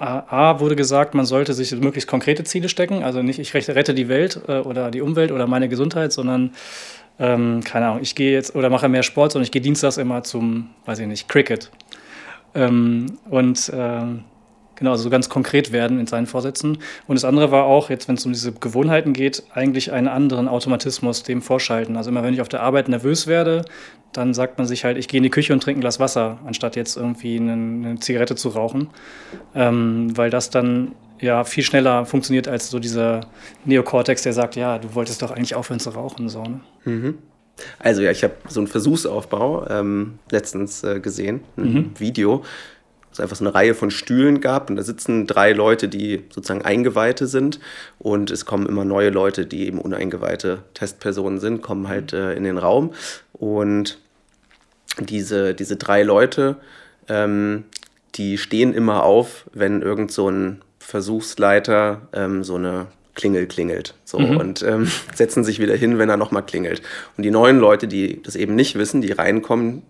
A, 0.00 0.60
wurde 0.60 0.76
gesagt, 0.76 1.14
man 1.14 1.26
sollte 1.26 1.52
sich 1.52 1.72
möglichst 1.78 2.08
konkrete 2.08 2.44
Ziele 2.44 2.68
stecken. 2.68 3.02
Also 3.02 3.22
nicht, 3.22 3.38
ich 3.38 3.54
rette 3.54 3.94
die 3.94 4.08
Welt 4.08 4.40
äh, 4.48 4.60
oder 4.60 4.90
die 4.90 5.02
Umwelt 5.02 5.30
oder 5.30 5.46
meine 5.46 5.68
Gesundheit, 5.68 6.12
sondern, 6.12 6.52
ähm, 7.18 7.60
keine 7.62 7.86
Ahnung, 7.86 8.02
ich 8.02 8.14
gehe 8.14 8.32
jetzt 8.32 8.54
oder 8.54 8.70
mache 8.70 8.88
mehr 8.88 9.02
Sport, 9.02 9.32
sondern 9.32 9.44
ich 9.44 9.52
gehe 9.52 9.60
dienstags 9.60 9.98
immer 9.98 10.22
zum, 10.22 10.70
weiß 10.86 11.00
ich 11.00 11.06
nicht, 11.06 11.28
Cricket. 11.28 11.70
Ähm, 12.54 13.18
und 13.28 13.70
ähm, 13.74 14.24
genau, 14.80 14.90
also 14.90 15.04
so 15.04 15.10
ganz 15.10 15.28
konkret 15.28 15.70
werden 15.70 16.00
in 16.00 16.08
seinen 16.08 16.26
Vorsätzen. 16.26 16.78
Und 17.06 17.14
das 17.14 17.24
andere 17.24 17.52
war 17.52 17.64
auch, 17.64 17.90
jetzt 17.90 18.08
wenn 18.08 18.16
es 18.16 18.26
um 18.26 18.32
diese 18.32 18.50
Gewohnheiten 18.52 19.12
geht, 19.12 19.44
eigentlich 19.54 19.92
einen 19.92 20.08
anderen 20.08 20.48
Automatismus 20.48 21.22
dem 21.22 21.40
vorschalten. 21.40 21.96
Also 21.96 22.10
immer 22.10 22.24
wenn 22.24 22.34
ich 22.34 22.40
auf 22.40 22.48
der 22.48 22.62
Arbeit 22.62 22.88
nervös 22.88 23.28
werde, 23.28 23.64
dann 24.12 24.34
sagt 24.34 24.58
man 24.58 24.66
sich 24.66 24.84
halt, 24.84 24.98
ich 24.98 25.06
gehe 25.06 25.18
in 25.18 25.22
die 25.22 25.30
Küche 25.30 25.52
und 25.52 25.62
trinke 25.62 25.78
ein 25.78 25.82
Glas 25.82 26.00
Wasser, 26.00 26.38
anstatt 26.44 26.74
jetzt 26.74 26.96
irgendwie 26.96 27.36
eine, 27.36 27.52
eine 27.52 28.00
Zigarette 28.00 28.34
zu 28.34 28.48
rauchen. 28.48 28.88
Ähm, 29.54 30.16
weil 30.16 30.30
das 30.30 30.50
dann 30.50 30.92
ja 31.20 31.44
viel 31.44 31.62
schneller 31.62 32.06
funktioniert 32.06 32.48
als 32.48 32.70
so 32.70 32.78
dieser 32.80 33.20
Neokortex, 33.66 34.22
der 34.22 34.32
sagt, 34.32 34.56
ja, 34.56 34.78
du 34.78 34.94
wolltest 34.94 35.22
doch 35.22 35.30
eigentlich 35.30 35.54
aufhören 35.54 35.80
zu 35.80 35.90
rauchen. 35.90 36.28
So, 36.28 36.42
ne? 36.42 36.60
mhm. 36.84 37.18
Also 37.78 38.00
ja, 38.00 38.10
ich 38.10 38.24
habe 38.24 38.34
so 38.48 38.60
einen 38.60 38.68
Versuchsaufbau 38.68 39.66
ähm, 39.68 40.18
letztens 40.30 40.82
äh, 40.82 40.98
gesehen, 40.98 41.40
ein 41.58 41.72
mhm. 41.72 41.90
Video 41.98 42.42
es 43.12 43.20
einfach 43.20 43.36
so 43.36 43.44
eine 43.44 43.54
Reihe 43.54 43.74
von 43.74 43.90
Stühlen 43.90 44.40
gab 44.40 44.70
und 44.70 44.76
da 44.76 44.82
sitzen 44.82 45.26
drei 45.26 45.52
Leute, 45.52 45.88
die 45.88 46.24
sozusagen 46.30 46.62
Eingeweihte 46.62 47.26
sind 47.26 47.60
und 47.98 48.30
es 48.30 48.44
kommen 48.46 48.66
immer 48.66 48.84
neue 48.84 49.10
Leute, 49.10 49.46
die 49.46 49.66
eben 49.66 49.80
uneingeweihte 49.80 50.58
Testpersonen 50.74 51.40
sind, 51.40 51.62
kommen 51.62 51.88
halt 51.88 52.12
äh, 52.12 52.34
in 52.34 52.44
den 52.44 52.58
Raum 52.58 52.92
und 53.32 53.98
diese, 54.98 55.54
diese 55.54 55.76
drei 55.76 56.02
Leute, 56.02 56.56
ähm, 57.08 57.64
die 58.14 58.38
stehen 58.38 58.74
immer 58.74 59.04
auf, 59.04 59.46
wenn 59.52 59.82
irgend 59.82 60.12
so 60.12 60.28
ein 60.28 60.62
Versuchsleiter 60.78 62.08
ähm, 62.12 62.42
so 62.42 62.56
eine 62.56 62.88
Klingel 63.14 63.46
klingelt. 63.46 63.94
So, 64.04 64.18
mhm. 64.18 64.36
Und 64.36 64.62
ähm, 64.62 64.90
setzen 65.14 65.44
sich 65.44 65.58
wieder 65.60 65.76
hin, 65.76 65.98
wenn 65.98 66.08
er 66.08 66.16
nochmal 66.16 66.44
klingelt. 66.44 66.82
Und 67.16 67.24
die 67.24 67.30
neuen 67.30 67.58
Leute, 67.58 67.86
die 67.86 68.22
das 68.22 68.36
eben 68.36 68.54
nicht 68.54 68.76
wissen, 68.76 69.00
die 69.00 69.12
reinkommen, 69.12 69.82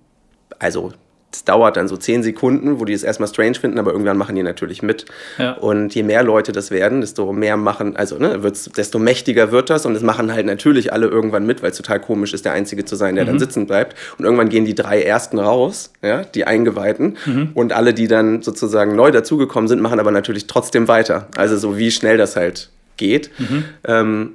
also 0.59 0.93
es 1.33 1.45
dauert 1.45 1.77
dann 1.77 1.87
so 1.87 1.97
zehn 1.97 2.23
Sekunden, 2.23 2.81
wo 2.81 2.85
die 2.85 2.93
es 2.93 3.05
erstmal 3.05 3.29
strange 3.29 3.55
finden, 3.55 3.79
aber 3.79 3.93
irgendwann 3.93 4.17
machen 4.17 4.35
die 4.35 4.43
natürlich 4.43 4.83
mit. 4.83 5.05
Ja. 5.39 5.53
Und 5.53 5.95
je 5.95 6.03
mehr 6.03 6.23
Leute 6.23 6.53
das 6.53 6.71
werden, 6.71 7.01
desto 7.01 7.33
mehr 7.33 7.57
machen, 7.57 7.97
also 7.97 8.19
ne, 8.19 8.39
desto 8.77 8.99
mächtiger 8.99 9.53
wird 9.53 9.71
das 9.71 9.87
und 9.87 9.95
es 9.95 10.03
machen 10.03 10.33
halt 10.33 10.47
natürlich 10.47 10.93
alle 10.93 11.07
irgendwann 11.07 11.47
mit, 11.47 11.63
weil 11.63 11.71
es 11.71 11.77
total 11.77 12.01
komisch 12.01 12.35
ist, 12.35 12.45
der 12.45 12.53
Einzige 12.53 12.85
zu 12.85 12.97
sein, 12.97 13.15
der 13.15 13.25
mhm. 13.25 13.29
dann 13.29 13.39
sitzen 13.39 13.67
bleibt. 13.67 13.97
Und 14.19 14.25
irgendwann 14.25 14.49
gehen 14.49 14.65
die 14.65 14.75
drei 14.75 15.03
Ersten 15.03 15.39
raus, 15.39 15.93
ja, 16.03 16.25
die 16.25 16.47
Eingeweihten. 16.47 17.17
Mhm. 17.25 17.51
Und 17.55 17.73
alle, 17.73 17.95
die 17.95 18.09
dann 18.09 18.43
sozusagen 18.43 18.97
neu 18.97 19.13
dazugekommen 19.13 19.69
sind, 19.69 19.81
machen 19.81 20.01
aber 20.01 20.11
natürlich 20.11 20.49
trotzdem 20.49 20.89
weiter. 20.89 21.29
Also 21.37 21.57
so 21.57 21.79
wie 21.79 21.93
schnell 21.93 22.17
das 22.17 22.35
halt 22.35 22.71
geht. 22.97 23.31
Mhm. 23.39 23.65
Ähm, 23.85 24.31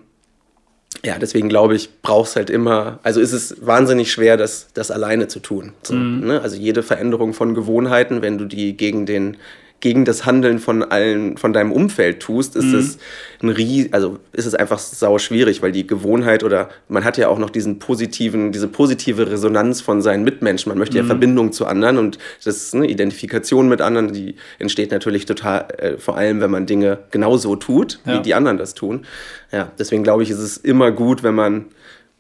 ja, 1.06 1.20
deswegen 1.20 1.50
glaube 1.50 1.76
ich, 1.76 1.90
brauchst 2.02 2.36
halt 2.36 2.50
immer, 2.50 3.00
also 3.04 3.22
ist 3.22 3.32
es 3.32 3.56
wahnsinnig 3.66 4.12
schwer, 4.12 4.38
das, 4.38 4.68
das 4.74 4.90
alleine 4.90 5.28
zu 5.28 5.40
tun. 5.40 5.74
So, 5.84 5.94
mhm. 5.94 6.26
ne? 6.26 6.42
Also 6.42 6.58
jede 6.58 6.82
Veränderung 6.82 7.34
von 7.34 7.54
Gewohnheiten, 7.54 8.24
wenn 8.24 8.40
du 8.40 8.46
die 8.46 8.76
gegen 8.76 9.06
den 9.06 9.38
gegen 9.80 10.06
das 10.06 10.26
Handeln 10.26 10.60
von 10.60 10.84
allen, 10.84 11.38
von 11.38 11.54
deinem 11.54 11.72
Umfeld 11.72 12.20
tust, 12.20 12.56
ist 12.56 12.66
mhm. 12.66 12.80
es 12.80 12.98
ein 13.42 13.50
Ries 13.50 13.94
also 13.94 14.18
ist 14.32 14.46
es 14.46 14.56
einfach 14.56 14.80
sau 14.80 15.20
schwierig, 15.20 15.62
weil 15.62 15.72
die 15.72 15.86
Gewohnheit 15.86 16.44
oder 16.44 16.70
man 16.88 17.04
hat 17.04 17.18
ja 17.18 17.28
auch 17.28 17.38
noch 17.38 17.50
diesen 17.50 17.78
positiven, 17.78 18.52
diese 18.52 18.68
positive 18.68 19.30
Resonanz 19.30 19.82
von 19.82 20.02
seinen 20.02 20.24
Mitmenschen. 20.24 20.70
Man 20.70 20.80
möchte 20.80 20.98
mhm. 20.98 21.04
ja 21.04 21.06
Verbindung 21.06 21.52
zu 21.52 21.66
anderen 21.66 21.98
und 21.98 22.18
das 22.44 22.56
ist 22.56 22.76
eine 22.76 22.88
Identifikation 22.88 23.70
mit 23.70 23.82
anderen, 23.82 24.14
die 24.14 24.36
entsteht 24.60 24.92
natürlich 24.92 25.26
total, 25.26 25.68
äh, 25.78 25.98
vor 25.98 26.18
allem 26.18 26.42
wenn 26.42 26.52
man 26.52 26.66
Dinge 26.66 27.00
genauso 27.12 27.56
tut, 27.56 28.00
ja. 28.06 28.18
wie 28.18 28.22
die 28.24 28.34
anderen 28.34 28.58
das 28.58 28.74
tun. 28.74 29.06
Ja, 29.52 29.72
deswegen 29.78 30.04
glaube 30.04 30.24
ich, 30.24 30.30
ist 30.32 30.40
es 30.40 30.58
immer 30.58 30.92
gut, 30.92 31.22
wenn 31.22 31.36
man 31.36 31.66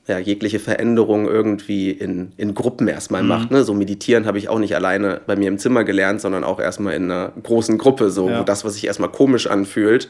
ja, 0.08 0.20
jegliche 0.20 0.60
Veränderung 0.60 1.28
irgendwie 1.28 1.90
in, 1.90 2.32
in 2.38 2.54
Gruppen 2.54 2.88
erstmal 2.88 3.24
mhm. 3.24 3.28
macht. 3.28 3.52
Ne? 3.52 3.64
So 3.64 3.74
meditieren 3.74 4.26
habe 4.28 4.38
ich 4.38 4.50
auch 4.50 4.60
nicht 4.60 4.76
alleine 4.76 5.22
bei 5.26 5.36
mir 5.36 5.48
im 5.48 5.58
Zimmer 5.58 5.84
gelernt, 5.84 6.22
sondern 6.22 6.44
auch 6.44 6.60
erstmal 6.60 6.94
in 6.94 7.12
einer 7.12 7.32
großen 7.42 7.78
Gruppe, 7.78 8.12
so 8.12 8.30
ja. 8.30 8.40
wo 8.40 8.44
das, 8.44 8.64
was 8.64 8.76
sich 8.76 8.86
erstmal 8.86 9.10
komisch 9.10 9.48
anfühlt, 9.48 10.10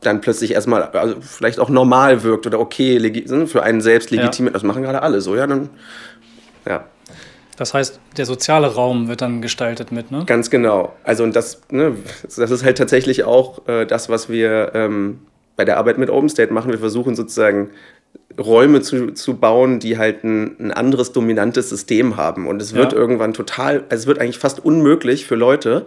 dann 0.00 0.20
plötzlich 0.20 0.52
erstmal 0.52 0.82
also 0.82 1.16
vielleicht 1.20 1.58
auch 1.58 1.68
normal 1.68 2.22
wirkt 2.22 2.46
oder 2.46 2.60
okay, 2.60 2.98
ne, 2.98 3.46
für 3.46 3.62
einen 3.62 3.80
selbst 3.80 4.10
legitim. 4.10 4.46
Ja. 4.46 4.52
Das 4.52 4.62
machen 4.62 4.82
gerade 4.82 5.02
alle 5.02 5.20
so, 5.20 5.36
ja, 5.36 5.46
dann 5.46 5.70
ja. 6.66 6.84
Das 7.56 7.74
heißt, 7.74 8.00
der 8.16 8.24
soziale 8.24 8.68
Raum 8.68 9.08
wird 9.08 9.20
dann 9.20 9.42
gestaltet 9.42 9.92
mit, 9.92 10.10
ne? 10.10 10.24
Ganz 10.24 10.48
genau. 10.48 10.94
Also 11.04 11.24
und 11.24 11.36
das, 11.36 11.60
ne, 11.70 11.96
das 12.22 12.38
ist 12.38 12.64
halt 12.64 12.78
tatsächlich 12.78 13.24
auch 13.24 13.66
äh, 13.68 13.84
das, 13.84 14.08
was 14.08 14.30
wir 14.30 14.70
ähm, 14.74 15.20
bei 15.56 15.66
der 15.66 15.76
Arbeit 15.76 15.98
mit 15.98 16.08
OpenState 16.08 16.52
machen. 16.54 16.70
Wir 16.70 16.78
versuchen 16.78 17.14
sozusagen 17.14 17.70
Räume 18.40 18.80
zu, 18.80 19.12
zu 19.12 19.36
bauen, 19.36 19.78
die 19.78 19.98
halt 19.98 20.24
ein, 20.24 20.56
ein 20.58 20.72
anderes 20.72 21.12
dominantes 21.12 21.68
System 21.68 22.16
haben. 22.16 22.46
Und 22.46 22.60
es 22.62 22.74
wird 22.74 22.92
ja. 22.92 22.98
irgendwann 22.98 23.34
total, 23.34 23.84
also 23.88 24.02
es 24.02 24.06
wird 24.06 24.18
eigentlich 24.18 24.38
fast 24.38 24.64
unmöglich 24.64 25.26
für 25.26 25.36
Leute, 25.36 25.84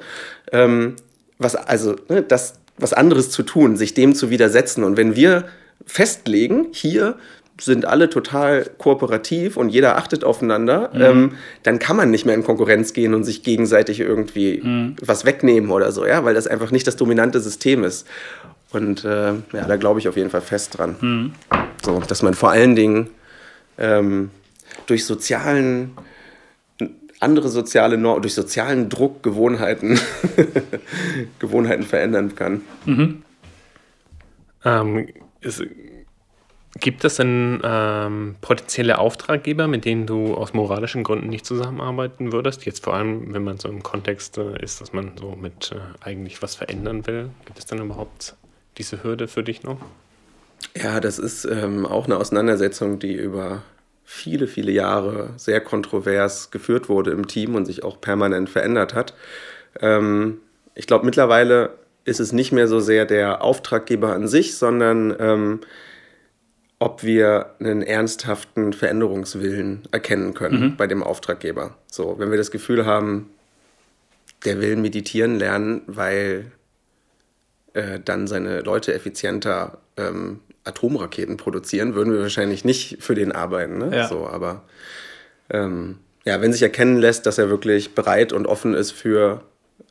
ähm, 0.51 0.95
was, 1.39 1.55
also, 1.55 1.95
ne, 2.09 2.21
das, 2.21 2.53
was 2.77 2.93
anderes 2.93 3.29
zu 3.29 3.43
tun, 3.43 3.75
sich 3.75 3.93
dem 3.93 4.15
zu 4.15 4.29
widersetzen. 4.29 4.83
Und 4.83 4.97
wenn 4.97 5.15
wir 5.15 5.45
festlegen, 5.85 6.67
hier 6.71 7.17
sind 7.59 7.85
alle 7.85 8.09
total 8.09 8.69
kooperativ 8.77 9.57
und 9.57 9.69
jeder 9.69 9.97
achtet 9.97 10.23
aufeinander, 10.23 10.89
mhm. 10.93 11.01
ähm, 11.01 11.31
dann 11.61 11.79
kann 11.79 11.95
man 11.95 12.09
nicht 12.09 12.25
mehr 12.25 12.35
in 12.35 12.43
Konkurrenz 12.43 12.93
gehen 12.93 13.13
und 13.13 13.23
sich 13.23 13.43
gegenseitig 13.43 13.99
irgendwie 13.99 14.61
mhm. 14.63 14.95
was 15.01 15.25
wegnehmen 15.25 15.69
oder 15.69 15.91
so, 15.91 16.05
ja, 16.05 16.23
weil 16.25 16.33
das 16.33 16.47
einfach 16.47 16.71
nicht 16.71 16.87
das 16.87 16.95
dominante 16.95 17.39
System 17.39 17.83
ist. 17.83 18.07
Und 18.73 19.05
äh, 19.05 19.33
ja, 19.53 19.65
da 19.67 19.75
glaube 19.77 19.99
ich 19.99 20.07
auf 20.07 20.17
jeden 20.17 20.29
Fall 20.29 20.41
fest 20.41 20.77
dran. 20.77 20.95
Mhm. 20.99 21.33
So, 21.83 21.99
dass 21.99 22.21
man 22.23 22.33
vor 22.33 22.51
allen 22.51 22.75
Dingen 22.75 23.09
ähm, 23.77 24.31
durch 24.87 25.05
sozialen, 25.05 25.91
andere 27.19 27.49
soziale 27.49 27.97
Normen, 27.97 28.23
durch 28.23 28.33
sozialen 28.33 28.89
Druck 28.89 29.23
Gewohnheiten, 29.23 29.99
Gewohnheiten 31.39 31.83
verändern 31.83 32.35
kann. 32.35 32.61
Mhm. 32.85 33.23
Ähm, 34.65 35.07
ist, 35.41 35.61
Gibt 36.79 37.05
es 37.05 37.17
denn 37.17 37.61
ähm, 37.63 38.35
potenzielle 38.41 38.97
Auftraggeber, 38.97 39.67
mit 39.67 39.85
denen 39.85 40.07
du 40.07 40.33
aus 40.33 40.53
moralischen 40.53 41.03
Gründen 41.03 41.29
nicht 41.29 41.45
zusammenarbeiten 41.45 42.31
würdest? 42.31 42.65
Jetzt 42.65 42.83
vor 42.83 42.95
allem, 42.95 43.31
wenn 43.31 43.43
man 43.43 43.57
so 43.59 43.69
im 43.69 43.83
Kontext 43.83 44.39
äh, 44.39 44.59
ist, 44.59 44.81
dass 44.81 44.91
man 44.91 45.11
so 45.19 45.35
mit 45.39 45.71
äh, 45.71 45.79
eigentlich 46.03 46.41
was 46.41 46.55
verändern 46.55 47.05
will. 47.05 47.29
Gibt 47.45 47.59
es 47.59 47.67
denn 47.67 47.79
überhaupt 47.79 48.35
diese 48.77 49.03
Hürde 49.03 49.27
für 49.27 49.43
dich 49.43 49.63
noch? 49.63 49.79
Ja, 50.75 50.99
das 50.99 51.19
ist 51.19 51.45
ähm, 51.45 51.85
auch 51.85 52.05
eine 52.05 52.17
Auseinandersetzung, 52.17 52.99
die 52.99 53.13
über 53.13 53.63
viele, 54.03 54.47
viele 54.47 54.71
Jahre 54.71 55.29
sehr 55.37 55.61
kontrovers 55.61 56.51
geführt 56.51 56.89
wurde 56.89 57.11
im 57.11 57.27
Team 57.27 57.55
und 57.55 57.65
sich 57.65 57.83
auch 57.83 58.01
permanent 58.01 58.49
verändert 58.49 58.93
hat. 58.93 59.13
Ähm, 59.79 60.39
ich 60.75 60.87
glaube, 60.87 61.05
mittlerweile 61.05 61.71
ist 62.05 62.19
es 62.19 62.31
nicht 62.31 62.51
mehr 62.51 62.67
so 62.67 62.79
sehr 62.79 63.05
der 63.05 63.41
Auftraggeber 63.41 64.13
an 64.13 64.27
sich, 64.27 64.57
sondern 64.57 65.15
ähm, 65.19 65.59
ob 66.79 67.03
wir 67.03 67.55
einen 67.59 67.81
ernsthaften 67.81 68.73
Veränderungswillen 68.73 69.83
erkennen 69.91 70.33
können 70.33 70.61
mhm. 70.61 70.75
bei 70.75 70.85
dem 70.85 71.01
Auftraggeber. 71.01 71.77
So, 71.87 72.15
wenn 72.19 72.29
wir 72.29 72.37
das 72.37 72.51
Gefühl 72.51 72.85
haben, 72.85 73.29
der 74.43 74.59
will 74.59 74.75
meditieren 74.75 75.39
lernen, 75.39 75.81
weil 75.87 76.51
äh, 77.73 77.99
dann 78.03 78.27
seine 78.27 78.61
Leute 78.61 78.93
effizienter 78.93 79.79
ähm, 79.97 80.39
Atomraketen 80.63 81.37
produzieren, 81.37 81.95
würden 81.95 82.13
wir 82.13 82.21
wahrscheinlich 82.21 82.63
nicht 82.63 82.97
für 83.01 83.15
den 83.15 83.31
arbeiten. 83.31 83.77
Ne? 83.77 83.95
Ja. 83.95 84.07
So, 84.07 84.27
aber 84.27 84.63
ähm, 85.49 85.97
ja, 86.25 86.41
wenn 86.41 86.53
sich 86.53 86.61
erkennen 86.61 86.97
lässt, 86.97 87.25
dass 87.25 87.37
er 87.37 87.49
wirklich 87.49 87.95
bereit 87.95 88.31
und 88.31 88.47
offen 88.47 88.73
ist 88.73 88.91
für 88.91 89.43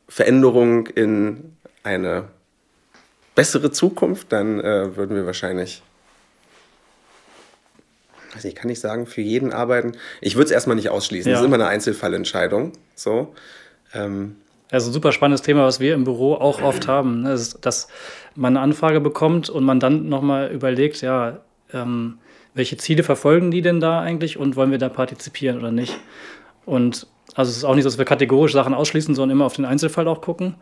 Veränderung 0.07 0.87
in 0.87 1.55
eine 1.83 2.25
bessere 3.35 3.71
Zukunft, 3.71 4.31
dann 4.31 4.59
äh, 4.59 4.95
würden 4.95 5.15
wir 5.15 5.25
wahrscheinlich 5.25 5.83
also 8.35 8.47
ich 8.47 8.55
kann 8.55 8.67
nicht 8.67 8.79
sagen, 8.79 9.05
für 9.05 9.21
jeden 9.21 9.53
arbeiten. 9.53 9.93
Ich 10.19 10.35
würde 10.35 10.45
es 10.45 10.51
erstmal 10.51 10.75
nicht 10.75 10.89
ausschließen. 10.89 11.29
Ja. 11.29 11.35
Das 11.35 11.41
ist 11.41 11.45
immer 11.45 11.55
eine 11.55 11.67
Einzelfallentscheidung. 11.67 12.73
So. 12.95 13.35
Ähm. 13.93 14.37
Also 14.73 14.89
ein 14.89 14.93
super 14.93 15.11
spannendes 15.11 15.43
Thema, 15.43 15.65
was 15.65 15.79
wir 15.79 15.93
im 15.93 16.03
Büro 16.03 16.33
auch 16.33 16.63
oft 16.63 16.87
haben, 16.87 17.21
ne? 17.21 17.33
ist, 17.33 17.63
dass 17.63 17.89
man 18.33 18.57
eine 18.57 18.63
Anfrage 18.63 19.01
bekommt 19.01 19.47
und 19.47 19.63
man 19.63 19.79
dann 19.79 20.09
nochmal 20.09 20.49
überlegt, 20.51 21.01
ja, 21.01 21.41
ähm, 21.71 22.17
welche 22.55 22.77
Ziele 22.77 23.03
verfolgen 23.03 23.51
die 23.51 23.61
denn 23.61 23.79
da 23.79 24.01
eigentlich 24.01 24.37
und 24.37 24.55
wollen 24.55 24.71
wir 24.71 24.79
da 24.79 24.89
partizipieren 24.89 25.59
oder 25.59 25.71
nicht? 25.71 25.99
Und 26.65 27.05
also 27.35 27.51
es 27.51 27.57
ist 27.57 27.65
auch 27.65 27.75
nicht 27.75 27.83
so, 27.83 27.89
dass 27.89 27.99
wir 27.99 28.05
kategorisch 28.05 28.53
Sachen 28.53 28.73
ausschließen, 28.73 29.13
sondern 29.13 29.37
immer 29.37 29.45
auf 29.45 29.55
den 29.55 29.65
Einzelfall 29.65 30.07
auch 30.07 30.21
gucken. 30.21 30.55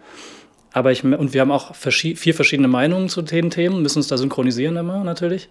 Aber 0.73 0.91
ich, 0.91 1.05
und 1.05 1.33
wir 1.33 1.39
haben 1.39 1.51
auch 1.51 1.73
vier 1.73 2.33
verschiedene 2.33 2.67
Meinungen 2.67 3.07
zu 3.07 3.21
den 3.21 3.49
Themen, 3.49 3.81
müssen 3.81 3.99
uns 3.99 4.09
da 4.09 4.17
synchronisieren 4.17 4.75
immer 4.75 5.05
natürlich. 5.05 5.47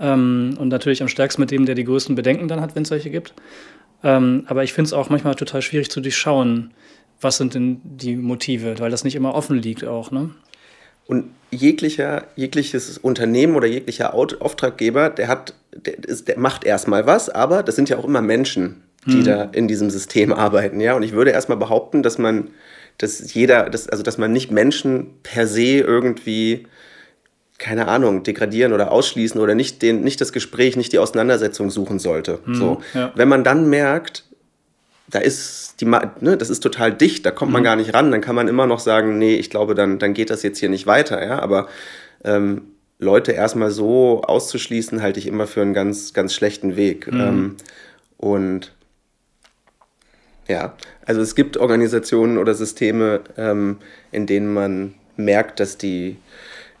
Ähm, 0.00 0.56
und 0.58 0.68
natürlich 0.68 1.02
am 1.02 1.08
stärksten 1.08 1.42
mit 1.42 1.50
dem, 1.50 1.66
der 1.66 1.74
die 1.74 1.84
größten 1.84 2.14
Bedenken 2.14 2.48
dann 2.48 2.62
hat, 2.62 2.74
wenn 2.74 2.84
es 2.84 2.88
solche 2.88 3.10
gibt. 3.10 3.34
Ähm, 4.02 4.44
aber 4.46 4.64
ich 4.64 4.72
finde 4.72 4.86
es 4.86 4.92
auch 4.94 5.10
manchmal 5.10 5.34
total 5.34 5.60
schwierig 5.60 5.90
zu 5.90 6.00
durchschauen, 6.00 6.70
was 7.20 7.36
sind 7.36 7.54
denn 7.54 7.80
die 7.84 8.16
Motive, 8.16 8.78
weil 8.78 8.90
das 8.90 9.04
nicht 9.04 9.14
immer 9.14 9.34
offen 9.34 9.56
liegt 9.56 9.84
auch. 9.84 10.10
Ne? 10.10 10.30
Und 11.06 11.30
jeglicher, 11.50 12.24
jegliches 12.36 12.98
Unternehmen 12.98 13.56
oder 13.56 13.66
jeglicher 13.66 14.14
Auftraggeber, 14.14 15.10
der 15.10 15.28
hat, 15.28 15.54
der, 15.72 15.94
der 15.96 16.38
macht 16.38 16.64
erstmal 16.64 17.06
was, 17.06 17.28
aber 17.28 17.62
das 17.62 17.76
sind 17.76 17.88
ja 17.88 17.96
auch 17.96 18.04
immer 18.04 18.22
Menschen, 18.22 18.82
die 19.06 19.18
mhm. 19.18 19.24
da 19.24 19.44
in 19.44 19.68
diesem 19.68 19.88
System 19.90 20.32
arbeiten, 20.32 20.80
ja. 20.80 20.94
Und 20.96 21.04
ich 21.04 21.12
würde 21.12 21.30
erstmal 21.30 21.58
behaupten, 21.58 22.02
dass 22.02 22.18
man, 22.18 22.50
dass 22.98 23.32
jeder, 23.32 23.70
dass, 23.70 23.88
also 23.88 24.02
dass 24.02 24.18
man 24.18 24.32
nicht 24.32 24.50
Menschen 24.50 25.10
per 25.22 25.46
se 25.46 25.78
irgendwie 25.78 26.66
keine 27.58 27.88
Ahnung, 27.88 28.22
degradieren 28.22 28.72
oder 28.72 28.92
ausschließen 28.92 29.40
oder 29.40 29.54
nicht, 29.54 29.80
den, 29.82 30.02
nicht 30.02 30.20
das 30.20 30.32
Gespräch, 30.32 30.76
nicht 30.76 30.92
die 30.92 30.98
Auseinandersetzung 30.98 31.70
suchen 31.70 31.98
sollte. 31.98 32.40
Mhm, 32.44 32.54
so. 32.54 32.82
Ja. 32.94 33.12
Wenn 33.14 33.28
man 33.28 33.44
dann 33.44 33.70
merkt, 33.70 34.24
da 35.08 35.18
ist 35.18 35.80
die, 35.80 35.84
ne, 35.84 36.36
das 36.36 36.50
ist 36.50 36.60
total 36.60 36.92
dicht, 36.92 37.24
da 37.26 37.30
kommt 37.30 37.52
man 37.52 37.62
mhm. 37.62 37.64
gar 37.64 37.76
nicht 37.76 37.94
ran, 37.94 38.10
dann 38.10 38.20
kann 38.20 38.34
man 38.34 38.48
immer 38.48 38.66
noch 38.66 38.80
sagen, 38.80 39.18
nee, 39.18 39.36
ich 39.36 39.50
glaube, 39.50 39.74
dann, 39.74 39.98
dann 39.98 40.14
geht 40.14 40.30
das 40.30 40.42
jetzt 40.42 40.58
hier 40.58 40.68
nicht 40.68 40.86
weiter, 40.86 41.24
ja, 41.24 41.38
aber 41.38 41.68
ähm, 42.24 42.62
Leute 42.98 43.32
erstmal 43.32 43.70
so 43.70 44.22
auszuschließen, 44.22 45.02
halte 45.02 45.20
ich 45.20 45.26
immer 45.26 45.46
für 45.46 45.62
einen 45.62 45.74
ganz, 45.74 46.12
ganz 46.12 46.34
schlechten 46.34 46.76
Weg. 46.76 47.12
Mhm. 47.12 47.20
Ähm, 47.20 47.56
und 48.16 48.72
ja, 50.48 50.74
also 51.04 51.20
es 51.20 51.34
gibt 51.34 51.56
Organisationen 51.56 52.38
oder 52.38 52.54
Systeme, 52.54 53.20
ähm, 53.36 53.78
in 54.12 54.26
denen 54.26 54.52
man 54.52 54.94
merkt, 55.16 55.60
dass 55.60 55.76
die 55.76 56.16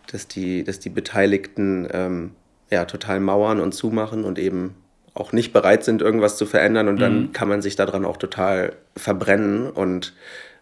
dass 0.06 0.28
die, 0.28 0.64
dass 0.64 0.78
die 0.78 0.90
Beteiligten 0.90 1.88
ähm, 1.92 2.30
ja, 2.70 2.84
total 2.84 3.20
mauern 3.20 3.60
und 3.60 3.72
zumachen 3.72 4.24
und 4.24 4.38
eben 4.38 4.74
auch 5.16 5.32
nicht 5.32 5.52
bereit 5.52 5.84
sind, 5.84 6.02
irgendwas 6.02 6.36
zu 6.36 6.46
verändern. 6.46 6.88
Und 6.88 7.00
dann 7.00 7.20
mhm. 7.20 7.32
kann 7.32 7.48
man 7.48 7.62
sich 7.62 7.76
daran 7.76 8.04
auch 8.04 8.16
total 8.16 8.74
verbrennen 8.96 9.70
und 9.70 10.14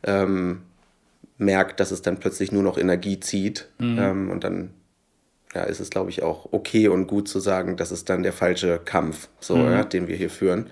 ähm, 0.04 0.62
merkt, 1.38 1.80
dass 1.80 1.90
es 1.90 2.02
dann 2.02 2.18
plötzlich 2.18 2.52
nur 2.52 2.62
noch 2.62 2.78
Energie 2.78 3.20
zieht. 3.20 3.68
Mhm. 3.78 3.98
Ähm, 3.98 4.30
und 4.30 4.44
dann 4.44 4.70
ja, 5.54 5.62
ist 5.62 5.80
es, 5.80 5.90
glaube 5.90 6.10
ich, 6.10 6.22
auch 6.22 6.52
okay 6.52 6.88
und 6.88 7.06
gut 7.06 7.28
zu 7.28 7.38
sagen, 7.40 7.76
das 7.76 7.92
ist 7.92 8.08
dann 8.08 8.22
der 8.22 8.32
falsche 8.32 8.80
Kampf, 8.84 9.28
so, 9.40 9.56
mhm. 9.56 9.72
ja, 9.72 9.84
den 9.84 10.08
wir 10.08 10.16
hier 10.16 10.30
führen, 10.30 10.70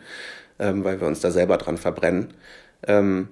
ähm, 0.59 0.85
weil 0.85 1.01
wir 1.01 1.07
uns 1.07 1.20
da 1.20 1.30
selber 1.30 1.57
dran 1.57 1.78
verbrennen. 1.78 2.35
Ähm, 2.87 3.28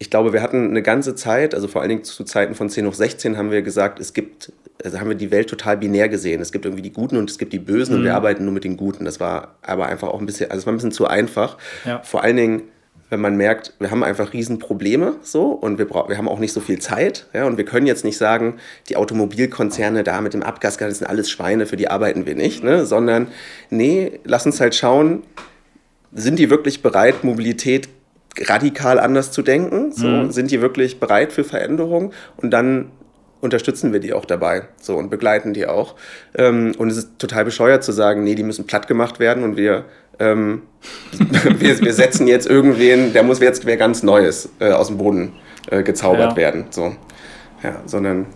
ich 0.00 0.08
glaube, 0.08 0.32
wir 0.32 0.40
hatten 0.40 0.70
eine 0.70 0.82
ganze 0.82 1.14
Zeit, 1.14 1.54
also 1.54 1.68
vor 1.68 1.82
allen 1.82 1.90
Dingen 1.90 2.04
zu 2.04 2.24
Zeiten 2.24 2.54
von 2.54 2.70
10 2.70 2.86
hoch 2.86 2.94
16, 2.94 3.36
haben 3.36 3.50
wir 3.50 3.60
gesagt, 3.60 4.00
es 4.00 4.14
gibt, 4.14 4.50
also 4.82 4.98
haben 4.98 5.10
wir 5.10 5.14
die 5.14 5.30
Welt 5.30 5.50
total 5.50 5.76
binär 5.76 6.08
gesehen. 6.08 6.40
Es 6.40 6.52
gibt 6.52 6.64
irgendwie 6.64 6.82
die 6.82 6.92
Guten 6.92 7.18
und 7.18 7.28
es 7.28 7.36
gibt 7.36 7.52
die 7.52 7.58
Bösen 7.58 7.92
mhm. 7.92 7.98
und 7.98 8.04
wir 8.04 8.12
mhm. 8.12 8.16
arbeiten 8.16 8.44
nur 8.44 8.54
mit 8.54 8.64
den 8.64 8.78
Guten. 8.78 9.04
Das 9.04 9.20
war 9.20 9.56
aber 9.60 9.86
einfach 9.86 10.08
auch 10.08 10.18
ein 10.18 10.24
bisschen, 10.24 10.50
also 10.50 10.60
es 10.60 10.66
war 10.66 10.72
ein 10.72 10.76
bisschen 10.76 10.92
zu 10.92 11.06
einfach. 11.06 11.58
Ja. 11.84 12.00
Vor 12.02 12.24
allen 12.24 12.36
Dingen, 12.36 12.62
wenn 13.10 13.20
man 13.20 13.36
merkt, 13.36 13.74
wir 13.78 13.90
haben 13.90 14.02
einfach 14.02 14.32
Riesenprobleme 14.32 15.16
so 15.20 15.48
und 15.48 15.76
wir, 15.76 15.90
wir 15.90 16.16
haben 16.16 16.28
auch 16.28 16.38
nicht 16.38 16.54
so 16.54 16.60
viel 16.60 16.78
Zeit. 16.78 17.26
Ja, 17.34 17.44
und 17.44 17.58
wir 17.58 17.66
können 17.66 17.86
jetzt 17.86 18.02
nicht 18.02 18.16
sagen, 18.16 18.54
die 18.88 18.96
Automobilkonzerne 18.96 20.02
da 20.02 20.22
mit 20.22 20.32
dem 20.32 20.42
Abgasgas 20.42 20.88
das 20.88 20.98
sind 21.00 21.08
alles 21.08 21.28
Schweine, 21.28 21.66
für 21.66 21.76
die 21.76 21.88
arbeiten 21.88 22.24
wir 22.24 22.36
nicht, 22.36 22.64
ne? 22.64 22.86
sondern 22.86 23.28
nee, 23.68 24.18
lass 24.24 24.46
uns 24.46 24.60
halt 24.60 24.74
schauen, 24.74 25.24
sind 26.14 26.38
die 26.38 26.48
wirklich 26.48 26.80
bereit, 26.80 27.22
Mobilität 27.22 27.90
radikal 28.40 28.98
anders 28.98 29.32
zu 29.32 29.42
denken? 29.42 29.92
So, 29.92 30.06
mhm. 30.06 30.30
Sind 30.30 30.50
die 30.50 30.60
wirklich 30.60 31.00
bereit 31.00 31.32
für 31.32 31.44
Veränderung? 31.44 32.12
Und 32.36 32.50
dann 32.50 32.90
unterstützen 33.40 33.92
wir 33.92 34.00
die 34.00 34.12
auch 34.12 34.24
dabei 34.24 34.64
so 34.80 34.96
und 34.96 35.10
begleiten 35.10 35.54
die 35.54 35.66
auch. 35.66 35.96
Ähm, 36.36 36.72
und 36.78 36.90
es 36.90 36.98
ist 36.98 37.18
total 37.18 37.44
bescheuert 37.44 37.82
zu 37.82 37.92
sagen, 37.92 38.22
nee, 38.24 38.34
die 38.34 38.42
müssen 38.42 38.66
platt 38.66 38.86
gemacht 38.86 39.18
werden 39.18 39.44
und 39.44 39.56
wir, 39.56 39.84
ähm, 40.18 40.62
wir, 41.12 41.80
wir, 41.80 41.92
setzen 41.92 42.26
jetzt 42.26 42.46
irgendwen, 42.46 43.12
der 43.12 43.22
muss 43.22 43.40
jetzt 43.40 43.64
wer 43.64 43.76
ganz 43.76 44.02
Neues 44.02 44.50
äh, 44.58 44.72
aus 44.72 44.88
dem 44.88 44.98
Boden 44.98 45.32
äh, 45.70 45.82
gezaubert 45.82 46.32
ja. 46.32 46.36
werden. 46.36 46.66
So. 46.70 46.94
Ja, 47.62 47.80
sondern. 47.86 48.26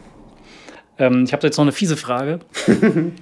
Ähm, 0.99 1.25
ich 1.25 1.33
habe 1.33 1.47
jetzt 1.47 1.57
noch 1.57 1.65
eine 1.65 1.73
fiese 1.73 1.97
Frage. 1.97 2.41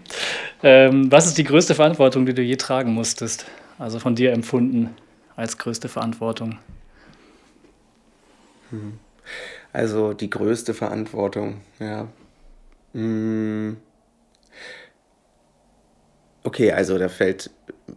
Ähm, 0.62 1.10
was 1.10 1.26
ist 1.26 1.38
die 1.38 1.44
größte 1.44 1.74
Verantwortung, 1.74 2.24
die 2.24 2.34
du 2.34 2.42
je 2.42 2.56
tragen 2.56 2.92
musstest? 2.92 3.46
Also 3.78 3.98
von 3.98 4.14
dir 4.14 4.32
empfunden? 4.32 4.90
Als 5.36 5.59
größte 5.59 5.88
Verantwortung? 5.88 6.59
Hm. 8.70 8.98
Also 9.72 10.12
die 10.12 10.30
größte 10.30 10.74
Verantwortung, 10.74 11.60
ja. 11.78 12.09
Hm. 12.92 13.76
Okay, 16.44 16.72
also 16.72 16.98
da 16.98 17.09
fällt, 17.09 17.50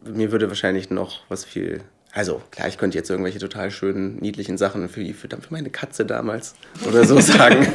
mir 0.03 0.31
würde 0.31 0.49
wahrscheinlich 0.49 0.89
noch 0.89 1.21
was 1.29 1.43
viel 1.43 1.81
also 2.15 2.41
klar, 2.49 2.69
ich 2.69 2.77
könnte 2.77 2.97
jetzt 2.97 3.09
irgendwelche 3.09 3.39
total 3.39 3.71
schönen, 3.71 4.15
niedlichen 4.19 4.57
Sachen 4.57 4.87
für, 4.87 5.05
für, 5.13 5.27
für 5.27 5.37
meine 5.49 5.69
Katze 5.69 6.05
damals 6.05 6.55
oder 6.87 7.03
so 7.03 7.19
sagen. 7.19 7.67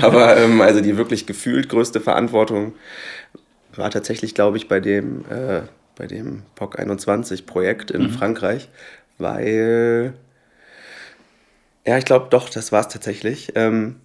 Aber 0.00 0.36
ähm, 0.36 0.60
also 0.60 0.80
die 0.80 0.96
wirklich 0.96 1.26
gefühlt 1.26 1.68
größte 1.68 2.00
Verantwortung 2.00 2.74
war 3.74 3.90
tatsächlich, 3.90 4.32
glaube 4.32 4.58
ich, 4.58 4.68
bei 4.68 4.78
dem 4.78 5.24
äh, 5.28 5.62
bei 5.96 6.06
dem 6.06 6.42
POC 6.54 6.78
21 6.80 7.46
Projekt 7.46 7.90
in 7.90 8.02
mhm. 8.02 8.10
Frankreich, 8.10 8.68
weil, 9.18 10.14
ja, 11.86 11.98
ich 11.98 12.04
glaube 12.04 12.26
doch, 12.30 12.48
das 12.48 12.72
war 12.72 12.80
es 12.80 12.88
tatsächlich. 12.88 13.52
Ähm, 13.54 13.96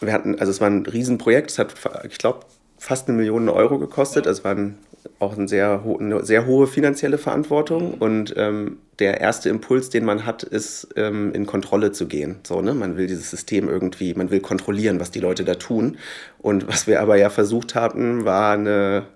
wir 0.00 0.12
hatten, 0.12 0.38
also 0.38 0.50
es 0.50 0.60
war 0.60 0.68
ein 0.68 0.86
Riesenprojekt, 0.86 1.50
es 1.50 1.58
hat, 1.58 1.74
ich 2.08 2.18
glaube, 2.18 2.40
fast 2.78 3.08
eine 3.08 3.16
Million 3.16 3.48
Euro 3.48 3.78
gekostet. 3.78 4.26
Also 4.26 4.40
es 4.40 4.44
war 4.44 4.54
ein, 4.54 4.78
auch 5.18 5.36
ein 5.36 5.48
sehr, 5.48 5.82
eine 5.98 6.24
sehr 6.24 6.46
hohe 6.46 6.66
finanzielle 6.66 7.18
Verantwortung. 7.18 7.94
Und 7.94 8.34
ähm, 8.36 8.78
der 9.00 9.20
erste 9.20 9.48
Impuls, 9.48 9.90
den 9.90 10.04
man 10.04 10.24
hat, 10.24 10.44
ist, 10.44 10.88
ähm, 10.96 11.32
in 11.32 11.46
Kontrolle 11.46 11.92
zu 11.92 12.06
gehen. 12.06 12.36
So, 12.46 12.62
ne? 12.62 12.74
Man 12.74 12.96
will 12.96 13.06
dieses 13.06 13.30
System 13.30 13.68
irgendwie, 13.68 14.14
man 14.14 14.30
will 14.30 14.40
kontrollieren, 14.40 15.00
was 15.00 15.10
die 15.10 15.20
Leute 15.20 15.44
da 15.44 15.56
tun. 15.56 15.98
Und 16.38 16.68
was 16.68 16.86
wir 16.86 17.00
aber 17.00 17.16
ja 17.16 17.30
versucht 17.30 17.74
hatten, 17.74 18.24
war 18.24 18.52
eine, 18.52 19.06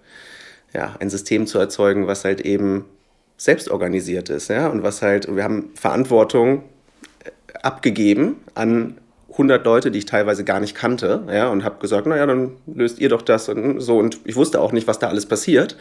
ja, 0.74 0.94
ein 1.01 1.11
System 1.11 1.47
zu 1.47 1.59
erzeugen, 1.59 2.07
was 2.07 2.24
halt 2.24 2.40
eben 2.40 2.85
selbst 3.36 3.70
organisiert 3.70 4.31
ist. 4.31 4.49
Ja? 4.49 4.69
Und 4.69 4.82
was 4.82 5.03
halt, 5.03 5.35
wir 5.35 5.44
haben 5.44 5.70
Verantwortung 5.74 6.62
äh, 7.24 7.31
abgegeben 7.62 8.36
an 8.55 8.99
100 9.32 9.65
Leute, 9.65 9.90
die 9.90 9.99
ich 9.99 10.07
teilweise 10.07 10.44
gar 10.44 10.61
nicht 10.61 10.74
kannte, 10.74 11.23
ja, 11.32 11.49
und 11.49 11.65
habe 11.65 11.81
gesagt, 11.81 12.07
naja, 12.07 12.27
dann 12.27 12.53
löst 12.66 12.99
ihr 12.99 13.09
doch 13.09 13.23
das 13.23 13.49
und 13.49 13.81
so. 13.81 13.97
Und 13.99 14.19
ich 14.24 14.36
wusste 14.36 14.61
auch 14.61 14.73
nicht, 14.73 14.86
was 14.86 14.99
da 14.99 15.09
alles 15.09 15.24
passiert. 15.24 15.77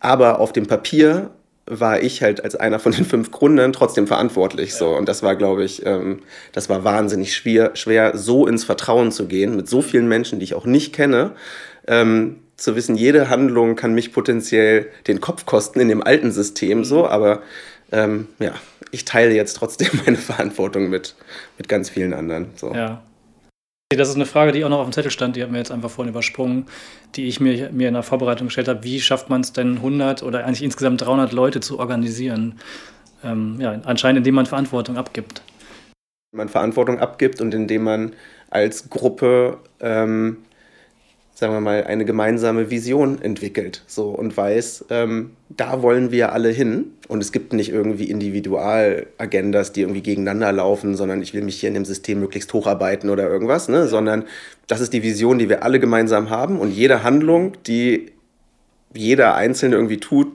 Aber 0.00 0.40
auf 0.40 0.52
dem 0.52 0.66
Papier 0.66 1.30
war 1.66 2.02
ich 2.02 2.22
halt 2.22 2.42
als 2.42 2.56
einer 2.56 2.78
von 2.78 2.92
den 2.92 3.04
fünf 3.04 3.30
Gründern 3.30 3.72
trotzdem 3.72 4.06
verantwortlich. 4.06 4.74
So. 4.74 4.96
Und 4.96 5.08
das 5.08 5.22
war, 5.22 5.36
glaube 5.36 5.64
ich, 5.64 5.84
ähm, 5.86 6.20
das 6.52 6.68
war 6.68 6.82
wahnsinnig 6.84 7.34
schwer, 7.34 7.70
schwer, 7.74 8.16
so 8.16 8.46
ins 8.46 8.64
Vertrauen 8.64 9.12
zu 9.12 9.26
gehen, 9.26 9.54
mit 9.54 9.68
so 9.68 9.82
vielen 9.82 10.08
Menschen, 10.08 10.38
die 10.38 10.44
ich 10.44 10.54
auch 10.54 10.64
nicht 10.64 10.92
kenne. 10.92 11.32
Ähm, 11.86 12.36
zu 12.58 12.76
wissen, 12.76 12.96
jede 12.96 13.30
Handlung 13.30 13.76
kann 13.76 13.94
mich 13.94 14.12
potenziell 14.12 14.88
den 15.06 15.20
Kopf 15.20 15.46
kosten 15.46 15.80
in 15.80 15.88
dem 15.88 16.02
alten 16.02 16.32
System 16.32 16.84
so, 16.84 17.06
aber 17.06 17.40
ähm, 17.92 18.26
ja, 18.40 18.52
ich 18.90 19.04
teile 19.04 19.32
jetzt 19.32 19.54
trotzdem 19.54 19.88
meine 20.04 20.18
Verantwortung 20.18 20.90
mit, 20.90 21.14
mit 21.56 21.68
ganz 21.68 21.88
vielen 21.88 22.12
anderen. 22.12 22.48
So. 22.56 22.74
Ja. 22.74 23.02
Das 23.90 24.10
ist 24.10 24.16
eine 24.16 24.26
Frage, 24.26 24.52
die 24.52 24.62
auch 24.66 24.68
noch 24.68 24.80
auf 24.80 24.86
dem 24.86 24.92
Zettel 24.92 25.10
stand, 25.10 25.36
die 25.36 25.42
haben 25.42 25.52
wir 25.52 25.60
jetzt 25.60 25.70
einfach 25.70 25.88
vorhin 25.88 26.12
übersprungen, 26.12 26.66
die 27.14 27.26
ich 27.26 27.40
mir, 27.40 27.70
mir 27.70 27.88
in 27.88 27.94
der 27.94 28.02
Vorbereitung 28.02 28.48
gestellt 28.48 28.68
habe. 28.68 28.84
Wie 28.84 29.00
schafft 29.00 29.30
man 29.30 29.40
es 29.40 29.54
denn 29.54 29.76
100 29.76 30.22
oder 30.22 30.44
eigentlich 30.44 30.62
insgesamt 30.62 31.00
300 31.00 31.32
Leute 31.32 31.60
zu 31.60 31.78
organisieren? 31.78 32.58
Ähm, 33.24 33.56
ja, 33.60 33.80
anscheinend 33.84 34.18
indem 34.18 34.34
man 34.34 34.44
Verantwortung 34.44 34.98
abgibt. 34.98 35.42
Man 36.32 36.50
Verantwortung 36.50 36.98
abgibt 36.98 37.40
und 37.40 37.54
indem 37.54 37.84
man 37.84 38.12
als 38.50 38.90
Gruppe 38.90 39.58
ähm, 39.80 40.38
sagen 41.38 41.52
wir 41.52 41.60
mal, 41.60 41.84
eine 41.84 42.04
gemeinsame 42.04 42.68
Vision 42.68 43.22
entwickelt 43.22 43.84
so, 43.86 44.08
und 44.08 44.36
weiß, 44.36 44.86
ähm, 44.90 45.36
da 45.48 45.82
wollen 45.82 46.10
wir 46.10 46.32
alle 46.32 46.48
hin. 46.48 46.94
Und 47.06 47.20
es 47.20 47.30
gibt 47.30 47.52
nicht 47.52 47.70
irgendwie 47.70 48.10
Individualagendas, 48.10 49.72
die 49.72 49.82
irgendwie 49.82 50.02
gegeneinander 50.02 50.50
laufen, 50.50 50.96
sondern 50.96 51.22
ich 51.22 51.34
will 51.34 51.42
mich 51.42 51.60
hier 51.60 51.68
in 51.68 51.74
dem 51.74 51.84
System 51.84 52.18
möglichst 52.18 52.52
hocharbeiten 52.52 53.08
oder 53.08 53.28
irgendwas, 53.28 53.68
ne? 53.68 53.86
sondern 53.86 54.24
das 54.66 54.80
ist 54.80 54.92
die 54.92 55.04
Vision, 55.04 55.38
die 55.38 55.48
wir 55.48 55.62
alle 55.62 55.78
gemeinsam 55.78 56.28
haben. 56.28 56.58
Und 56.58 56.72
jede 56.72 57.04
Handlung, 57.04 57.52
die 57.68 58.10
jeder 58.92 59.36
Einzelne 59.36 59.76
irgendwie 59.76 60.00
tut, 60.00 60.32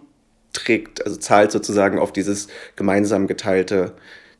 trägt, 0.53 1.05
also 1.05 1.17
zahlt 1.17 1.51
sozusagen 1.51 1.99
auf 1.99 2.13
dieses 2.13 2.47
gemeinsam 2.77 3.27
geteilte 3.27 3.91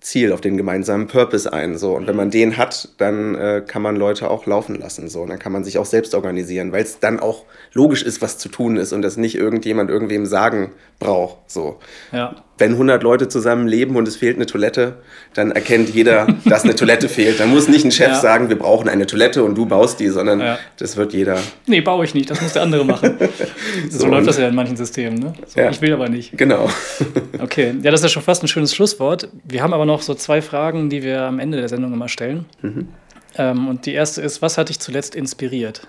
Ziel, 0.04 0.32
auf 0.34 0.42
den 0.42 0.58
gemeinsamen 0.58 1.08
Purpose 1.08 1.52
ein. 1.52 1.78
So. 1.78 1.96
Und 1.96 2.08
wenn 2.08 2.16
man 2.16 2.30
den 2.30 2.58
hat, 2.58 2.90
dann 2.98 3.36
äh, 3.36 3.64
kann 3.66 3.82
man 3.82 3.96
Leute 3.96 4.30
auch 4.30 4.46
laufen 4.46 4.76
lassen. 4.76 5.08
So. 5.10 5.22
Und 5.22 5.30
dann 5.30 5.40
kann 5.40 5.52
man 5.52 5.64
sich 5.64 5.78
auch 5.78 5.86
selbst 5.86 6.14
organisieren, 6.14 6.72
weil 6.72 6.84
es 6.84 7.00
dann 7.00 7.20
auch 7.20 7.46
logisch 7.74 8.04
ist, 8.04 8.22
was 8.22 8.38
zu 8.38 8.50
tun 8.50 8.78
ist 8.78 8.94
und 8.94 9.02
das 9.02 9.18
nicht 9.18 9.36
irgendjemand 9.36 9.90
irgendwem 9.90 10.26
sagen 10.26 10.72
braucht. 11.00 11.50
So. 11.50 11.80
Ja 12.12 12.36
wenn 12.58 12.74
100 12.74 13.02
Leute 13.02 13.28
zusammen 13.28 13.68
leben 13.68 13.96
und 13.96 14.08
es 14.08 14.16
fehlt 14.16 14.36
eine 14.36 14.46
Toilette, 14.46 14.98
dann 15.34 15.52
erkennt 15.52 15.90
jeder, 15.90 16.28
dass 16.46 16.64
eine 16.64 16.76
Toilette 16.76 17.10
fehlt. 17.10 17.40
Dann 17.40 17.50
muss 17.50 17.68
nicht 17.68 17.84
ein 17.84 17.92
Chef 17.92 18.10
ja. 18.10 18.16
sagen, 18.16 18.50
wir 18.50 18.58
brauchen 18.58 18.88
eine 18.90 19.08
Toilette 19.08 19.44
und 19.44 19.56
du 19.56 19.66
baust 19.66 20.00
die, 20.00 20.10
sondern 20.10 20.40
ja. 20.40 20.60
das 20.78 20.96
wird 20.96 21.14
jeder. 21.14 21.40
Nee, 21.66 21.82
baue 21.82 22.06
ich 22.06 22.14
nicht, 22.14 22.30
das 22.30 22.42
muss 22.42 22.54
der 22.54 22.62
andere 22.62 22.86
machen. 22.86 23.18
so, 23.90 24.00
so 24.00 24.08
läuft 24.08 24.28
das 24.28 24.38
ja 24.38 24.48
in 24.48 24.56
manchen 24.56 24.78
Systemen. 24.78 25.18
Ne? 25.18 25.34
So, 25.48 25.60
ja. 25.60 25.72
Ich 25.72 25.82
will 25.82 25.94
aber 25.94 26.10
nicht. 26.10 26.38
Genau. 26.38 26.70
okay, 27.42 27.74
ja, 27.82 27.92
das 27.92 28.02
ist 28.02 28.06
ja 28.06 28.10
schon 28.10 28.24
fast 28.24 28.44
ein 28.44 28.48
schönes 28.48 28.74
Schlusswort. 28.76 29.30
Wir 29.44 29.64
haben 29.64 29.74
aber 29.74 29.86
noch 29.86 30.02
so 30.02 30.14
zwei 30.14 30.42
Fragen, 30.42 30.90
die 30.90 31.02
wir 31.02 31.22
am 31.24 31.40
Ende 31.40 31.58
der 31.58 31.70
Sendung 31.70 31.92
immer 31.94 32.08
stellen. 32.08 32.46
Mhm. 32.62 32.88
Ähm, 33.36 33.68
und 33.68 33.88
die 33.88 33.94
erste 33.94 34.22
ist, 34.22 34.44
was 34.44 34.60
hat 34.60 34.70
dich 34.70 34.80
zuletzt 34.80 35.16
inspiriert? 35.16 35.88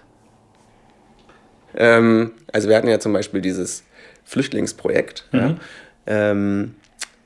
Ähm, 1.76 2.32
also 2.52 2.70
wir 2.70 2.76
hatten 2.76 2.88
ja 2.88 2.98
zum 2.98 3.12
Beispiel 3.12 3.42
dieses 3.42 3.84
Flüchtlingsprojekt. 4.24 5.28
Mhm. 5.32 5.38
Ja 5.38 5.56
ähm, 6.06 6.74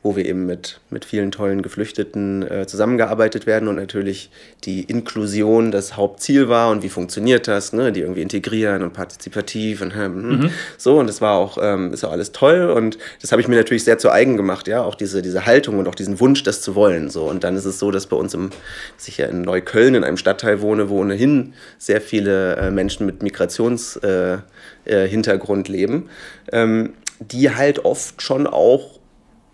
wo 0.03 0.17
wir 0.17 0.27
eben 0.27 0.47
mit, 0.47 0.81
mit 0.91 1.05
vielen 1.05 1.33
tollen 1.33 1.61
Geflüchteten 1.61 2.49
äh, 2.49 2.67
zusammengearbeitet 2.67 3.47
werden 3.47 3.69
und 3.69 3.77
natürlich 3.77 4.31
die 4.65 4.85
Inklusion 4.85 5.71
das 5.73 5.97
Hauptziel 5.97 6.49
war 6.49 6.71
und 6.71 6.85
wie 6.85 6.89
funktioniert 6.89 7.49
das, 7.49 7.73
ne? 7.73 7.91
die 7.91 8.01
irgendwie 8.01 8.23
integrieren 8.23 8.85
und 8.85 8.93
partizipativ 8.93 9.83
und 9.83 9.93
hm, 9.95 10.15
mhm. 10.15 10.51
so 10.77 10.99
und 10.99 11.09
das 11.09 11.21
war 11.21 11.37
auch, 11.37 11.59
ähm, 11.61 11.93
ist 11.93 12.05
auch 12.05 12.13
alles 12.13 12.31
toll 12.31 12.71
und 12.71 12.97
das 13.21 13.33
habe 13.33 13.43
ich 13.43 13.49
mir 13.49 13.57
natürlich 13.57 13.83
sehr 13.83 13.99
zu 13.99 14.11
eigen 14.11 14.37
gemacht, 14.37 14.69
ja, 14.69 14.83
auch 14.83 14.95
diese, 14.95 15.21
diese 15.21 15.47
Haltung 15.47 15.81
und 15.81 15.89
auch 15.89 15.97
diesen 15.97 16.21
Wunsch, 16.21 16.45
das 16.45 16.63
zu 16.63 16.77
wollen, 16.77 17.11
so 17.11 17.25
und 17.25 17.43
dann 17.43 17.57
ist 17.57 17.65
es 17.65 17.81
so, 17.81 17.91
dass 17.91 18.07
bei 18.07 18.17
uns 18.17 18.35
im, 18.35 18.51
dass 18.97 19.09
ich 19.09 19.19
ja 19.19 19.27
in 19.27 19.43
Neukölln 19.43 19.97
in 19.97 20.05
einem 20.05 20.17
Stadtteil 20.17 20.61
wohne, 20.61 20.89
wo 20.89 21.01
ohnehin 21.01 21.55
sehr 21.77 22.01
viele 22.01 22.55
äh, 22.57 22.71
Menschen 22.71 23.05
mit 23.05 23.21
Migrationshintergrund 23.23 25.69
äh, 25.69 25.73
äh 25.73 25.77
leben, 25.77 26.09
ähm, 26.53 26.93
die 27.21 27.55
halt 27.55 27.85
oft 27.85 28.23
schon 28.23 28.47
auch 28.47 28.99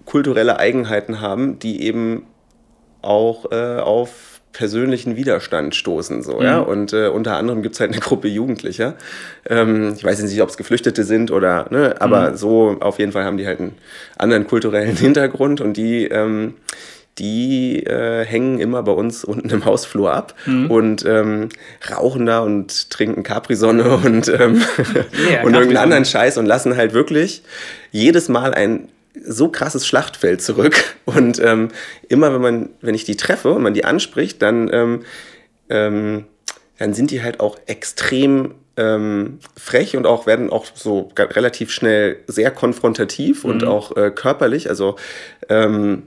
kulturelle 0.05 0.59
Eigenheiten 0.59 1.21
haben, 1.21 1.59
die 1.59 1.83
eben 1.83 2.27
auch 3.03 3.51
äh, 3.51 3.79
auf 3.81 4.35
persönlichen 4.53 5.17
Widerstand 5.17 5.75
stoßen. 5.75 6.23
So, 6.23 6.39
mhm. 6.39 6.45
ja? 6.45 6.61
Und 6.61 6.93
äh, 6.93 7.09
unter 7.09 7.37
anderem 7.37 7.63
gibt 7.63 7.75
es 7.75 7.81
halt 7.81 7.93
eine 7.93 8.01
Gruppe 8.01 8.29
Jugendlicher. 8.29 8.95
Ähm, 9.49 9.93
ich 9.95 10.05
weiß 10.05 10.23
nicht, 10.23 10.41
ob 10.41 10.49
es 10.49 10.57
Geflüchtete 10.57 11.05
sind 11.05 11.31
oder, 11.31 11.67
ne, 11.71 11.97
aber 12.01 12.31
mhm. 12.31 12.37
so 12.37 12.77
auf 12.81 12.99
jeden 12.99 13.13
Fall 13.13 13.25
haben 13.25 13.37
die 13.37 13.47
halt 13.47 13.61
einen 13.61 13.75
anderen 14.17 14.47
kulturellen 14.47 14.97
Hintergrund 14.97 15.61
und 15.61 15.77
die 15.77 16.05
ähm, 16.07 16.55
die 17.19 17.85
äh, 17.85 18.25
hängen 18.25 18.59
immer 18.59 18.83
bei 18.83 18.93
uns 18.93 19.25
unten 19.25 19.49
im 19.51 19.65
Hausflur 19.65 20.13
ab 20.13 20.35
mhm. 20.47 20.71
und 20.71 21.05
ähm, 21.07 21.49
rauchen 21.91 22.27
da 22.27 22.41
und 22.41 22.91
trinken 22.91 23.23
Capri-Sonne 23.23 23.97
und, 24.05 24.29
ähm, 24.29 24.63
yeah, 25.31 25.43
und 25.45 25.55
irgendeinen 25.55 25.77
anderen 25.77 26.05
Scheiß 26.05 26.39
und 26.39 26.47
lassen 26.47 26.77
halt 26.77 26.93
wirklich 26.93 27.43
jedes 27.93 28.29
Mal 28.29 28.53
ein 28.53 28.89
so 29.25 29.49
krasses 29.49 29.87
Schlachtfeld 29.87 30.43
zurück. 30.43 30.97
Und 31.05 31.39
ähm, 31.39 31.69
immer, 32.09 32.33
wenn 32.35 32.41
man, 32.41 32.71
wenn 32.81 32.95
ich 32.95 33.05
die 33.05 33.17
treffe 33.17 33.53
und 33.53 33.63
man 33.63 33.75
die 33.75 33.85
anspricht, 33.85 34.43
dann, 34.43 34.69
ähm, 34.73 35.05
ähm, 35.69 36.25
dann 36.79 36.95
sind 36.95 37.11
die 37.11 37.23
halt 37.23 37.39
auch 37.41 37.57
extrem 37.67 38.55
ähm, 38.77 39.39
frech 39.57 39.97
und 39.97 40.07
auch 40.07 40.27
werden 40.27 40.51
auch 40.51 40.67
so 40.75 41.11
relativ 41.17 41.71
schnell 41.71 42.17
sehr 42.27 42.51
konfrontativ 42.51 43.45
mhm. 43.45 43.51
und 43.51 43.65
auch 43.65 43.97
äh, 43.97 44.11
körperlich. 44.11 44.69
Also 44.69 44.97
ähm, 45.49 46.03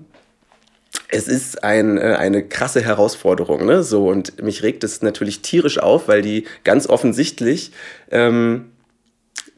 es 1.09 1.27
ist 1.27 1.63
ein, 1.63 1.97
äh, 1.97 2.15
eine 2.17 2.43
krasse 2.43 2.81
Herausforderung, 2.81 3.65
ne? 3.65 3.83
So, 3.83 4.07
und 4.07 4.41
mich 4.41 4.63
regt 4.63 4.83
es 4.83 5.01
natürlich 5.01 5.41
tierisch 5.41 5.79
auf, 5.79 6.07
weil 6.07 6.21
die 6.21 6.45
ganz 6.63 6.87
offensichtlich 6.87 7.71
ähm, 8.11 8.71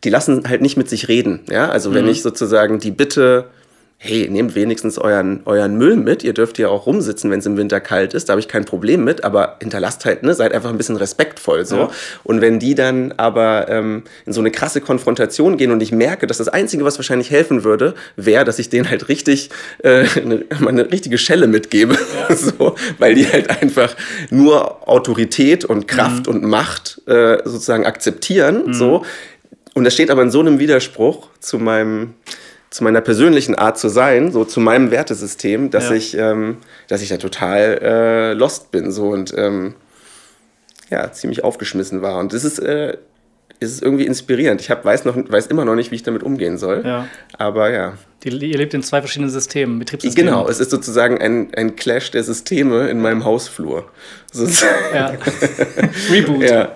die 0.03 0.10
lassen 0.10 0.47
halt 0.47 0.61
nicht 0.61 0.77
mit 0.77 0.89
sich 0.89 1.07
reden. 1.07 1.41
Ja? 1.49 1.69
Also 1.69 1.93
wenn 1.93 2.06
mhm. 2.06 2.11
ich 2.11 2.22
sozusagen 2.22 2.80
die 2.80 2.91
Bitte 2.91 3.49
hey, 4.01 4.30
nehmt 4.30 4.55
wenigstens 4.55 4.97
euren, 4.97 5.41
euren 5.43 5.77
Müll 5.77 5.97
mit. 5.97 6.23
Ihr 6.23 6.34
dürft 6.34 6.57
ja 6.57 6.69
auch 6.69 6.85
rumsitzen, 6.85 7.30
wenn 7.30 7.39
es 7.39 7.45
im 7.45 7.57
Winter 7.57 7.81
kalt 7.81 8.13
ist. 8.13 8.30
Da 8.30 8.31
habe 8.31 8.39
ich 8.39 8.47
kein 8.47 8.63
Problem 8.63 9.03
mit, 9.03 9.26
aber 9.26 9.57
hinterlasst 9.61 10.05
halt, 10.05 10.23
ne, 10.23 10.34
seid 10.34 10.53
einfach 10.53 10.69
ein 10.69 10.77
bisschen 10.77 10.95
respektvoll 10.95 11.65
so. 11.65 11.76
Ja. 11.76 11.91
Und 12.23 12.39
wenn 12.39 12.59
die 12.59 12.76
dann 12.76 13.13
aber 13.17 13.67
ähm, 13.67 14.03
in 14.26 14.31
so 14.31 14.39
eine 14.39 14.51
krasse 14.51 14.80
Konfrontation 14.80 15.57
gehen 15.57 15.71
und 15.71 15.84
ich 15.84 15.91
merke, 15.91 16.27
dass 16.27 16.38
das 16.38 16.47
Einzige, 16.47 16.85
was 16.85 16.97
wahrscheinlich 16.97 17.30
helfen 17.30 17.65
würde, 17.65 17.93
wäre, 18.15 18.45
dass 18.45 18.57
ich 18.57 18.69
denen 18.69 18.89
halt 18.89 19.09
richtig 19.09 19.49
äh, 19.84 20.05
eine, 20.15 20.45
eine 20.65 20.89
richtige 20.89 21.17
Schelle 21.17 21.47
mitgebe. 21.47 21.97
Ja. 22.30 22.35
so, 22.38 22.76
weil 22.99 23.15
die 23.15 23.27
halt 23.27 23.61
einfach 23.61 23.97
nur 24.30 24.88
Autorität 24.88 25.65
und 25.65 25.89
Kraft 25.89 26.27
mhm. 26.27 26.35
und 26.35 26.43
Macht 26.45 27.01
äh, 27.05 27.39
sozusagen 27.43 27.85
akzeptieren. 27.85 28.67
Mhm. 28.67 28.73
So. 28.73 29.05
Und 29.73 29.84
das 29.84 29.93
steht 29.93 30.09
aber 30.09 30.21
in 30.21 30.31
so 30.31 30.39
einem 30.39 30.57
Widerspruch 30.57 31.27
zu 31.41 31.59
meinem 31.59 32.13
zu 32.70 32.84
meiner 32.84 33.02
persönlichen 33.02 33.56
Art 33.56 33.80
zu 33.80 33.90
sein, 33.90 34.32
so 34.32 34.46
zu 34.46 34.60
meinem 34.60 34.91
Wertesystem, 34.91 35.72
dass 35.72 35.90
ja. 35.90 35.96
ich, 35.96 36.18
ähm, 36.18 36.58
dass 36.88 37.02
ich 37.02 37.10
da 37.10 37.18
total 37.18 37.80
äh, 37.82 38.34
lost 38.34 38.72
bin 38.72 38.91
so 38.91 39.10
und 39.10 39.34
ähm, 39.36 39.74
ja 40.90 41.12
ziemlich 41.12 41.44
aufgeschmissen 41.44 42.02
war. 42.02 42.20
Und 42.20 42.34
das 42.34 42.44
ist, 42.44 42.60
äh, 42.60 42.98
ist 43.60 43.82
irgendwie 43.82 44.06
inspirierend. 44.06 44.62
Ich 44.62 44.70
hab, 44.70 44.86
weiß 44.86 45.06
noch, 45.06 45.16
weiß 45.16 45.48
immer 45.48 45.66
noch 45.66 45.76
nicht, 45.76 45.91
wie 45.91 45.96
ich 45.96 46.04
damit 46.04 46.24
umgehen 46.24 46.58
soll. 46.58 46.84
Ja. 46.86 47.08
Aber 47.38 47.72
ja. 47.72 47.94
Die, 48.24 48.30
ihr 48.30 48.58
lebt 48.58 48.74
in 48.74 48.84
zwei 48.84 49.02
verschiedenen 49.02 49.32
Systemen, 49.32 49.80
Betriebssystemen. 49.80 50.32
Genau, 50.32 50.48
es 50.48 50.60
ist 50.60 50.72
sozusagen 50.72 51.20
ein, 51.20 51.54
ein 51.56 51.76
Clash 51.76 52.12
der 52.12 52.24
Systeme 52.24 52.90
in 52.90 53.02
meinem 53.02 53.26
Hausflur. 53.26 53.90
Ja. 54.94 55.14
Reboot. 56.12 56.44
Ja. 56.44 56.76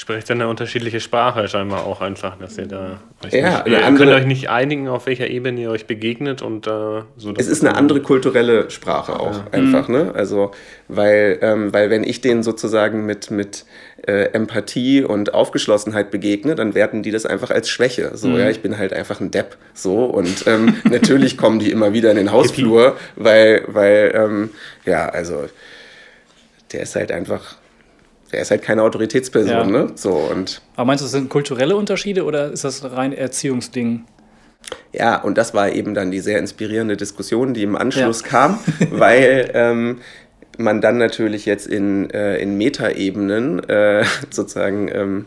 Spricht 0.00 0.30
dann 0.30 0.40
eine 0.40 0.48
unterschiedliche 0.48 0.98
Sprache 0.98 1.46
scheinbar 1.46 1.84
auch 1.84 2.00
einfach, 2.00 2.38
dass 2.38 2.56
ihr 2.56 2.64
da 2.64 3.00
euch 3.22 3.34
Ja, 3.34 3.58
nicht, 3.64 3.66
ihr 3.66 3.84
andere- 3.84 4.06
könnt 4.06 4.16
euch 4.22 4.26
nicht 4.26 4.48
einigen, 4.48 4.88
auf 4.88 5.04
welcher 5.04 5.28
Ebene 5.28 5.60
ihr 5.60 5.70
euch 5.70 5.86
begegnet 5.86 6.40
und 6.40 6.66
äh, 6.66 7.02
so. 7.18 7.34
Es 7.36 7.48
ist 7.48 7.62
eine 7.62 7.76
andere 7.76 8.00
kulturelle 8.00 8.70
Sprache 8.70 9.20
auch 9.20 9.52
einfach, 9.52 9.88
ne? 9.88 10.12
Also, 10.14 10.52
weil, 10.88 11.38
ähm, 11.42 11.74
weil 11.74 11.90
wenn 11.90 12.02
ich 12.02 12.22
denen 12.22 12.42
sozusagen 12.42 13.04
mit, 13.04 13.30
mit 13.30 13.66
äh, 14.06 14.30
Empathie 14.32 15.04
und 15.04 15.34
Aufgeschlossenheit 15.34 16.10
begegne, 16.10 16.54
dann 16.54 16.74
werten 16.74 17.02
die 17.02 17.10
das 17.10 17.26
einfach 17.26 17.50
als 17.50 17.68
Schwäche. 17.68 18.12
So, 18.16 18.38
ja, 18.38 18.48
ich 18.48 18.62
bin 18.62 18.78
halt 18.78 18.94
einfach 18.94 19.20
ein 19.20 19.30
Depp. 19.30 19.58
So, 19.74 20.06
und 20.06 20.46
ähm, 20.46 20.76
natürlich 20.84 21.36
kommen 21.36 21.58
die 21.58 21.70
immer 21.70 21.92
wieder 21.92 22.10
in 22.10 22.16
den 22.16 22.32
Hausflur, 22.32 22.96
weil, 23.16 23.64
weil, 23.66 24.12
ähm, 24.14 24.50
ja, 24.86 25.10
also, 25.10 25.44
der 26.72 26.80
ist 26.84 26.96
halt 26.96 27.12
einfach, 27.12 27.56
der 28.32 28.42
ist 28.42 28.50
halt 28.50 28.62
keine 28.62 28.82
Autoritätsperson, 28.82 29.50
Ja. 29.50 29.64
ne? 29.64 29.92
So, 29.94 30.10
und 30.12 30.62
Aber 30.76 30.86
meinst 30.86 31.02
du, 31.02 31.04
das 31.06 31.12
sind 31.12 31.28
kulturelle 31.28 31.76
Unterschiede 31.76 32.24
oder 32.24 32.50
ist 32.52 32.64
das 32.64 32.84
rein 32.92 33.12
Erziehungsding? 33.12 34.04
Ja, 34.92 35.20
und 35.20 35.38
das 35.38 35.54
war 35.54 35.70
eben 35.72 35.94
dann 35.94 36.10
die 36.10 36.20
sehr 36.20 36.38
inspirierende 36.38 36.96
Diskussion, 36.96 37.54
die 37.54 37.62
im 37.62 37.76
Anschluss 37.76 38.22
Ja. 38.22 38.28
kam, 38.28 38.58
weil 38.90 39.50
ähm, 39.54 39.98
man 40.58 40.80
dann 40.80 40.98
natürlich 40.98 41.46
jetzt 41.46 41.66
in, 41.66 42.10
äh, 42.10 42.36
in 42.38 42.56
Metaebenen 42.58 43.66
äh, 43.68 44.04
sozusagen 44.30 44.88
ähm, 44.92 45.26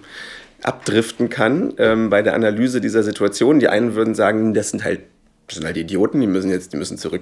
abdriften 0.61 1.29
kann 1.29 1.73
ähm, 1.77 2.09
bei 2.09 2.21
der 2.21 2.35
Analyse 2.35 2.79
dieser 2.79 3.03
Situation. 3.03 3.59
Die 3.59 3.67
einen 3.67 3.95
würden 3.95 4.15
sagen, 4.15 4.53
das 4.53 4.69
sind 4.69 4.83
halt, 4.83 5.01
das 5.47 5.57
sind 5.57 5.65
halt 5.65 5.75
Idioten, 5.77 6.21
die 6.21 6.27
müssen 6.27 6.49
jetzt, 6.49 6.71
die 6.73 6.77
müssen 6.77 6.97
zurück 6.97 7.21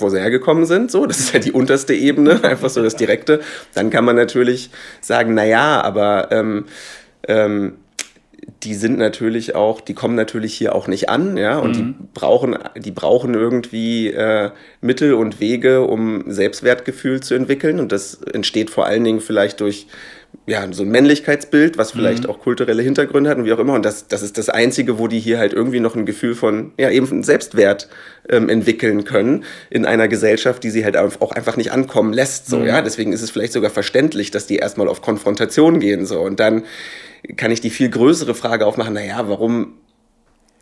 wo 0.00 0.08
sie 0.08 0.20
hergekommen 0.20 0.66
sind, 0.66 0.90
so, 0.90 1.06
das 1.06 1.18
ist 1.18 1.32
halt 1.32 1.44
die 1.44 1.52
unterste 1.52 1.94
Ebene, 1.94 2.40
einfach 2.44 2.70
so 2.70 2.82
das 2.82 2.96
Direkte. 2.96 3.40
Dann 3.74 3.90
kann 3.90 4.04
man 4.04 4.16
natürlich 4.16 4.70
sagen, 5.00 5.34
naja, 5.34 5.80
aber 5.82 6.30
ähm, 6.30 6.66
ähm, 7.26 7.74
die 8.62 8.74
sind 8.74 8.98
natürlich 8.98 9.54
auch, 9.54 9.80
die 9.80 9.94
kommen 9.94 10.14
natürlich 10.14 10.54
hier 10.54 10.74
auch 10.74 10.88
nicht 10.88 11.08
an, 11.08 11.36
ja, 11.36 11.58
und 11.58 11.76
die 11.76 11.94
brauchen, 12.14 12.58
die 12.76 12.90
brauchen 12.90 13.34
irgendwie 13.34 14.08
äh, 14.08 14.50
Mittel 14.80 15.14
und 15.14 15.40
Wege, 15.40 15.82
um 15.82 16.24
Selbstwertgefühl 16.26 17.20
zu 17.20 17.34
entwickeln. 17.34 17.78
Und 17.78 17.92
das 17.92 18.14
entsteht 18.14 18.70
vor 18.70 18.86
allen 18.86 19.04
Dingen 19.04 19.20
vielleicht 19.20 19.60
durch 19.60 19.86
ja, 20.48 20.66
so 20.72 20.82
ein 20.82 20.88
Männlichkeitsbild, 20.88 21.76
was 21.76 21.92
vielleicht 21.92 22.26
auch 22.26 22.40
kulturelle 22.40 22.82
Hintergründe 22.82 23.28
hat 23.28 23.36
und 23.36 23.44
wie 23.44 23.52
auch 23.52 23.58
immer. 23.58 23.74
Und 23.74 23.84
das, 23.84 24.08
das 24.08 24.22
ist 24.22 24.38
das 24.38 24.48
Einzige, 24.48 24.98
wo 24.98 25.06
die 25.06 25.20
hier 25.20 25.38
halt 25.38 25.52
irgendwie 25.52 25.80
noch 25.80 25.94
ein 25.94 26.06
Gefühl 26.06 26.34
von, 26.34 26.72
ja, 26.78 26.90
eben 26.90 27.06
von 27.06 27.22
Selbstwert 27.22 27.88
ähm, 28.30 28.48
entwickeln 28.48 29.04
können 29.04 29.44
in 29.68 29.84
einer 29.84 30.08
Gesellschaft, 30.08 30.64
die 30.64 30.70
sie 30.70 30.84
halt 30.84 30.96
auch 30.96 31.32
einfach 31.32 31.58
nicht 31.58 31.70
ankommen 31.70 32.14
lässt. 32.14 32.46
So, 32.48 32.64
ja, 32.64 32.80
deswegen 32.80 33.12
ist 33.12 33.20
es 33.20 33.30
vielleicht 33.30 33.52
sogar 33.52 33.70
verständlich, 33.70 34.30
dass 34.30 34.46
die 34.46 34.56
erstmal 34.56 34.88
auf 34.88 35.02
Konfrontation 35.02 35.80
gehen. 35.80 36.06
So, 36.06 36.20
und 36.20 36.40
dann 36.40 36.64
kann 37.36 37.50
ich 37.50 37.60
die 37.60 37.70
viel 37.70 37.90
größere 37.90 38.34
Frage 38.34 38.64
aufmachen, 38.64 38.94
naja, 38.94 39.28
warum, 39.28 39.74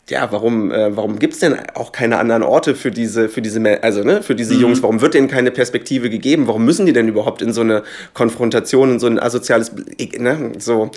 ja, 0.08 0.30
warum, 0.30 0.70
äh, 0.70 0.96
warum 0.96 1.18
gibt 1.18 1.34
es 1.34 1.40
denn 1.40 1.56
auch 1.74 1.90
keine 1.90 2.18
anderen 2.18 2.44
Orte 2.44 2.76
für 2.76 2.92
diese, 2.92 3.28
für 3.28 3.42
diese, 3.42 3.82
also, 3.82 4.04
ne, 4.04 4.22
für 4.22 4.36
diese 4.36 4.54
Jungs? 4.54 4.82
Warum 4.82 5.00
wird 5.00 5.14
denen 5.14 5.26
keine 5.26 5.50
Perspektive 5.50 6.10
gegeben? 6.10 6.46
Warum 6.46 6.64
müssen 6.64 6.86
die 6.86 6.92
denn 6.92 7.08
überhaupt 7.08 7.42
in 7.42 7.52
so 7.52 7.62
eine 7.62 7.82
Konfrontation, 8.14 8.92
in 8.92 9.00
so 9.00 9.08
ein 9.08 9.18
asoziales, 9.18 9.72
ne, 10.18 10.52
so, 10.58 10.92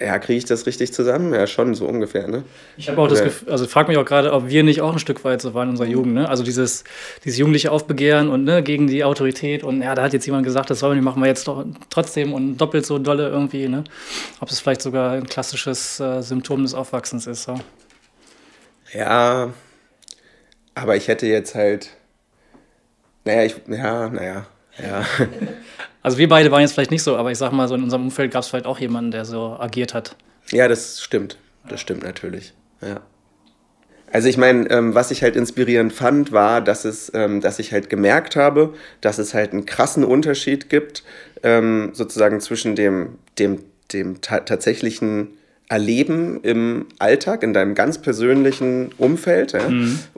ja, 0.00 0.18
kriege 0.18 0.38
ich 0.38 0.44
das 0.44 0.66
richtig 0.66 0.92
zusammen? 0.92 1.34
Ja, 1.34 1.46
schon, 1.46 1.74
so 1.74 1.86
ungefähr, 1.86 2.28
ne? 2.28 2.44
Ich 2.76 2.88
habe 2.88 3.00
auch 3.00 3.08
das 3.08 3.18
Ja. 3.18 3.24
Gefühl, 3.26 3.50
also 3.50 3.66
frag 3.66 3.88
mich 3.88 3.96
auch 3.96 4.04
gerade, 4.04 4.32
ob 4.32 4.48
wir 4.48 4.62
nicht 4.62 4.80
auch 4.80 4.92
ein 4.92 4.98
Stück 5.00 5.24
weit 5.24 5.42
so 5.42 5.54
waren 5.54 5.64
in 5.64 5.70
unserer 5.70 5.88
Jugend, 5.88 6.14
ne? 6.14 6.28
Also 6.28 6.44
dieses, 6.44 6.84
dieses 7.24 7.38
jugendliche 7.38 7.72
Aufbegehren 7.72 8.28
und 8.28 8.44
ne, 8.44 8.62
gegen 8.62 8.86
die 8.86 9.02
Autorität 9.02 9.64
und 9.64 9.82
ja, 9.82 9.94
da 9.94 10.02
hat 10.02 10.12
jetzt 10.12 10.26
jemand 10.26 10.44
gesagt, 10.44 10.70
das 10.70 10.78
sollen 10.78 10.92
wir 10.92 10.96
nicht 10.96 11.04
machen 11.04 11.20
wir 11.20 11.26
jetzt 11.26 11.48
doch 11.48 11.64
trotzdem 11.90 12.32
und 12.32 12.58
doppelt 12.58 12.86
so 12.86 12.98
dolle 12.98 13.28
irgendwie, 13.28 13.66
ne? 13.68 13.84
Ob 14.40 14.50
es 14.50 14.60
vielleicht 14.60 14.82
sogar 14.82 15.12
ein 15.12 15.26
klassisches 15.26 15.98
äh, 15.98 16.22
Symptom 16.22 16.62
des 16.62 16.74
Aufwachsens 16.74 17.26
ist. 17.26 17.42
So. 17.42 17.58
Ja, 18.92 19.52
aber 20.74 20.96
ich 20.96 21.08
hätte 21.08 21.26
jetzt 21.26 21.54
halt, 21.56 21.90
naja, 23.24 23.42
ich, 23.44 23.56
ja, 23.66 24.08
naja, 24.08 24.46
ja. 24.80 25.04
Also 26.08 26.16
wir 26.16 26.28
beide 26.30 26.50
waren 26.50 26.62
jetzt 26.62 26.72
vielleicht 26.72 26.90
nicht 26.90 27.02
so, 27.02 27.18
aber 27.18 27.32
ich 27.32 27.36
sag 27.36 27.52
mal, 27.52 27.68
so 27.68 27.74
in 27.74 27.82
unserem 27.82 28.04
Umfeld 28.04 28.32
gab 28.32 28.42
es 28.42 28.48
vielleicht 28.48 28.64
auch 28.64 28.78
jemanden, 28.80 29.10
der 29.10 29.26
so 29.26 29.58
agiert 29.60 29.92
hat. 29.92 30.16
Ja, 30.50 30.66
das 30.66 31.02
stimmt. 31.02 31.36
Das 31.68 31.82
stimmt 31.82 32.02
natürlich. 32.02 32.54
Ja. 32.80 33.02
Also 34.10 34.30
ich 34.30 34.38
meine, 34.38 34.70
ähm, 34.70 34.94
was 34.94 35.10
ich 35.10 35.22
halt 35.22 35.36
inspirierend 35.36 35.92
fand, 35.92 36.32
war, 36.32 36.62
dass 36.62 36.86
es, 36.86 37.12
ähm, 37.12 37.42
dass 37.42 37.58
ich 37.58 37.74
halt 37.74 37.90
gemerkt 37.90 38.36
habe, 38.36 38.72
dass 39.02 39.18
es 39.18 39.34
halt 39.34 39.52
einen 39.52 39.66
krassen 39.66 40.02
Unterschied 40.02 40.70
gibt, 40.70 41.02
ähm, 41.42 41.90
sozusagen 41.92 42.40
zwischen 42.40 42.74
dem, 42.74 43.18
dem, 43.38 43.58
dem 43.92 44.22
ta 44.22 44.40
tatsächlichen 44.40 45.36
Erleben 45.68 46.40
im 46.42 46.86
Alltag, 46.98 47.42
in 47.42 47.52
deinem 47.52 47.74
ganz 47.74 47.98
persönlichen 47.98 48.92
Umfeld 48.96 49.52
ja, 49.52 49.70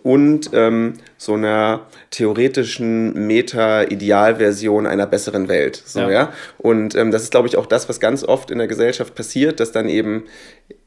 und 0.04 0.50
ähm, 0.52 0.92
so 1.22 1.34
einer 1.34 1.82
theoretischen 2.10 3.26
Meta-Idealversion 3.26 4.86
einer 4.86 5.06
besseren 5.06 5.48
Welt. 5.48 5.82
So, 5.84 6.00
Ja. 6.00 6.10
ja. 6.10 6.32
Und 6.56 6.94
ähm, 6.94 7.10
das 7.10 7.24
ist, 7.24 7.30
glaube 7.30 7.46
ich, 7.46 7.58
auch 7.58 7.66
das, 7.66 7.90
was 7.90 8.00
ganz 8.00 8.24
oft 8.24 8.50
in 8.50 8.56
der 8.56 8.68
Gesellschaft 8.68 9.14
passiert, 9.14 9.60
dass 9.60 9.70
dann 9.70 9.86
eben, 9.90 10.24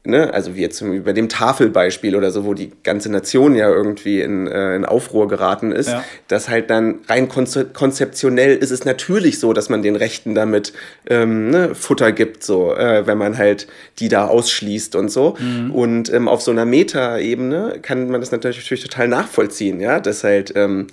ne, 0.04 0.34
also 0.34 0.56
wie 0.56 0.60
jetzt 0.62 0.82
bei 1.04 1.12
dem 1.12 1.28
Tafelbeispiel 1.28 2.16
oder 2.16 2.32
so, 2.32 2.44
wo 2.44 2.52
die 2.54 2.72
ganze 2.82 3.10
Nation 3.12 3.54
ja 3.54 3.68
irgendwie 3.68 4.20
in, 4.22 4.48
äh, 4.48 4.74
in 4.74 4.84
Aufruhr 4.84 5.28
geraten 5.28 5.70
ist, 5.70 5.88
Ja. 5.90 6.02
dass 6.26 6.48
halt 6.48 6.68
dann 6.68 7.00
rein 7.08 7.28
konze 7.28 7.66
konzeptionell 7.66 8.56
ist 8.56 8.72
es 8.72 8.84
natürlich 8.84 9.38
so, 9.38 9.52
dass 9.52 9.68
man 9.68 9.82
den 9.82 9.94
Rechten 9.94 10.34
damit 10.34 10.72
ähm, 11.08 11.50
ne, 11.50 11.76
Futter 11.76 12.10
gibt, 12.10 12.42
so, 12.42 12.74
äh, 12.74 13.06
wenn 13.06 13.18
man 13.18 13.38
halt 13.38 13.68
die 14.00 14.08
da 14.08 14.26
ausschließt 14.26 14.96
und 14.96 15.10
so. 15.10 15.36
Und 15.72 16.12
ähm, 16.12 16.26
auf 16.26 16.42
so 16.42 16.50
einer 16.50 16.64
Meta-Ebene 16.64 17.78
kann 17.82 18.10
man 18.10 18.20
das 18.20 18.32
natürlich 18.32 18.64
total 18.82 19.06
nachvollziehen, 19.06 19.78
ja, 19.80 20.00
dass 20.00 20.23
halt, 20.24 20.52
ähm, 20.56 20.88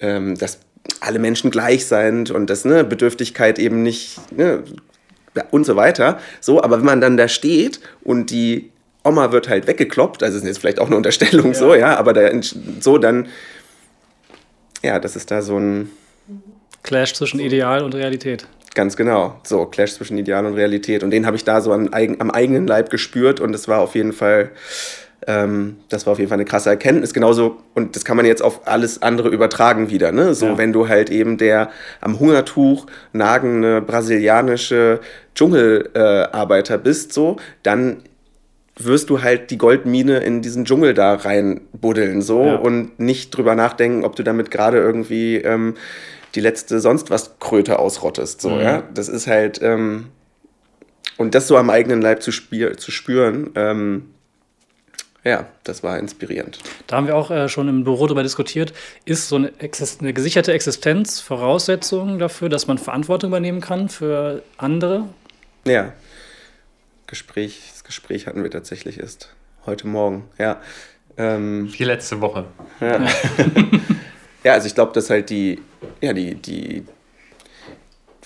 ähm, 0.00 0.36
dass 0.36 0.60
alle 1.00 1.18
Menschen 1.18 1.50
gleich 1.50 1.86
sind 1.86 2.30
und 2.30 2.48
dass 2.48 2.64
ne, 2.64 2.84
Bedürftigkeit 2.84 3.58
eben 3.58 3.82
nicht 3.82 4.18
ne, 4.32 4.64
ja, 5.36 5.44
und 5.50 5.64
so 5.64 5.76
weiter. 5.76 6.18
So, 6.40 6.62
aber 6.62 6.78
wenn 6.78 6.86
man 6.86 7.00
dann 7.00 7.16
da 7.16 7.28
steht 7.28 7.80
und 8.02 8.30
die 8.30 8.70
Oma 9.04 9.32
wird 9.32 9.48
halt 9.48 9.66
weggekloppt, 9.66 10.22
also 10.22 10.36
das 10.36 10.42
ist 10.42 10.48
jetzt 10.48 10.58
vielleicht 10.58 10.80
auch 10.80 10.86
eine 10.86 10.96
Unterstellung 10.96 11.54
so, 11.54 11.74
ja, 11.74 11.96
aber 11.96 12.12
da, 12.12 12.30
so 12.80 12.98
dann, 12.98 13.28
ja, 14.82 14.98
das 14.98 15.16
ist 15.16 15.30
da 15.30 15.42
so 15.42 15.58
ein, 15.58 15.90
Clash 16.82 17.12
zwischen 17.14 17.40
Ideal 17.40 17.82
und 17.82 17.94
Realität. 17.94 18.46
ganz 18.74 18.96
genau, 18.96 19.38
so 19.42 19.66
Clash 19.66 19.92
zwischen 19.94 20.16
Ideal 20.16 20.46
und 20.46 20.54
Realität 20.54 21.02
und 21.02 21.10
den 21.10 21.26
habe 21.26 21.36
ich 21.36 21.44
da 21.44 21.60
so 21.60 21.72
am, 21.72 21.88
am 21.92 22.30
eigenen 22.30 22.66
Leib 22.66 22.90
gespürt 22.90 23.40
und 23.40 23.54
es 23.54 23.68
war 23.68 23.80
auf 23.80 23.94
jeden 23.94 24.12
Fall, 24.12 24.50
ähm, 25.26 25.76
das 25.88 26.06
war 26.06 26.12
auf 26.12 26.18
jeden 26.18 26.28
Fall 26.30 26.36
eine 26.38 26.44
krasse 26.46 26.70
Erkenntnis, 26.70 27.12
genauso, 27.12 27.58
und 27.74 27.94
das 27.96 28.04
kann 28.04 28.16
man 28.16 28.24
jetzt 28.26 28.42
auf 28.42 28.66
alles 28.66 29.02
andere 29.02 29.28
übertragen 29.28 29.90
wieder, 29.90 30.12
ne, 30.12 30.34
so 30.34 30.46
Ja. 30.46 30.58
wenn 30.58 30.72
du 30.72 30.88
halt 30.88 31.10
eben 31.10 31.36
der 31.38 31.70
am 32.00 32.18
Hungertuch 32.20 32.86
nagende 33.12 33.82
brasilianische 33.82 35.00
Dschungelarbeiter 35.34 36.74
äh, 36.74 36.78
bist, 36.78 37.12
so, 37.12 37.36
dann 37.62 38.02
wirst 38.78 39.10
du 39.10 39.22
halt 39.22 39.50
die 39.50 39.58
Goldmine 39.58 40.18
in 40.20 40.40
diesen 40.40 40.64
Dschungel 40.64 40.94
da 40.94 41.14
reinbuddeln 41.14 42.22
so 42.22 42.44
Ja. 42.46 42.54
und 42.56 42.98
nicht 42.98 43.30
drüber 43.36 43.54
nachdenken, 43.54 44.04
ob 44.04 44.16
du 44.16 44.22
damit 44.22 44.50
gerade 44.50 44.78
irgendwie 44.78 45.36
ähm, 45.36 45.74
die 46.34 46.40
letzte 46.40 46.80
sonst 46.80 47.10
was 47.10 47.38
Kröte 47.40 47.78
ausrottest. 47.78 48.40
So, 48.40 48.50
Mhm. 48.50 48.60
ja. 48.60 48.82
Das 48.94 49.08
ist 49.10 49.26
halt, 49.26 49.60
ähm, 49.62 50.06
und 51.18 51.34
das 51.34 51.46
so 51.46 51.58
am 51.58 51.68
eigenen 51.68 52.00
Leib 52.00 52.22
zu, 52.22 52.32
spier 52.32 52.78
zu 52.78 52.90
spüren, 52.90 53.50
ähm, 53.54 54.06
ja, 55.24 55.46
das 55.64 55.82
war 55.82 55.98
inspirierend. 55.98 56.58
Da 56.86 56.96
haben 56.96 57.06
wir 57.06 57.16
auch 57.16 57.30
äh, 57.30 57.48
schon 57.48 57.68
im 57.68 57.84
Büro 57.84 58.06
darüber 58.06 58.22
diskutiert. 58.22 58.72
Ist 59.04 59.28
so 59.28 59.36
eine, 59.36 59.52
Exist 59.58 60.00
eine 60.00 60.14
gesicherte 60.14 60.52
Existenz 60.52 61.20
Voraussetzung 61.20 62.18
dafür, 62.18 62.48
dass 62.48 62.66
man 62.66 62.78
Verantwortung 62.78 63.30
übernehmen 63.30 63.60
kann 63.60 63.88
für 63.88 64.42
andere? 64.56 65.04
Ja. 65.66 65.92
Gespräch, 67.06 67.68
das 67.72 67.84
Gespräch 67.84 68.26
hatten 68.26 68.42
wir 68.42 68.50
tatsächlich 68.50 69.00
erst 69.00 69.34
heute 69.66 69.86
Morgen, 69.86 70.24
ja. 70.38 70.60
Ähm, 71.18 71.70
Die 71.76 71.84
letzte 71.84 72.20
Woche. 72.20 72.46
Ja, 72.80 73.06
ja 74.44 74.52
also 74.54 74.66
ich 74.66 74.74
glaube, 74.74 74.92
dass 74.92 75.10
halt 75.10 75.28
die, 75.28 75.60
ja, 76.00 76.14
die, 76.14 76.36
die, 76.36 76.86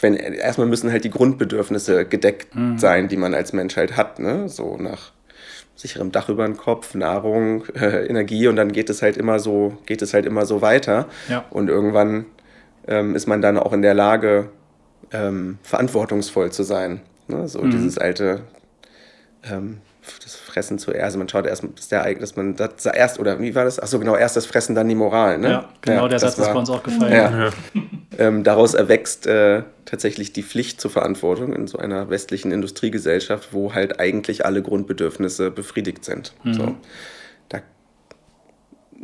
wenn, 0.01 0.15
erstmal 0.15 0.69
müssen 0.69 0.93
halt 0.93 1.03
die 1.03 1.11
Grundbedürfnisse 1.11 2.05
gedeckt 2.05 2.49
sein, 2.77 3.09
die 3.09 3.17
man 3.17 3.35
als 3.35 3.53
Mensch 3.53 3.77
halt 3.77 3.97
hat, 3.97 4.19
ne? 4.21 4.49
So 4.49 4.77
nach 4.77 5.13
sicherem 5.77 6.13
Dach 6.13 6.29
über 6.29 6.47
den 6.47 6.57
Kopf, 6.57 6.95
Nahrung, 6.95 7.67
äh, 7.75 8.07
Energie 8.07 8.49
und 8.49 8.57
dann 8.57 8.73
geht 8.73 8.91
es 8.91 9.03
halt 9.03 9.17
immer 9.17 9.39
so, 9.39 9.79
geht 9.87 10.03
es 10.03 10.15
halt 10.15 10.27
immer 10.27 10.47
so 10.47 10.63
weiter. 10.63 11.07
Ja. 11.29 11.45
Und 11.51 11.69
irgendwann 11.69 12.27
ähm, 12.87 13.15
ist 13.15 13.27
man 13.27 13.43
dann 13.43 13.59
auch 13.59 13.73
in 13.73 13.83
der 13.83 13.95
Lage, 13.95 14.51
ähm, 15.13 15.59
verantwortungsvoll 15.63 16.53
zu 16.53 16.63
sein. 16.63 17.01
Ne? 17.29 17.49
So 17.49 17.63
dieses 17.67 17.99
alte, 17.99 18.43
ähm, 19.43 19.79
das 20.23 20.37
Fressen 20.37 20.79
zuerst. 20.79 21.03
Also 21.03 21.19
man 21.19 21.29
schaut 21.29 21.47
erst, 21.47 21.65
dass, 21.77 21.89
der, 21.89 22.15
dass 22.15 22.37
man 22.37 22.57
das 22.57 22.87
erst, 22.87 23.19
oder 23.19 23.41
wie 23.41 23.55
war 23.55 23.65
das? 23.65 23.81
Achso, 23.81 23.99
genau, 23.99 24.17
erst 24.17 24.37
das 24.37 24.47
Fressen, 24.47 24.75
dann 24.75 24.89
die 24.89 24.95
Moral. 24.95 25.39
Ne? 25.39 25.51
Ja, 25.51 25.69
genau, 25.81 26.03
ja, 26.03 26.09
der 26.09 26.19
Satz 26.19 26.39
war, 26.39 26.47
ist 26.47 26.53
bei 26.53 26.59
uns 26.59 26.71
auch 26.71 26.83
gefallen. 26.83 27.13
Ja. 27.13 27.51
ähm, 28.19 28.45
daraus 28.45 28.75
erwächst 28.75 29.27
äh, 29.27 29.63
tatsächlich 29.85 30.33
die 30.33 30.43
Pflicht 30.43 30.81
zur 30.81 30.91
Verantwortung 30.91 31.55
in 31.55 31.67
so 31.67 31.79
einer 31.79 32.11
westlichen 32.11 32.53
Industriegesellschaft, 32.53 33.53
wo 33.53 33.75
halt 33.75 34.01
eigentlich 34.01 34.45
alle 34.45 34.63
Grundbedürfnisse 34.63 35.51
befriedigt 35.51 36.05
sind. 36.05 36.35
Mhm. 36.45 36.55
So. 36.55 36.75
Da 37.49 37.61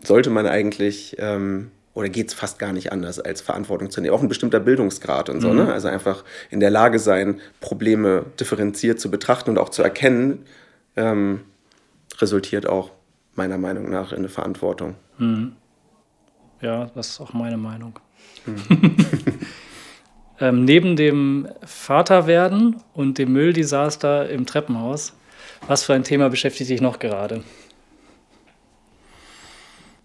sollte 0.03 0.31
man 0.31 0.47
eigentlich. 0.47 1.17
Ähm, 1.19 1.71
oder 1.93 2.09
geht 2.09 2.29
es 2.29 2.35
fast 2.35 2.59
gar 2.59 2.73
nicht 2.73 2.93
anders, 2.93 3.19
als 3.19 3.41
Verantwortung 3.41 3.91
zu 3.91 4.01
nehmen. 4.01 4.15
Auch 4.15 4.23
ein 4.23 4.29
bestimmter 4.29 4.61
Bildungsgrad 4.61 5.29
und 5.29 5.41
so, 5.41 5.49
mhm. 5.49 5.57
ne? 5.57 5.73
Also 5.73 5.89
einfach 5.89 6.25
in 6.49 6.61
der 6.61 6.71
Lage 6.71 6.99
sein, 6.99 7.41
Probleme 7.61 8.27
differenziert 8.39 9.01
zu 9.01 9.11
betrachten 9.11 9.51
und 9.51 9.59
auch 9.59 9.71
zu 9.71 9.83
erkennen, 9.83 10.45
ähm, 10.97 11.41
resultiert 12.19 12.67
auch 12.67 12.91
meiner 13.35 13.59
Meinung 13.59 13.91
nach 13.91 14.13
in 14.13 14.19
eine 14.19 14.29
Verantwortung. 14.29 14.97
Mhm. 15.19 15.57
Ja, 16.61 16.91
das 16.95 17.11
ist 17.11 17.21
auch 17.21 17.33
meine 17.33 17.57
Meinung. 17.57 17.99
Mhm. 18.45 18.97
ähm, 20.41 20.65
neben 20.65 20.97
dem 20.97 21.49
Vaterwerden 21.65 22.83
und 22.93 23.19
dem 23.19 23.33
Mülldesaster 23.33 24.29
im 24.29 24.47
Treppenhaus, 24.47 25.15
was 25.67 25.85
für 25.85 25.95
ein 25.95 26.05
Thema 26.05 26.29
beschäftigt 26.29 26.71
dich 26.71 26.81
noch 26.81 26.99
gerade? 26.99 27.43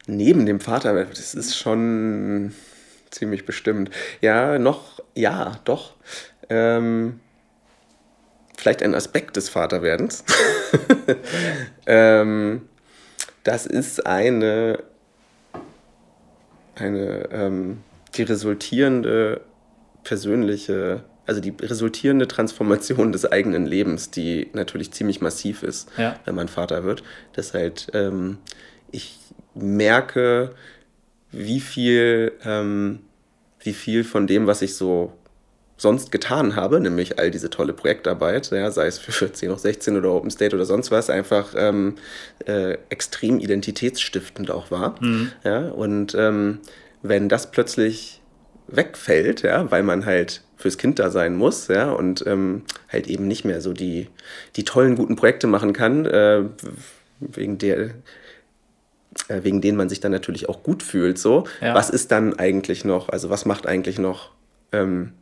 Neben 0.08 0.46
dem 0.46 0.60
Vaterwerden, 0.60 1.10
das 1.10 1.34
ist 1.34 1.58
schon 1.58 2.54
ziemlich 3.10 3.46
bestimmt. 3.46 3.90
Ja, 4.22 4.60
noch, 4.60 5.00
ja, 5.16 5.60
doch. 5.66 5.96
Ähm, 6.50 7.20
vielleicht 8.66 8.82
ein 8.82 8.96
Aspekt 8.96 9.36
des 9.36 9.48
Vaterwerdens. 9.48 10.24
ähm, 11.86 12.62
das 13.44 13.68
ist 13.68 14.08
eine, 14.08 14.80
eine 16.74 17.30
ähm, 17.32 17.84
die 18.16 18.24
resultierende 18.24 19.42
persönliche, 20.04 21.04
also 21.28 21.42
die 21.42 21.54
resultierende 21.62 22.28
Transformation 22.28 23.12
des 23.12 23.32
eigenen 23.32 23.68
Lebens, 23.68 24.10
die 24.10 24.50
natürlich 24.54 24.92
ziemlich 24.92 25.22
massiv 25.22 25.62
ist, 25.62 25.88
ja. 25.98 26.20
wenn 26.26 26.34
man 26.34 26.48
Vater 26.48 26.84
wird. 26.84 27.04
Das 27.34 27.54
halt, 27.54 27.90
ähm, 27.94 28.40
ich 28.90 29.20
merke, 29.54 30.56
wie 31.32 31.60
viel, 31.60 32.32
ähm, 32.44 33.02
wie 33.60 33.74
viel 33.74 34.04
von 34.04 34.26
dem, 34.26 34.48
was 34.48 34.64
ich 34.64 34.74
so 34.74 35.14
sonst 35.78 36.12
getan 36.12 36.56
habe, 36.56 36.80
nämlich 36.80 37.20
all 37.20 37.32
diese 37.32 37.50
tolle 37.50 37.74
Projektarbeit, 37.74 38.50
ja, 38.52 38.72
sei 38.72 38.88
es 38.88 38.98
für 39.00 39.32
10 39.32 39.52
hoch 39.52 39.58
16 39.58 39.98
oder 39.98 40.12
Open 40.12 40.32
State 40.32 40.56
oder 40.56 40.66
sonst 40.66 40.92
was, 40.92 41.10
einfach 41.10 41.54
ähm, 41.58 41.96
äh, 42.46 42.78
extrem 42.90 43.40
identitätsstiftend 43.40 44.52
auch 44.52 44.72
war. 44.72 44.96
Mhm. 45.02 45.32
Ja, 45.44 45.68
und 45.70 46.16
ähm, 46.16 46.60
wenn 47.02 47.30
das 47.30 47.52
plötzlich 47.52 48.22
wegfällt, 48.68 49.44
ja, 49.44 49.70
weil 49.70 49.84
man 49.84 50.06
halt 50.06 50.42
fürs 50.58 50.78
Kind 50.78 51.00
da 51.00 51.10
sein 51.10 51.36
muss, 51.36 51.68
ja, 51.68 51.92
und 51.92 52.26
ähm, 52.26 52.64
halt 52.90 53.08
eben 53.08 53.28
nicht 53.28 53.44
mehr 53.46 53.62
so 53.62 53.74
die, 53.74 54.08
die 54.56 54.64
tollen, 54.64 54.96
guten 54.96 55.16
Projekte 55.16 55.48
machen 55.48 55.74
kann, 55.74 56.06
äh, 56.06 56.44
wegen 57.20 57.58
der 57.58 57.92
äh, 59.28 59.44
wegen 59.44 59.62
denen 59.62 59.78
man 59.78 59.90
sich 59.90 60.00
dann 60.00 60.12
natürlich 60.12 60.50
auch 60.50 60.64
gut 60.64 60.84
fühlt, 60.84 61.18
so. 61.18 61.46
Ja. 61.62 61.74
Was 61.74 61.90
ist 61.90 62.12
dann 62.12 62.38
eigentlich 62.40 62.86
noch, 62.86 63.10
also 63.10 63.30
was 63.30 63.46
macht 63.46 63.68
eigentlich 63.68 64.00
noch 64.00 64.32
ähm, 64.72 65.14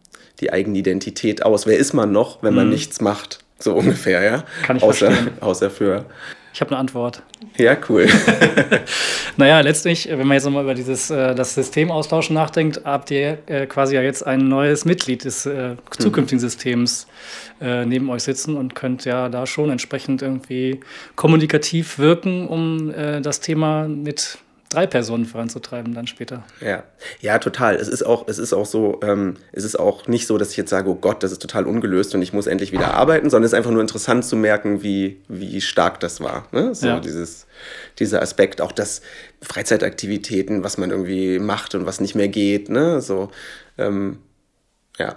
die 0.43 0.53
eigene 0.53 0.77
Identität 0.77 1.43
aus. 1.43 1.65
Wer 1.65 1.77
ist 1.77 1.93
man 1.93 2.11
noch, 2.11 2.43
wenn 2.43 2.53
man 2.53 2.65
mhm. 2.65 2.73
nichts 2.73 3.01
macht? 3.01 3.39
So 3.59 3.73
ungefähr, 3.73 4.21
ja. 4.21 4.43
Kann 4.63 4.77
ich 4.77 4.83
außer, 4.83 5.11
verstehen. 5.11 5.37
Außer 5.39 5.69
für. 5.69 6.05
Ich 6.53 6.61
habe 6.61 6.71
eine 6.71 6.79
Antwort. 6.79 7.23
Ja, 7.57 7.77
cool. 7.89 8.07
naja, 9.37 9.61
letztlich, 9.61 10.07
wenn 10.09 10.27
man 10.27 10.33
jetzt 10.33 10.43
nochmal 10.43 10.63
über 10.63 10.75
dieses, 10.75 11.09
äh, 11.09 11.33
das 11.33 11.55
Systemaustauschen 11.55 12.35
nachdenkt, 12.35 12.81
habt 12.83 13.09
ihr 13.09 13.39
äh, 13.47 13.65
quasi 13.65 13.95
ja 13.95 14.01
jetzt 14.01 14.27
ein 14.27 14.49
neues 14.49 14.85
Mitglied 14.85 15.23
des 15.23 15.45
äh, 15.45 15.77
zukünftigen 15.97 16.39
mhm. 16.39 16.47
Systems 16.47 17.07
äh, 17.61 17.85
neben 17.85 18.09
euch 18.09 18.23
sitzen 18.23 18.57
und 18.57 18.75
könnt 18.75 19.05
ja 19.05 19.29
da 19.29 19.47
schon 19.47 19.71
entsprechend 19.71 20.21
irgendwie 20.21 20.81
kommunikativ 21.15 21.97
wirken, 21.97 22.47
um 22.47 22.93
das 22.93 23.39
Thema 23.39 23.87
mit 23.87 24.37
drei 24.73 24.87
Personen 24.87 25.25
voranzutreiben 25.25 25.93
dann 25.93 26.07
später. 26.07 26.43
Ja, 26.59 26.83
ja, 27.21 27.37
total. 27.39 27.75
Es 27.75 27.87
ist 27.87 28.03
auch, 28.03 28.27
es 28.27 28.39
ist 28.39 28.53
auch 28.53 28.65
so, 28.65 28.99
ähm, 29.03 29.35
es 29.51 29.63
ist 29.63 29.79
auch 29.79 30.07
nicht 30.07 30.27
so, 30.27 30.37
dass 30.37 30.51
ich 30.51 30.57
jetzt 30.57 30.69
sage, 30.69 30.89
oh 30.89 30.95
Gott, 30.95 31.23
das 31.23 31.31
ist 31.31 31.41
total 31.41 31.67
ungelöst 31.67 32.15
und 32.15 32.21
ich 32.21 32.33
muss 32.33 32.47
endlich 32.47 32.71
wieder 32.71 32.93
arbeiten, 32.93 33.29
sondern 33.29 33.45
es 33.45 33.51
ist 33.51 33.57
einfach 33.57 33.71
nur 33.71 33.81
interessant 33.81 34.25
zu 34.25 34.35
merken, 34.35 34.83
wie, 34.83 35.21
wie 35.27 35.61
stark 35.61 35.99
das 35.99 36.21
war. 36.21 36.47
Ne? 36.51 36.73
So 36.73 36.87
ja. 36.87 36.99
dieses, 36.99 37.45
dieser 37.99 38.21
Aspekt, 38.21 38.61
auch 38.61 38.71
das 38.71 39.01
Freizeitaktivitäten, 39.41 40.63
was 40.63 40.77
man 40.77 40.89
irgendwie 40.89 41.39
macht 41.39 41.75
und 41.75 41.85
was 41.85 42.01
nicht 42.01 42.15
mehr 42.15 42.27
geht. 42.27 42.69
Ne? 42.69 43.01
So, 43.01 43.29
ähm, 43.77 44.19
ja. 44.97 45.15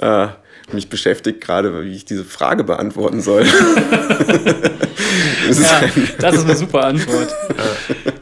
Äh, 0.00 0.28
mich 0.72 0.88
beschäftigt 0.88 1.40
gerade, 1.40 1.84
wie 1.84 1.94
ich 1.94 2.04
diese 2.04 2.24
Frage 2.24 2.64
beantworten 2.64 3.20
soll. 3.20 3.44
das, 5.48 5.60
ja, 5.60 5.78
ist 5.80 6.22
das 6.22 6.36
ist 6.36 6.44
eine 6.44 6.56
super 6.56 6.84
Antwort. 6.84 7.28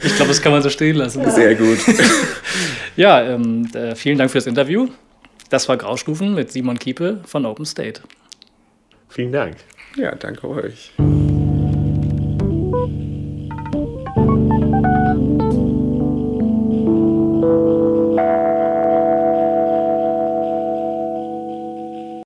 Ich 0.03 0.17
glaube, 0.17 0.29
das 0.29 0.43
kann 0.43 0.53
man 0.53 0.63
so 0.63 0.69
stehen 0.69 0.97
lassen. 0.97 1.29
Sehr 1.31 1.55
gut. 1.55 1.79
Ja, 2.97 3.23
ähm, 3.23 3.69
äh, 3.75 3.95
vielen 3.95 4.19
Dank 4.19 4.31
für 4.31 4.39
das 4.39 4.47
Interview. 4.47 4.89
Das 5.51 5.69
war 5.69 5.77
Graustufen 5.77 6.35
mit 6.35 6.51
Simon 6.51 6.79
Kiepe 6.79 7.21
von 7.25 7.47
Open 7.47 7.65
State. 7.65 8.03
Vielen 9.09 9.33
Dank. 9.33 9.57
Ja, 9.97 10.15
danke 10.15 10.49
euch. 10.49 10.93